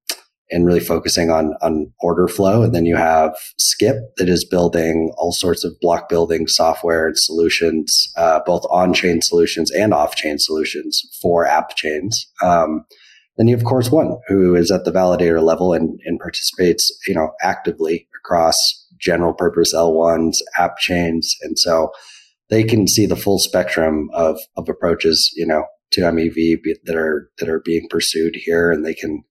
and 0.49 0.65
really 0.65 0.79
focusing 0.79 1.29
on 1.29 1.53
on 1.61 1.91
order 1.99 2.27
flow, 2.27 2.63
and 2.63 2.73
then 2.73 2.85
you 2.85 2.95
have 2.95 3.35
Skip 3.57 4.15
that 4.17 4.29
is 4.29 4.45
building 4.45 5.13
all 5.17 5.31
sorts 5.31 5.63
of 5.63 5.79
block 5.81 6.09
building 6.09 6.47
software 6.47 7.07
and 7.07 7.17
solutions, 7.17 8.11
uh, 8.17 8.39
both 8.45 8.63
on 8.69 8.93
chain 8.93 9.21
solutions 9.21 9.71
and 9.71 9.93
off 9.93 10.15
chain 10.15 10.37
solutions 10.39 11.01
for 11.21 11.45
app 11.45 11.75
chains. 11.75 12.27
Um, 12.41 12.85
then 13.37 13.47
you 13.47 13.55
have 13.55 13.65
Chorus 13.65 13.91
One, 13.91 14.17
who 14.27 14.55
is 14.55 14.71
at 14.71 14.83
the 14.83 14.91
validator 14.91 15.41
level 15.41 15.73
and, 15.73 15.99
and 16.05 16.19
participates, 16.19 16.91
you 17.07 17.13
know, 17.13 17.31
actively 17.41 18.07
across 18.23 18.57
general 18.99 19.33
purpose 19.33 19.73
L1s, 19.75 20.37
app 20.57 20.77
chains. 20.77 21.35
And 21.41 21.57
so 21.57 21.91
they 22.49 22.63
can 22.63 22.87
see 22.87 23.05
the 23.05 23.15
full 23.15 23.37
spectrum 23.37 24.09
of, 24.13 24.39
of 24.55 24.67
approaches, 24.67 25.31
you 25.35 25.45
know, 25.45 25.65
to 25.91 26.01
MEV 26.01 26.57
that 26.85 26.95
are, 26.95 27.29
that 27.37 27.47
are 27.47 27.61
being 27.63 27.87
pursued 27.89 28.35
here. 28.35 28.71
And 28.71 28.83
they 28.83 28.95
can 28.95 29.23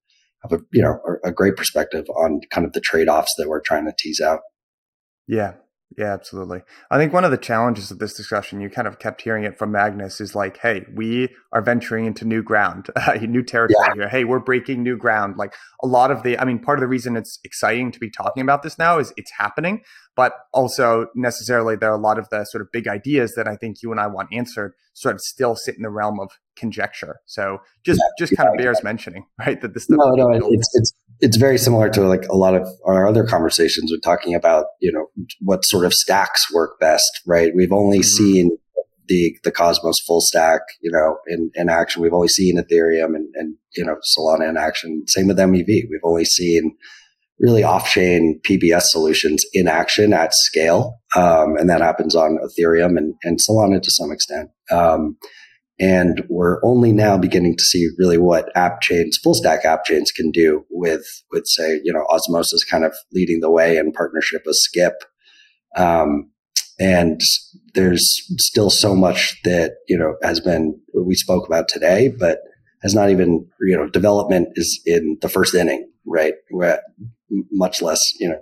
have 0.43 0.53
a, 0.53 0.63
you 0.73 0.83
know, 0.83 0.99
a 1.25 1.33
great 1.33 1.57
perspective 1.57 2.09
on 2.11 2.41
kind 2.51 2.67
of 2.67 2.73
the 2.73 2.81
trade 2.81 3.09
offs 3.09 3.35
that 3.37 3.49
we're 3.49 3.61
trying 3.61 3.87
to 3.87 3.93
tease 3.97 4.21
out. 4.21 4.41
Yeah. 5.27 5.55
Yeah, 5.97 6.13
absolutely. 6.13 6.63
I 6.91 6.99
think 6.99 7.13
one 7.13 7.25
of 7.25 7.31
the 7.31 7.39
challenges 7.39 7.91
of 7.91 7.99
this 7.99 8.15
discussion, 8.15 8.61
you 8.61 8.69
kind 8.69 8.89
of 8.89 8.99
kept 8.99 9.23
hearing 9.23 9.45
it 9.45 9.57
from 9.57 9.73
Maghnus, 9.73 10.21
is 10.21 10.35
like, 10.35 10.59
hey, 10.59 10.85
we 10.93 11.29
are 11.53 11.63
venturing 11.63 12.07
into 12.07 12.25
new 12.25 12.43
ground, 12.43 12.89
uh, 12.97 13.15
new 13.15 13.43
territory 13.43 13.79
yeah. 13.89 13.95
here. 13.95 14.09
Hey, 14.09 14.25
we're 14.25 14.41
breaking 14.41 14.83
new 14.83 14.97
ground. 14.97 15.37
Like 15.37 15.55
a 15.83 15.87
lot 15.87 16.11
of 16.11 16.23
the, 16.23 16.39
I 16.39 16.45
mean, 16.45 16.59
part 16.59 16.79
of 16.79 16.81
the 16.81 16.89
reason 16.89 17.17
it's 17.17 17.39
exciting 17.45 17.93
to 17.93 18.01
be 18.01 18.11
talking 18.11 18.43
about 18.43 18.63
this 18.63 18.79
now 18.79 18.99
is 18.99 19.13
it's 19.17 19.31
happening, 19.39 19.83
but 20.17 20.33
also 20.53 21.07
necessarily 21.15 21.77
there 21.77 21.91
are 21.91 21.99
a 21.99 22.03
lot 22.03 22.19
of 22.19 22.29
the 22.31 22.45
sort 22.45 22.63
of 22.63 22.73
big 22.73 22.89
ideas 22.89 23.35
that 23.37 23.47
I 23.47 23.57
think 23.57 23.83
you 23.83 23.91
and 23.93 24.01
I 24.01 24.09
want 24.09 24.29
answered 24.33 24.75
sort 24.93 25.15
of 25.15 25.21
still 25.21 25.55
sit 25.55 25.77
in 25.77 25.83
the 25.83 25.91
realm 25.91 26.19
of 26.19 26.31
conjecture. 26.57 27.21
So 27.27 27.59
just 27.85 28.01
yeah, 28.01 28.25
just 28.27 28.37
kind 28.37 28.49
yeah, 28.49 28.53
of 28.53 28.59
bears 28.59 28.83
mentioning, 28.83 29.27
right? 29.39 29.61
That 29.61 29.75
this 29.75 29.89
no, 29.89 29.97
no, 30.15 30.31
it's 30.33 30.71
it's 30.75 30.93
it's 31.21 31.37
very 31.37 31.59
similar 31.59 31.89
to 31.91 32.03
like 32.03 32.27
a 32.29 32.37
lot 32.37 32.55
of 32.55 32.67
our 32.85 33.07
other 33.07 33.25
conversations. 33.25 33.91
We're 33.93 34.01
talking 34.01 34.35
about 34.35 34.67
you 34.81 34.93
know 34.93 35.07
what 35.41 35.65
sort 35.65 35.85
of 35.85 35.93
stacks 35.93 36.53
work 36.53 36.79
best, 36.81 37.11
right? 37.27 37.53
We've 37.55 37.73
only 37.73 37.99
mm-hmm. 37.99 38.25
seen 38.25 38.59
the 39.09 39.37
the 39.45 39.53
Cosmos 39.53 40.01
full 40.07 40.21
stack, 40.21 40.61
you 40.81 40.91
know, 40.91 41.19
in, 41.27 41.51
in 41.55 41.69
action. 41.69 42.03
We've 42.03 42.13
only 42.13 42.29
seen 42.29 42.59
Ethereum 42.59 43.15
and, 43.15 43.29
and 43.35 43.57
you 43.77 43.85
know 43.85 43.97
Solana 44.17 44.49
in 44.49 44.57
action. 44.57 45.05
Same 45.07 45.29
with 45.29 45.39
MEV. 45.39 45.67
We've 45.67 46.01
only 46.05 46.25
seen 46.25 46.77
really 47.39 47.63
off-chain 47.63 48.41
PBS 48.49 48.85
solutions 48.85 49.45
in 49.53 49.69
action 49.69 50.15
at 50.15 50.33
scale, 50.33 50.99
um, 51.15 51.57
and 51.59 51.69
that 51.69 51.83
happens 51.83 52.15
on 52.15 52.39
Ethereum 52.39 52.97
and, 52.97 53.15
and 53.25 53.39
Solana 53.39 53.81
to 53.83 53.91
some 53.91 54.11
extent. 54.11 54.49
Um, 54.71 55.19
and 55.79 56.25
we're 56.29 56.65
only 56.65 56.93
now 56.93 57.19
beginning 57.19 57.55
to 57.57 57.63
see 57.63 57.89
really 57.99 58.17
what 58.19 58.51
app 58.57 58.81
chains, 58.81 59.19
full 59.23 59.35
stack 59.35 59.65
app 59.65 59.85
chains 59.85 60.11
can 60.11 60.31
do 60.31 60.65
with, 60.71 61.05
with 61.31 61.47
say, 61.47 61.81
you 61.85 61.93
know, 61.93 62.07
Osmosis 62.11 62.65
kind 62.65 62.85
of 62.85 62.95
leading 63.13 63.41
the 63.41 63.51
way 63.51 63.77
in 63.77 63.93
partnership 63.93 64.43
with 64.47 64.57
Skip. 64.57 64.95
Um, 65.77 66.31
and 66.79 67.21
there's 67.75 68.23
still 68.39 68.71
so 68.71 68.95
much 68.95 69.39
that, 69.45 69.77
you 69.89 69.99
know, 69.99 70.17
has 70.23 70.41
been, 70.41 70.81
we 70.95 71.15
spoke 71.15 71.47
about 71.47 71.69
today, 71.69 72.09
but 72.09 72.39
has 72.83 72.95
not 72.95 73.11
even, 73.11 73.47
you 73.61 73.77
know, 73.77 73.89
development 73.89 74.49
is 74.55 74.81
in 74.87 75.19
the 75.21 75.29
first 75.29 75.55
inning, 75.55 75.91
right? 76.07 76.35
We're 76.51 76.81
much 77.51 77.83
less, 77.83 78.01
you 78.19 78.29
know, 78.29 78.41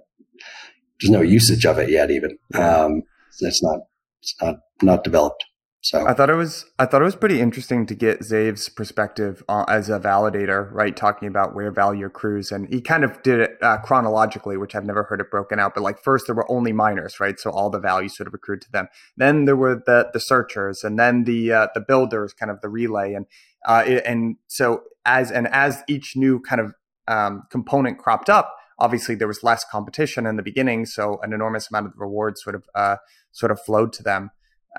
there's 1.01 1.11
no 1.11 1.23
usage 1.23 1.67
of 1.67 1.79
it 1.79 1.91
yet, 1.91 2.11
even. 2.11 2.39
Um, 2.55 3.03
it's 3.41 3.63
not, 3.63 3.81
it's 4.23 4.35
not, 4.41 4.57
not 4.83 5.05
developed. 5.05 5.45
So 5.85 6.07
I 6.07 6.15
thought 6.15 6.31
it 6.31 6.35
was 6.35 6.65
I 6.79 6.87
thought 6.87 7.03
it 7.03 7.05
was 7.05 7.15
pretty 7.15 7.43
interesting 7.43 7.85
to 7.85 7.95
get 7.95 8.21
Xave's 8.21 8.71
perspective 8.71 9.45
uh, 9.51 9.67
as 9.69 9.91
a 9.91 10.01
validator, 10.01 10.73
right? 10.73 10.97
Talking 10.97 11.29
about 11.29 11.55
where 11.55 11.71
value 11.71 12.07
accrues, 12.07 12.51
and 12.51 12.67
he 12.73 12.81
kind 12.81 13.05
of 13.05 13.23
did 13.23 13.41
it 13.41 13.59
uh, 13.61 13.77
chronologically, 13.77 14.57
which 14.57 14.75
I've 14.75 14.87
never 14.87 15.03
heard 15.03 15.21
it 15.21 15.31
broken 15.31 15.61
out. 15.61 15.75
But 15.75 15.83
like 15.83 15.99
first, 16.03 16.25
there 16.27 16.35
were 16.35 16.51
only 16.51 16.73
miners, 16.73 17.21
right? 17.21 17.39
So 17.39 17.51
all 17.51 17.69
the 17.69 17.79
value 17.79 18.09
sort 18.09 18.27
of 18.27 18.33
accrued 18.33 18.63
to 18.63 18.73
them. 18.73 18.89
Then 19.19 19.45
there 19.45 19.57
were 19.57 19.75
the 19.75 20.09
the 20.11 20.21
searchers, 20.21 20.85
and 20.85 20.99
then 20.99 21.25
the 21.25 21.53
uh, 21.53 21.69
the 21.75 21.83
builders, 21.83 22.33
kind 22.33 22.51
of 22.51 22.63
the 22.63 22.71
relay, 22.71 23.13
and 23.13 23.27
uh, 23.67 23.85
it, 23.87 24.05
and 24.07 24.37
so 24.47 24.85
as 25.05 25.31
and 25.31 25.47
as 25.49 25.83
each 25.87 26.17
new 26.17 26.41
kind 26.41 26.63
of 26.63 26.73
um, 27.09 27.43
component 27.51 27.99
cropped 27.99 28.31
up, 28.31 28.57
obviously 28.79 29.17
there 29.17 29.29
was 29.29 29.43
less 29.43 29.67
competition 29.71 30.25
in 30.25 30.37
the 30.37 30.43
beginning, 30.43 30.87
so 30.87 31.21
an 31.23 31.35
enormous 31.35 31.69
amount 31.69 31.85
of 31.85 31.93
the 31.93 31.99
rewards 31.99 32.43
sort 32.43 32.55
of 32.57 32.65
uh, 32.75 32.97
sort 33.33 33.53
of 33.53 33.61
flowed 33.61 33.93
to 33.93 34.03
them 34.03 34.31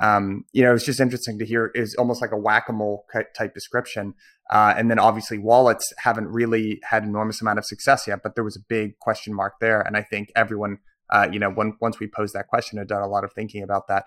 um, 0.01 0.43
you 0.51 0.61
know, 0.61 0.73
it's 0.73 0.85
just 0.85 0.99
interesting 0.99 1.39
to 1.39 1.45
hear 1.45 1.71
is 1.73 1.95
almost 1.95 2.21
like 2.21 2.31
a 2.31 2.37
whack-a-mole 2.37 3.05
type 3.35 3.53
description. 3.53 4.13
Uh, 4.49 4.73
and 4.77 4.91
then 4.91 4.99
obviously 4.99 5.37
wallets 5.37 5.91
haven't 5.97 6.27
really 6.27 6.79
had 6.83 7.03
enormous 7.03 7.41
amount 7.41 7.57
of 7.57 7.65
success 7.65 8.05
yet, 8.07 8.19
but 8.21 8.35
there 8.35 8.43
was 8.43 8.55
a 8.55 8.63
big 8.67 8.99
question 8.99 9.33
mark 9.33 9.53
there. 9.59 9.81
And 9.81 9.95
I 9.95 10.03
think 10.03 10.31
everyone, 10.35 10.79
uh, 11.09 11.27
you 11.31 11.39
know, 11.39 11.49
when, 11.49 11.77
once 11.81 11.99
we 11.99 12.07
posed 12.07 12.33
that 12.35 12.47
question, 12.47 12.77
had 12.77 12.87
done 12.87 13.01
a 13.01 13.07
lot 13.07 13.23
of 13.23 13.31
thinking 13.33 13.63
about 13.63 13.87
that. 13.87 14.05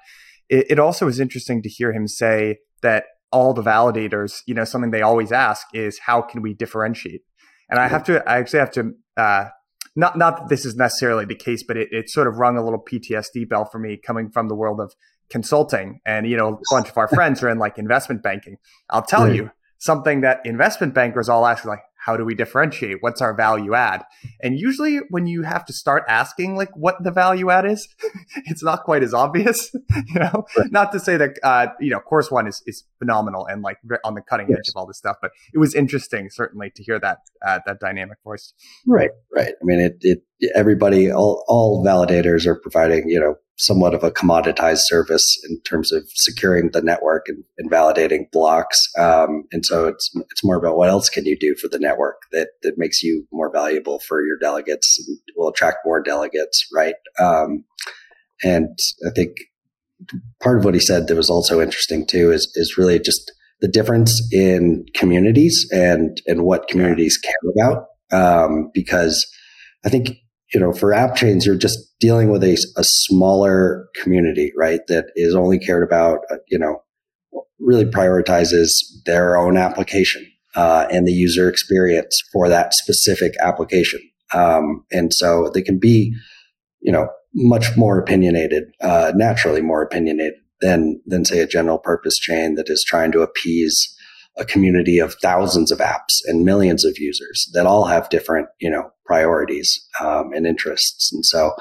It, 0.49 0.67
it 0.73 0.79
also 0.79 1.07
was 1.07 1.19
interesting 1.19 1.63
to 1.63 1.69
hear 1.69 1.93
him 1.93 2.07
say 2.07 2.59
that 2.83 3.05
all 3.33 3.53
the 3.53 3.63
validators, 3.63 4.41
you 4.47 4.55
know, 4.55 4.65
something 4.65 4.91
they 4.91 5.03
always 5.03 5.33
ask 5.33 5.67
is 5.75 6.01
how 6.01 6.23
can 6.23 6.43
we 6.43 6.55
differentiate? 6.55 7.23
And 7.71 7.79
I 7.79 7.89
have 7.89 8.05
to, 8.05 8.27
I 8.29 8.39
actually 8.39 8.61
have 8.61 8.71
to, 8.73 8.93
uh, 9.17 9.49
not 9.97 10.17
not 10.17 10.37
that 10.37 10.49
this 10.49 10.65
is 10.65 10.77
necessarily 10.77 11.25
the 11.25 11.35
case, 11.35 11.65
but 11.67 11.77
it, 11.77 11.89
it 11.91 12.09
sort 12.09 12.29
of 12.29 12.37
rung 12.37 12.57
a 12.57 12.63
little 12.63 12.83
PTSD 12.83 13.49
bell 13.49 13.65
for 13.65 13.81
me 13.81 13.97
coming 13.97 14.31
from 14.31 14.49
the 14.49 14.55
world 14.55 14.81
of 14.81 14.95
consulting 15.31 16.01
and 16.07 16.27
you 16.27 16.37
know 16.37 16.55
a 16.55 16.59
bunch 16.71 16.89
of 16.89 16.97
our 16.97 17.09
friends 17.17 17.43
are 17.43 17.49
in 17.49 17.59
like 17.59 17.79
investment 17.79 18.23
banking 18.23 18.57
i'll 18.91 19.03
tell 19.03 19.25
right. 19.25 19.35
you 19.35 19.51
something 19.79 20.23
that 20.23 20.41
investment 20.45 20.95
bankers 20.95 21.29
all 21.29 21.47
ask 21.47 21.65
like 21.65 21.81
how 22.09 22.17
do 22.17 22.25
we 22.25 22.35
differentiate 22.35 22.97
what's 23.03 23.21
our 23.21 23.35
value 23.35 23.75
add 23.75 24.03
and 24.41 24.59
usually 24.59 24.97
when 25.11 25.27
you 25.27 25.43
have 25.43 25.63
to 25.63 25.75
start 25.75 26.05
asking 26.09 26.57
like 26.57 26.75
what 26.75 26.97
the 27.05 27.11
value 27.11 27.51
add 27.51 27.67
is 27.67 27.87
it's 28.47 28.63
not 28.63 28.83
quite 28.83 29.03
as 29.03 29.13
obvious 29.13 29.75
you 30.07 30.19
know 30.19 30.47
right. 30.57 30.73
not 30.73 30.91
to 30.91 30.99
say 30.99 31.19
that 31.19 31.39
uh, 31.43 31.67
you 31.79 31.91
know 31.91 32.01
Chorus 32.01 32.31
One 32.31 32.47
is, 32.47 32.63
is 32.65 32.85
phenomenal 32.99 33.45
and 33.45 33.61
like 33.61 33.77
on 34.05 34.15
the 34.15 34.23
cutting 34.23 34.47
yes. 34.49 34.61
edge 34.61 34.69
of 34.71 34.77
all 34.77 34.87
this 34.87 34.97
stuff 34.97 35.19
but 35.21 35.33
it 35.53 35.59
was 35.59 35.75
interesting 35.75 36.31
certainly 36.31 36.71
to 36.77 36.83
hear 36.83 36.99
that 36.99 37.19
uh, 37.47 37.59
that 37.67 37.79
dynamic 37.79 38.17
voice 38.25 38.55
right 38.87 39.11
right 39.37 39.53
i 39.61 39.65
mean 39.65 39.79
it, 39.79 39.99
it 40.01 40.23
everybody 40.55 41.13
all 41.13 41.45
all 41.47 41.85
validators 41.85 42.47
are 42.47 42.59
providing 42.59 43.05
you 43.07 43.21
know 43.21 43.35
somewhat 43.59 43.93
of 43.93 44.05
a 44.05 44.11
commoditized 44.11 44.83
service 44.83 45.37
in 45.49 45.61
terms 45.63 45.93
of 45.93 46.05
securing 46.15 46.71
the 46.71 46.81
network 46.81 47.29
and, 47.29 47.45
and 47.59 47.71
validating 47.71 48.31
blocks. 48.31 48.81
Um, 48.97 49.45
and 49.53 49.67
so 49.67 49.87
it's 49.87 50.11
it's 50.31 50.45
more 50.45 50.57
about 50.57 50.77
what 50.77 50.89
else 50.89 51.11
can 51.11 51.27
you 51.27 51.37
do 51.37 51.55
for 51.57 51.69
the 51.69 51.79
network 51.79 51.98
that 52.33 52.49
that 52.63 52.75
makes 52.77 53.03
you 53.03 53.27
more 53.33 53.51
valuable 53.53 54.01
for 54.01 54.25
your 54.25 54.39
delegates 54.39 55.05
and 55.07 55.19
will 55.37 55.49
attract 55.49 55.79
more 55.85 56.03
delegates, 56.03 56.67
right? 56.73 56.95
Um, 57.19 57.65
and 58.43 58.79
I 59.07 59.11
think 59.11 59.37
part 60.43 60.59
of 60.59 60.65
what 60.65 60.75
he 60.75 60.81
said 60.81 61.09
that 61.09 61.17
was 61.17 61.31
also 61.31 61.61
interesting 61.61 62.07
too 62.07 62.31
is 62.33 62.51
is 62.55 62.79
really 62.79 62.99
just 62.99 63.33
the 63.61 63.69
difference 63.69 64.23
in 64.33 64.87
communities 64.95 65.69
and 65.73 66.21
and 66.27 66.43
what 66.43 66.69
communities 66.69 67.19
care 67.19 67.35
about. 67.55 67.87
Um, 68.11 68.71
because 68.73 69.27
I 69.85 69.89
think 69.89 70.11
you 70.53 70.61
know, 70.61 70.73
for 70.73 70.95
app 70.95 71.15
chains, 71.15 71.45
you're 71.45 71.57
just 71.57 71.79
dealing 72.01 72.31
with 72.31 72.43
a, 72.43 72.55
a 72.77 72.85
smaller 72.85 73.89
community, 73.95 74.53
right? 74.57 74.81
That 74.89 75.07
is 75.15 75.35
only 75.35 75.59
cared 75.59 75.83
about, 75.83 76.21
uh, 76.31 76.37
you 76.49 76.59
know, 76.59 76.83
really 77.59 77.85
prioritizes 77.85 78.71
their 79.05 79.37
own 79.37 79.57
application 79.57 80.27
uh, 80.55 80.87
and 80.91 81.07
the 81.07 81.13
user 81.13 81.49
experience 81.49 82.21
for 82.33 82.49
that 82.49 82.75
specific 82.75 83.35
application. 83.41 84.01
Um, 84.35 84.85
and 84.91 85.13
so 85.13 85.51
they 85.53 85.63
can 85.63 85.79
be, 85.79 86.15
you 86.81 86.93
know, 86.93 87.09
much 87.35 87.77
more 87.77 87.99
opinionated, 87.99 88.65
uh, 88.81 89.13
naturally 89.15 89.61
more 89.61 89.83
opinionated 89.83 90.35
than 90.61 91.01
than 91.07 91.25
say 91.25 91.39
a 91.41 91.47
general 91.47 91.79
purpose 91.79 92.19
chain 92.19 92.57
that 92.57 92.69
is 92.69 92.85
trying 92.87 93.13
to 93.13 93.21
appease 93.21 93.95
a 94.37 94.45
community 94.45 94.99
of 94.99 95.15
thousands 95.21 95.71
of 95.71 95.79
apps 95.79 96.21
and 96.27 96.45
millions 96.45 96.85
of 96.85 96.97
users 96.99 97.51
that 97.55 97.67
all 97.67 97.85
have 97.87 98.09
different, 98.09 98.49
you 98.61 98.71
know, 98.71 98.91
priorities 99.05 99.87
um, 100.01 100.31
and 100.33 100.47
interests. 100.47 101.13
And 101.13 101.25
so 101.25 101.53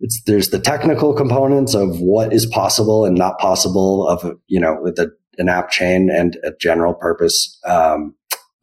it's, 0.00 0.22
there's 0.26 0.50
the 0.50 0.60
technical 0.60 1.14
components 1.14 1.74
of 1.74 1.98
what 2.00 2.32
is 2.32 2.46
possible 2.46 3.04
and 3.04 3.16
not 3.16 3.38
possible 3.38 4.06
of, 4.08 4.38
you 4.46 4.60
know, 4.60 4.78
with 4.80 4.98
a, 4.98 5.10
an 5.38 5.48
app 5.48 5.70
chain 5.70 6.10
and 6.10 6.36
a 6.42 6.52
general 6.60 6.94
purpose, 6.94 7.58
um, 7.66 8.14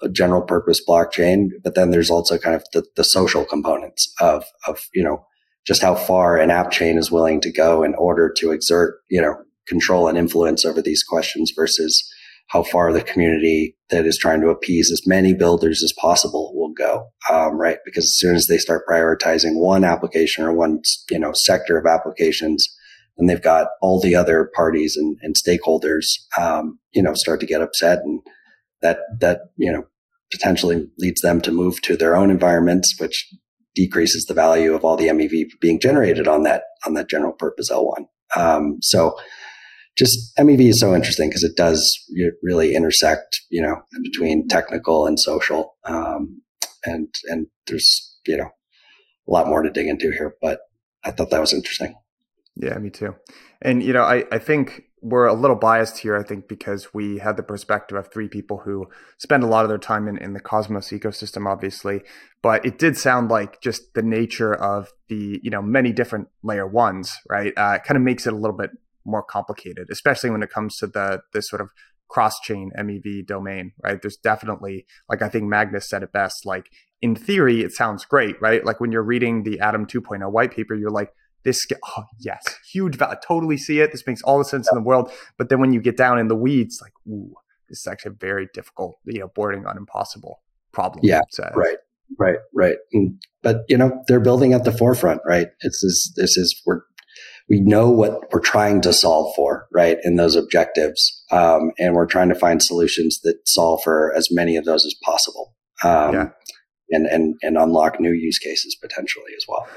a 0.02 0.10
general 0.10 0.42
purpose 0.42 0.82
blockchain. 0.88 1.50
But 1.64 1.76
then 1.76 1.92
there's 1.92 2.10
also 2.10 2.38
kind 2.38 2.56
of 2.56 2.64
the, 2.74 2.86
the 2.96 3.04
social 3.04 3.46
components 3.46 4.14
of, 4.20 4.46
of, 4.68 4.80
you 4.94 5.04
know, 5.04 5.26
just 5.66 5.82
how 5.82 5.96
far 5.96 6.38
an 6.38 6.52
app 6.52 6.72
chain 6.72 6.98
is 6.98 7.12
willing 7.12 7.40
to 7.42 7.52
go 7.52 7.84
in 7.84 7.96
order 7.96 8.32
to 8.38 8.52
exert, 8.52 8.96
you 9.10 9.22
know, 9.22 9.36
control 9.68 10.08
and 10.08 10.18
influence 10.18 10.66
over 10.66 10.82
these 10.82 11.04
questions 11.04 11.54
versus 11.56 12.04
how 12.48 12.64
far 12.64 12.92
the 12.92 13.02
community 13.02 13.76
that 13.90 14.06
is 14.06 14.18
trying 14.18 14.42
to 14.42 14.50
appease 14.50 14.92
as 14.92 15.08
many 15.08 15.34
builders 15.34 15.82
as 15.84 15.94
possible 15.94 16.52
will 16.54 16.74
go, 16.74 17.08
um, 17.32 17.58
right? 17.58 17.78
Because 17.86 18.06
as 18.06 18.18
soon 18.18 18.36
as 18.36 18.48
they 18.48 18.58
start 18.58 18.86
prioritizing 18.88 19.60
one 19.60 19.84
application 19.84 20.44
or 20.44 20.54
one, 20.54 20.82
you 21.10 21.20
know, 21.20 21.32
sector 21.34 21.78
of 21.78 21.86
applications, 21.86 22.68
then 23.18 23.28
they've 23.28 23.44
got 23.44 23.68
all 23.82 24.02
the 24.02 24.16
other 24.16 24.50
parties 24.56 24.96
and, 24.98 25.18
and 25.22 25.36
stakeholders, 25.36 26.06
um, 26.40 26.80
you 26.94 27.02
know, 27.02 27.14
start 27.14 27.40
to 27.42 27.46
get 27.46 27.62
upset, 27.62 28.00
and 28.00 28.22
that 28.82 29.00
that 29.20 29.42
you 29.58 29.72
know 29.72 29.84
potentially 30.32 30.88
leads 30.98 31.22
them 31.22 31.42
to 31.42 31.52
move 31.52 31.82
to 31.82 31.96
their 31.96 32.16
own 32.16 32.32
environments, 32.32 32.96
which 33.00 33.28
decreases 33.76 34.26
the 34.26 34.34
value 34.34 34.74
of 34.74 34.84
all 34.84 34.96
the 34.96 35.08
MEV 35.08 35.46
being 35.60 35.80
generated 35.80 36.28
on 36.28 36.44
that 36.44 36.64
on 36.86 36.94
that 36.94 37.10
general 37.10 37.34
purpose 37.34 37.72
L1. 37.72 38.06
Um, 38.36 38.78
so 38.82 39.16
just 39.98 40.36
MEV 40.38 40.70
is 40.70 40.80
so 40.80 40.96
interesting 40.96 41.30
because 41.30 41.44
it 41.44 41.56
does 41.56 42.00
really 42.42 42.76
intersect, 42.76 43.42
you 43.50 43.62
know, 43.62 43.82
between 44.04 44.48
technical 44.48 45.06
and 45.06 45.20
social. 45.20 45.76
Um, 45.86 46.42
and, 46.84 47.08
and 47.26 47.48
there's, 47.68 48.18
you 48.26 48.38
know, 48.38 48.50
a 49.28 49.32
lot 49.32 49.48
more 49.48 49.62
to 49.62 49.70
dig 49.70 49.88
into 49.88 50.12
here, 50.12 50.36
but 50.42 50.60
I 51.06 51.12
thought 51.12 51.30
that 51.30 51.42
was 51.42 51.54
interesting. 51.54 51.96
Yeah, 52.56 52.78
me 52.78 52.90
too. 52.90 53.16
And, 53.62 53.82
you 53.82 53.94
know, 53.94 54.04
I, 54.04 54.26
I 54.32 54.38
think 54.38 54.84
we're 55.02 55.28
a 55.28 55.34
little 55.34 55.56
biased 55.56 56.00
here, 56.00 56.16
I 56.16 56.24
think, 56.24 56.48
because 56.48 56.94
we 56.94 57.18
had 57.18 57.36
the 57.36 57.44
perspective 57.44 57.98
of 57.98 58.12
three 58.12 58.28
people 58.28 58.60
who 58.60 58.88
spend 59.18 59.44
a 59.44 59.48
lot 59.48 59.66
of 59.66 59.70
their 59.70 59.78
time 59.78 60.08
in, 60.08 60.18
in 60.18 60.34
the 60.34 60.40
Cosmos 60.40 60.90
ecosystem, 60.90 61.46
obviously. 61.46 62.02
But 62.42 62.66
it 62.66 62.78
did 62.78 62.98
sound 62.98 63.30
like 63.30 63.60
just 63.62 63.94
the 63.96 64.04
nature 64.04 64.54
of 64.54 64.92
the, 65.10 65.40
you 65.44 65.50
know, 65.50 65.62
many 65.62 65.92
different 65.92 66.28
layer 66.44 66.68
ones, 66.68 67.18
right? 67.30 67.54
Uh, 67.58 67.80
kind 67.80 67.98
of 67.98 68.04
makes 68.04 68.28
it 68.28 68.34
a 68.34 68.38
little 68.38 68.56
bit 68.56 68.72
more 69.06 69.24
complicated, 69.24 69.88
especially 69.92 70.30
when 70.30 70.44
it 70.44 70.50
comes 70.50 70.78
to 70.78 70.88
the 70.88 71.22
this 71.34 71.50
sort 71.50 71.62
of 71.62 71.70
cross 72.08 72.40
chain 72.40 72.72
MEV 72.78 73.26
domain, 73.26 73.74
right? 73.84 74.02
There's 74.02 74.18
definitely, 74.18 74.86
like 75.10 75.22
I 75.22 75.30
think 75.30 75.46
Maghnus 75.46 75.84
said 75.84 76.04
it 76.04 76.14
best, 76.14 76.46
like 76.46 76.70
in 77.02 77.16
theory, 77.16 77.62
it 77.62 77.74
sounds 77.74 78.06
great, 78.06 78.40
right? 78.42 78.64
Like 78.64 78.80
when 78.80 78.92
you're 78.92 79.04
reading 79.04 79.44
the 79.44 79.60
Atom 79.60 79.88
2.0 79.88 80.32
white 80.32 80.54
paper, 80.54 80.76
you're 80.76 80.92
like, 80.92 81.12
this, 81.44 81.66
oh, 81.98 82.04
yes, 82.20 82.44
huge 82.72 82.96
value. 82.96 83.18
Totally 83.26 83.58
see 83.58 83.80
it. 83.80 83.92
This 83.92 84.06
makes 84.08 84.22
all 84.22 84.38
the 84.38 84.46
sense 84.46 84.70
in 84.72 84.76
the 84.76 84.84
world. 84.84 85.12
But 85.38 85.50
then 85.50 85.60
when 85.60 85.74
you 85.74 85.82
get 85.82 85.98
down 85.98 86.20
in 86.20 86.28
the 86.28 86.36
weeds, 86.36 86.80
like, 86.82 86.94
ooh, 87.08 87.34
this 87.70 87.80
is 87.80 87.88
actually 87.88 88.16
very 88.20 88.48
difficult, 88.54 88.98
you 89.06 89.20
know, 89.20 89.30
bordering 89.36 89.66
on 89.66 89.78
impossible 89.78 90.42
problem. 90.72 91.02
Yeah. 91.04 91.22
So, 91.32 91.50
right. 91.56 91.78
Right. 92.20 92.38
Right. 92.54 92.78
And, 92.94 93.22
but, 93.42 93.64
you 93.68 93.78
know, 93.78 94.04
they're 94.08 94.20
building 94.20 94.54
at 94.54 94.64
the 94.64 94.72
forefront, 94.72 95.22
right? 95.26 95.48
It's 95.62 95.82
this, 95.82 96.14
this 96.16 96.38
is, 96.38 96.62
we're, 96.66 96.82
we 97.50 97.60
know 97.60 97.90
what 97.90 98.32
we're 98.32 98.40
trying 98.40 98.82
to 98.82 98.94
solve 98.94 99.34
for, 99.36 99.68
right, 99.74 99.98
in 100.04 100.16
those 100.16 100.36
objectives. 100.36 101.26
Um, 101.32 101.72
and 101.78 101.94
we're 101.94 102.06
trying 102.06 102.30
to 102.30 102.36
find 102.36 102.64
solutions 102.64 103.20
that 103.24 103.38
solve 103.46 103.82
for 103.84 104.14
as 104.16 104.30
many 104.32 104.56
of 104.56 104.66
those 104.66 104.86
as 104.86 104.96
possible. 105.04 105.54
Um, 105.84 106.14
yeah. 106.14 106.30
and, 106.92 107.06
and, 107.08 107.36
and 107.42 107.58
unlock 107.58 108.00
new 108.00 108.14
use 108.14 108.40
cases 108.40 108.78
potentially 108.82 109.32
as 109.36 109.46
well. 109.48 109.68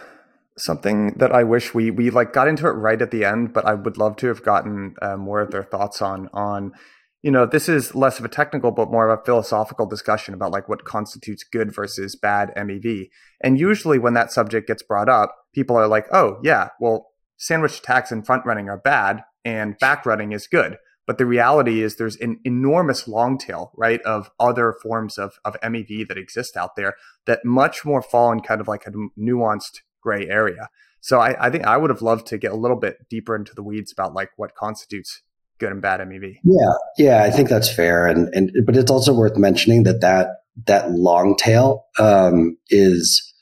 Something 0.58 1.14
that 1.18 1.32
I 1.32 1.44
wish 1.44 1.74
we, 1.74 1.90
we 1.90 2.10
like 2.10 2.32
got 2.32 2.48
into 2.48 2.66
it 2.66 2.72
right 2.72 3.00
at 3.00 3.10
the 3.10 3.24
end, 3.24 3.52
but 3.52 3.66
I 3.66 3.74
would 3.74 3.98
love 3.98 4.16
to 4.16 4.28
have 4.28 4.42
gotten 4.42 4.94
uh, 5.02 5.16
more 5.16 5.40
of 5.40 5.50
their 5.50 5.64
thoughts 5.64 6.00
on, 6.00 6.30
on, 6.32 6.72
you 7.22 7.30
know, 7.30 7.44
this 7.44 7.68
is 7.68 7.94
less 7.94 8.18
of 8.18 8.24
a 8.24 8.28
technical, 8.28 8.70
but 8.70 8.90
more 8.90 9.08
of 9.10 9.18
a 9.18 9.24
philosophical 9.24 9.84
discussion 9.84 10.32
about 10.32 10.52
like 10.52 10.68
what 10.68 10.84
constitutes 10.84 11.44
good 11.44 11.74
versus 11.74 12.16
bad 12.16 12.52
MEV. 12.56 13.08
And 13.42 13.60
usually 13.60 13.98
when 13.98 14.14
that 14.14 14.32
subject 14.32 14.66
gets 14.66 14.82
brought 14.82 15.08
up, 15.08 15.34
people 15.54 15.76
are 15.76 15.88
like, 15.88 16.06
oh, 16.10 16.38
yeah, 16.42 16.68
well, 16.80 17.08
sandwich 17.36 17.78
attacks 17.78 18.10
and 18.10 18.24
front 18.24 18.46
running 18.46 18.68
are 18.68 18.78
bad 18.78 19.24
and 19.44 19.78
back 19.78 20.06
running 20.06 20.32
is 20.32 20.46
good. 20.46 20.78
But 21.06 21.18
the 21.18 21.26
reality 21.26 21.82
is 21.82 21.96
there's 21.96 22.16
an 22.16 22.40
enormous 22.44 23.06
long 23.06 23.38
tail, 23.38 23.70
right, 23.76 24.00
of 24.02 24.30
other 24.40 24.74
forms 24.82 25.18
of, 25.18 25.34
of 25.44 25.56
MEV 25.60 26.08
that 26.08 26.18
exist 26.18 26.56
out 26.56 26.74
there 26.76 26.94
that 27.26 27.44
much 27.44 27.84
more 27.84 28.02
fall 28.02 28.32
in 28.32 28.40
kind 28.40 28.60
of 28.60 28.66
like 28.66 28.86
a 28.86 28.92
nuanced 29.18 29.80
gray 30.06 30.28
area. 30.28 30.68
So 31.00 31.20
I, 31.20 31.46
I 31.46 31.50
think 31.50 31.64
I 31.64 31.76
would 31.76 31.90
have 31.90 32.02
loved 32.02 32.26
to 32.28 32.38
get 32.38 32.52
a 32.52 32.56
little 32.56 32.80
bit 32.86 32.96
deeper 33.10 33.34
into 33.34 33.54
the 33.54 33.62
weeds 33.62 33.92
about 33.92 34.14
like 34.14 34.30
what 34.36 34.54
constitutes 34.54 35.22
good 35.58 35.72
and 35.72 35.82
bad 35.82 36.00
MEV. 36.00 36.38
Yeah, 36.44 36.74
yeah, 36.98 37.22
I 37.22 37.30
think 37.30 37.48
that's 37.48 37.72
fair, 37.72 38.06
and 38.06 38.28
and 38.34 38.50
but 38.66 38.76
it's 38.76 38.90
also 38.90 39.12
worth 39.12 39.36
mentioning 39.36 39.84
that 39.84 40.00
that 40.00 40.28
that 40.66 40.90
long 40.90 41.36
tail 41.36 41.86
um, 41.98 42.56
is 42.70 43.34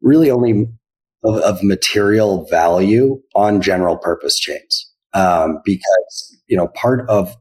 really 0.00 0.30
only 0.30 0.66
of, 1.24 1.36
of 1.36 1.62
material 1.62 2.46
value 2.50 3.20
on 3.34 3.60
general 3.60 3.96
purpose 3.98 4.38
chains. 4.38 4.90
Um, 5.14 5.60
because, 5.64 6.36
you 6.48 6.56
know, 6.56 6.68
part 6.68 7.08
of 7.08 7.34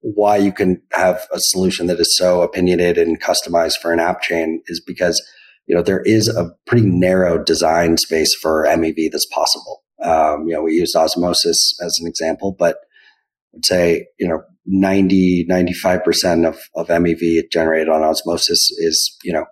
why 0.00 0.36
you 0.36 0.52
can 0.52 0.82
have 0.92 1.26
a 1.32 1.38
solution 1.40 1.86
that 1.86 1.98
is 1.98 2.16
so 2.16 2.42
opinionated 2.42 3.08
and 3.08 3.20
customized 3.20 3.78
for 3.80 3.92
an 3.92 4.00
app 4.00 4.20
chain 4.20 4.62
is 4.66 4.80
because, 4.86 5.20
you 5.66 5.74
know, 5.74 5.82
there 5.82 6.02
is 6.02 6.28
a 6.28 6.50
pretty 6.66 6.86
narrow 6.86 7.42
design 7.42 7.96
space 7.96 8.34
for 8.34 8.66
MEV 8.66 9.10
that's 9.10 9.26
possible. 9.26 9.82
Um, 10.02 10.46
you 10.46 10.54
know, 10.54 10.62
we 10.62 10.74
used 10.74 10.94
osmosis 10.94 11.76
as 11.84 11.98
an 12.00 12.06
example, 12.06 12.54
but 12.56 12.76
I'd 13.54 13.64
say, 13.64 14.06
you 14.18 14.28
know, 14.28 14.42
90, 14.66 15.46
95% 15.48 16.46
of, 16.46 16.58
of 16.74 16.88
MEV 16.88 17.50
generated 17.50 17.88
on 17.88 18.02
osmosis 18.02 18.70
is, 18.78 19.16
you 19.24 19.32
know, 19.32 19.46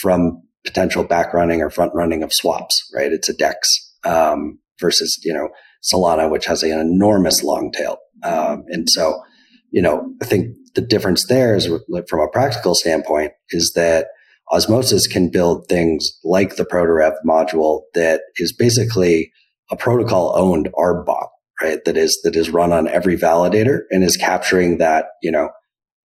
from 0.00 0.42
potential 0.64 1.04
back 1.04 1.32
running 1.32 1.62
or 1.62 1.70
front 1.70 1.94
running 1.94 2.22
of 2.22 2.32
swaps, 2.32 2.88
right? 2.94 3.12
It's 3.12 3.28
a 3.28 3.34
DEX 3.34 3.94
um, 4.04 4.58
versus, 4.80 5.18
you 5.24 5.32
know, 5.32 5.48
Solana, 5.82 6.30
which 6.30 6.46
has 6.46 6.62
an 6.62 6.78
enormous 6.78 7.42
long 7.42 7.72
tail. 7.72 7.98
Um, 8.22 8.64
and 8.68 8.88
so, 8.90 9.22
you 9.70 9.80
know, 9.80 10.12
I 10.20 10.26
think 10.26 10.56
the 10.74 10.80
difference 10.80 11.26
there 11.26 11.54
is 11.54 11.68
from 12.08 12.20
a 12.20 12.28
practical 12.28 12.74
standpoint 12.74 13.32
is 13.50 13.72
that 13.76 14.08
Osmosis 14.52 15.06
can 15.06 15.30
build 15.30 15.66
things 15.68 16.10
like 16.24 16.56
the 16.56 16.64
ProtoRev 16.64 17.14
module 17.26 17.82
that 17.94 18.22
is 18.36 18.52
basically 18.52 19.32
a 19.70 19.76
protocol 19.76 20.32
owned 20.36 20.70
bot, 20.72 21.28
right? 21.60 21.84
That 21.84 21.96
is, 21.96 22.20
that 22.22 22.36
is 22.36 22.50
run 22.50 22.72
on 22.72 22.86
every 22.88 23.16
validator 23.16 23.80
and 23.90 24.04
is 24.04 24.16
capturing 24.16 24.78
that, 24.78 25.06
you 25.22 25.30
know, 25.30 25.50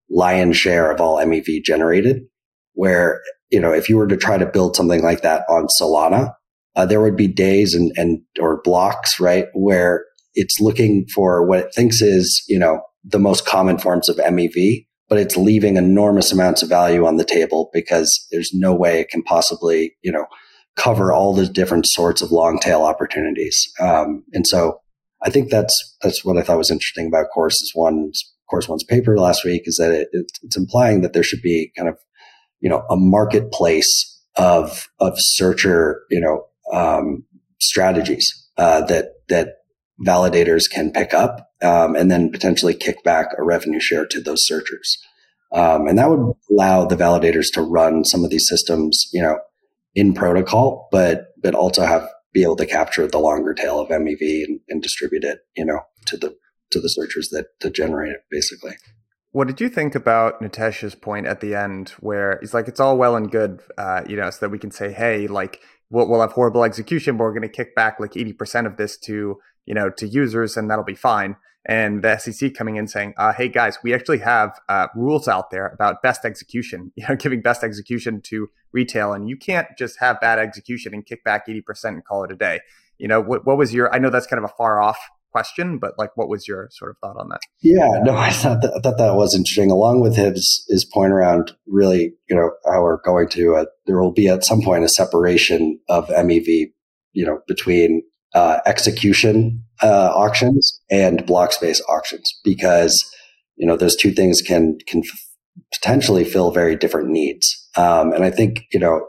lion's 0.09 0.57
share 0.57 0.89
of 0.91 1.01
all 1.01 1.17
MEV 1.17 1.63
generated 1.63 2.21
where 2.73 3.21
you 3.49 3.59
know, 3.59 3.73
if 3.73 3.89
you 3.89 3.97
were 3.97 4.07
to 4.07 4.17
try 4.17 4.37
to 4.37 4.45
build 4.45 4.75
something 4.75 5.01
like 5.01 5.21
that 5.21 5.43
on 5.49 5.67
Solana, 5.79 6.33
uh, 6.75 6.85
there 6.85 7.01
would 7.01 7.15
be 7.15 7.27
days 7.27 7.73
and, 7.73 7.91
and 7.97 8.21
or 8.39 8.61
blocks, 8.63 9.19
right, 9.19 9.47
where 9.53 10.05
it's 10.33 10.59
looking 10.59 11.05
for 11.13 11.45
what 11.45 11.59
it 11.59 11.73
thinks 11.73 12.01
is, 12.01 12.43
you 12.47 12.59
know, 12.59 12.81
the 13.03 13.19
most 13.19 13.45
common 13.45 13.77
forms 13.77 14.07
of 14.07 14.17
MEV, 14.17 14.85
but 15.09 15.17
it's 15.17 15.35
leaving 15.35 15.75
enormous 15.77 16.31
amounts 16.31 16.61
of 16.63 16.69
value 16.69 17.05
on 17.05 17.17
the 17.17 17.25
table 17.25 17.69
because 17.73 18.27
there's 18.31 18.51
no 18.53 18.73
way 18.73 18.99
it 18.99 19.09
can 19.09 19.23
possibly, 19.23 19.95
you 20.01 20.11
know, 20.11 20.25
cover 20.75 21.11
all 21.11 21.33
the 21.33 21.47
different 21.47 21.87
sorts 21.87 22.21
of 22.21 22.31
long 22.31 22.59
tail 22.59 22.83
opportunities. 22.83 23.71
Um, 23.79 24.23
and 24.33 24.47
so 24.47 24.79
I 25.23 25.29
think 25.29 25.49
that's 25.49 25.97
that's 26.01 26.23
what 26.23 26.37
I 26.37 26.43
thought 26.43 26.57
was 26.57 26.71
interesting 26.71 27.07
about 27.07 27.27
Chorus 27.33 27.59
one's 27.75 28.23
Chorus 28.49 28.69
one's 28.69 28.83
paper 28.83 29.17
last 29.17 29.43
week 29.43 29.63
is 29.65 29.75
that 29.75 29.91
it, 29.91 30.07
it's 30.13 30.57
implying 30.57 31.01
that 31.01 31.13
there 31.13 31.23
should 31.23 31.41
be 31.41 31.71
kind 31.75 31.89
of 31.89 31.97
you 32.59 32.69
know, 32.69 32.83
a 32.89 32.95
marketplace 32.95 34.21
of, 34.35 34.89
of 34.99 35.13
searcher, 35.17 36.03
you 36.09 36.19
know, 36.19 36.45
um, 36.73 37.23
strategies, 37.59 38.27
uh, 38.57 38.81
that, 38.85 39.13
that 39.29 39.55
validators 40.05 40.63
can 40.69 40.91
pick 40.91 41.13
up, 41.13 41.48
um, 41.61 41.95
and 41.95 42.09
then 42.09 42.31
potentially 42.31 42.73
kick 42.73 43.03
back 43.03 43.27
a 43.37 43.43
revenue 43.43 43.79
share 43.79 44.05
to 44.05 44.21
those 44.21 44.45
searchers. 44.45 44.97
Um, 45.51 45.87
and 45.87 45.97
that 45.97 46.09
would 46.09 46.35
allow 46.51 46.85
the 46.85 46.95
validators 46.95 47.47
to 47.53 47.61
run 47.61 48.05
some 48.05 48.23
of 48.23 48.29
these 48.29 48.47
systems, 48.47 49.07
you 49.11 49.21
know, 49.21 49.39
in 49.95 50.13
protocol, 50.13 50.87
but, 50.91 51.29
but 51.41 51.55
also 51.55 51.83
have, 51.83 52.07
be 52.31 52.43
able 52.43 52.55
to 52.57 52.65
capture 52.67 53.07
the 53.07 53.17
longer 53.17 53.55
tail 53.55 53.79
of 53.79 53.89
MEV 53.89 54.43
and, 54.43 54.59
and 54.69 54.83
distribute 54.83 55.23
it, 55.23 55.39
you 55.57 55.65
know, 55.65 55.79
to 56.05 56.15
the, 56.15 56.35
to 56.71 56.79
the 56.79 56.87
searchers 56.87 57.29
that, 57.29 57.47
that 57.61 57.73
generate 57.73 58.11
it 58.11 58.21
basically. 58.29 58.73
What 59.31 59.47
did 59.47 59.61
you 59.61 59.69
think 59.69 59.93
about 59.93 60.41
Nitesh's 60.41 60.95
point 60.95 61.27
at 61.27 61.39
the 61.39 61.53
end, 61.53 61.89
where 61.99 62.39
he's 62.41 62.53
like, 62.53 62.67
"It's 62.67 62.79
all 62.79 62.97
well 62.97 63.15
and 63.15 63.29
good, 63.29 63.61
uh, 63.77 64.01
you 64.07 64.15
know, 64.15 64.29
so 64.31 64.37
that 64.41 64.49
we 64.49 64.57
can 64.57 64.71
say, 64.71 64.91
hey, 64.91 65.27
like, 65.27 65.59
we'll, 65.91 66.09
we'll 66.09 66.21
have 66.21 66.31
horrible 66.31 66.63
execution, 66.63 67.15
but 67.15 67.25
we're 67.25 67.33
going 67.33 67.43
to 67.43 67.47
kick 67.47 67.75
back 67.75 67.99
like 67.99 68.17
eighty 68.17 68.33
percent 68.33 68.65
of 68.65 68.77
this 68.77 68.97
to, 69.01 69.37
you 69.65 69.75
know, 69.75 69.91
to 69.91 70.07
users, 70.07 70.57
and 70.57 70.67
that'll 70.69 70.83
be 70.83 70.95
fine." 70.95 71.35
And 71.65 72.03
the 72.03 72.17
SEC 72.17 72.53
coming 72.53 72.77
in 72.77 72.87
saying, 72.87 73.13
uh, 73.17 73.33
"Hey 73.33 73.49
guys, 73.49 73.77
we 73.83 73.93
actually 73.93 74.19
have 74.19 74.59
uh, 74.69 74.87
rules 74.95 75.27
out 75.27 75.51
there 75.51 75.67
about 75.67 76.01
best 76.01 76.25
execution. 76.25 76.91
You 76.97 77.05
know, 77.07 77.15
giving 77.15 77.41
best 77.41 77.63
execution 77.63 78.21
to 78.25 78.49
retail, 78.71 79.13
and 79.13 79.29
you 79.29 79.37
can't 79.37 79.67
just 79.77 79.99
have 79.99 80.19
bad 80.19 80.39
execution 80.39 80.93
and 80.93 81.05
kick 81.05 81.23
back 81.23 81.43
eighty 81.47 81.61
percent 81.61 81.95
and 81.95 82.05
call 82.05 82.23
it 82.23 82.31
a 82.31 82.35
day." 82.35 82.59
You 82.97 83.07
know, 83.07 83.21
what, 83.21 83.45
what 83.45 83.57
was 83.57 83.73
your? 83.73 83.93
I 83.93 83.99
know 83.99 84.09
that's 84.09 84.27
kind 84.27 84.43
of 84.43 84.49
a 84.49 84.53
far 84.57 84.81
off 84.81 84.99
question, 85.31 85.77
but 85.77 85.93
like, 85.97 86.15
what 86.15 86.27
was 86.29 86.47
your 86.47 86.67
sort 86.71 86.91
of 86.91 86.97
thought 86.97 87.17
on 87.17 87.29
that? 87.29 87.39
Yeah, 87.61 88.01
no, 88.03 88.15
I 88.17 88.31
thought 88.31 88.61
that, 88.61 88.73
I 88.75 88.79
thought 88.81 88.97
that 88.97 89.15
was 89.15 89.35
interesting. 89.35 89.71
Along 89.71 90.01
with 90.01 90.15
his 90.15 90.65
his 90.69 90.85
point 90.85 91.13
around 91.13 91.53
really, 91.67 92.13
you 92.29 92.35
know, 92.35 92.51
how 92.65 92.81
we're 92.81 93.01
going 93.01 93.29
to 93.29 93.55
uh, 93.55 93.65
there 93.85 94.01
will 94.01 94.11
be 94.11 94.27
at 94.27 94.43
some 94.43 94.61
point 94.61 94.83
a 94.83 94.89
separation 94.89 95.79
of 95.89 96.07
MEV, 96.07 96.71
you 97.13 97.25
know, 97.25 97.41
between 97.47 98.03
uh, 98.33 98.59
execution 98.65 99.63
uh, 99.81 100.11
auctions 100.13 100.79
and 100.89 101.25
block 101.25 101.51
space 101.51 101.81
auctions 101.89 102.31
because 102.43 102.97
you 103.55 103.65
know 103.65 103.77
those 103.77 103.95
two 103.95 104.11
things 104.11 104.41
can 104.41 104.77
can 104.87 105.01
f- 105.05 105.19
potentially 105.73 106.23
fill 106.23 106.51
very 106.51 106.75
different 106.75 107.09
needs. 107.09 107.69
Um, 107.75 108.13
and 108.13 108.23
I 108.23 108.31
think 108.31 108.65
you 108.71 108.79
know 108.79 109.05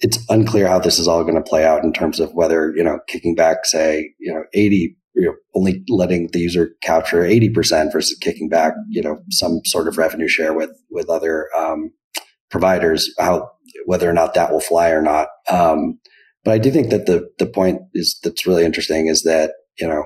it's 0.00 0.18
unclear 0.28 0.66
how 0.66 0.78
this 0.78 0.98
is 0.98 1.06
all 1.06 1.22
going 1.22 1.36
to 1.36 1.42
play 1.42 1.64
out 1.64 1.84
in 1.84 1.92
terms 1.92 2.20
of 2.20 2.34
whether 2.34 2.72
you 2.76 2.84
know 2.84 2.98
kicking 3.08 3.34
back 3.34 3.64
say 3.64 4.12
you 4.18 4.32
know 4.32 4.44
80 4.52 4.96
you 5.14 5.26
know, 5.26 5.34
only 5.54 5.84
letting 5.88 6.28
the 6.32 6.38
user 6.38 6.70
capture 6.82 7.20
80% 7.20 7.92
versus 7.92 8.16
kicking 8.20 8.48
back 8.48 8.72
you 8.88 9.02
know 9.02 9.18
some 9.30 9.60
sort 9.64 9.88
of 9.88 9.98
revenue 9.98 10.28
share 10.28 10.54
with 10.54 10.70
with 10.90 11.08
other 11.08 11.48
um, 11.56 11.92
providers 12.50 13.08
how 13.18 13.50
whether 13.86 14.08
or 14.08 14.12
not 14.12 14.34
that 14.34 14.50
will 14.50 14.60
fly 14.60 14.90
or 14.90 15.02
not 15.02 15.28
um, 15.50 15.98
but 16.44 16.52
i 16.52 16.58
do 16.58 16.70
think 16.70 16.90
that 16.90 17.06
the 17.06 17.28
the 17.38 17.46
point 17.46 17.80
is 17.94 18.18
that's 18.22 18.46
really 18.46 18.64
interesting 18.64 19.06
is 19.06 19.22
that 19.22 19.52
you 19.78 19.86
know 19.86 20.04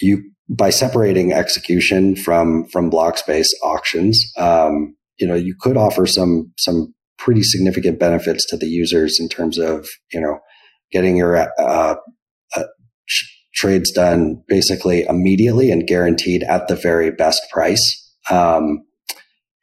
you 0.00 0.22
by 0.48 0.70
separating 0.70 1.32
execution 1.32 2.16
from 2.16 2.66
from 2.68 2.90
block 2.90 3.16
space 3.16 3.52
auctions 3.62 4.24
um, 4.36 4.94
you 5.18 5.26
know 5.26 5.34
you 5.34 5.54
could 5.58 5.76
offer 5.76 6.06
some 6.06 6.52
some 6.58 6.94
pretty 7.18 7.42
significant 7.42 7.98
benefits 7.98 8.44
to 8.46 8.56
the 8.56 8.66
users 8.66 9.18
in 9.18 9.28
terms 9.28 9.58
of 9.58 9.86
you 10.12 10.20
know 10.20 10.38
getting 10.92 11.16
your 11.16 11.36
uh, 11.36 11.48
uh, 11.58 11.94
trades 13.54 13.90
done 13.90 14.42
basically 14.48 15.04
immediately 15.04 15.70
and 15.70 15.86
guaranteed 15.86 16.42
at 16.42 16.68
the 16.68 16.76
very 16.76 17.10
best 17.10 17.42
price. 17.50 18.12
Um, 18.30 18.84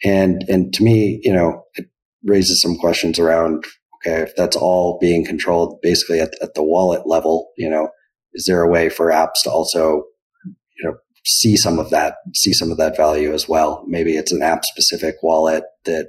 and 0.04 0.44
and 0.48 0.74
to 0.74 0.84
me, 0.84 1.20
you 1.24 1.34
know, 1.34 1.64
it 1.76 1.88
raises 2.24 2.62
some 2.62 2.78
questions 2.78 3.20
around 3.20 3.66
okay 4.06 4.22
if 4.22 4.36
that's 4.36 4.56
all 4.56 4.98
being 5.00 5.26
controlled 5.26 5.80
basically 5.82 6.20
at, 6.20 6.34
at 6.42 6.54
the 6.54 6.64
wallet 6.64 7.08
level, 7.08 7.52
you 7.58 7.70
know, 7.70 7.90
is 8.34 8.46
there 8.46 8.64
a 8.64 8.70
way 8.70 8.90
for 8.90 9.08
apps 9.08 9.44
to 9.44 9.52
also 9.52 10.04
you 10.46 10.84
know 10.84 10.96
see 11.26 11.56
some 11.56 11.80
of 11.80 11.90
that 11.92 12.16
see 12.34 12.54
some 12.54 12.72
of 12.72 12.78
that 12.78 12.98
value 12.98 13.34
as 13.34 13.48
well? 13.48 13.84
Maybe 13.88 14.16
it's 14.16 14.32
an 14.32 14.42
app 14.42 14.66
specific 14.66 15.16
wallet 15.22 15.64
that 15.86 16.08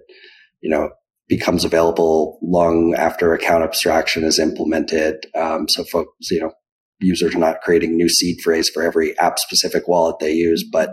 you 0.60 0.70
know 0.70 0.90
becomes 1.28 1.64
available 1.64 2.38
long 2.42 2.94
after 2.94 3.32
account 3.32 3.64
abstraction 3.64 4.22
is 4.24 4.38
implemented. 4.38 5.24
Um, 5.34 5.66
so 5.68 5.82
folks, 5.84 6.30
you 6.30 6.40
know, 6.40 6.52
users 7.00 7.34
are 7.34 7.38
not 7.38 7.62
creating 7.62 7.96
new 7.96 8.08
seed 8.08 8.40
phrase 8.42 8.68
for 8.68 8.82
every 8.82 9.18
app 9.18 9.38
specific 9.38 9.88
wallet 9.88 10.18
they 10.20 10.32
use, 10.32 10.64
but 10.70 10.90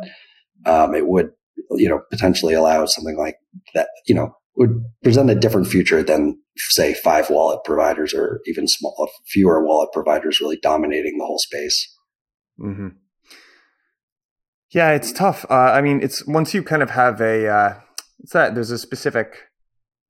um, 0.66 0.96
it 0.96 1.08
would, 1.08 1.32
you 1.72 1.90
know, 1.90 2.02
potentially 2.10 2.54
allow 2.54 2.86
something 2.86 3.18
like 3.18 3.36
that, 3.74 3.90
you 4.08 4.16
know, 4.16 4.34
would 4.60 4.84
present 5.02 5.30
a 5.30 5.36
different 5.36 5.68
future 5.68 6.04
than 6.04 6.38
say 6.58 6.94
five 6.94 7.30
wallet 7.30 7.62
providers 7.64 8.14
or 8.14 8.42
even 8.46 8.68
small, 8.68 9.10
fewer 9.26 9.66
wallet 9.66 9.90
providers 9.94 10.42
really 10.42 10.60
dominating 10.62 11.18
the 11.18 11.26
whole 11.26 11.40
space. 11.40 11.98
Mm-hmm. 12.60 12.90
Yeah, 14.72 14.92
it's 14.92 15.14
tough. 15.14 15.46
Uh, 15.50 15.54
I 15.54 15.82
mean, 15.82 16.02
it's 16.04 16.28
once 16.28 16.54
you 16.54 16.62
kind 16.62 16.84
of 16.84 16.90
have 16.92 17.22
a, 17.22 17.48
uh, 17.48 17.80
it's 18.20 18.34
that 18.34 18.54
there's 18.54 18.70
a 18.70 18.78
specific 18.78 19.46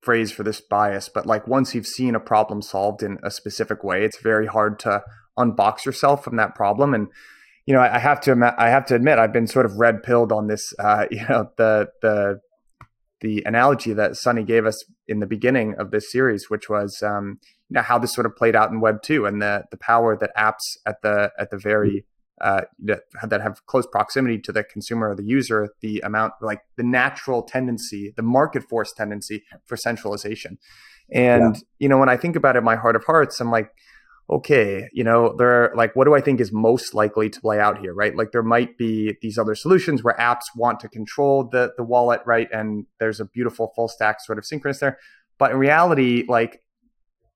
phrase 0.02 0.32
for 0.32 0.42
this 0.42 0.60
bias, 0.60 1.10
but 1.10 1.28
like 1.28 1.48
once 1.48 1.76
you've 1.76 1.88
seen 1.88 2.16
a 2.16 2.20
problem 2.20 2.64
solved 2.64 3.04
in 3.04 3.20
a 3.24 3.30
specific 3.30 3.84
way, 3.84 4.04
it's 4.04 4.20
very 4.20 4.48
hard 4.48 4.80
to 4.80 5.04
unbox 5.38 5.86
yourself 5.86 6.24
from 6.24 6.38
that 6.38 6.56
problem. 6.56 6.96
And 6.96 7.08
you 7.68 7.76
know, 7.76 7.82
I 7.82 8.00
have 8.00 8.20
to 8.22 8.56
I 8.58 8.70
have 8.70 8.88
to 8.88 8.96
admit 8.96 9.20
I've 9.20 9.32
been 9.32 9.46
sort 9.46 9.68
of 9.68 9.78
red 9.78 10.02
pilled 10.02 10.32
on 10.32 10.48
this. 10.48 10.74
Uh, 10.80 11.06
you 11.12 11.22
know, 11.30 11.52
the 11.58 11.90
the 12.02 12.40
the 13.22 13.44
analogy 13.46 13.94
that 13.94 14.16
Sunny 14.16 14.44
gave 14.44 14.66
us 14.66 14.84
in 15.08 15.20
the 15.20 15.26
beginning 15.26 15.76
of 15.78 15.92
this 15.92 16.12
series, 16.12 16.50
which 16.50 16.70
was 16.70 17.02
um, 17.04 17.40
you 17.70 17.76
know 17.76 17.82
how 17.82 17.98
this 17.98 18.14
sort 18.14 18.26
of 18.26 18.36
played 18.36 18.56
out 18.56 18.72
in 18.72 18.80
Web 18.80 19.02
two 19.02 19.26
and 19.26 19.42
the 19.42 19.64
the 19.72 19.78
power 19.78 20.18
that 20.18 20.32
apps 20.38 20.78
at 20.86 21.02
the 21.02 21.32
at 21.38 21.50
the 21.50 21.58
very 21.58 22.06
uh, 22.42 22.62
that, 22.80 23.02
that 23.28 23.42
have 23.42 23.66
close 23.66 23.86
proximity 23.86 24.40
to 24.40 24.52
the 24.52 24.64
consumer 24.64 25.10
or 25.10 25.16
the 25.16 25.26
user, 25.26 25.70
the 25.82 26.00
amount 26.00 26.34
like 26.42 26.62
the 26.78 26.84
natural 26.84 27.44
tendency, 27.44 28.14
the 28.16 28.24
market 28.24 28.64
force 28.64 28.94
tendency 28.94 29.44
for 29.66 29.76
centralization. 29.76 30.58
And 31.12 31.56
yeah. 31.56 31.62
you 31.80 31.90
know, 31.90 31.98
when 31.98 32.10
I 32.10 32.18
think 32.18 32.36
about 32.36 32.56
it, 32.56 32.64
my 32.64 32.76
heart 32.76 32.96
of 32.96 33.04
hearts, 33.04 33.40
I'm 33.42 33.52
like, 33.52 33.72
okay, 34.30 34.88
you 34.94 35.04
know, 35.04 35.36
there 35.38 35.50
are 35.50 35.74
like 35.76 35.96
what 35.96 36.06
do 36.06 36.16
I 36.16 36.22
think 36.22 36.40
is 36.40 36.52
most 36.52 36.94
likely 36.94 37.30
to 37.30 37.42
play 37.42 37.60
out 37.60 37.80
here, 37.80 37.94
right? 37.94 38.16
Like 38.16 38.32
there 38.32 38.44
might 38.44 38.78
be 38.78 39.18
these 39.22 39.38
other 39.38 39.56
solutions 39.56 40.04
where 40.04 40.16
apps 40.16 40.46
want 40.56 40.80
to 40.82 40.90
control 40.90 41.44
the 41.44 41.74
the 41.78 41.84
wallet, 41.84 42.22
right? 42.26 42.48
And 42.52 42.86
there's 43.00 43.20
a 43.20 43.26
beautiful 43.26 43.74
full 43.76 43.88
stack 43.88 44.22
sort 44.22 44.38
of 44.38 44.46
synchronous 44.46 44.80
there. 44.80 45.00
But 45.38 45.52
in 45.52 45.58
reality, 45.58 46.26
like 46.28 46.62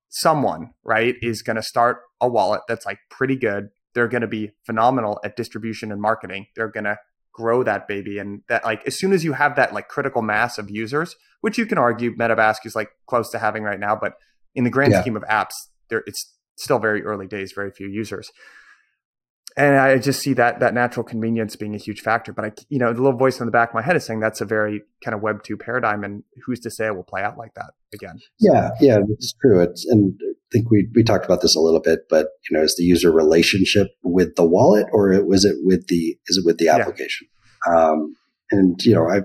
someone, 0.08 0.74
right, 0.84 1.16
is 1.22 1.42
going 1.42 1.56
to 1.56 1.62
start 1.62 2.02
a 2.20 2.28
wallet 2.28 2.60
that's 2.68 2.86
like 2.86 2.98
pretty 3.10 3.36
good 3.36 3.70
they're 3.94 4.08
going 4.08 4.20
to 4.20 4.28
be 4.28 4.50
phenomenal 4.64 5.20
at 5.24 5.36
distribution 5.36 5.90
and 5.90 6.00
marketing. 6.00 6.48
They're 6.54 6.68
going 6.68 6.84
to 6.84 6.98
grow 7.32 7.62
that 7.62 7.88
baby. 7.88 8.18
And 8.18 8.42
that 8.48 8.64
like 8.64 8.86
as 8.86 8.98
soon 8.98 9.12
as 9.12 9.24
you 9.24 9.32
have 9.32 9.56
that 9.56 9.72
like 9.72 9.88
critical 9.88 10.20
mass 10.20 10.58
of 10.58 10.68
users, 10.68 11.16
which 11.40 11.58
you 11.58 11.66
can 11.66 11.78
argue 11.78 12.14
MetaMask 12.14 12.58
is 12.64 12.76
like 12.76 12.90
close 13.06 13.30
to 13.30 13.38
having 13.38 13.62
right 13.62 13.80
now, 13.80 13.96
but 13.96 14.14
in 14.54 14.64
the 14.64 14.70
grand 14.70 14.92
yeah. 14.92 15.00
scheme 15.00 15.16
of 15.16 15.22
apps, 15.24 15.54
there 15.88 16.02
it's 16.06 16.32
still 16.56 16.78
very 16.78 17.02
early 17.02 17.26
days, 17.26 17.52
very 17.52 17.70
few 17.70 17.88
users. 17.88 18.30
And 19.56 19.76
I 19.76 19.98
just 19.98 20.20
see 20.20 20.32
that 20.34 20.58
that 20.60 20.74
natural 20.74 21.04
convenience 21.04 21.54
being 21.54 21.76
a 21.76 21.78
huge 21.78 22.00
factor. 22.00 22.32
But 22.32 22.44
I, 22.44 22.52
you 22.68 22.78
know, 22.78 22.92
the 22.92 23.00
little 23.00 23.16
voice 23.16 23.38
in 23.38 23.46
the 23.46 23.52
back 23.52 23.68
of 23.68 23.74
my 23.74 23.82
head 23.82 23.94
is 23.94 24.04
saying 24.04 24.18
that's 24.18 24.40
a 24.40 24.44
very 24.44 24.82
kind 25.04 25.14
of 25.14 25.22
Web 25.22 25.44
two 25.44 25.56
paradigm, 25.56 26.02
and 26.02 26.24
who's 26.44 26.58
to 26.60 26.70
say 26.70 26.86
it 26.86 26.96
will 26.96 27.04
play 27.04 27.22
out 27.22 27.38
like 27.38 27.54
that 27.54 27.70
again? 27.92 28.18
Yeah, 28.40 28.70
yeah, 28.80 28.98
it's 29.08 29.32
true. 29.40 29.60
It's 29.60 29.86
and 29.86 30.18
I 30.20 30.34
think 30.50 30.72
we 30.72 30.88
we 30.92 31.04
talked 31.04 31.24
about 31.24 31.40
this 31.40 31.54
a 31.54 31.60
little 31.60 31.80
bit, 31.80 32.00
but 32.10 32.30
you 32.50 32.56
know, 32.56 32.64
is 32.64 32.74
the 32.74 32.82
user 32.82 33.12
relationship 33.12 33.88
with 34.02 34.34
the 34.34 34.44
wallet, 34.44 34.86
or 34.92 35.22
was 35.24 35.44
it 35.44 35.54
with 35.62 35.86
the 35.86 36.18
is 36.26 36.38
it 36.38 36.44
with 36.44 36.58
the 36.58 36.68
application? 36.68 37.28
Yeah. 37.68 37.90
Um, 37.90 38.16
and 38.50 38.84
you 38.84 38.94
know, 38.94 39.08
I 39.08 39.20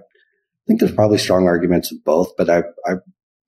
think 0.68 0.80
there's 0.80 0.94
probably 0.94 1.18
strong 1.18 1.48
arguments 1.48 1.92
with 1.92 2.04
both, 2.04 2.38
but 2.38 2.50
I, 2.50 2.60
I, 2.86 2.94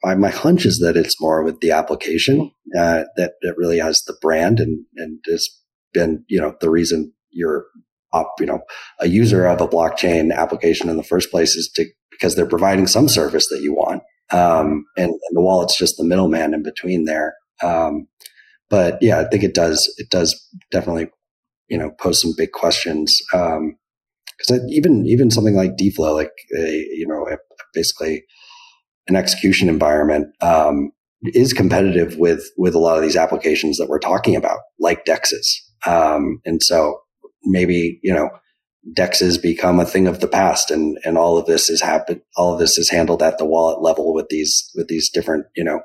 I 0.04 0.16
my 0.16 0.30
hunch 0.30 0.66
is 0.66 0.80
that 0.80 0.98
it's 0.98 1.22
more 1.22 1.44
with 1.44 1.60
the 1.62 1.72
application 1.72 2.52
uh, 2.78 3.04
that 3.18 3.34
really 3.58 3.80
has 3.80 4.02
the 4.08 4.18
brand 4.22 4.60
and 4.60 4.86
and 4.98 5.20
has 5.30 5.48
been 5.94 6.24
you 6.28 6.40
know 6.40 6.56
the 6.60 6.70
reason 6.70 7.14
you're 7.32 7.66
up, 8.14 8.36
you 8.40 8.46
know, 8.46 8.62
a 9.00 9.08
user 9.08 9.46
of 9.46 9.62
a 9.62 9.68
blockchain 9.68 10.34
application 10.34 10.90
in 10.90 10.98
the 10.98 11.04
first 11.04 11.32
place 11.32 11.56
is 11.56 11.70
to 11.76 11.86
because 12.12 12.36
they're 12.36 12.46
providing 12.46 12.88
some 12.88 13.08
service 13.08 13.48
that 13.50 13.62
you 13.62 13.74
want. 13.74 14.04
Um, 14.32 14.86
and, 14.96 15.10
and, 15.10 15.20
the 15.32 15.42
wallet's 15.42 15.78
just 15.78 15.96
the 15.98 16.06
middleman 16.06 16.54
in 16.54 16.64
between 16.64 17.06
there. 17.06 17.36
Um, 17.62 18.08
but 18.70 18.98
yeah, 19.02 19.20
I 19.20 19.26
think 19.26 19.44
it 19.44 19.54
does. 19.54 19.94
It 19.98 20.10
does 20.10 20.48
definitely, 20.72 21.10
you 21.68 21.78
know, 21.78 21.92
pose 22.00 22.22
some 22.22 22.34
big 22.38 22.52
questions. 22.52 23.18
Um, 23.34 23.78
because 24.38 24.62
even 24.70 25.06
even 25.06 25.30
something 25.30 25.56
like 25.56 25.78
DFlow, 25.78 26.16
like 26.16 26.32
a, 26.58 26.72
you 26.72 27.06
know, 27.08 27.28
a, 27.28 27.38
basically 27.74 28.24
an 29.12 29.18
execution 29.18 29.70
environment, 29.70 30.28
um, 30.42 30.92
is 31.24 31.54
competitive 31.54 32.18
with 32.18 32.50
with 32.58 32.74
a 32.74 32.80
lot 32.80 32.98
of 32.98 33.04
these 33.04 33.16
applications 33.16 33.78
that 33.78 33.88
we're 33.88 34.00
talking 34.00 34.36
about, 34.36 34.60
like 34.80 35.06
Dexes. 35.06 35.48
Um, 35.86 36.42
and 36.46 36.62
so 36.62 37.02
maybe 37.44 38.00
you 38.04 38.14
know 38.14 38.30
dexes 38.96 39.40
become 39.40 39.80
a 39.80 39.86
thing 39.86 40.08
of 40.08 40.20
the 40.22 40.28
past 40.28 40.72
and 40.72 40.98
and 41.04 41.16
all 41.18 41.38
of 41.38 41.46
this 41.46 41.70
is 41.70 41.82
happen 41.82 42.20
all 42.36 42.54
of 42.54 42.60
this 42.60 42.80
is 42.80 42.90
handled 42.90 43.22
at 43.22 43.38
the 43.38 43.46
wallet 43.46 43.80
level 43.82 44.12
with 44.12 44.28
these 44.30 44.72
with 44.74 44.88
these 44.88 45.10
different 45.10 45.46
you 45.56 45.64
know 45.64 45.82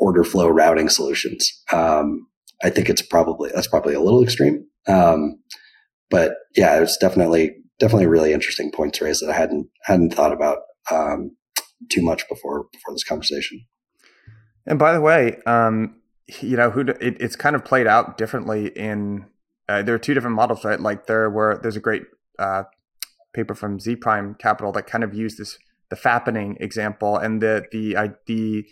order 0.00 0.24
flow 0.24 0.48
routing 0.48 0.88
solutions. 0.88 1.62
Um, 1.70 2.26
I 2.62 2.70
think 2.70 2.88
it's 2.88 3.02
probably 3.02 3.50
that's 3.54 3.68
probably 3.68 3.94
a 3.94 4.00
little 4.00 4.22
extreme, 4.22 4.66
um, 4.88 5.38
but 6.10 6.32
yeah, 6.56 6.80
it's 6.80 6.96
definitely 6.96 7.52
definitely 7.78 8.06
really 8.06 8.32
interesting 8.32 8.72
points 8.72 9.00
raised 9.00 9.22
that 9.22 9.30
I 9.30 9.36
hadn't 9.36 9.68
hadn't 9.84 10.14
thought 10.14 10.32
about 10.32 10.58
um, 10.90 11.36
too 11.88 12.02
much 12.02 12.28
before 12.28 12.66
before 12.72 12.94
this 12.94 13.04
conversation. 13.04 13.66
And 14.66 14.78
by 14.78 14.92
the 14.92 15.00
way, 15.00 15.38
um, 15.46 16.00
you 16.40 16.56
know, 16.56 16.70
who 16.70 16.80
it, 16.80 17.16
it's 17.20 17.36
kind 17.36 17.56
of 17.56 17.64
played 17.64 17.86
out 17.86 18.18
differently 18.18 18.68
in. 18.68 19.26
Uh, 19.68 19.82
there 19.82 19.94
are 19.94 20.00
two 20.00 20.14
different 20.14 20.34
models, 20.34 20.64
right? 20.64 20.80
Like 20.80 21.06
there 21.06 21.30
were 21.30 21.58
there's 21.62 21.76
a 21.76 21.80
great 21.80 22.02
uh, 22.38 22.64
paper 23.32 23.54
from 23.54 23.78
Zee 23.78 23.96
Prime 23.96 24.34
Capital 24.34 24.72
that 24.72 24.86
kind 24.86 25.04
of 25.04 25.14
used 25.14 25.38
this 25.38 25.58
the 25.90 25.96
fappening 25.96 26.60
example 26.60 27.16
and 27.16 27.42
the 27.42 27.64
the 27.72 28.14
the 28.26 28.64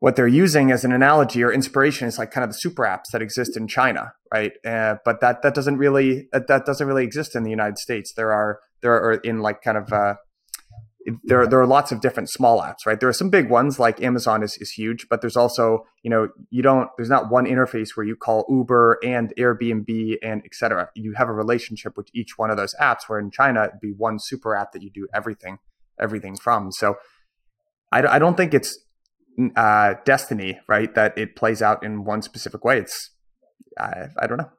what 0.00 0.14
they're 0.14 0.28
using 0.28 0.70
as 0.70 0.84
an 0.84 0.92
analogy 0.92 1.42
or 1.42 1.52
inspiration 1.52 2.06
is 2.06 2.18
like 2.18 2.30
kind 2.30 2.44
of 2.44 2.50
the 2.50 2.58
super 2.58 2.84
apps 2.84 3.10
that 3.12 3.20
exist 3.20 3.56
in 3.56 3.66
China, 3.66 4.12
right? 4.32 4.52
Uh, 4.64 4.96
but 5.04 5.20
that 5.20 5.42
that 5.42 5.54
doesn't 5.54 5.76
really 5.76 6.28
that 6.32 6.62
doesn't 6.64 6.86
really 6.86 7.04
exist 7.04 7.34
in 7.34 7.42
the 7.42 7.50
United 7.50 7.78
States. 7.78 8.12
There 8.12 8.32
are 8.32 8.60
there 8.80 8.92
are 8.92 9.14
in 9.14 9.40
like 9.40 9.62
kind 9.62 9.76
of 9.76 9.92
uh, 9.92 10.14
there 11.24 11.46
there 11.46 11.60
are 11.60 11.66
lots 11.66 11.92
of 11.92 12.00
different 12.00 12.30
small 12.30 12.60
apps, 12.60 12.86
right? 12.86 12.98
There 12.98 13.08
are 13.08 13.14
some 13.14 13.30
big 13.30 13.48
ones 13.48 13.78
like 13.78 14.02
Amazon 14.02 14.42
is 14.42 14.56
is 14.58 14.70
huge, 14.70 15.08
but 15.08 15.20
there's 15.20 15.36
also 15.36 15.86
you 16.02 16.10
know 16.10 16.28
you 16.50 16.62
don't 16.62 16.88
there's 16.96 17.08
not 17.08 17.30
one 17.30 17.46
interface 17.46 17.90
where 17.94 18.06
you 18.06 18.16
call 18.16 18.44
Uber 18.48 18.98
and 19.02 19.32
Airbnb 19.38 20.16
and 20.22 20.42
etc. 20.44 20.90
You 20.94 21.14
have 21.14 21.28
a 21.28 21.32
relationship 21.32 21.96
with 21.96 22.08
each 22.14 22.36
one 22.36 22.50
of 22.50 22.56
those 22.56 22.74
apps. 22.80 23.08
Where 23.08 23.18
in 23.18 23.30
China 23.30 23.64
it'd 23.64 23.80
be 23.80 23.92
one 23.92 24.18
super 24.18 24.54
app 24.54 24.72
that 24.72 24.82
you 24.82 24.90
do 24.90 25.08
everything 25.14 25.58
everything 26.00 26.36
from. 26.36 26.72
So 26.72 26.96
I, 27.90 28.02
I 28.06 28.18
don't 28.18 28.36
think 28.36 28.54
it's 28.54 28.78
uh, 29.56 29.94
destiny, 30.04 30.60
right? 30.68 30.94
That 30.94 31.16
it 31.16 31.36
plays 31.36 31.62
out 31.62 31.84
in 31.84 32.04
one 32.04 32.22
specific 32.22 32.64
way. 32.64 32.78
It's 32.78 33.10
I, 33.78 34.08
I 34.18 34.26
don't 34.26 34.38
know. 34.38 34.50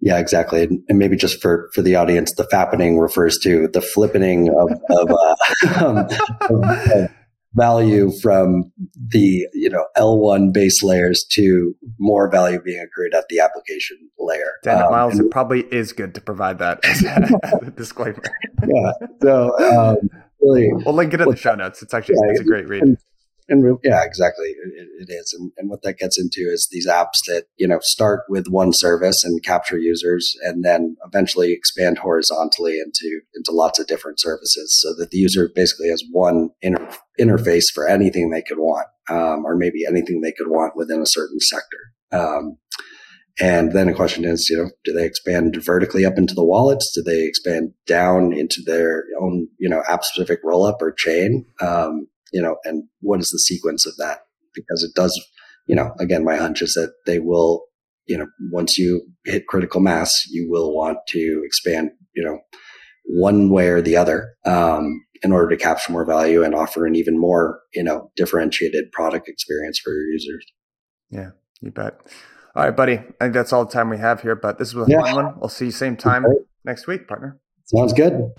Yeah, 0.00 0.18
exactly. 0.18 0.68
And 0.88 0.98
maybe 0.98 1.16
just 1.16 1.42
for, 1.42 1.70
for 1.74 1.82
the 1.82 1.96
audience, 1.96 2.32
the 2.34 2.44
fappening 2.44 3.00
refers 3.00 3.38
to 3.38 3.68
the 3.68 3.80
flippening 3.80 4.48
of, 4.48 4.70
of, 4.90 5.10
uh, 5.10 5.84
um, 5.84 5.98
of, 6.48 6.90
of 6.92 7.10
value 7.54 8.12
from 8.22 8.70
the 8.94 9.46
you 9.52 9.70
know 9.70 9.84
L1 9.96 10.52
base 10.52 10.82
layers 10.82 11.24
to 11.32 11.74
more 11.98 12.30
value 12.30 12.60
being 12.60 12.80
accrued 12.80 13.14
at 13.14 13.24
the 13.28 13.40
application 13.40 13.96
layer. 14.18 14.52
Damn 14.62 14.78
it, 14.78 14.84
um, 14.84 14.92
Myles, 14.92 15.18
it 15.18 15.30
probably 15.30 15.62
is 15.72 15.92
good 15.92 16.14
to 16.14 16.20
provide 16.20 16.58
that 16.58 16.80
disclaimer. 17.76 18.22
Yeah. 18.66 18.92
So 19.22 19.58
um, 19.58 20.10
really, 20.40 20.70
we'll 20.72 20.94
link 20.94 21.14
it 21.14 21.20
in 21.20 21.28
the 21.28 21.36
show 21.36 21.54
notes. 21.54 21.82
It's 21.82 21.94
actually 21.94 22.16
yeah, 22.24 22.32
it's 22.32 22.40
a 22.40 22.44
great 22.44 22.68
read. 22.68 22.82
And, 22.82 22.98
and 23.48 23.78
yeah, 23.82 24.02
exactly, 24.04 24.48
it, 24.48 24.88
it 25.08 25.12
is. 25.12 25.34
And, 25.38 25.52
and 25.56 25.70
what 25.70 25.82
that 25.82 25.98
gets 25.98 26.18
into 26.20 26.50
is 26.50 26.68
these 26.70 26.86
apps 26.86 27.24
that 27.26 27.44
you 27.56 27.66
know 27.66 27.78
start 27.80 28.20
with 28.28 28.46
one 28.48 28.72
service 28.72 29.24
and 29.24 29.42
capture 29.42 29.78
users, 29.78 30.34
and 30.42 30.64
then 30.64 30.96
eventually 31.06 31.52
expand 31.52 31.98
horizontally 31.98 32.78
into 32.78 33.20
into 33.34 33.52
lots 33.52 33.78
of 33.78 33.86
different 33.86 34.20
services, 34.20 34.78
so 34.80 34.94
that 34.98 35.10
the 35.10 35.18
user 35.18 35.50
basically 35.54 35.88
has 35.88 36.04
one 36.12 36.50
inter- 36.60 36.90
interface 37.18 37.64
for 37.72 37.88
anything 37.88 38.30
they 38.30 38.42
could 38.42 38.58
want, 38.58 38.86
um, 39.08 39.46
or 39.46 39.56
maybe 39.56 39.86
anything 39.88 40.20
they 40.20 40.32
could 40.32 40.48
want 40.48 40.76
within 40.76 41.00
a 41.00 41.06
certain 41.06 41.40
sector. 41.40 41.92
Um, 42.12 42.58
and 43.40 43.72
then 43.72 43.86
the 43.86 43.94
question 43.94 44.24
is, 44.24 44.48
you 44.50 44.56
know, 44.56 44.70
do 44.84 44.92
they 44.92 45.06
expand 45.06 45.56
vertically 45.64 46.04
up 46.04 46.18
into 46.18 46.34
the 46.34 46.44
wallets? 46.44 46.90
Do 46.92 47.02
they 47.02 47.24
expand 47.24 47.72
down 47.86 48.32
into 48.32 48.62
their 48.66 49.04
own, 49.20 49.48
you 49.58 49.68
know, 49.68 49.82
app 49.88 50.04
specific 50.04 50.42
rollup 50.44 50.76
or 50.80 50.92
chain? 50.92 51.46
Um, 51.60 52.08
you 52.32 52.42
know, 52.42 52.56
and 52.64 52.84
what 53.00 53.20
is 53.20 53.28
the 53.30 53.38
sequence 53.38 53.86
of 53.86 53.96
that? 53.96 54.20
Because 54.54 54.82
it 54.82 54.94
does, 54.94 55.18
you 55.66 55.76
know, 55.76 55.92
again, 56.00 56.24
my 56.24 56.36
hunch 56.36 56.62
is 56.62 56.72
that 56.74 56.92
they 57.06 57.18
will, 57.18 57.64
you 58.06 58.18
know, 58.18 58.26
once 58.50 58.78
you 58.78 59.02
hit 59.24 59.46
critical 59.46 59.80
mass, 59.80 60.26
you 60.28 60.48
will 60.50 60.74
want 60.74 60.98
to 61.08 61.42
expand, 61.44 61.90
you 62.14 62.24
know, 62.24 62.38
one 63.04 63.50
way 63.50 63.68
or 63.68 63.80
the 63.80 63.96
other, 63.96 64.34
um, 64.44 65.04
in 65.22 65.32
order 65.32 65.48
to 65.48 65.62
capture 65.62 65.92
more 65.92 66.04
value 66.04 66.42
and 66.42 66.54
offer 66.54 66.86
an 66.86 66.94
even 66.94 67.18
more, 67.18 67.60
you 67.74 67.82
know, 67.82 68.10
differentiated 68.16 68.90
product 68.92 69.28
experience 69.28 69.78
for 69.78 69.90
your 69.90 70.06
users. 70.12 70.44
Yeah, 71.10 71.30
you 71.60 71.70
bet. 71.70 71.98
All 72.54 72.64
right, 72.64 72.76
buddy. 72.76 72.94
I 72.94 73.24
think 73.24 73.34
that's 73.34 73.52
all 73.52 73.64
the 73.64 73.72
time 73.72 73.88
we 73.88 73.98
have 73.98 74.22
here, 74.22 74.34
but 74.34 74.58
this 74.58 74.74
was 74.74 74.88
a 74.88 74.90
yeah. 74.90 75.00
fun 75.00 75.14
one. 75.14 75.38
We'll 75.38 75.48
see 75.48 75.66
you 75.66 75.70
same 75.70 75.96
time 75.96 76.24
next 76.64 76.86
week, 76.86 77.06
partner. 77.06 77.38
Sounds 77.66 77.92
good. 77.92 78.32